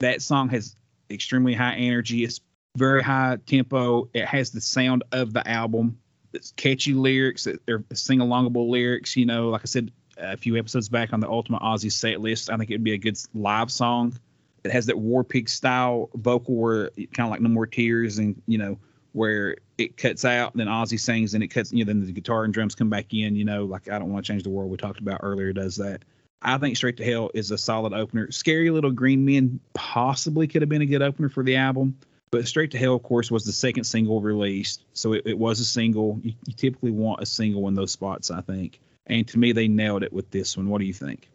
That 0.00 0.20
song 0.20 0.48
has 0.50 0.74
extremely 1.10 1.54
high 1.54 1.76
energy. 1.76 2.24
It's 2.24 2.40
very 2.76 3.02
high 3.02 3.38
tempo. 3.46 4.08
It 4.12 4.26
has 4.26 4.50
the 4.50 4.60
sound 4.60 5.04
of 5.12 5.32
the 5.32 5.46
album. 5.48 5.98
It's 6.32 6.52
catchy 6.52 6.92
lyrics. 6.92 7.46
They're 7.66 7.84
sing 7.92 8.18
alongable 8.18 8.68
lyrics. 8.68 9.16
You 9.16 9.26
know, 9.26 9.50
like 9.50 9.62
I 9.62 9.66
said 9.66 9.92
a 10.16 10.36
few 10.36 10.56
episodes 10.56 10.88
back 10.88 11.12
on 11.12 11.20
the 11.20 11.28
Ultimate 11.28 11.62
Ozzy 11.62 11.92
set 11.92 12.20
list, 12.20 12.50
I 12.50 12.56
think 12.56 12.70
it 12.70 12.74
would 12.74 12.84
be 12.84 12.94
a 12.94 12.98
good 12.98 13.16
live 13.34 13.70
song. 13.70 14.18
It 14.64 14.72
has 14.72 14.86
that 14.86 14.98
War 14.98 15.22
Pig 15.22 15.48
style 15.48 16.10
vocal 16.14 16.56
where 16.56 16.90
kind 16.90 17.20
of 17.20 17.30
like 17.30 17.40
No 17.40 17.48
More 17.48 17.66
Tears 17.66 18.18
and, 18.18 18.40
you 18.46 18.58
know, 18.58 18.78
where 19.12 19.56
it 19.78 19.96
cuts 19.96 20.24
out, 20.24 20.56
then 20.56 20.66
Ozzy 20.66 20.98
sings, 20.98 21.34
and 21.34 21.44
it 21.44 21.48
cuts, 21.48 21.72
you 21.72 21.84
know, 21.84 21.92
then 21.92 22.04
the 22.04 22.12
guitar 22.12 22.42
and 22.42 22.52
drums 22.52 22.74
come 22.74 22.90
back 22.90 23.14
in, 23.14 23.36
you 23.36 23.44
know, 23.44 23.64
like 23.64 23.88
I 23.88 23.98
Don't 24.00 24.12
Want 24.12 24.26
to 24.26 24.32
Change 24.32 24.42
the 24.42 24.50
World 24.50 24.70
we 24.70 24.76
talked 24.76 24.98
about 24.98 25.20
earlier 25.22 25.52
does 25.52 25.76
that. 25.76 26.02
I 26.44 26.58
think 26.58 26.76
Straight 26.76 26.98
to 26.98 27.04
Hell 27.04 27.30
is 27.34 27.50
a 27.50 27.58
solid 27.58 27.92
opener. 27.92 28.30
Scary 28.30 28.70
Little 28.70 28.90
Green 28.90 29.24
Men 29.24 29.60
possibly 29.72 30.46
could 30.46 30.62
have 30.62 30.68
been 30.68 30.82
a 30.82 30.86
good 30.86 31.02
opener 31.02 31.28
for 31.28 31.42
the 31.42 31.56
album, 31.56 31.96
but 32.30 32.46
Straight 32.46 32.70
to 32.72 32.78
Hell, 32.78 32.94
of 32.94 33.02
course, 33.02 33.30
was 33.30 33.44
the 33.44 33.52
second 33.52 33.84
single 33.84 34.20
released. 34.20 34.84
So 34.92 35.14
it, 35.14 35.22
it 35.26 35.38
was 35.38 35.60
a 35.60 35.64
single. 35.64 36.20
You, 36.22 36.34
you 36.46 36.52
typically 36.54 36.90
want 36.90 37.22
a 37.22 37.26
single 37.26 37.66
in 37.68 37.74
those 37.74 37.92
spots, 37.92 38.30
I 38.30 38.42
think. 38.42 38.80
And 39.06 39.26
to 39.28 39.38
me, 39.38 39.52
they 39.52 39.68
nailed 39.68 40.02
it 40.02 40.12
with 40.12 40.30
this 40.30 40.56
one. 40.56 40.68
What 40.68 40.78
do 40.78 40.84
you 40.84 40.92
think? 40.92 41.28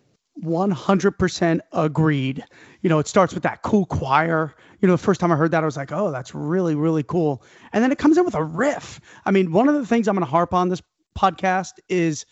100% 0.44 1.60
agreed. 1.74 2.44
You 2.82 2.90
know, 2.90 3.00
it 3.00 3.08
starts 3.08 3.34
with 3.34 3.44
that 3.44 3.62
cool 3.62 3.86
choir. 3.86 4.56
You 4.80 4.88
know, 4.88 4.94
the 4.94 4.98
first 4.98 5.20
time 5.20 5.32
I 5.32 5.36
heard 5.36 5.52
that, 5.52 5.64
I 5.64 5.66
was 5.66 5.78
like, 5.78 5.92
oh, 5.92 6.12
that's 6.12 6.34
really, 6.34 6.76
really 6.76 7.04
cool. 7.04 7.44
And 7.74 7.84
then 7.84 7.92
it 7.92 7.98
comes 7.98 8.18
in 8.18 8.26
with 8.26 8.36
a 8.36 8.44
riff. 8.44 9.02
I 9.26 9.32
mean, 9.32 9.52
one 9.52 9.68
of 9.68 9.76
the 9.76 9.86
things 9.86 10.08
I'm 10.08 10.16
going 10.16 10.26
to 10.26 10.32
harp 10.32 10.54
on 10.54 10.70
this 10.70 10.82
podcast 11.18 11.74
is 11.90 12.26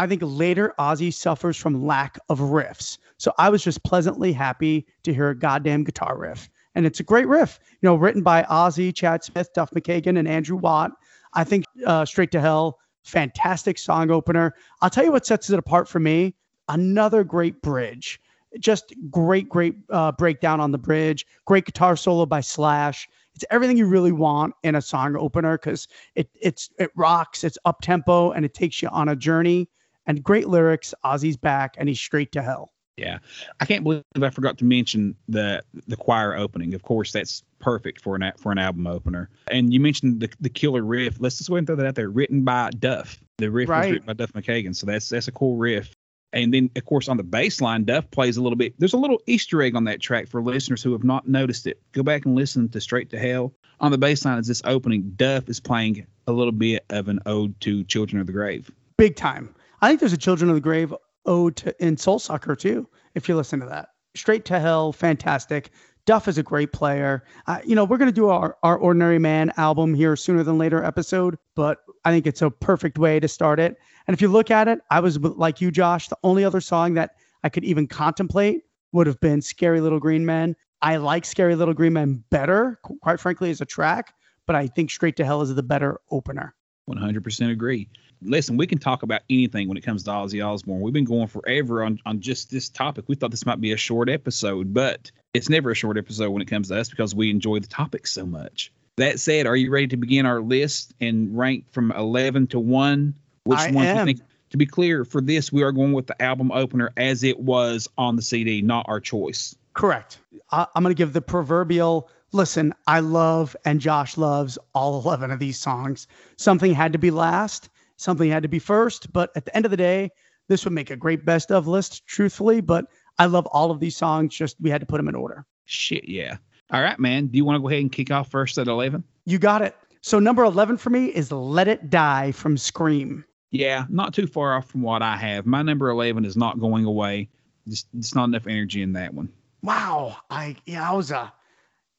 I 0.00 0.06
think 0.06 0.22
later 0.24 0.72
Ozzy 0.78 1.12
suffers 1.12 1.58
from 1.58 1.84
lack 1.84 2.18
of 2.30 2.38
riffs. 2.38 2.96
So 3.18 3.34
I 3.36 3.50
was 3.50 3.62
just 3.62 3.84
pleasantly 3.84 4.32
happy 4.32 4.86
to 5.02 5.12
hear 5.12 5.28
a 5.28 5.38
goddamn 5.38 5.84
guitar 5.84 6.16
riff. 6.16 6.48
And 6.74 6.86
it's 6.86 7.00
a 7.00 7.02
great 7.02 7.28
riff, 7.28 7.60
you 7.82 7.86
know, 7.86 7.96
written 7.96 8.22
by 8.22 8.44
Ozzy, 8.44 8.94
Chad 8.94 9.22
Smith, 9.22 9.50
Duff 9.54 9.70
McKagan, 9.72 10.18
and 10.18 10.26
Andrew 10.26 10.56
Watt. 10.56 10.92
I 11.34 11.44
think 11.44 11.66
uh, 11.84 12.06
Straight 12.06 12.30
to 12.30 12.40
Hell, 12.40 12.78
fantastic 13.04 13.76
song 13.76 14.10
opener. 14.10 14.54
I'll 14.80 14.88
tell 14.88 15.04
you 15.04 15.12
what 15.12 15.26
sets 15.26 15.50
it 15.50 15.58
apart 15.58 15.86
for 15.86 16.00
me 16.00 16.34
another 16.70 17.22
great 17.22 17.60
bridge. 17.60 18.18
Just 18.58 18.94
great, 19.10 19.50
great 19.50 19.74
uh, 19.90 20.12
breakdown 20.12 20.60
on 20.60 20.70
the 20.70 20.78
bridge. 20.78 21.26
Great 21.44 21.66
guitar 21.66 21.94
solo 21.94 22.24
by 22.24 22.40
Slash. 22.40 23.06
It's 23.34 23.44
everything 23.50 23.76
you 23.76 23.86
really 23.86 24.12
want 24.12 24.54
in 24.62 24.76
a 24.76 24.82
song 24.82 25.14
opener 25.16 25.58
because 25.58 25.88
it 26.14 26.30
it's 26.40 26.70
it 26.78 26.90
rocks. 26.96 27.44
It's 27.44 27.58
up 27.66 27.82
tempo 27.82 28.30
and 28.30 28.46
it 28.46 28.54
takes 28.54 28.80
you 28.80 28.88
on 28.88 29.10
a 29.10 29.14
journey. 29.14 29.68
And 30.06 30.22
great 30.22 30.48
lyrics. 30.48 30.94
Ozzy's 31.04 31.36
back 31.36 31.74
and 31.78 31.88
he's 31.88 32.00
straight 32.00 32.32
to 32.32 32.42
hell. 32.42 32.72
Yeah, 32.96 33.18
I 33.60 33.64
can't 33.64 33.82
believe 33.82 34.02
I 34.20 34.28
forgot 34.28 34.58
to 34.58 34.64
mention 34.64 35.14
the 35.28 35.62
the 35.86 35.96
choir 35.96 36.36
opening. 36.36 36.74
Of 36.74 36.82
course, 36.82 37.12
that's 37.12 37.42
perfect 37.58 38.02
for 38.02 38.14
an 38.14 38.32
for 38.36 38.52
an 38.52 38.58
album 38.58 38.86
opener. 38.86 39.30
And 39.50 39.72
you 39.72 39.80
mentioned 39.80 40.20
the 40.20 40.28
the 40.40 40.50
killer 40.50 40.82
riff. 40.82 41.16
Let's 41.18 41.38
just 41.38 41.48
go 41.48 41.54
ahead 41.54 41.60
and 41.60 41.66
throw 41.66 41.76
that 41.76 41.86
out 41.86 41.94
there. 41.94 42.10
Written 42.10 42.44
by 42.44 42.70
Duff. 42.78 43.18
The 43.38 43.50
riff 43.50 43.68
Right. 43.70 43.86
was 43.86 43.92
written 43.92 44.06
by 44.06 44.12
Duff 44.12 44.32
McKagan, 44.34 44.76
so 44.76 44.84
that's 44.86 45.08
that's 45.08 45.28
a 45.28 45.32
cool 45.32 45.56
riff. 45.56 45.92
And 46.32 46.52
then, 46.54 46.70
of 46.76 46.84
course, 46.84 47.08
on 47.08 47.16
the 47.16 47.22
bass 47.24 47.60
line, 47.60 47.84
Duff 47.84 48.08
plays 48.10 48.36
a 48.36 48.42
little 48.42 48.56
bit. 48.56 48.74
There's 48.78 48.92
a 48.92 48.98
little 48.98 49.20
Easter 49.26 49.62
egg 49.62 49.74
on 49.74 49.84
that 49.84 50.00
track 50.00 50.28
for 50.28 50.40
listeners 50.42 50.82
who 50.82 50.92
have 50.92 51.02
not 51.02 51.26
noticed 51.26 51.66
it. 51.66 51.80
Go 51.92 52.02
back 52.04 52.24
and 52.26 52.34
listen 52.36 52.68
to 52.68 52.80
Straight 52.80 53.10
to 53.10 53.18
Hell. 53.18 53.52
On 53.80 53.90
the 53.90 53.98
bass 53.98 54.24
line, 54.24 54.38
as 54.38 54.46
this 54.46 54.62
opening, 54.64 55.12
Duff 55.16 55.48
is 55.48 55.58
playing 55.58 56.06
a 56.26 56.32
little 56.32 56.52
bit 56.52 56.84
of 56.90 57.08
an 57.08 57.18
ode 57.26 57.58
to 57.62 57.82
Children 57.84 58.20
of 58.20 58.26
the 58.26 58.32
Grave. 58.32 58.70
Big 58.98 59.16
time. 59.16 59.52
I 59.82 59.88
think 59.88 60.00
there's 60.00 60.12
a 60.12 60.18
Children 60.18 60.50
of 60.50 60.56
the 60.56 60.60
Grave 60.60 60.94
ode 61.26 61.56
to, 61.56 61.84
in 61.84 61.96
Soul 61.96 62.18
Sucker 62.18 62.56
too, 62.56 62.88
if 63.14 63.28
you 63.28 63.36
listen 63.36 63.60
to 63.60 63.66
that. 63.66 63.88
Straight 64.14 64.44
to 64.46 64.58
Hell, 64.58 64.92
fantastic. 64.92 65.70
Duff 66.06 66.28
is 66.28 66.38
a 66.38 66.42
great 66.42 66.72
player. 66.72 67.24
Uh, 67.46 67.60
you 67.64 67.74
know, 67.74 67.84
we're 67.84 67.98
going 67.98 68.08
to 68.08 68.12
do 68.12 68.28
our, 68.28 68.56
our 68.62 68.76
Ordinary 68.76 69.18
Man 69.18 69.52
album 69.56 69.94
here 69.94 70.16
sooner 70.16 70.42
than 70.42 70.58
later 70.58 70.82
episode, 70.82 71.36
but 71.54 71.78
I 72.04 72.10
think 72.10 72.26
it's 72.26 72.42
a 72.42 72.50
perfect 72.50 72.98
way 72.98 73.20
to 73.20 73.28
start 73.28 73.60
it. 73.60 73.76
And 74.06 74.14
if 74.14 74.20
you 74.20 74.28
look 74.28 74.50
at 74.50 74.66
it, 74.66 74.80
I 74.90 75.00
was 75.00 75.18
like 75.20 75.60
you, 75.60 75.70
Josh. 75.70 76.08
The 76.08 76.16
only 76.24 76.44
other 76.44 76.60
song 76.60 76.94
that 76.94 77.16
I 77.44 77.48
could 77.48 77.64
even 77.64 77.86
contemplate 77.86 78.62
would 78.92 79.06
have 79.06 79.20
been 79.20 79.40
Scary 79.40 79.80
Little 79.80 80.00
Green 80.00 80.26
Men. 80.26 80.56
I 80.82 80.96
like 80.96 81.24
Scary 81.24 81.54
Little 81.54 81.74
Green 81.74 81.92
Men 81.92 82.24
better, 82.30 82.80
qu- 82.82 82.98
quite 83.00 83.20
frankly, 83.20 83.50
as 83.50 83.60
a 83.60 83.66
track, 83.66 84.14
but 84.46 84.56
I 84.56 84.66
think 84.66 84.90
Straight 84.90 85.16
to 85.16 85.24
Hell 85.24 85.42
is 85.42 85.54
the 85.54 85.62
better 85.62 86.00
opener. 86.10 86.54
100% 86.88 87.50
agree. 87.50 87.88
Listen, 88.22 88.56
we 88.56 88.66
can 88.66 88.78
talk 88.78 89.02
about 89.02 89.22
anything 89.30 89.68
when 89.68 89.76
it 89.76 89.82
comes 89.82 90.04
to 90.04 90.10
Ozzy 90.10 90.44
Osbourne. 90.44 90.80
We've 90.80 90.92
been 90.92 91.04
going 91.04 91.28
forever 91.28 91.82
on, 91.82 91.98
on 92.04 92.20
just 92.20 92.50
this 92.50 92.68
topic. 92.68 93.06
We 93.08 93.14
thought 93.14 93.30
this 93.30 93.46
might 93.46 93.60
be 93.60 93.72
a 93.72 93.76
short 93.76 94.10
episode, 94.10 94.74
but 94.74 95.10
it's 95.32 95.48
never 95.48 95.70
a 95.70 95.74
short 95.74 95.96
episode 95.96 96.30
when 96.30 96.42
it 96.42 96.48
comes 96.48 96.68
to 96.68 96.78
us 96.78 96.90
because 96.90 97.14
we 97.14 97.30
enjoy 97.30 97.60
the 97.60 97.66
topic 97.66 98.06
so 98.06 98.26
much. 98.26 98.72
That 98.96 99.20
said, 99.20 99.46
are 99.46 99.56
you 99.56 99.70
ready 99.70 99.86
to 99.88 99.96
begin 99.96 100.26
our 100.26 100.40
list 100.40 100.92
and 101.00 101.36
rank 101.36 101.64
from 101.70 101.92
11 101.92 102.48
to 102.48 102.60
1? 102.60 103.14
Which 103.44 103.58
I 103.58 103.68
you 103.68 103.78
am. 103.78 104.06
think? 104.06 104.20
To 104.50 104.56
be 104.56 104.66
clear, 104.66 105.04
for 105.04 105.20
this, 105.20 105.52
we 105.52 105.62
are 105.62 105.72
going 105.72 105.92
with 105.92 106.08
the 106.08 106.20
album 106.20 106.50
opener 106.50 106.92
as 106.96 107.22
it 107.22 107.38
was 107.38 107.88
on 107.96 108.16
the 108.16 108.22
CD, 108.22 108.62
not 108.62 108.86
our 108.88 109.00
choice. 109.00 109.54
Correct. 109.74 110.18
I, 110.50 110.66
I'm 110.74 110.82
going 110.82 110.94
to 110.94 110.98
give 110.98 111.12
the 111.12 111.22
proverbial 111.22 112.10
listen. 112.32 112.74
I 112.86 113.00
love 113.00 113.56
and 113.64 113.80
Josh 113.80 114.16
loves 114.16 114.58
all 114.74 115.00
11 115.00 115.30
of 115.30 115.38
these 115.38 115.58
songs. 115.58 116.06
Something 116.36 116.74
had 116.74 116.92
to 116.92 116.98
be 116.98 117.10
last, 117.10 117.68
something 117.96 118.30
had 118.30 118.42
to 118.42 118.48
be 118.48 118.58
first. 118.58 119.12
But 119.12 119.30
at 119.36 119.44
the 119.44 119.54
end 119.56 119.64
of 119.64 119.70
the 119.70 119.76
day, 119.76 120.10
this 120.48 120.64
would 120.64 120.74
make 120.74 120.90
a 120.90 120.96
great 120.96 121.24
best 121.24 121.50
of 121.52 121.66
list, 121.66 122.06
truthfully. 122.06 122.60
But 122.60 122.86
I 123.18 123.26
love 123.26 123.46
all 123.46 123.70
of 123.70 123.80
these 123.80 123.96
songs. 123.96 124.34
Just 124.34 124.56
we 124.60 124.70
had 124.70 124.80
to 124.80 124.86
put 124.86 124.96
them 124.96 125.08
in 125.08 125.14
order. 125.14 125.44
Shit, 125.64 126.08
yeah. 126.08 126.38
All 126.72 126.82
right, 126.82 126.98
man. 126.98 127.26
Do 127.26 127.36
you 127.36 127.44
want 127.44 127.56
to 127.56 127.60
go 127.60 127.68
ahead 127.68 127.82
and 127.82 127.92
kick 127.92 128.10
off 128.10 128.30
first 128.30 128.58
at 128.58 128.68
11? 128.68 129.04
You 129.26 129.38
got 129.38 129.62
it. 129.62 129.76
So 130.02 130.18
number 130.18 130.44
11 130.44 130.78
for 130.78 130.90
me 130.90 131.06
is 131.06 131.30
Let 131.30 131.68
It 131.68 131.90
Die 131.90 132.32
from 132.32 132.56
Scream. 132.56 133.24
Yeah, 133.50 133.84
not 133.88 134.14
too 134.14 134.26
far 134.26 134.56
off 134.56 134.70
from 134.70 134.82
what 134.82 135.02
I 135.02 135.16
have. 135.16 135.44
My 135.44 135.62
number 135.62 135.90
11 135.90 136.24
is 136.24 136.36
not 136.36 136.60
going 136.60 136.84
away. 136.84 137.28
Just, 137.68 137.88
just 137.98 138.14
not 138.14 138.24
enough 138.24 138.46
energy 138.46 138.82
in 138.82 138.92
that 138.94 139.12
one. 139.12 139.28
Wow. 139.62 140.16
I 140.30 140.56
yowza. 140.66 141.32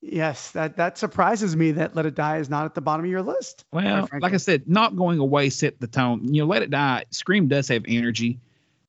Yes, 0.02 0.52
that 0.52 0.78
that 0.78 0.98
surprises 0.98 1.56
me 1.56 1.72
that 1.74 1.96
Let 1.96 2.08
It 2.08 2.16
Die 2.16 2.38
is 2.38 2.50
not 2.50 2.66
at 2.66 2.74
the 2.74 2.82
bottom 2.82 3.06
of 3.06 3.12
your 3.12 3.22
list. 3.22 3.66
Well, 3.72 4.10
like 4.20 4.34
I 4.34 4.38
said, 4.38 4.68
not 4.68 4.96
going 4.96 5.20
away 5.20 5.50
set 5.52 5.80
the 5.80 5.88
tone. 5.88 6.34
You 6.34 6.42
know, 6.42 6.48
Let 6.48 6.64
It 6.64 6.72
Die, 6.72 7.06
Scream 7.12 7.48
does 7.48 7.68
have 7.68 7.86
energy. 7.88 8.40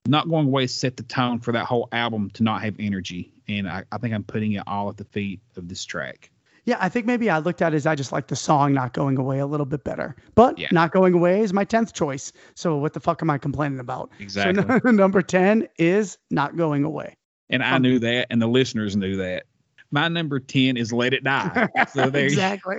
Not 0.07 0.29
going 0.29 0.47
away 0.47 0.67
set 0.67 0.97
the 0.97 1.03
tone 1.05 1.39
for 1.39 1.53
that 1.53 1.67
whole 1.67 1.89
album 1.93 2.31
to 2.31 2.43
not 2.43 2.63
have 2.63 2.77
energy. 2.81 3.33
And 3.47 3.69
I, 3.69 3.85
I 3.93 3.99
think 3.99 4.15
I'm 4.15 4.25
putting 4.25 4.53
it 4.53 4.63
all 4.67 4.89
at 4.89 4.97
the 4.97 5.05
feet 5.05 5.41
of 5.57 5.69
this 5.69 5.85
track. 5.85 6.31
Yeah, 6.65 6.77
I 6.81 6.89
think 6.89 7.07
maybe 7.07 7.29
I 7.29 7.39
looked 7.39 7.61
at 7.61 7.75
it 7.75 7.77
as 7.77 7.87
I 7.87 7.95
just 7.95 8.13
like 8.13 8.29
the 8.29 8.37
song 8.37 8.73
not 8.73 8.93
going 8.93 9.19
away 9.19 9.41
a 9.41 9.47
little 9.47 9.67
bit 9.67 9.85
better. 9.85 10.17
But 10.35 10.59
Yeah. 10.59 10.69
not 10.71 10.93
going 10.93 11.13
away 11.13 11.41
is 11.41 11.53
my 11.53 11.65
10th 11.65 11.93
choice. 11.93 12.33
So 12.55 12.77
what 12.77 12.95
the 12.95 13.01
fuck 13.01 13.21
am 13.21 13.31
I 13.31 13.39
complaining 13.39 13.81
about? 13.81 14.11
Exactly. 14.19 14.65
So 14.81 14.91
number 14.91 15.23
10 15.23 15.69
is 15.79 16.19
not 16.31 16.57
going 16.57 16.85
away. 16.85 17.17
And 17.51 17.63
I 17.63 17.77
um, 17.77 17.83
knew 17.83 17.99
that, 17.99 18.29
and 18.31 18.41
the 18.41 18.47
listeners 18.47 18.97
knew 18.97 19.17
that. 19.17 19.45
My 19.93 20.09
number 20.09 20.41
10 20.41 20.79
is 20.79 20.91
Let 20.91 21.13
It 21.13 21.23
Die. 21.23 21.69
So 21.93 22.09
there 22.11 22.25
exactly. 22.25 22.77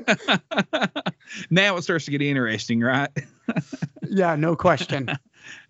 now 1.51 1.78
it 1.78 1.84
starts 1.84 2.05
to 2.05 2.11
get 2.11 2.24
interesting, 2.24 2.82
right? 2.82 3.09
yeah, 4.09 4.36
no 4.36 4.55
question. 4.55 5.07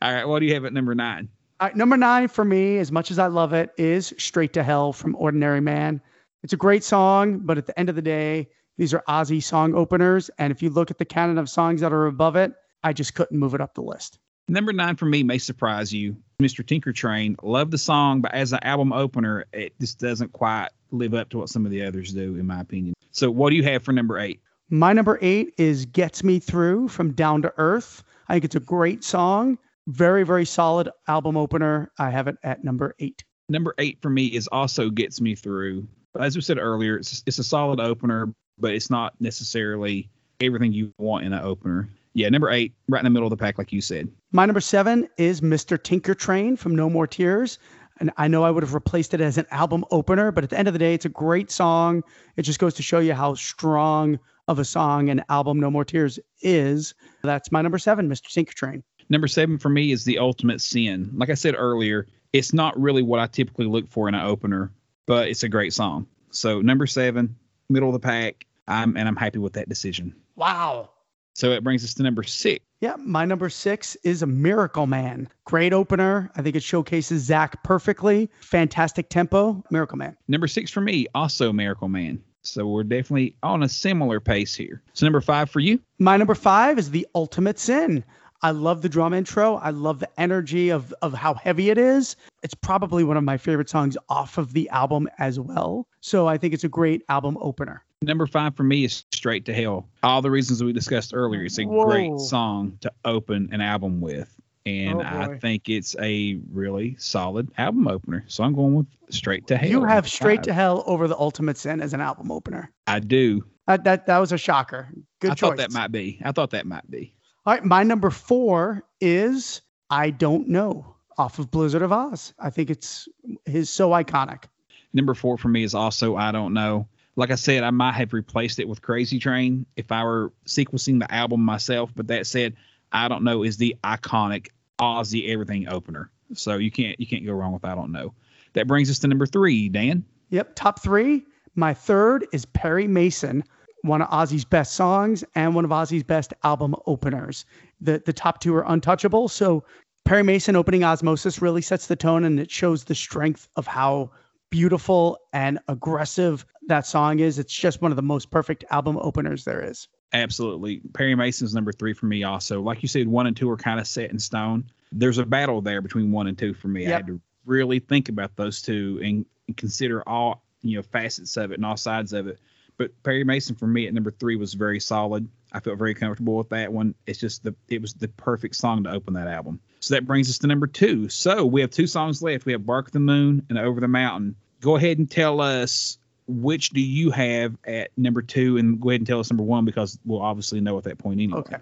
All 0.01 0.13
right, 0.13 0.25
what 0.25 0.39
do 0.39 0.45
you 0.45 0.53
have 0.53 0.63
at 0.63 0.71
number 0.71 0.95
nine? 0.95 1.27
All 1.59 1.67
right, 1.67 1.75
number 1.75 1.97
nine 1.97 2.29
for 2.29 2.45
me, 2.45 2.77
as 2.77 2.93
much 2.93 3.11
as 3.11 3.19
I 3.19 3.27
love 3.27 3.51
it, 3.51 3.71
is 3.77 4.13
Straight 4.17 4.53
to 4.53 4.63
Hell 4.63 4.93
from 4.93 5.17
Ordinary 5.17 5.59
Man. 5.59 6.01
It's 6.43 6.53
a 6.53 6.57
great 6.57 6.83
song, 6.83 7.39
but 7.39 7.57
at 7.57 7.67
the 7.67 7.77
end 7.77 7.89
of 7.89 7.95
the 7.95 8.01
day, 8.01 8.49
these 8.77 8.93
are 8.93 9.03
Ozzy 9.07 9.43
song 9.43 9.75
openers. 9.75 10.29
And 10.37 10.51
if 10.51 10.63
you 10.63 10.69
look 10.69 10.91
at 10.91 10.97
the 10.97 11.05
canon 11.05 11.37
of 11.37 11.49
songs 11.49 11.81
that 11.81 11.91
are 11.91 12.07
above 12.07 12.37
it, 12.37 12.53
I 12.83 12.93
just 12.93 13.15
couldn't 13.15 13.37
move 13.37 13.53
it 13.53 13.61
up 13.61 13.73
the 13.73 13.81
list. 13.81 14.17
Number 14.47 14.73
nine 14.73 14.95
for 14.95 15.05
me 15.05 15.23
may 15.23 15.37
surprise 15.37 15.93
you. 15.93 16.17
Mr. 16.41 16.65
Tinker 16.65 16.91
Train. 16.91 17.37
Love 17.41 17.71
the 17.71 17.77
song, 17.77 18.21
but 18.21 18.33
as 18.33 18.51
an 18.51 18.59
album 18.61 18.91
opener, 18.91 19.45
it 19.53 19.73
just 19.79 19.99
doesn't 19.99 20.33
quite 20.33 20.69
live 20.93 21.13
up 21.13 21.29
to 21.29 21.39
what 21.39 21.49
some 21.49 21.65
of 21.65 21.71
the 21.71 21.83
others 21.83 22.13
do, 22.13 22.35
in 22.35 22.47
my 22.47 22.61
opinion. 22.61 22.93
So, 23.11 23.29
what 23.29 23.49
do 23.49 23.55
you 23.55 23.63
have 23.63 23.83
for 23.83 23.91
number 23.91 24.19
eight? 24.19 24.39
My 24.69 24.93
number 24.93 25.19
eight 25.21 25.53
is 25.57 25.85
Gets 25.85 26.23
Me 26.23 26.39
Through 26.39 26.87
from 26.87 27.11
Down 27.13 27.41
to 27.41 27.53
Earth. 27.57 28.03
I 28.27 28.33
think 28.33 28.45
it's 28.45 28.55
a 28.55 28.61
great 28.61 29.03
song. 29.03 29.57
Very, 29.87 30.23
very 30.23 30.45
solid 30.45 30.89
album 31.07 31.35
opener. 31.35 31.91
I 31.99 32.09
have 32.09 32.27
it 32.27 32.37
at 32.43 32.63
number 32.63 32.95
eight. 32.99 33.23
Number 33.49 33.75
eight 33.77 34.01
for 34.01 34.09
me 34.09 34.27
is 34.27 34.47
also 34.47 34.89
Gets 34.89 35.19
Me 35.19 35.35
Through. 35.35 35.87
As 36.17 36.35
we 36.35 36.41
said 36.41 36.57
earlier, 36.57 36.97
it's, 36.97 37.23
it's 37.25 37.39
a 37.39 37.43
solid 37.43 37.79
opener, 37.79 38.33
but 38.57 38.73
it's 38.73 38.89
not 38.89 39.13
necessarily 39.19 40.09
everything 40.39 40.71
you 40.71 40.93
want 40.97 41.25
in 41.25 41.33
an 41.33 41.43
opener. 41.43 41.89
Yeah, 42.13 42.29
number 42.29 42.49
eight, 42.51 42.73
right 42.87 42.99
in 42.99 43.05
the 43.05 43.09
middle 43.09 43.25
of 43.25 43.31
the 43.31 43.43
pack, 43.43 43.57
like 43.57 43.73
you 43.73 43.81
said. 43.81 44.07
My 44.31 44.45
number 44.45 44.61
seven 44.61 45.09
is 45.17 45.41
Mr. 45.41 45.81
Tinker 45.81 46.13
Train 46.13 46.55
from 46.55 46.75
No 46.75 46.89
More 46.89 47.07
Tears. 47.07 47.57
And 48.03 48.11
I 48.17 48.27
know 48.27 48.43
I 48.43 48.51
would 48.51 48.63
have 48.63 48.73
replaced 48.73 49.13
it 49.13 49.21
as 49.21 49.37
an 49.37 49.45
album 49.49 49.85
opener, 49.89 50.29
but 50.33 50.43
at 50.43 50.49
the 50.49 50.59
end 50.59 50.67
of 50.67 50.73
the 50.73 50.77
day, 50.77 50.93
it's 50.93 51.05
a 51.05 51.09
great 51.09 51.49
song. 51.49 52.03
It 52.35 52.41
just 52.41 52.59
goes 52.59 52.73
to 52.73 52.83
show 52.83 52.99
you 52.99 53.13
how 53.13 53.33
strong 53.35 54.19
of 54.49 54.59
a 54.59 54.65
song 54.65 55.07
an 55.07 55.23
album 55.29 55.57
No 55.57 55.71
More 55.71 55.85
Tears 55.85 56.19
is. 56.41 56.95
That's 57.21 57.49
my 57.49 57.61
number 57.61 57.77
seven, 57.77 58.09
Mr. 58.09 58.27
Tinker 58.27 58.51
Train. 58.53 58.83
Number 59.07 59.29
seven 59.29 59.57
for 59.57 59.69
me 59.69 59.93
is 59.93 60.03
The 60.03 60.19
Ultimate 60.19 60.59
Sin. 60.59 61.11
Like 61.15 61.29
I 61.29 61.35
said 61.35 61.55
earlier, 61.57 62.05
it's 62.33 62.51
not 62.51 62.77
really 62.77 63.03
what 63.03 63.21
I 63.21 63.27
typically 63.27 63.67
look 63.67 63.87
for 63.87 64.09
in 64.09 64.15
an 64.15 64.25
opener, 64.25 64.73
but 65.05 65.29
it's 65.29 65.43
a 65.43 65.47
great 65.47 65.71
song. 65.71 66.05
So 66.29 66.59
number 66.59 66.85
seven, 66.85 67.37
middle 67.69 67.87
of 67.87 67.93
the 67.93 68.05
pack, 68.05 68.45
I'm, 68.67 68.97
and 68.97 69.07
I'm 69.07 69.15
happy 69.15 69.39
with 69.39 69.53
that 69.53 69.69
decision. 69.69 70.13
Wow. 70.35 70.89
So 71.33 71.51
it 71.51 71.63
brings 71.63 71.83
us 71.83 71.93
to 71.95 72.03
number 72.03 72.23
six. 72.23 72.63
Yeah, 72.79 72.95
my 72.99 73.25
number 73.25 73.49
six 73.49 73.95
is 74.03 74.21
a 74.21 74.27
Miracle 74.27 74.87
Man. 74.87 75.29
Great 75.45 75.73
opener. 75.73 76.31
I 76.35 76.41
think 76.41 76.55
it 76.55 76.63
showcases 76.63 77.29
Zakk 77.29 77.63
perfectly. 77.63 78.29
Fantastic 78.41 79.09
tempo. 79.09 79.63
Miracle 79.71 79.97
Man. 79.97 80.15
Number 80.27 80.47
six 80.47 80.69
for 80.69 80.81
me, 80.81 81.07
also 81.15 81.51
Miracle 81.51 81.87
Man. 81.87 82.21
So 82.41 82.67
we're 82.67 82.83
definitely 82.83 83.35
on 83.41 83.63
a 83.63 83.69
similar 83.69 84.19
pace 84.19 84.53
here. 84.53 84.81
So 84.93 85.05
number 85.05 85.21
five 85.21 85.49
for 85.49 85.61
you. 85.61 85.79
My 85.97 86.17
number 86.17 86.35
five 86.35 86.77
is 86.77 86.91
the 86.91 87.07
ultimate 87.15 87.57
sin. 87.57 88.03
I 88.41 88.51
love 88.51 88.81
the 88.81 88.89
drum 88.89 89.13
intro. 89.13 89.55
I 89.55 89.69
love 89.69 89.99
the 89.99 90.19
energy 90.19 90.69
of 90.69 90.93
of 91.01 91.13
how 91.13 91.33
heavy 91.35 91.69
it 91.69 91.77
is. 91.77 92.17
It's 92.43 92.53
probably 92.53 93.05
one 93.05 93.15
of 93.15 93.23
my 93.23 93.37
favorite 93.37 93.69
songs 93.69 93.97
off 94.09 94.37
of 94.37 94.51
the 94.51 94.67
album 94.69 95.07
as 95.17 95.39
well. 95.39 95.87
So 96.01 96.27
I 96.27 96.37
think 96.37 96.53
it's 96.53 96.65
a 96.65 96.69
great 96.69 97.03
album 97.07 97.37
opener. 97.39 97.85
Number 98.05 98.27
five 98.27 98.55
for 98.55 98.63
me 98.63 98.83
is 98.85 99.05
Straight 99.13 99.45
to 99.45 99.53
Hell. 99.53 99.87
All 100.03 100.21
the 100.21 100.31
reasons 100.31 100.63
we 100.63 100.73
discussed 100.73 101.11
earlier. 101.13 101.43
It's 101.43 101.57
a 101.59 101.63
Whoa. 101.65 101.85
great 101.85 102.19
song 102.19 102.77
to 102.81 102.91
open 103.05 103.49
an 103.51 103.61
album 103.61 104.01
with. 104.01 104.33
And 104.65 105.01
Oh, 105.01 105.05
I 105.05 105.37
think 105.39 105.67
it's 105.67 105.95
a 105.99 106.39
really 106.51 106.95
solid 106.97 107.51
album 107.57 107.87
opener. 107.87 108.23
So 108.27 108.43
I'm 108.43 108.53
going 108.55 108.75
with 108.75 108.87
Straight 109.09 109.47
to 109.47 109.57
Hell. 109.57 109.69
You 109.69 109.83
have 109.83 110.07
Straight 110.07 110.37
five. 110.37 110.45
to 110.45 110.53
Hell 110.53 110.83
over 110.87 111.07
the 111.07 111.17
Ultimate 111.17 111.57
Sin 111.57 111.81
as 111.81 111.93
an 111.93 111.99
album 112.01 112.31
opener. 112.31 112.71
I 112.87 112.99
do. 112.99 113.43
That 113.67 113.83
that, 113.85 114.05
that 114.07 114.19
was 114.19 114.31
a 114.31 114.37
shocker. 114.37 114.89
Good 115.19 115.31
I 115.31 115.35
choice. 115.35 115.49
thought 115.49 115.57
that 115.57 115.71
might 115.71 115.91
be. 115.91 116.19
I 116.23 116.31
thought 116.31 116.51
that 116.51 116.65
might 116.65 116.89
be. 116.89 117.13
All 117.45 117.53
right, 117.53 117.63
my 117.65 117.83
number 117.83 118.09
four 118.09 118.83
is 119.01 119.61
I 119.89 120.11
Don't 120.11 120.47
Know 120.47 120.95
off 121.17 121.39
of 121.39 121.51
Blizzard 121.51 121.81
of 121.81 121.91
Ozz. 121.91 122.33
I 122.39 122.49
think 122.49 122.69
it's 122.69 123.07
his 123.45 123.69
so 123.69 123.89
iconic. 123.89 124.45
Number 124.93 125.13
four 125.13 125.37
for 125.37 125.49
me 125.49 125.63
is 125.63 125.75
also 125.75 126.15
I 126.15 126.31
don't 126.31 126.53
know. 126.53 126.87
Like 127.15 127.31
I 127.31 127.35
said, 127.35 127.63
I 127.63 127.69
might 127.69 127.93
have 127.93 128.13
replaced 128.13 128.59
it 128.59 128.67
with 128.67 128.81
Crazy 128.81 129.19
Train 129.19 129.65
if 129.75 129.91
I 129.91 130.03
were 130.03 130.33
sequencing 130.47 130.99
the 130.99 131.13
album 131.13 131.41
myself. 131.41 131.91
But 131.95 132.07
that 132.07 132.25
said, 132.25 132.55
I 132.91 133.07
don't 133.07 133.23
know 133.23 133.43
is 133.43 133.57
the 133.57 133.75
iconic 133.83 134.49
Ozzy 134.79 135.29
everything 135.29 135.67
opener. 135.67 136.09
So 136.33 136.57
you 136.57 136.71
can't 136.71 136.99
you 136.99 137.07
can't 137.07 137.25
go 137.25 137.33
wrong 137.33 137.53
with 137.53 137.65
I 137.65 137.75
don't 137.75 137.91
know. 137.91 138.13
That 138.53 138.67
brings 138.67 138.89
us 138.89 138.99
to 138.99 139.07
number 139.07 139.25
three, 139.25 139.69
Dan. 139.69 140.03
Yep, 140.29 140.55
top 140.55 140.81
three. 140.81 141.25
My 141.55 141.73
third 141.73 142.25
is 142.31 142.45
Perry 142.45 142.87
Mason, 142.87 143.43
one 143.81 144.01
of 144.01 144.09
Ozzy's 144.09 144.45
best 144.45 144.73
songs 144.73 145.23
and 145.35 145.53
one 145.53 145.65
of 145.65 145.71
Ozzy's 145.71 146.03
best 146.03 146.33
album 146.43 146.75
openers. 146.87 147.45
The 147.81 148.01
the 148.03 148.13
top 148.13 148.39
two 148.39 148.55
are 148.55 148.65
untouchable. 148.67 149.27
So 149.27 149.63
Perry 150.05 150.23
Mason 150.23 150.55
opening 150.55 150.81
Ozzmosis 150.81 151.41
really 151.41 151.61
sets 151.61 151.87
the 151.87 151.95
tone 151.95 152.23
and 152.23 152.39
it 152.39 152.51
shows 152.51 152.83
the 152.83 152.95
strength 152.95 153.47
of 153.55 153.67
how 153.67 154.11
beautiful 154.53 155.17
and 155.33 155.57
aggressive 155.67 156.45
that 156.67 156.85
song 156.85 157.17
is. 157.17 157.39
It's 157.39 157.51
just 157.51 157.81
one 157.81 157.91
of 157.91 157.95
the 157.95 158.03
most 158.03 158.29
perfect 158.29 158.63
album 158.69 158.99
openers 159.01 159.45
there 159.45 159.67
is. 159.67 159.87
Absolutely. 160.13 160.79
Perry 160.93 161.15
Mason's 161.15 161.55
number 161.55 161.71
three 161.71 161.93
for 161.93 162.05
me 162.05 162.23
also. 162.23 162.61
Like 162.61 162.83
you 162.83 162.87
said, 162.87 163.07
one 163.07 163.25
and 163.25 163.35
two 163.35 163.49
are 163.49 163.57
kind 163.57 163.79
of 163.79 163.87
set 163.87 164.11
in 164.11 164.19
stone. 164.19 164.65
There's 164.91 165.17
a 165.17 165.25
battle 165.25 165.63
there 165.63 165.81
between 165.81 166.11
one 166.11 166.27
and 166.27 166.37
two 166.37 166.53
for 166.53 166.67
me. 166.67 166.85
I 166.85 166.91
had 166.91 167.07
to 167.07 167.19
really 167.47 167.79
think 167.79 168.09
about 168.09 168.35
those 168.35 168.61
two 168.61 169.01
and, 169.03 169.25
and 169.47 169.57
consider 169.57 170.07
all 170.07 170.43
you 170.61 170.77
know 170.77 170.83
facets 170.83 171.35
of 171.35 171.51
it 171.51 171.55
and 171.55 171.65
all 171.65 171.75
sides 171.75 172.13
of 172.13 172.27
it. 172.27 172.37
But 172.77 172.91
Perry 173.01 173.23
Mason 173.23 173.55
for 173.55 173.65
me 173.65 173.87
at 173.87 173.93
number 173.95 174.11
three 174.11 174.35
was 174.35 174.53
very 174.53 174.79
solid. 174.79 175.27
I 175.51 175.61
felt 175.61 175.79
very 175.79 175.95
comfortable 175.95 176.35
with 176.35 176.49
that 176.49 176.71
one. 176.71 176.93
It's 177.07 177.19
just 177.19 177.43
the 177.43 177.55
it 177.69 177.81
was 177.81 177.95
the 177.95 178.07
perfect 178.07 178.55
song 178.55 178.83
to 178.83 178.91
open 178.91 179.15
that 179.15 179.27
album. 179.27 179.59
So 179.83 179.95
that 179.95 180.05
brings 180.05 180.29
us 180.29 180.37
to 180.37 180.47
number 180.47 180.65
two. 180.65 181.09
So 181.09 181.45
we 181.45 181.59
have 181.59 181.69
two 181.69 181.87
songs 181.87 182.21
left. 182.21 182.45
We 182.45 182.53
have 182.53 182.65
Bark 182.65 182.91
the 182.91 183.01
Moon 183.01 183.45
and 183.49 183.57
Over 183.57 183.81
the 183.81 183.87
Mountain. 183.89 184.33
Go 184.61 184.77
ahead 184.77 184.97
and 184.97 185.11
tell 185.11 185.41
us 185.41 185.97
which 186.25 186.69
do 186.69 186.79
you 186.79 187.11
have 187.11 187.57
at 187.65 187.91
number 187.97 188.21
two, 188.21 188.57
and 188.57 188.79
go 188.79 188.91
ahead 188.91 189.01
and 189.01 189.07
tell 189.07 189.19
us 189.19 189.29
number 189.29 189.43
one 189.43 189.65
because 189.65 189.99
we'll 190.05 190.21
obviously 190.21 190.61
know 190.61 190.77
at 190.77 190.85
that 190.85 190.99
point 190.99 191.19
anyway. 191.19 191.39
Okay. 191.39 191.57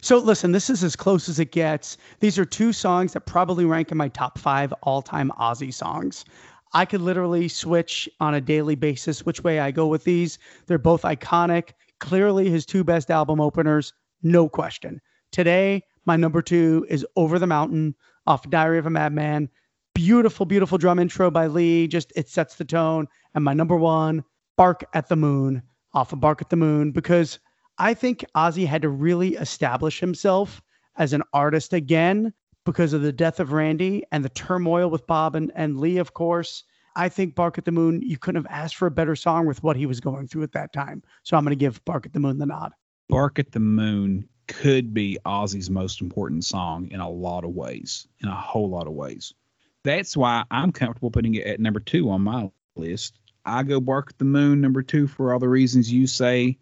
So 0.00 0.16
listen, 0.16 0.52
this 0.52 0.70
is 0.70 0.82
as 0.82 0.96
close 0.96 1.28
as 1.28 1.38
it 1.38 1.52
gets. 1.52 1.98
These 2.20 2.38
are 2.38 2.46
two 2.46 2.72
songs 2.72 3.12
that 3.12 3.26
probably 3.26 3.66
rank 3.66 3.92
in 3.92 3.98
my 3.98 4.08
top 4.08 4.38
five 4.38 4.72
all-time 4.82 5.30
Ozzy 5.38 5.72
songs. 5.72 6.24
I 6.72 6.86
could 6.86 7.02
literally 7.02 7.46
switch 7.46 8.08
on 8.20 8.32
a 8.32 8.40
daily 8.40 8.74
basis 8.74 9.26
which 9.26 9.44
way 9.44 9.60
I 9.60 9.70
go 9.70 9.86
with 9.86 10.04
these. 10.04 10.38
They're 10.66 10.78
both 10.78 11.02
iconic. 11.02 11.70
Clearly 11.98 12.48
his 12.48 12.64
two 12.64 12.84
best 12.84 13.10
album 13.10 13.38
openers, 13.38 13.92
no 14.22 14.48
question. 14.48 15.02
Today, 15.30 15.82
my 16.06 16.16
number 16.16 16.40
two 16.40 16.86
is 16.88 17.06
Over 17.16 17.38
the 17.38 17.46
Mountain 17.46 17.94
off 18.26 18.48
Diary 18.48 18.78
of 18.78 18.86
a 18.86 18.90
Madman. 18.90 19.48
Beautiful, 19.94 20.46
beautiful 20.46 20.78
drum 20.78 20.98
intro 20.98 21.30
by 21.30 21.46
Lee. 21.46 21.88
Just 21.88 22.12
it 22.16 22.28
sets 22.28 22.54
the 22.54 22.64
tone. 22.64 23.08
And 23.34 23.44
my 23.44 23.52
number 23.52 23.76
one, 23.76 24.24
Bark 24.56 24.84
at 24.94 25.08
the 25.08 25.16
Moon 25.16 25.62
off 25.92 26.12
of 26.12 26.20
Bark 26.20 26.40
at 26.40 26.50
the 26.50 26.56
Moon, 26.56 26.92
because 26.92 27.38
I 27.78 27.94
think 27.94 28.24
Ozzy 28.34 28.66
had 28.66 28.82
to 28.82 28.88
really 28.88 29.34
establish 29.34 30.00
himself 30.00 30.62
as 30.96 31.12
an 31.12 31.22
artist 31.32 31.72
again 31.72 32.32
because 32.64 32.92
of 32.92 33.02
the 33.02 33.12
death 33.12 33.40
of 33.40 33.52
Randy 33.52 34.04
and 34.12 34.24
the 34.24 34.28
turmoil 34.30 34.90
with 34.90 35.06
Bob 35.06 35.34
and, 35.34 35.52
and 35.54 35.78
Lee, 35.78 35.98
of 35.98 36.14
course. 36.14 36.64
I 36.96 37.08
think 37.08 37.34
Bark 37.34 37.58
at 37.58 37.64
the 37.64 37.72
Moon, 37.72 38.00
you 38.02 38.16
couldn't 38.16 38.42
have 38.42 38.50
asked 38.50 38.76
for 38.76 38.86
a 38.86 38.90
better 38.90 39.14
song 39.16 39.46
with 39.46 39.62
what 39.62 39.76
he 39.76 39.86
was 39.86 40.00
going 40.00 40.28
through 40.28 40.44
at 40.44 40.52
that 40.52 40.72
time. 40.72 41.02
So 41.22 41.36
I'm 41.36 41.44
going 41.44 41.50
to 41.50 41.56
give 41.56 41.84
Bark 41.84 42.06
at 42.06 42.12
the 42.12 42.20
Moon 42.20 42.38
the 42.38 42.46
nod. 42.46 42.72
Bark 43.08 43.38
at 43.38 43.52
the 43.52 43.60
Moon 43.60 44.28
could 44.46 44.94
be 44.94 45.18
Ozzy's 45.24 45.70
most 45.70 46.00
important 46.00 46.44
song 46.44 46.88
in 46.90 47.00
a 47.00 47.10
lot 47.10 47.44
of 47.44 47.50
ways, 47.50 48.06
in 48.22 48.28
a 48.28 48.34
whole 48.34 48.70
lot 48.70 48.86
of 48.86 48.92
ways. 48.92 49.34
That's 49.82 50.16
why 50.16 50.44
I'm 50.50 50.72
comfortable 50.72 51.10
putting 51.10 51.34
it 51.34 51.46
at 51.46 51.60
number 51.60 51.80
two 51.80 52.10
on 52.10 52.22
my 52.22 52.50
list. 52.74 53.18
I 53.44 53.62
go 53.62 53.80
Bark 53.80 54.08
at 54.10 54.18
the 54.18 54.24
Moon 54.24 54.60
number 54.60 54.82
two 54.82 55.06
for 55.06 55.32
all 55.32 55.38
the 55.38 55.48
reasons 55.48 55.92
you 55.92 56.06
say. 56.06 56.58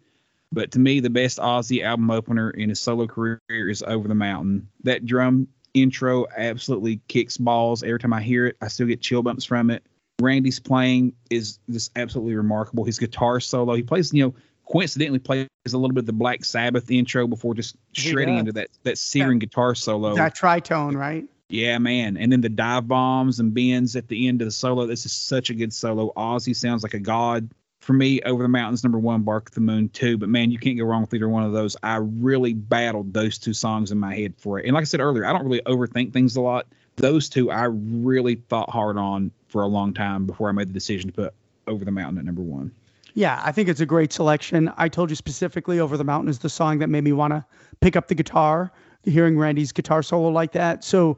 But 0.51 0.71
to 0.71 0.79
me, 0.79 0.99
the 0.99 1.09
best 1.09 1.39
Ozzy 1.39 1.83
album 1.83 2.11
opener 2.11 2.51
in 2.51 2.69
his 2.69 2.79
solo 2.79 3.07
career 3.07 3.41
is 3.49 3.83
Over 3.83 4.07
the 4.07 4.15
Mountain. 4.15 4.69
That 4.83 5.05
drum 5.05 5.47
intro 5.73 6.27
absolutely 6.35 7.01
kicks 7.07 7.37
balls. 7.37 7.83
Every 7.83 7.99
time 7.99 8.13
I 8.13 8.21
hear 8.21 8.47
it, 8.47 8.57
I 8.61 8.67
still 8.67 8.87
get 8.87 9.01
chill 9.01 9.23
bumps 9.23 9.43
from 9.43 9.69
it. 9.71 9.83
Randy's 10.21 10.59
playing 10.59 11.13
is 11.29 11.59
just 11.69 11.91
absolutely 11.97 12.35
remarkable. 12.35 12.85
His 12.85 12.99
guitar 12.99 13.39
solo, 13.39 13.73
he 13.73 13.83
plays, 13.83 14.13
you 14.13 14.27
know, 14.27 14.35
coincidentally 14.69 15.19
plays 15.19 15.47
a 15.67 15.77
little 15.77 15.93
bit 15.93 16.01
of 16.01 16.05
the 16.05 16.13
Black 16.13 16.45
Sabbath 16.45 16.89
intro 16.91 17.27
before 17.27 17.53
just 17.53 17.75
shredding 17.93 18.37
into 18.37 18.53
that 18.53 18.69
that 18.83 18.97
searing 18.97 19.39
guitar 19.39 19.75
solo. 19.75 20.15
That 20.15 20.35
tritone, 20.35 20.95
right? 20.95 21.25
Yeah, 21.49 21.77
man. 21.77 22.17
And 22.17 22.31
then 22.31 22.41
the 22.41 22.49
dive 22.49 22.87
bombs 22.87 23.39
and 23.39 23.53
bends 23.53 23.95
at 23.95 24.07
the 24.07 24.27
end 24.27 24.41
of 24.41 24.47
the 24.47 24.51
solo. 24.51 24.87
This 24.87 25.05
is 25.05 25.13
such 25.13 25.49
a 25.49 25.53
good 25.53 25.73
solo. 25.73 26.11
Ozzy 26.17 26.55
sounds 26.55 26.83
like 26.83 26.93
a 26.93 26.99
god. 26.99 27.49
For 27.81 27.93
me, 27.93 28.19
Over 28.21 28.41
the 28.41 28.49
Mountains, 28.49 28.83
number 28.83 28.97
one, 28.97 29.21
Bark 29.21 29.43
at 29.47 29.53
the 29.53 29.61
Moon, 29.61 29.89
two. 29.89 30.17
But 30.17 30.29
man, 30.29 30.49
you 30.49 30.57
can't 30.57 30.75
go 30.75 30.85
wrong 30.85 31.01
with 31.01 31.13
either 31.13 31.29
one 31.29 31.43
of 31.43 31.51
those. 31.51 31.77
I 31.83 31.97
really 31.97 32.53
battled 32.53 33.13
those 33.13 33.37
two 33.37 33.53
songs 33.53 33.91
in 33.91 33.99
my 33.99 34.15
head 34.15 34.33
for 34.39 34.57
it. 34.57 34.65
And 34.65 34.73
like 34.73 34.81
I 34.81 34.85
said 34.85 35.01
earlier, 35.01 35.23
I 35.23 35.33
don't 35.33 35.45
really 35.45 35.61
overthink 35.61 36.11
things 36.11 36.35
a 36.35 36.41
lot. 36.41 36.65
Those 36.95 37.29
two, 37.29 37.51
I 37.51 37.65
really 37.65 38.35
thought 38.35 38.71
hard 38.71 38.97
on 38.97 39.31
for 39.49 39.61
a 39.61 39.67
long 39.67 39.93
time 39.93 40.25
before 40.25 40.49
I 40.49 40.51
made 40.51 40.67
the 40.67 40.73
decision 40.73 41.11
to 41.11 41.13
put 41.13 41.33
Over 41.67 41.85
the 41.85 41.91
Mountain 41.91 42.17
at 42.17 42.25
number 42.25 42.41
one. 42.41 42.71
Yeah, 43.15 43.41
I 43.45 43.53
think 43.53 43.69
it's 43.69 43.79
a 43.79 43.85
great 43.85 44.11
selection. 44.11 44.69
I 44.75 44.89
told 44.89 45.09
you 45.09 45.15
specifically 45.15 45.79
Over 45.79 45.95
the 45.95 46.03
Mountain 46.03 46.29
is 46.29 46.39
the 46.39 46.49
song 46.49 46.79
that 46.79 46.89
made 46.89 47.05
me 47.05 47.13
want 47.13 47.31
to 47.31 47.45
pick 47.79 47.95
up 47.95 48.09
the 48.09 48.15
guitar, 48.15 48.73
hearing 49.03 49.37
Randy's 49.37 49.71
guitar 49.71 50.03
solo 50.03 50.27
like 50.27 50.51
that. 50.51 50.83
So 50.83 51.17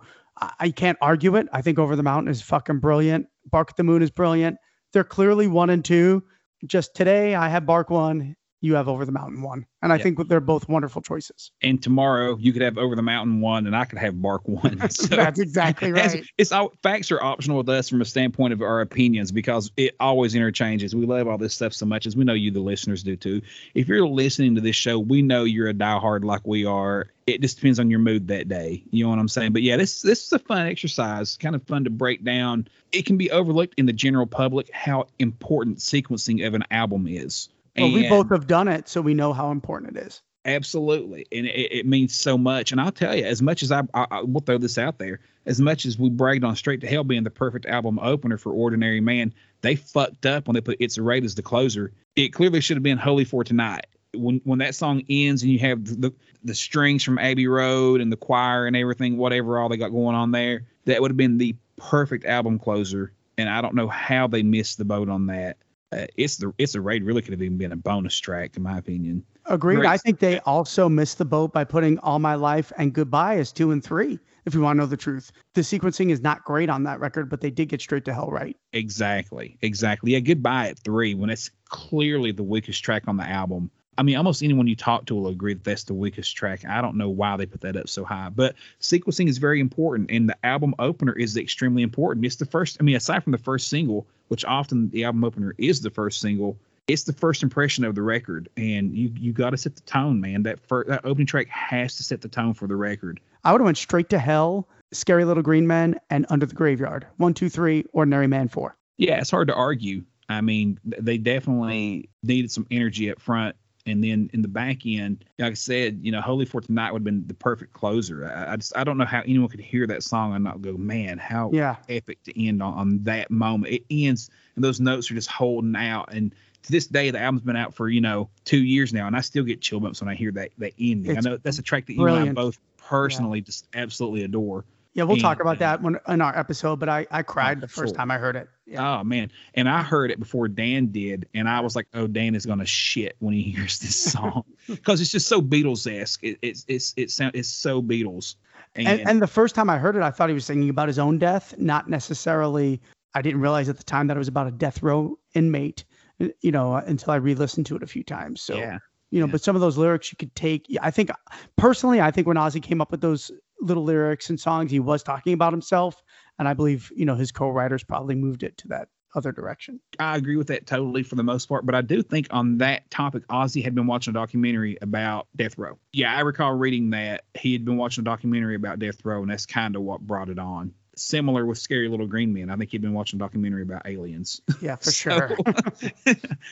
I, 0.60 0.70
can't 0.70 1.00
argue 1.02 1.36
it. 1.36 1.48
I 1.54 1.64
think 1.64 1.80
Over 1.80 1.96
the 1.96 2.04
Mountain 2.04 2.32
is 2.32 2.40
fucking 2.40 2.80
brilliant. 2.80 3.26
Bark 3.50 3.72
at 3.72 3.78
the 3.78 3.84
Moon 3.84 4.04
is 4.04 4.12
brilliant. 4.12 4.58
They're 4.94 5.04
clearly 5.04 5.48
one 5.48 5.72
and 5.72 5.84
two. 5.84 6.24
Just 6.68 6.94
today, 6.94 7.34
I 7.34 7.50
have 7.50 7.66
Bark 7.66 7.90
one. 7.90 8.36
You 8.62 8.74
have 8.76 8.88
Over 8.88 9.06
the 9.06 9.12
Mountain 9.12 9.44
one. 9.44 9.66
And 9.84 9.94
I 9.94 9.98
Yeah. 9.98 10.04
think 10.04 10.28
they're 10.28 10.40
both 10.40 10.68
wonderful 10.68 11.04
choices. 11.04 11.52
And 11.62 11.82
tomorrow 11.82 12.36
you 12.40 12.52
could 12.52 12.64
have 12.64 12.78
Over 12.80 12.96
the 12.96 13.04
Mountain 13.04 13.40
one, 13.40 13.68
and 13.68 13.76
I 13.76 13.86
could 13.86 14.00
have 14.00 14.20
Bark 14.20 14.48
one. 14.48 14.80
So 14.90 15.16
That's 15.16 15.40
exactly 15.40 15.90
It's- 15.92 16.16
right. 16.16 16.26
It's, 16.40 16.52
all 16.52 16.74
facts 16.82 17.12
are 17.12 17.22
optional 17.22 17.58
with 17.58 17.70
us 17.70 17.88
from 17.88 18.02
a 18.02 18.06
standpoint 18.06 18.54
of 18.54 18.62
our 18.64 18.82
opinions 18.82 19.32
because 19.32 19.72
it 19.78 19.96
always 20.00 20.34
interchanges. 20.34 20.96
We 20.96 21.06
love 21.06 21.28
all 21.28 21.38
this 21.38 21.54
stuff 21.54 21.74
so 21.74 21.86
much, 21.86 22.08
as 22.08 22.16
we 22.16 22.24
know 22.24 22.34
you, 22.34 22.50
the 22.50 22.60
listeners, 22.60 23.04
do 23.04 23.16
too. 23.16 23.42
If 23.76 23.88
you're 23.88 24.08
listening 24.08 24.56
to 24.56 24.62
this 24.62 24.76
show, 24.76 24.98
we 24.98 25.22
know 25.22 25.44
you're 25.44 25.70
a 25.70 25.74
diehard 25.74 26.24
like 26.24 26.46
we 26.48 26.66
are. 26.66 27.08
It 27.28 27.42
just 27.42 27.58
depends 27.58 27.80
on 27.80 27.92
your 27.92 28.00
mood 28.00 28.28
that 28.30 28.48
day. 28.48 28.84
You 28.90 29.04
know 29.04 29.10
what 29.12 29.20
I'm 29.20 29.28
saying? 29.28 29.52
But 29.54 29.62
yeah, 29.62 29.78
this 29.78 30.02
this 30.02 30.26
is 30.26 30.32
a 30.34 30.40
fun 30.40 30.66
exercise, 30.66 31.36
kind 31.38 31.56
of 31.56 31.62
fun 31.68 31.84
to 31.84 31.90
break 31.90 32.24
down. 32.24 32.68
It 32.94 33.06
can 33.06 33.18
be 33.18 33.30
overlooked 33.30 33.76
in 33.78 33.86
the 33.86 33.94
general 33.94 34.26
public 34.26 34.72
how 34.72 35.08
important 35.20 35.78
sequencing 35.80 36.48
of 36.48 36.54
an 36.54 36.64
album 36.72 37.06
is. 37.08 37.50
Well, 37.78 37.94
we 37.94 38.10
both 38.10 38.30
have 38.30 38.48
done 38.48 38.68
it, 38.68 38.90
so 38.90 39.02
we 39.02 39.14
know 39.14 39.34
how 39.34 39.52
important 39.52 39.98
it 39.98 40.08
is. 40.08 40.22
Absolutely, 40.46 41.26
and 41.32 41.46
it, 41.46 41.80
it 41.80 41.86
means 41.86 42.16
so 42.16 42.38
much. 42.38 42.72
And 42.72 42.80
I'll 42.80 42.92
tell 42.92 43.14
you, 43.14 43.26
as 43.26 43.42
much 43.42 43.64
as 43.64 43.72
I, 43.72 43.82
I, 43.94 44.08
I 44.10 44.22
will 44.22 44.40
throw 44.40 44.58
this 44.58 44.78
out 44.78 44.98
there, 44.98 45.20
as 45.46 45.60
much 45.60 45.86
as 45.86 46.00
we 46.00 46.10
bragged 46.10 46.46
on 46.46 46.56
Straight 46.56 46.82
to 46.82 46.88
Hell 46.88 47.04
being 47.04 47.26
the 47.26 47.30
perfect 47.30 47.66
album 47.66 48.00
opener 48.00 48.38
for 48.38 48.54
Ordinary 48.54 49.02
Man, 49.02 49.34
they 49.62 49.76
fucked 49.76 50.26
up 50.26 50.48
when 50.48 50.56
they 50.56 50.62
put 50.62 50.78
It's 50.80 50.98
a 50.98 51.04
Raid 51.04 51.26
as 51.26 51.36
the 51.36 51.42
closer. 51.42 51.92
It 52.16 52.30
clearly 52.30 52.62
should 52.62 52.78
have 52.78 52.84
been 52.84 52.98
Holy 52.98 53.26
for 53.26 53.44
Tonight. 53.44 53.88
When 54.14 54.40
when 54.46 54.60
that 54.60 54.74
song 54.74 55.04
ends 55.10 55.44
and 55.44 55.52
you 55.52 55.60
have 55.60 55.84
the 55.84 56.14
the 56.44 56.56
strings 56.56 57.04
from 57.04 57.20
Abbey 57.20 57.48
Road 57.48 58.00
and 58.00 58.10
the 58.12 58.18
choir 58.18 58.66
and 58.68 58.76
everything, 58.76 59.18
whatever 59.18 59.60
all 59.60 59.68
they 59.68 59.78
got 59.78 59.90
going 59.90 60.16
on 60.16 60.32
there, 60.32 60.64
that 60.86 61.02
would 61.02 61.12
have 61.12 61.18
been 61.18 61.38
the 61.38 61.58
perfect 61.76 62.24
album 62.26 62.58
closer. 62.58 63.12
And 63.38 63.50
I 63.50 63.62
don't 63.62 63.76
know 63.76 63.90
how 63.90 64.28
they 64.28 64.44
missed 64.44 64.78
the 64.78 64.86
boat 64.86 65.10
on 65.10 65.28
that. 65.28 65.58
Uh, 65.92 66.06
it's 66.16 66.38
the 66.38 66.54
it's 66.58 66.76
a 66.76 66.82
raid 66.82 67.04
really 67.04 67.22
could 67.22 67.32
have 67.32 67.42
even 67.42 67.58
been 67.58 67.72
a 67.72 67.78
bonus 67.78 68.18
track 68.20 68.58
in 68.58 68.64
my 68.64 68.78
opinion. 68.78 69.24
Agreed. 69.46 69.78
Great 69.78 69.90
I 69.90 69.98
think 69.98 70.20
they 70.20 70.40
also 70.42 70.90
missed 70.90 71.18
the 71.18 71.26
boat 71.26 71.54
by 71.54 71.64
putting 71.64 71.98
All 72.00 72.20
My 72.20 72.36
Life 72.36 72.74
and 72.78 72.92
Goodbye 72.92 73.38
as 73.38 73.54
two 73.54 73.72
and 73.72 73.84
three. 73.84 74.20
If 74.46 74.54
you 74.54 74.62
want 74.62 74.78
to 74.78 74.84
know 74.84 74.86
the 74.86 74.98
truth, 74.98 75.32
the 75.56 75.62
sequencing 75.62 76.10
is 76.10 76.22
not 76.22 76.44
great 76.46 76.70
on 76.70 76.84
that 76.84 77.00
record, 77.00 77.30
but 77.30 77.42
they 77.42 77.52
did 77.52 77.70
get 77.70 77.82
straight 77.82 78.06
to 78.06 78.14
hell 78.14 78.30
right. 78.30 78.56
Exactly, 78.74 79.58
exactly. 79.62 80.14
Yeah, 80.14 80.20
goodbye 80.20 80.70
at 80.70 80.80
three 80.80 81.16
when 81.16 81.30
it's 81.30 81.52
clearly 81.70 82.32
the 82.32 82.44
weakest 82.44 82.84
track 82.84 83.04
on 83.08 83.18
the 83.18 83.28
album. 83.28 83.70
I 83.98 84.04
mean, 84.04 84.16
almost 84.16 84.44
anyone 84.44 84.68
you 84.68 84.76
talk 84.76 85.06
to 85.08 85.16
will 85.16 85.28
agree 85.28 85.56
that 85.56 85.64
that's 85.64 85.84
the 85.84 85.94
weakest 85.94 86.36
track. 86.36 86.66
I 86.66 86.82
don't 86.82 86.98
know 86.98 87.10
why 87.10 87.36
they 87.36 87.46
put 87.46 87.62
that 87.62 87.76
up 87.76 87.90
so 87.90 88.06
high, 88.06 88.30
but 88.30 88.56
sequencing 88.80 89.28
is 89.28 89.40
very 89.40 89.60
important, 89.60 90.12
and 90.12 90.30
the 90.30 90.46
album 90.46 90.76
opener 90.78 91.14
is 91.14 91.36
extremely 91.36 91.82
important. 91.82 92.26
It's 92.26 92.36
the 92.36 92.46
first. 92.46 92.78
I 92.80 92.84
mean, 92.84 92.96
aside 92.96 93.24
from 93.24 93.32
the 93.32 93.38
first 93.38 93.70
single, 93.70 94.06
which 94.28 94.46
often 94.46 94.90
the 94.90 95.06
album 95.06 95.24
opener 95.24 95.56
is 95.58 95.82
the 95.82 95.90
first 95.90 96.22
single, 96.22 96.58
it's 96.88 97.04
the 97.04 97.14
first 97.14 97.44
impression 97.44 97.84
of 97.84 97.96
the 97.96 98.02
record, 98.02 98.50
and 98.56 98.96
you 98.96 99.12
you 99.18 99.34
got 99.34 99.50
to 99.50 99.58
set 99.58 99.76
the 99.76 99.82
tone, 99.82 100.22
man. 100.22 100.44
That 100.44 100.60
first, 100.68 100.90
that 100.90 101.04
opening 101.04 101.28
track 101.28 101.48
has 101.50 101.98
to 101.98 102.04
set 102.04 102.22
the 102.22 102.30
tone 102.30 102.54
for 102.54 102.68
the 102.68 102.76
record. 102.76 103.20
I 103.44 103.52
would 103.52 103.62
have 103.62 103.66
went 103.66 103.78
straight 103.78 104.10
to 104.10 104.20
hell, 104.20 104.68
Scary 104.92 105.26
Little 105.26 105.44
Green 105.44 105.68
Men, 105.68 106.00
and 106.10 106.26
Under 106.30 106.46
the 106.46 106.56
Graveyard. 106.56 107.08
One, 107.18 107.34
two, 107.34 107.50
three, 107.50 107.86
Ordinary 107.94 108.28
Man 108.28 108.48
four. 108.48 108.78
Yeah, 108.98 109.20
it's 109.20 109.32
hard 109.32 109.48
to 109.50 109.54
argue. 109.56 110.04
I 110.30 110.42
mean, 110.42 110.80
they 110.84 111.18
definitely 111.18 112.10
needed 112.24 112.52
some 112.52 112.68
energy 112.70 113.12
up 113.12 113.22
front. 113.22 113.56
And 113.88 114.04
then 114.04 114.30
in 114.34 114.42
the 114.42 114.48
back 114.48 114.86
end, 114.86 115.26
like 115.40 115.52
I 115.52 115.56
said, 115.56 116.00
you 116.02 116.12
know, 116.12 116.22
Holy 116.22 116.46
for 116.46 116.62
Tonight 116.62 116.92
would 116.92 117.00
have 117.00 117.06
been 117.06 117.26
the 117.26 117.34
perfect 117.34 117.74
closer. 117.74 118.26
I, 118.26 118.54
I 118.54 118.56
just 118.58 118.76
I 118.76 118.84
don't 118.84 118.98
know 118.98 119.06
how 119.06 119.22
anyone 119.22 119.48
could 119.48 119.60
hear 119.60 119.88
that 119.88 120.04
song 120.04 120.36
and 120.36 120.44
not 120.44 120.62
go, 120.62 120.74
man, 120.74 121.18
how 121.18 121.52
Yeah. 121.54 121.78
epic 121.90 122.22
to 122.24 122.48
end 122.48 122.62
on, 122.62 122.74
on 122.74 123.04
that 123.04 123.32
moment. 123.32 123.74
It 123.74 123.84
ends 123.90 124.30
and 124.56 124.64
those 124.64 124.80
notes 124.80 125.10
are 125.10 125.14
just 125.14 125.30
holding 125.30 125.76
out. 125.76 126.14
And 126.14 126.36
to 126.64 126.72
this 126.72 126.88
day, 126.88 127.12
the 127.12 127.20
album's 127.20 127.44
been 127.44 127.56
out 127.56 127.74
for, 127.74 127.88
you 127.88 128.02
know, 128.02 128.30
two 128.44 128.62
years 128.62 128.94
now, 128.94 129.08
and 129.08 129.16
I 129.16 129.22
still 129.22 129.44
get 129.44 129.62
chill 129.62 129.80
bumps 129.80 130.02
when 130.02 130.10
I 130.10 130.16
hear 130.16 130.32
that 130.34 130.52
that 130.58 130.74
ending. 130.80 131.12
It's 131.12 131.26
I 131.26 131.30
know 131.30 131.38
that's 131.38 131.60
a 131.60 131.64
track 131.64 131.86
that 131.86 131.94
you 131.94 132.06
and 132.06 132.30
I 132.30 132.34
both 132.34 132.60
personally 132.78 133.42
just 133.42 133.68
absolutely 133.74 134.24
adore. 134.24 134.66
Yeah, 134.94 135.04
we'll 135.04 135.18
talk 135.18 135.40
about 135.40 135.58
uh, 135.58 135.60
that 135.60 135.82
when, 135.82 135.98
in 136.08 136.22
our 136.22 136.38
episode, 136.38 136.80
but 136.80 136.90
I, 136.90 137.06
I 137.12 137.22
cried 137.22 137.62
the 137.62 137.68
first 137.68 137.94
absolutely. 137.94 137.98
time 137.98 138.12
I 138.12 138.18
heard 138.18 138.36
it. 138.36 138.50
Yeah. 138.68 139.00
Oh 139.00 139.04
man, 139.06 139.32
and 139.54 139.70
I 139.70 139.82
heard 139.82 140.12
it 140.12 140.20
before 140.20 140.50
Dan 140.50 140.88
did, 140.88 141.30
and 141.34 141.48
I 141.48 141.62
was 141.62 141.74
like, 141.74 141.88
"Oh, 141.94 142.06
Dan 142.06 142.36
is 142.36 142.46
gonna 142.46 142.66
shit 142.66 143.16
when 143.20 143.34
he 143.34 143.42
hears 143.52 143.80
this 143.80 143.96
song 143.96 144.44
because 144.68 145.00
it's 145.00 145.10
just 145.12 145.28
so 145.28 145.42
Beatles 145.42 145.90
esque. 145.90 146.24
It, 146.24 146.38
it's 146.42 146.66
it's 146.68 146.94
it 146.98 147.10
sound 147.10 147.36
it's 147.36 147.48
so 147.48 147.82
Beatles." 147.82 148.36
And, 148.76 148.88
and, 148.88 149.10
and 149.10 149.22
the 149.22 149.28
first 149.28 149.56
time 149.56 149.70
I 149.70 149.78
heard 149.78 149.96
it, 149.96 150.02
I 150.02 150.12
thought 150.12 150.30
he 150.30 150.34
was 150.34 150.46
singing 150.46 150.70
about 150.70 150.90
his 150.90 151.00
own 151.00 151.18
death, 151.18 151.58
not 151.58 151.90
necessarily. 151.90 152.82
I 153.14 153.22
didn't 153.22 153.40
realize 153.40 153.70
at 153.70 153.78
the 153.78 153.84
time 153.84 154.08
that 154.08 154.18
it 154.18 154.20
was 154.20 154.28
about 154.28 154.48
a 154.48 154.52
death 154.52 154.84
row 154.84 155.18
inmate, 155.34 155.86
you 156.20 156.52
know, 156.52 156.74
uh, 156.74 156.84
until 156.86 157.12
I 157.12 157.16
re-listened 157.16 157.66
to 157.68 157.76
it 157.78 157.84
a 157.84 157.88
few 157.88 158.04
times. 158.04 158.42
So, 158.42 158.58
yeah, 158.58 158.78
you 159.10 159.22
know, 159.22 159.26
yeah. 159.28 159.32
but 159.32 159.42
some 159.42 159.56
of 159.56 159.62
those 159.62 159.78
lyrics 159.78 160.12
you 160.12 160.18
could 160.18 160.36
take. 160.36 160.66
yeah, 160.68 160.82
I 160.84 160.92
think 160.92 161.10
personally, 161.56 162.02
I 162.02 162.12
think 162.12 162.28
when 162.28 162.38
Ozzy 162.38 162.62
came 162.62 162.82
up 162.82 162.92
with 162.92 163.02
those 163.02 163.32
little 163.62 163.84
lyrics 163.84 164.30
and 164.30 164.40
songs, 164.40 164.70
he 164.70 164.80
was 164.80 165.02
talking 165.02 165.34
about 165.34 165.54
himself, 165.54 166.04
and 166.40 166.48
I 166.48 166.54
believe 166.54 166.92
you 166.96 167.06
know 167.06 167.16
his 167.16 167.32
co-writers 167.32 167.84
probably 167.84 168.16
moved 168.16 168.44
it 168.44 168.58
to 168.58 168.68
that 168.70 168.90
other 169.16 169.32
direction. 169.32 169.80
I 170.00 170.16
agree 170.18 170.36
with 170.36 170.48
that 170.48 170.68
totally 170.68 171.04
for 171.04 171.16
the 171.16 171.24
most 171.24 171.48
part. 171.48 171.66
But 171.66 171.76
I 171.76 171.82
do 171.82 172.02
think 172.02 172.28
on 172.32 172.60
that 172.60 172.90
topic, 172.92 173.28
Ozzy 173.28 173.64
had 173.64 173.74
been 173.74 173.88
watching 173.88 174.12
a 174.12 174.14
documentary 174.14 174.78
about 174.82 175.28
Death 175.36 175.58
Row. 175.58 175.80
Yeah, 175.94 176.16
I 176.16 176.22
recall 176.22 176.54
reading 176.54 176.92
that 176.92 177.24
he 177.34 177.54
had 177.54 177.66
been 177.66 177.78
watching 177.78 178.04
a 178.04 178.06
documentary 178.06 178.56
about 178.56 178.80
Death 178.80 179.04
Row, 179.04 179.22
and 179.22 179.32
that's 179.32 179.46
kind 179.46 179.76
of 179.76 179.82
what 179.82 180.02
brought 180.02 180.30
it 180.30 180.40
on. 180.40 180.74
Similar 181.00 181.46
with 181.46 181.58
Scary 181.58 181.88
Little 181.88 182.08
Green 182.08 182.34
Men. 182.34 182.50
I 182.50 182.56
think 182.56 182.72
he'd 182.72 182.82
been 182.82 182.94
watching 182.94 183.18
a 183.18 183.20
documentary 183.20 183.62
about 183.62 183.84
aliens. 183.86 184.42
Yeah, 184.62 184.76
for 184.76 184.84
So, 184.92 184.92
sure. 184.92 185.38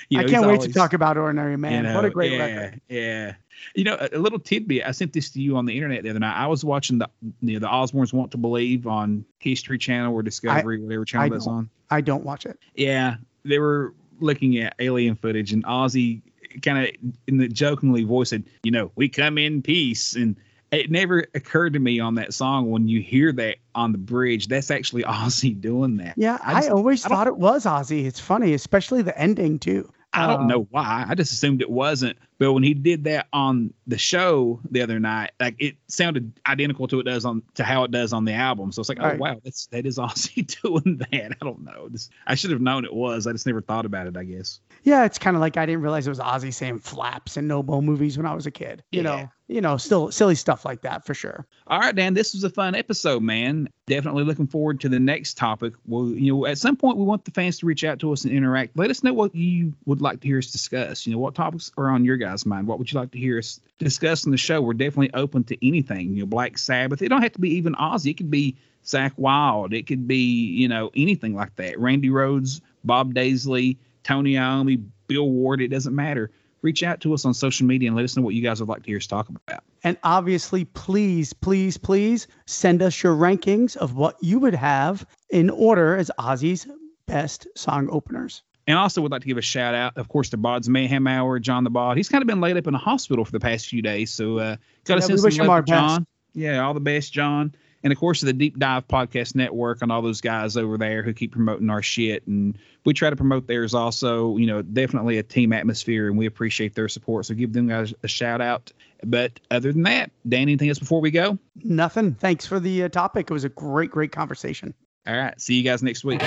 you 0.09 0.17
know, 0.17 0.23
I 0.23 0.23
can't 0.25 0.47
wait 0.47 0.61
to 0.61 0.73
talk 0.73 0.93
about 0.93 1.17
Ordinary 1.17 1.57
Man. 1.57 1.85
You 1.85 1.93
what 1.93 2.05
a 2.05 2.09
great 2.09 2.33
yeah, 2.33 2.37
record. 2.37 2.81
Yeah. 2.89 3.33
You 3.73 3.83
know, 3.85 3.97
a, 3.99 4.17
a 4.17 4.19
little 4.19 4.39
tidbit. 4.39 4.85
I 4.85 4.91
sent 4.91 5.13
this 5.13 5.31
to 5.31 5.41
you 5.41 5.57
on 5.57 5.65
the 5.65 5.75
internet 5.75 6.03
the 6.03 6.09
other 6.09 6.19
night. 6.19 6.35
I 6.35 6.47
was 6.47 6.63
watching 6.63 6.97
the 6.97 7.09
you 7.41 7.53
know, 7.53 7.59
the 7.59 7.67
Osbournes 7.67 8.13
Want 8.13 8.31
to 8.31 8.37
Believe 8.37 8.87
on 8.87 9.25
History 9.39 9.77
Channel 9.77 10.13
or 10.13 10.21
Discovery, 10.21 10.81
whatever 10.81 11.05
channel 11.05 11.25
I 11.25 11.29
that's 11.29 11.47
on. 11.47 11.69
I 11.89 12.01
don't 12.01 12.23
watch 12.23 12.45
it. 12.45 12.59
Yeah, 12.75 13.15
they 13.43 13.59
were 13.59 13.93
looking 14.19 14.57
at 14.59 14.75
alien 14.79 15.15
footage, 15.15 15.53
and 15.53 15.63
Ozzy 15.65 16.21
kind 16.61 16.85
of 16.85 17.11
in 17.27 17.37
the 17.37 17.47
jokingly 17.47 18.03
voice 18.03 18.29
said, 18.29 18.43
"You 18.63 18.71
know, 18.71 18.91
we 18.95 19.09
come 19.09 19.37
in 19.37 19.61
peace." 19.61 20.15
And 20.15 20.35
it 20.75 20.91
never 20.91 21.25
occurred 21.33 21.73
to 21.73 21.79
me 21.79 21.99
on 21.99 22.15
that 22.15 22.33
song 22.33 22.69
when 22.69 22.87
you 22.87 23.01
hear 23.01 23.31
that 23.33 23.57
on 23.73 23.91
the 23.91 23.97
bridge, 23.97 24.47
that's 24.47 24.71
actually 24.71 25.03
Ozzy 25.05 25.59
doing 25.59 25.97
that. 25.97 26.13
Yeah, 26.17 26.37
I 26.41 26.65
I, 26.65 26.69
always 26.69 27.05
I 27.05 27.09
thought 27.09 27.27
it 27.27 27.37
was 27.37 27.65
Ozzy. 27.65 28.05
It's 28.05 28.19
funny, 28.19 28.53
especially 28.53 29.01
the 29.01 29.17
ending 29.17 29.59
too. 29.59 29.89
I 30.13 30.27
don't 30.27 30.43
Uh, 30.43 30.47
know 30.47 30.67
why. 30.71 31.05
I 31.09 31.13
just 31.15 31.33
assumed 31.33 31.61
it 31.61 31.69
wasn't. 31.69 32.17
But 32.37 32.53
when 32.53 32.63
he 32.63 32.73
did 32.73 33.03
that 33.05 33.27
on 33.33 33.73
the 33.87 33.97
show 33.97 34.61
the 34.71 34.81
other 34.81 34.97
night, 34.99 35.31
like 35.41 35.55
it 35.59 35.75
sounded 35.87 36.31
identical 36.47 36.87
to 36.87 36.99
it 36.99 37.03
does 37.03 37.25
on 37.25 37.41
to 37.55 37.63
how 37.65 37.83
it 37.83 37.91
does 37.91 38.13
on 38.13 38.23
the 38.23 38.33
album. 38.33 38.71
So 38.71 38.79
it's 38.79 38.87
like, 38.89 38.99
Right. 38.99 39.15
oh 39.15 39.17
wow, 39.17 39.41
that's 39.43 39.67
that 39.67 39.85
is 39.85 39.97
Ozzy 39.99 40.45
doing 40.61 40.97
that. 41.11 41.31
I 41.33 41.45
don't 41.45 41.63
know. 41.63 41.89
This, 41.89 42.09
I 42.27 42.35
should 42.35 42.51
have 42.51 42.61
known 42.61 42.85
it 42.85 42.93
was. 42.93 43.27
I 43.27 43.33
just 43.33 43.45
never 43.45 43.61
thought 43.61 43.85
about 43.85 44.07
it. 44.07 44.15
I 44.15 44.23
guess. 44.23 44.59
Yeah, 44.83 45.03
it's 45.05 45.17
kind 45.19 45.35
of 45.35 45.41
like 45.41 45.57
I 45.57 45.65
didn't 45.65 45.81
realize 45.81 46.07
it 46.07 46.11
was 46.11 46.19
Ozzy 46.19 46.53
saying 46.53 46.79
flaps 46.79 47.35
in 47.37 47.47
Noble 47.47 47.81
movies 47.81 48.17
when 48.17 48.25
I 48.25 48.33
was 48.35 48.45
a 48.45 48.51
kid. 48.51 48.83
You 48.91 49.01
Yeah. 49.01 49.03
know, 49.03 49.29
you 49.47 49.61
know, 49.61 49.77
still 49.77 50.11
silly 50.11 50.35
stuff 50.35 50.65
like 50.65 50.81
that 50.81 51.05
for 51.05 51.13
sure. 51.13 51.45
All 51.67 51.79
right, 51.79 51.95
Dan, 51.95 52.13
this 52.13 52.33
was 52.33 52.43
a 52.43 52.49
fun 52.49 52.73
episode, 52.73 53.21
man. 53.21 53.69
Definitely 53.85 54.23
looking 54.23 54.47
forward 54.47 54.81
to 54.81 54.89
the 54.89 54.99
next 54.99 55.37
topic. 55.37 55.73
Well, 55.85 56.07
you 56.07 56.33
know, 56.33 56.45
at 56.47 56.57
some 56.57 56.75
point 56.75 56.97
we 56.97 57.03
want 57.03 57.25
the 57.25 57.31
fans 57.31 57.59
to 57.59 57.67
reach 57.67 57.83
out 57.83 57.99
to 57.99 58.11
us 58.11 58.23
and 58.23 58.33
interact. 58.33 58.75
Let 58.77 58.89
us 58.89 59.03
know 59.03 59.13
what 59.13 59.35
you 59.35 59.73
would 59.85 60.01
like 60.01 60.21
to 60.21 60.27
hear 60.27 60.39
us 60.39 60.51
discuss. 60.51 61.05
You 61.05 61.13
know, 61.13 61.19
what 61.19 61.35
topics 61.35 61.71
are 61.77 61.89
on 61.89 62.05
your 62.05 62.17
guys' 62.17 62.45
mind? 62.45 62.67
What 62.67 62.79
would 62.79 62.91
you 62.91 62.99
like 62.99 63.11
to 63.11 63.19
hear 63.19 63.37
us 63.37 63.59
discuss 63.77 64.25
in 64.25 64.31
the 64.31 64.37
show? 64.37 64.61
We're 64.61 64.73
definitely 64.73 65.13
open 65.13 65.43
to 65.45 65.67
anything. 65.67 66.15
You 66.15 66.23
know, 66.23 66.27
Black 66.27 66.57
Sabbath. 66.57 67.01
It 67.01 67.09
don't 67.09 67.21
have 67.21 67.33
to 67.33 67.41
be 67.41 67.55
even 67.55 67.75
Ozzy. 67.75 68.11
It 68.11 68.17
could 68.17 68.31
be 68.31 68.55
Zakk 68.83 69.13
Wylde. 69.17 69.73
It 69.73 69.85
could 69.85 70.07
be, 70.07 70.47
you 70.47 70.67
know, 70.67 70.89
anything 70.95 71.35
like 71.35 71.55
that. 71.57 71.79
Randy 71.79 72.09
Rhoads, 72.09 72.61
Bob 72.83 73.13
Daisley, 73.13 73.77
Tony 74.03 74.33
Iommi, 74.33 74.83
Bill 75.07 75.29
Ward. 75.29 75.61
It 75.61 75.67
doesn't 75.67 75.95
matter. 75.95 76.31
Reach 76.65 76.81
out 76.81 76.99
to 77.01 77.13
us 77.13 77.25
on 77.25 77.35
social 77.35 77.67
media 77.67 77.89
and 77.89 77.95
let 77.95 78.05
us 78.05 78.17
know 78.17 78.23
what 78.23 78.33
you 78.33 78.41
guys 78.41 78.59
would 78.59 78.67
like 78.67 78.81
to 78.81 78.87
hear 78.87 78.97
us 78.97 79.05
talk 79.05 79.29
about. 79.29 79.63
And 79.83 79.97
obviously, 80.03 80.65
please, 80.65 81.31
please, 81.31 81.77
please 81.77 82.27
send 82.47 82.81
us 82.81 83.03
your 83.03 83.15
rankings 83.15 83.77
of 83.77 83.95
what 83.95 84.17
you 84.19 84.39
would 84.39 84.55
have 84.55 85.05
in 85.29 85.51
order 85.51 85.95
as 85.95 86.09
Ozzy's 86.17 86.65
best 87.05 87.45
song 87.55 87.87
openers. 87.91 88.41
And 88.65 88.79
also 88.79 89.03
would 89.03 89.11
like 89.11 89.21
to 89.21 89.27
give 89.27 89.37
a 89.37 89.43
shout 89.43 89.75
out, 89.75 89.95
of 89.95 90.07
course, 90.07 90.29
to 90.29 90.37
Bod's 90.37 90.67
Mayhem 90.67 91.05
Hour, 91.05 91.37
John 91.37 91.63
the 91.63 91.69
Bod. 91.69 91.97
He's 91.97 92.09
kind 92.09 92.23
of 92.23 92.27
been 92.27 92.41
laid 92.41 92.57
up 92.57 92.65
in 92.65 92.73
a 92.73 92.79
hospital 92.79 93.23
for 93.23 93.31
the 93.31 93.39
past 93.39 93.67
few 93.67 93.83
days, 93.83 94.09
so 94.09 94.39
uh, 94.39 94.55
got 94.85 94.95
to 94.95 95.01
Yeah, 95.01 95.17
send 95.17 95.33
some 95.33 95.45
love 95.45 95.65
John. 95.65 96.07
Yeah, 96.33 96.65
all 96.65 96.73
the 96.73 96.79
best, 96.79 97.13
John. 97.13 97.53
And 97.85 97.91
of 97.91 97.99
course, 97.99 98.19
the 98.21 98.33
Deep 98.33 98.57
Dive 98.57 98.87
Podcast 98.87 99.35
Network 99.35 99.83
and 99.83 99.91
all 99.91 100.01
those 100.01 100.19
guys 100.19 100.57
over 100.57 100.75
there 100.75 101.03
who 101.03 101.13
keep 101.13 101.31
promoting 101.31 101.69
our 101.69 101.83
shit, 101.83 102.25
and 102.25 102.57
we 102.83 102.95
try 102.95 103.11
to 103.11 103.15
promote 103.15 103.45
theirs 103.45 103.75
also. 103.75 104.37
You 104.37 104.47
know, 104.47 104.63
definitely 104.63 105.19
a 105.19 105.23
team 105.23 105.53
atmosphere, 105.53 106.07
and 106.07 106.17
we 106.17 106.25
appreciate 106.25 106.73
their 106.73 106.89
support. 106.89 107.27
So 107.27 107.35
give 107.35 107.53
them 107.53 107.67
guys 107.67 107.93
a 108.01 108.07
shout 108.07 108.41
out. 108.41 108.71
But 109.03 109.39
other 109.51 109.71
than 109.71 109.83
that, 109.83 110.09
Dan, 110.27 110.41
anything 110.41 110.67
else 110.67 110.79
before 110.79 110.99
we 110.99 111.11
go? 111.11 111.37
Nothing. 111.63 112.15
Thanks 112.15 112.47
for 112.47 112.59
the 112.59 112.85
uh, 112.85 112.89
topic. 112.89 113.29
It 113.29 113.33
was 113.33 113.43
a 113.43 113.49
great, 113.49 113.91
great 113.91 114.11
conversation. 114.11 114.73
All 115.05 115.15
right, 115.15 115.39
see 115.39 115.53
you 115.53 115.63
guys 115.63 115.83
next 115.83 116.03
week. 116.03 116.23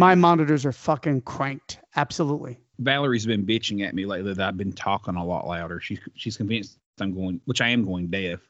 My 0.00 0.14
monitors 0.14 0.64
are 0.66 0.72
fucking 0.72 1.22
cranked. 1.22 1.78
Absolutely. 1.96 2.58
Valerie's 2.78 3.26
been 3.26 3.44
bitching 3.44 3.86
at 3.86 3.94
me 3.94 4.06
lately 4.06 4.32
that 4.32 4.48
I've 4.48 4.56
been 4.56 4.72
talking 4.72 5.16
a 5.16 5.24
lot 5.24 5.46
louder. 5.46 5.80
She's 5.80 6.00
she's 6.14 6.36
convinced 6.36 6.78
I'm 7.00 7.14
going, 7.14 7.40
which 7.44 7.60
I 7.60 7.68
am 7.68 7.84
going 7.84 8.08
deaf. 8.08 8.40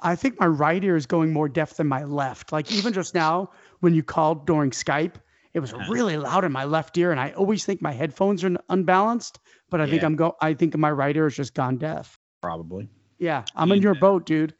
I 0.00 0.16
think 0.16 0.40
my 0.40 0.46
right 0.46 0.82
ear 0.82 0.96
is 0.96 1.06
going 1.06 1.32
more 1.32 1.48
deaf 1.48 1.74
than 1.76 1.86
my 1.86 2.04
left. 2.04 2.52
Like 2.52 2.72
even 2.72 2.92
just 2.92 3.14
now, 3.14 3.50
when 3.80 3.94
you 3.94 4.02
called 4.02 4.46
during 4.46 4.70
Skype, 4.70 5.14
it 5.54 5.60
was 5.60 5.72
Uh-huh. 5.72 5.90
really 5.90 6.16
loud 6.16 6.44
in 6.44 6.52
my 6.52 6.64
left 6.64 6.96
ear, 6.98 7.10
and 7.10 7.20
I 7.20 7.30
always 7.32 7.64
think 7.64 7.80
my 7.80 7.92
headphones 7.92 8.42
are 8.44 8.56
unbalanced. 8.68 9.38
But 9.70 9.80
I 9.80 9.86
think 9.86 10.02
I'm 10.02 10.16
go. 10.16 10.36
I 10.40 10.54
think 10.54 10.76
my 10.76 10.90
right 10.90 11.16
ear 11.16 11.24
has 11.24 11.36
just 11.36 11.54
gone 11.54 11.78
deaf. 11.78 12.18
Probably. 12.42 12.88
Yeah, 13.18 13.44
I'm 13.54 13.70
in 13.72 13.80
your 13.82 13.94
boat, 13.94 14.26
dude. 14.26 14.54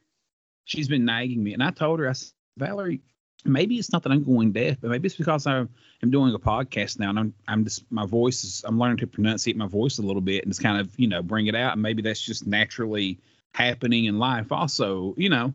She's 0.63 0.87
been 0.87 1.05
nagging 1.05 1.43
me, 1.43 1.53
and 1.53 1.61
I 1.61 1.69
told 1.71 1.99
her, 1.99 2.09
I 2.09 2.13
said, 2.13 2.31
Valerie, 2.57 3.01
maybe 3.45 3.77
it's 3.77 3.91
not 3.91 4.03
that 4.03 4.11
I'm 4.11 4.23
going 4.23 4.51
deaf, 4.51 4.77
but 4.81 4.89
maybe 4.89 5.05
it's 5.05 5.15
because 5.15 5.47
I'm 5.47 5.69
I'm 6.01 6.11
doing 6.11 6.33
a 6.33 6.39
podcast 6.39 6.99
now, 6.99 7.09
and 7.09 7.19
I'm 7.19 7.33
I'm 7.47 7.63
just 7.63 7.89
my 7.91 8.05
voice 8.05 8.43
is 8.43 8.63
I'm 8.65 8.79
learning 8.79 8.97
to 8.97 9.07
pronunciate 9.07 9.55
my 9.55 9.67
voice 9.67 9.99
a 9.99 10.01
little 10.01 10.21
bit, 10.21 10.43
and 10.43 10.51
it's 10.51 10.59
kind 10.59 10.79
of 10.79 10.91
you 10.97 11.07
know 11.07 11.21
bring 11.21 11.47
it 11.47 11.55
out, 11.55 11.73
and 11.73 11.81
maybe 11.81 12.01
that's 12.01 12.21
just 12.21 12.45
naturally 12.45 13.19
happening 13.53 14.05
in 14.05 14.19
life. 14.19 14.51
Also, 14.51 15.13
you 15.17 15.29
know, 15.29 15.53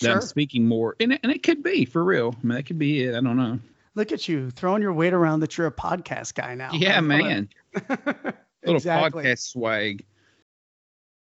that 0.00 0.10
I'm 0.10 0.20
speaking 0.20 0.66
more, 0.66 0.96
and 1.00 1.12
it, 1.12 1.20
and 1.22 1.32
it 1.32 1.42
could 1.42 1.62
be 1.62 1.84
for 1.84 2.04
real. 2.04 2.34
I 2.36 2.46
mean, 2.46 2.56
that 2.56 2.64
could 2.64 2.78
be 2.78 3.02
it. 3.04 3.14
I 3.14 3.20
don't 3.20 3.36
know. 3.36 3.58
Look 3.94 4.12
at 4.12 4.28
you 4.28 4.50
throwing 4.50 4.82
your 4.82 4.92
weight 4.92 5.14
around 5.14 5.40
that 5.40 5.56
you're 5.56 5.66
a 5.66 5.72
podcast 5.72 6.34
guy 6.34 6.54
now. 6.54 6.70
yeah, 6.72 7.00
man, 7.00 7.48
it. 7.72 7.88
little 8.64 8.76
exactly. 8.76 9.24
podcast 9.24 9.50
swag. 9.50 10.04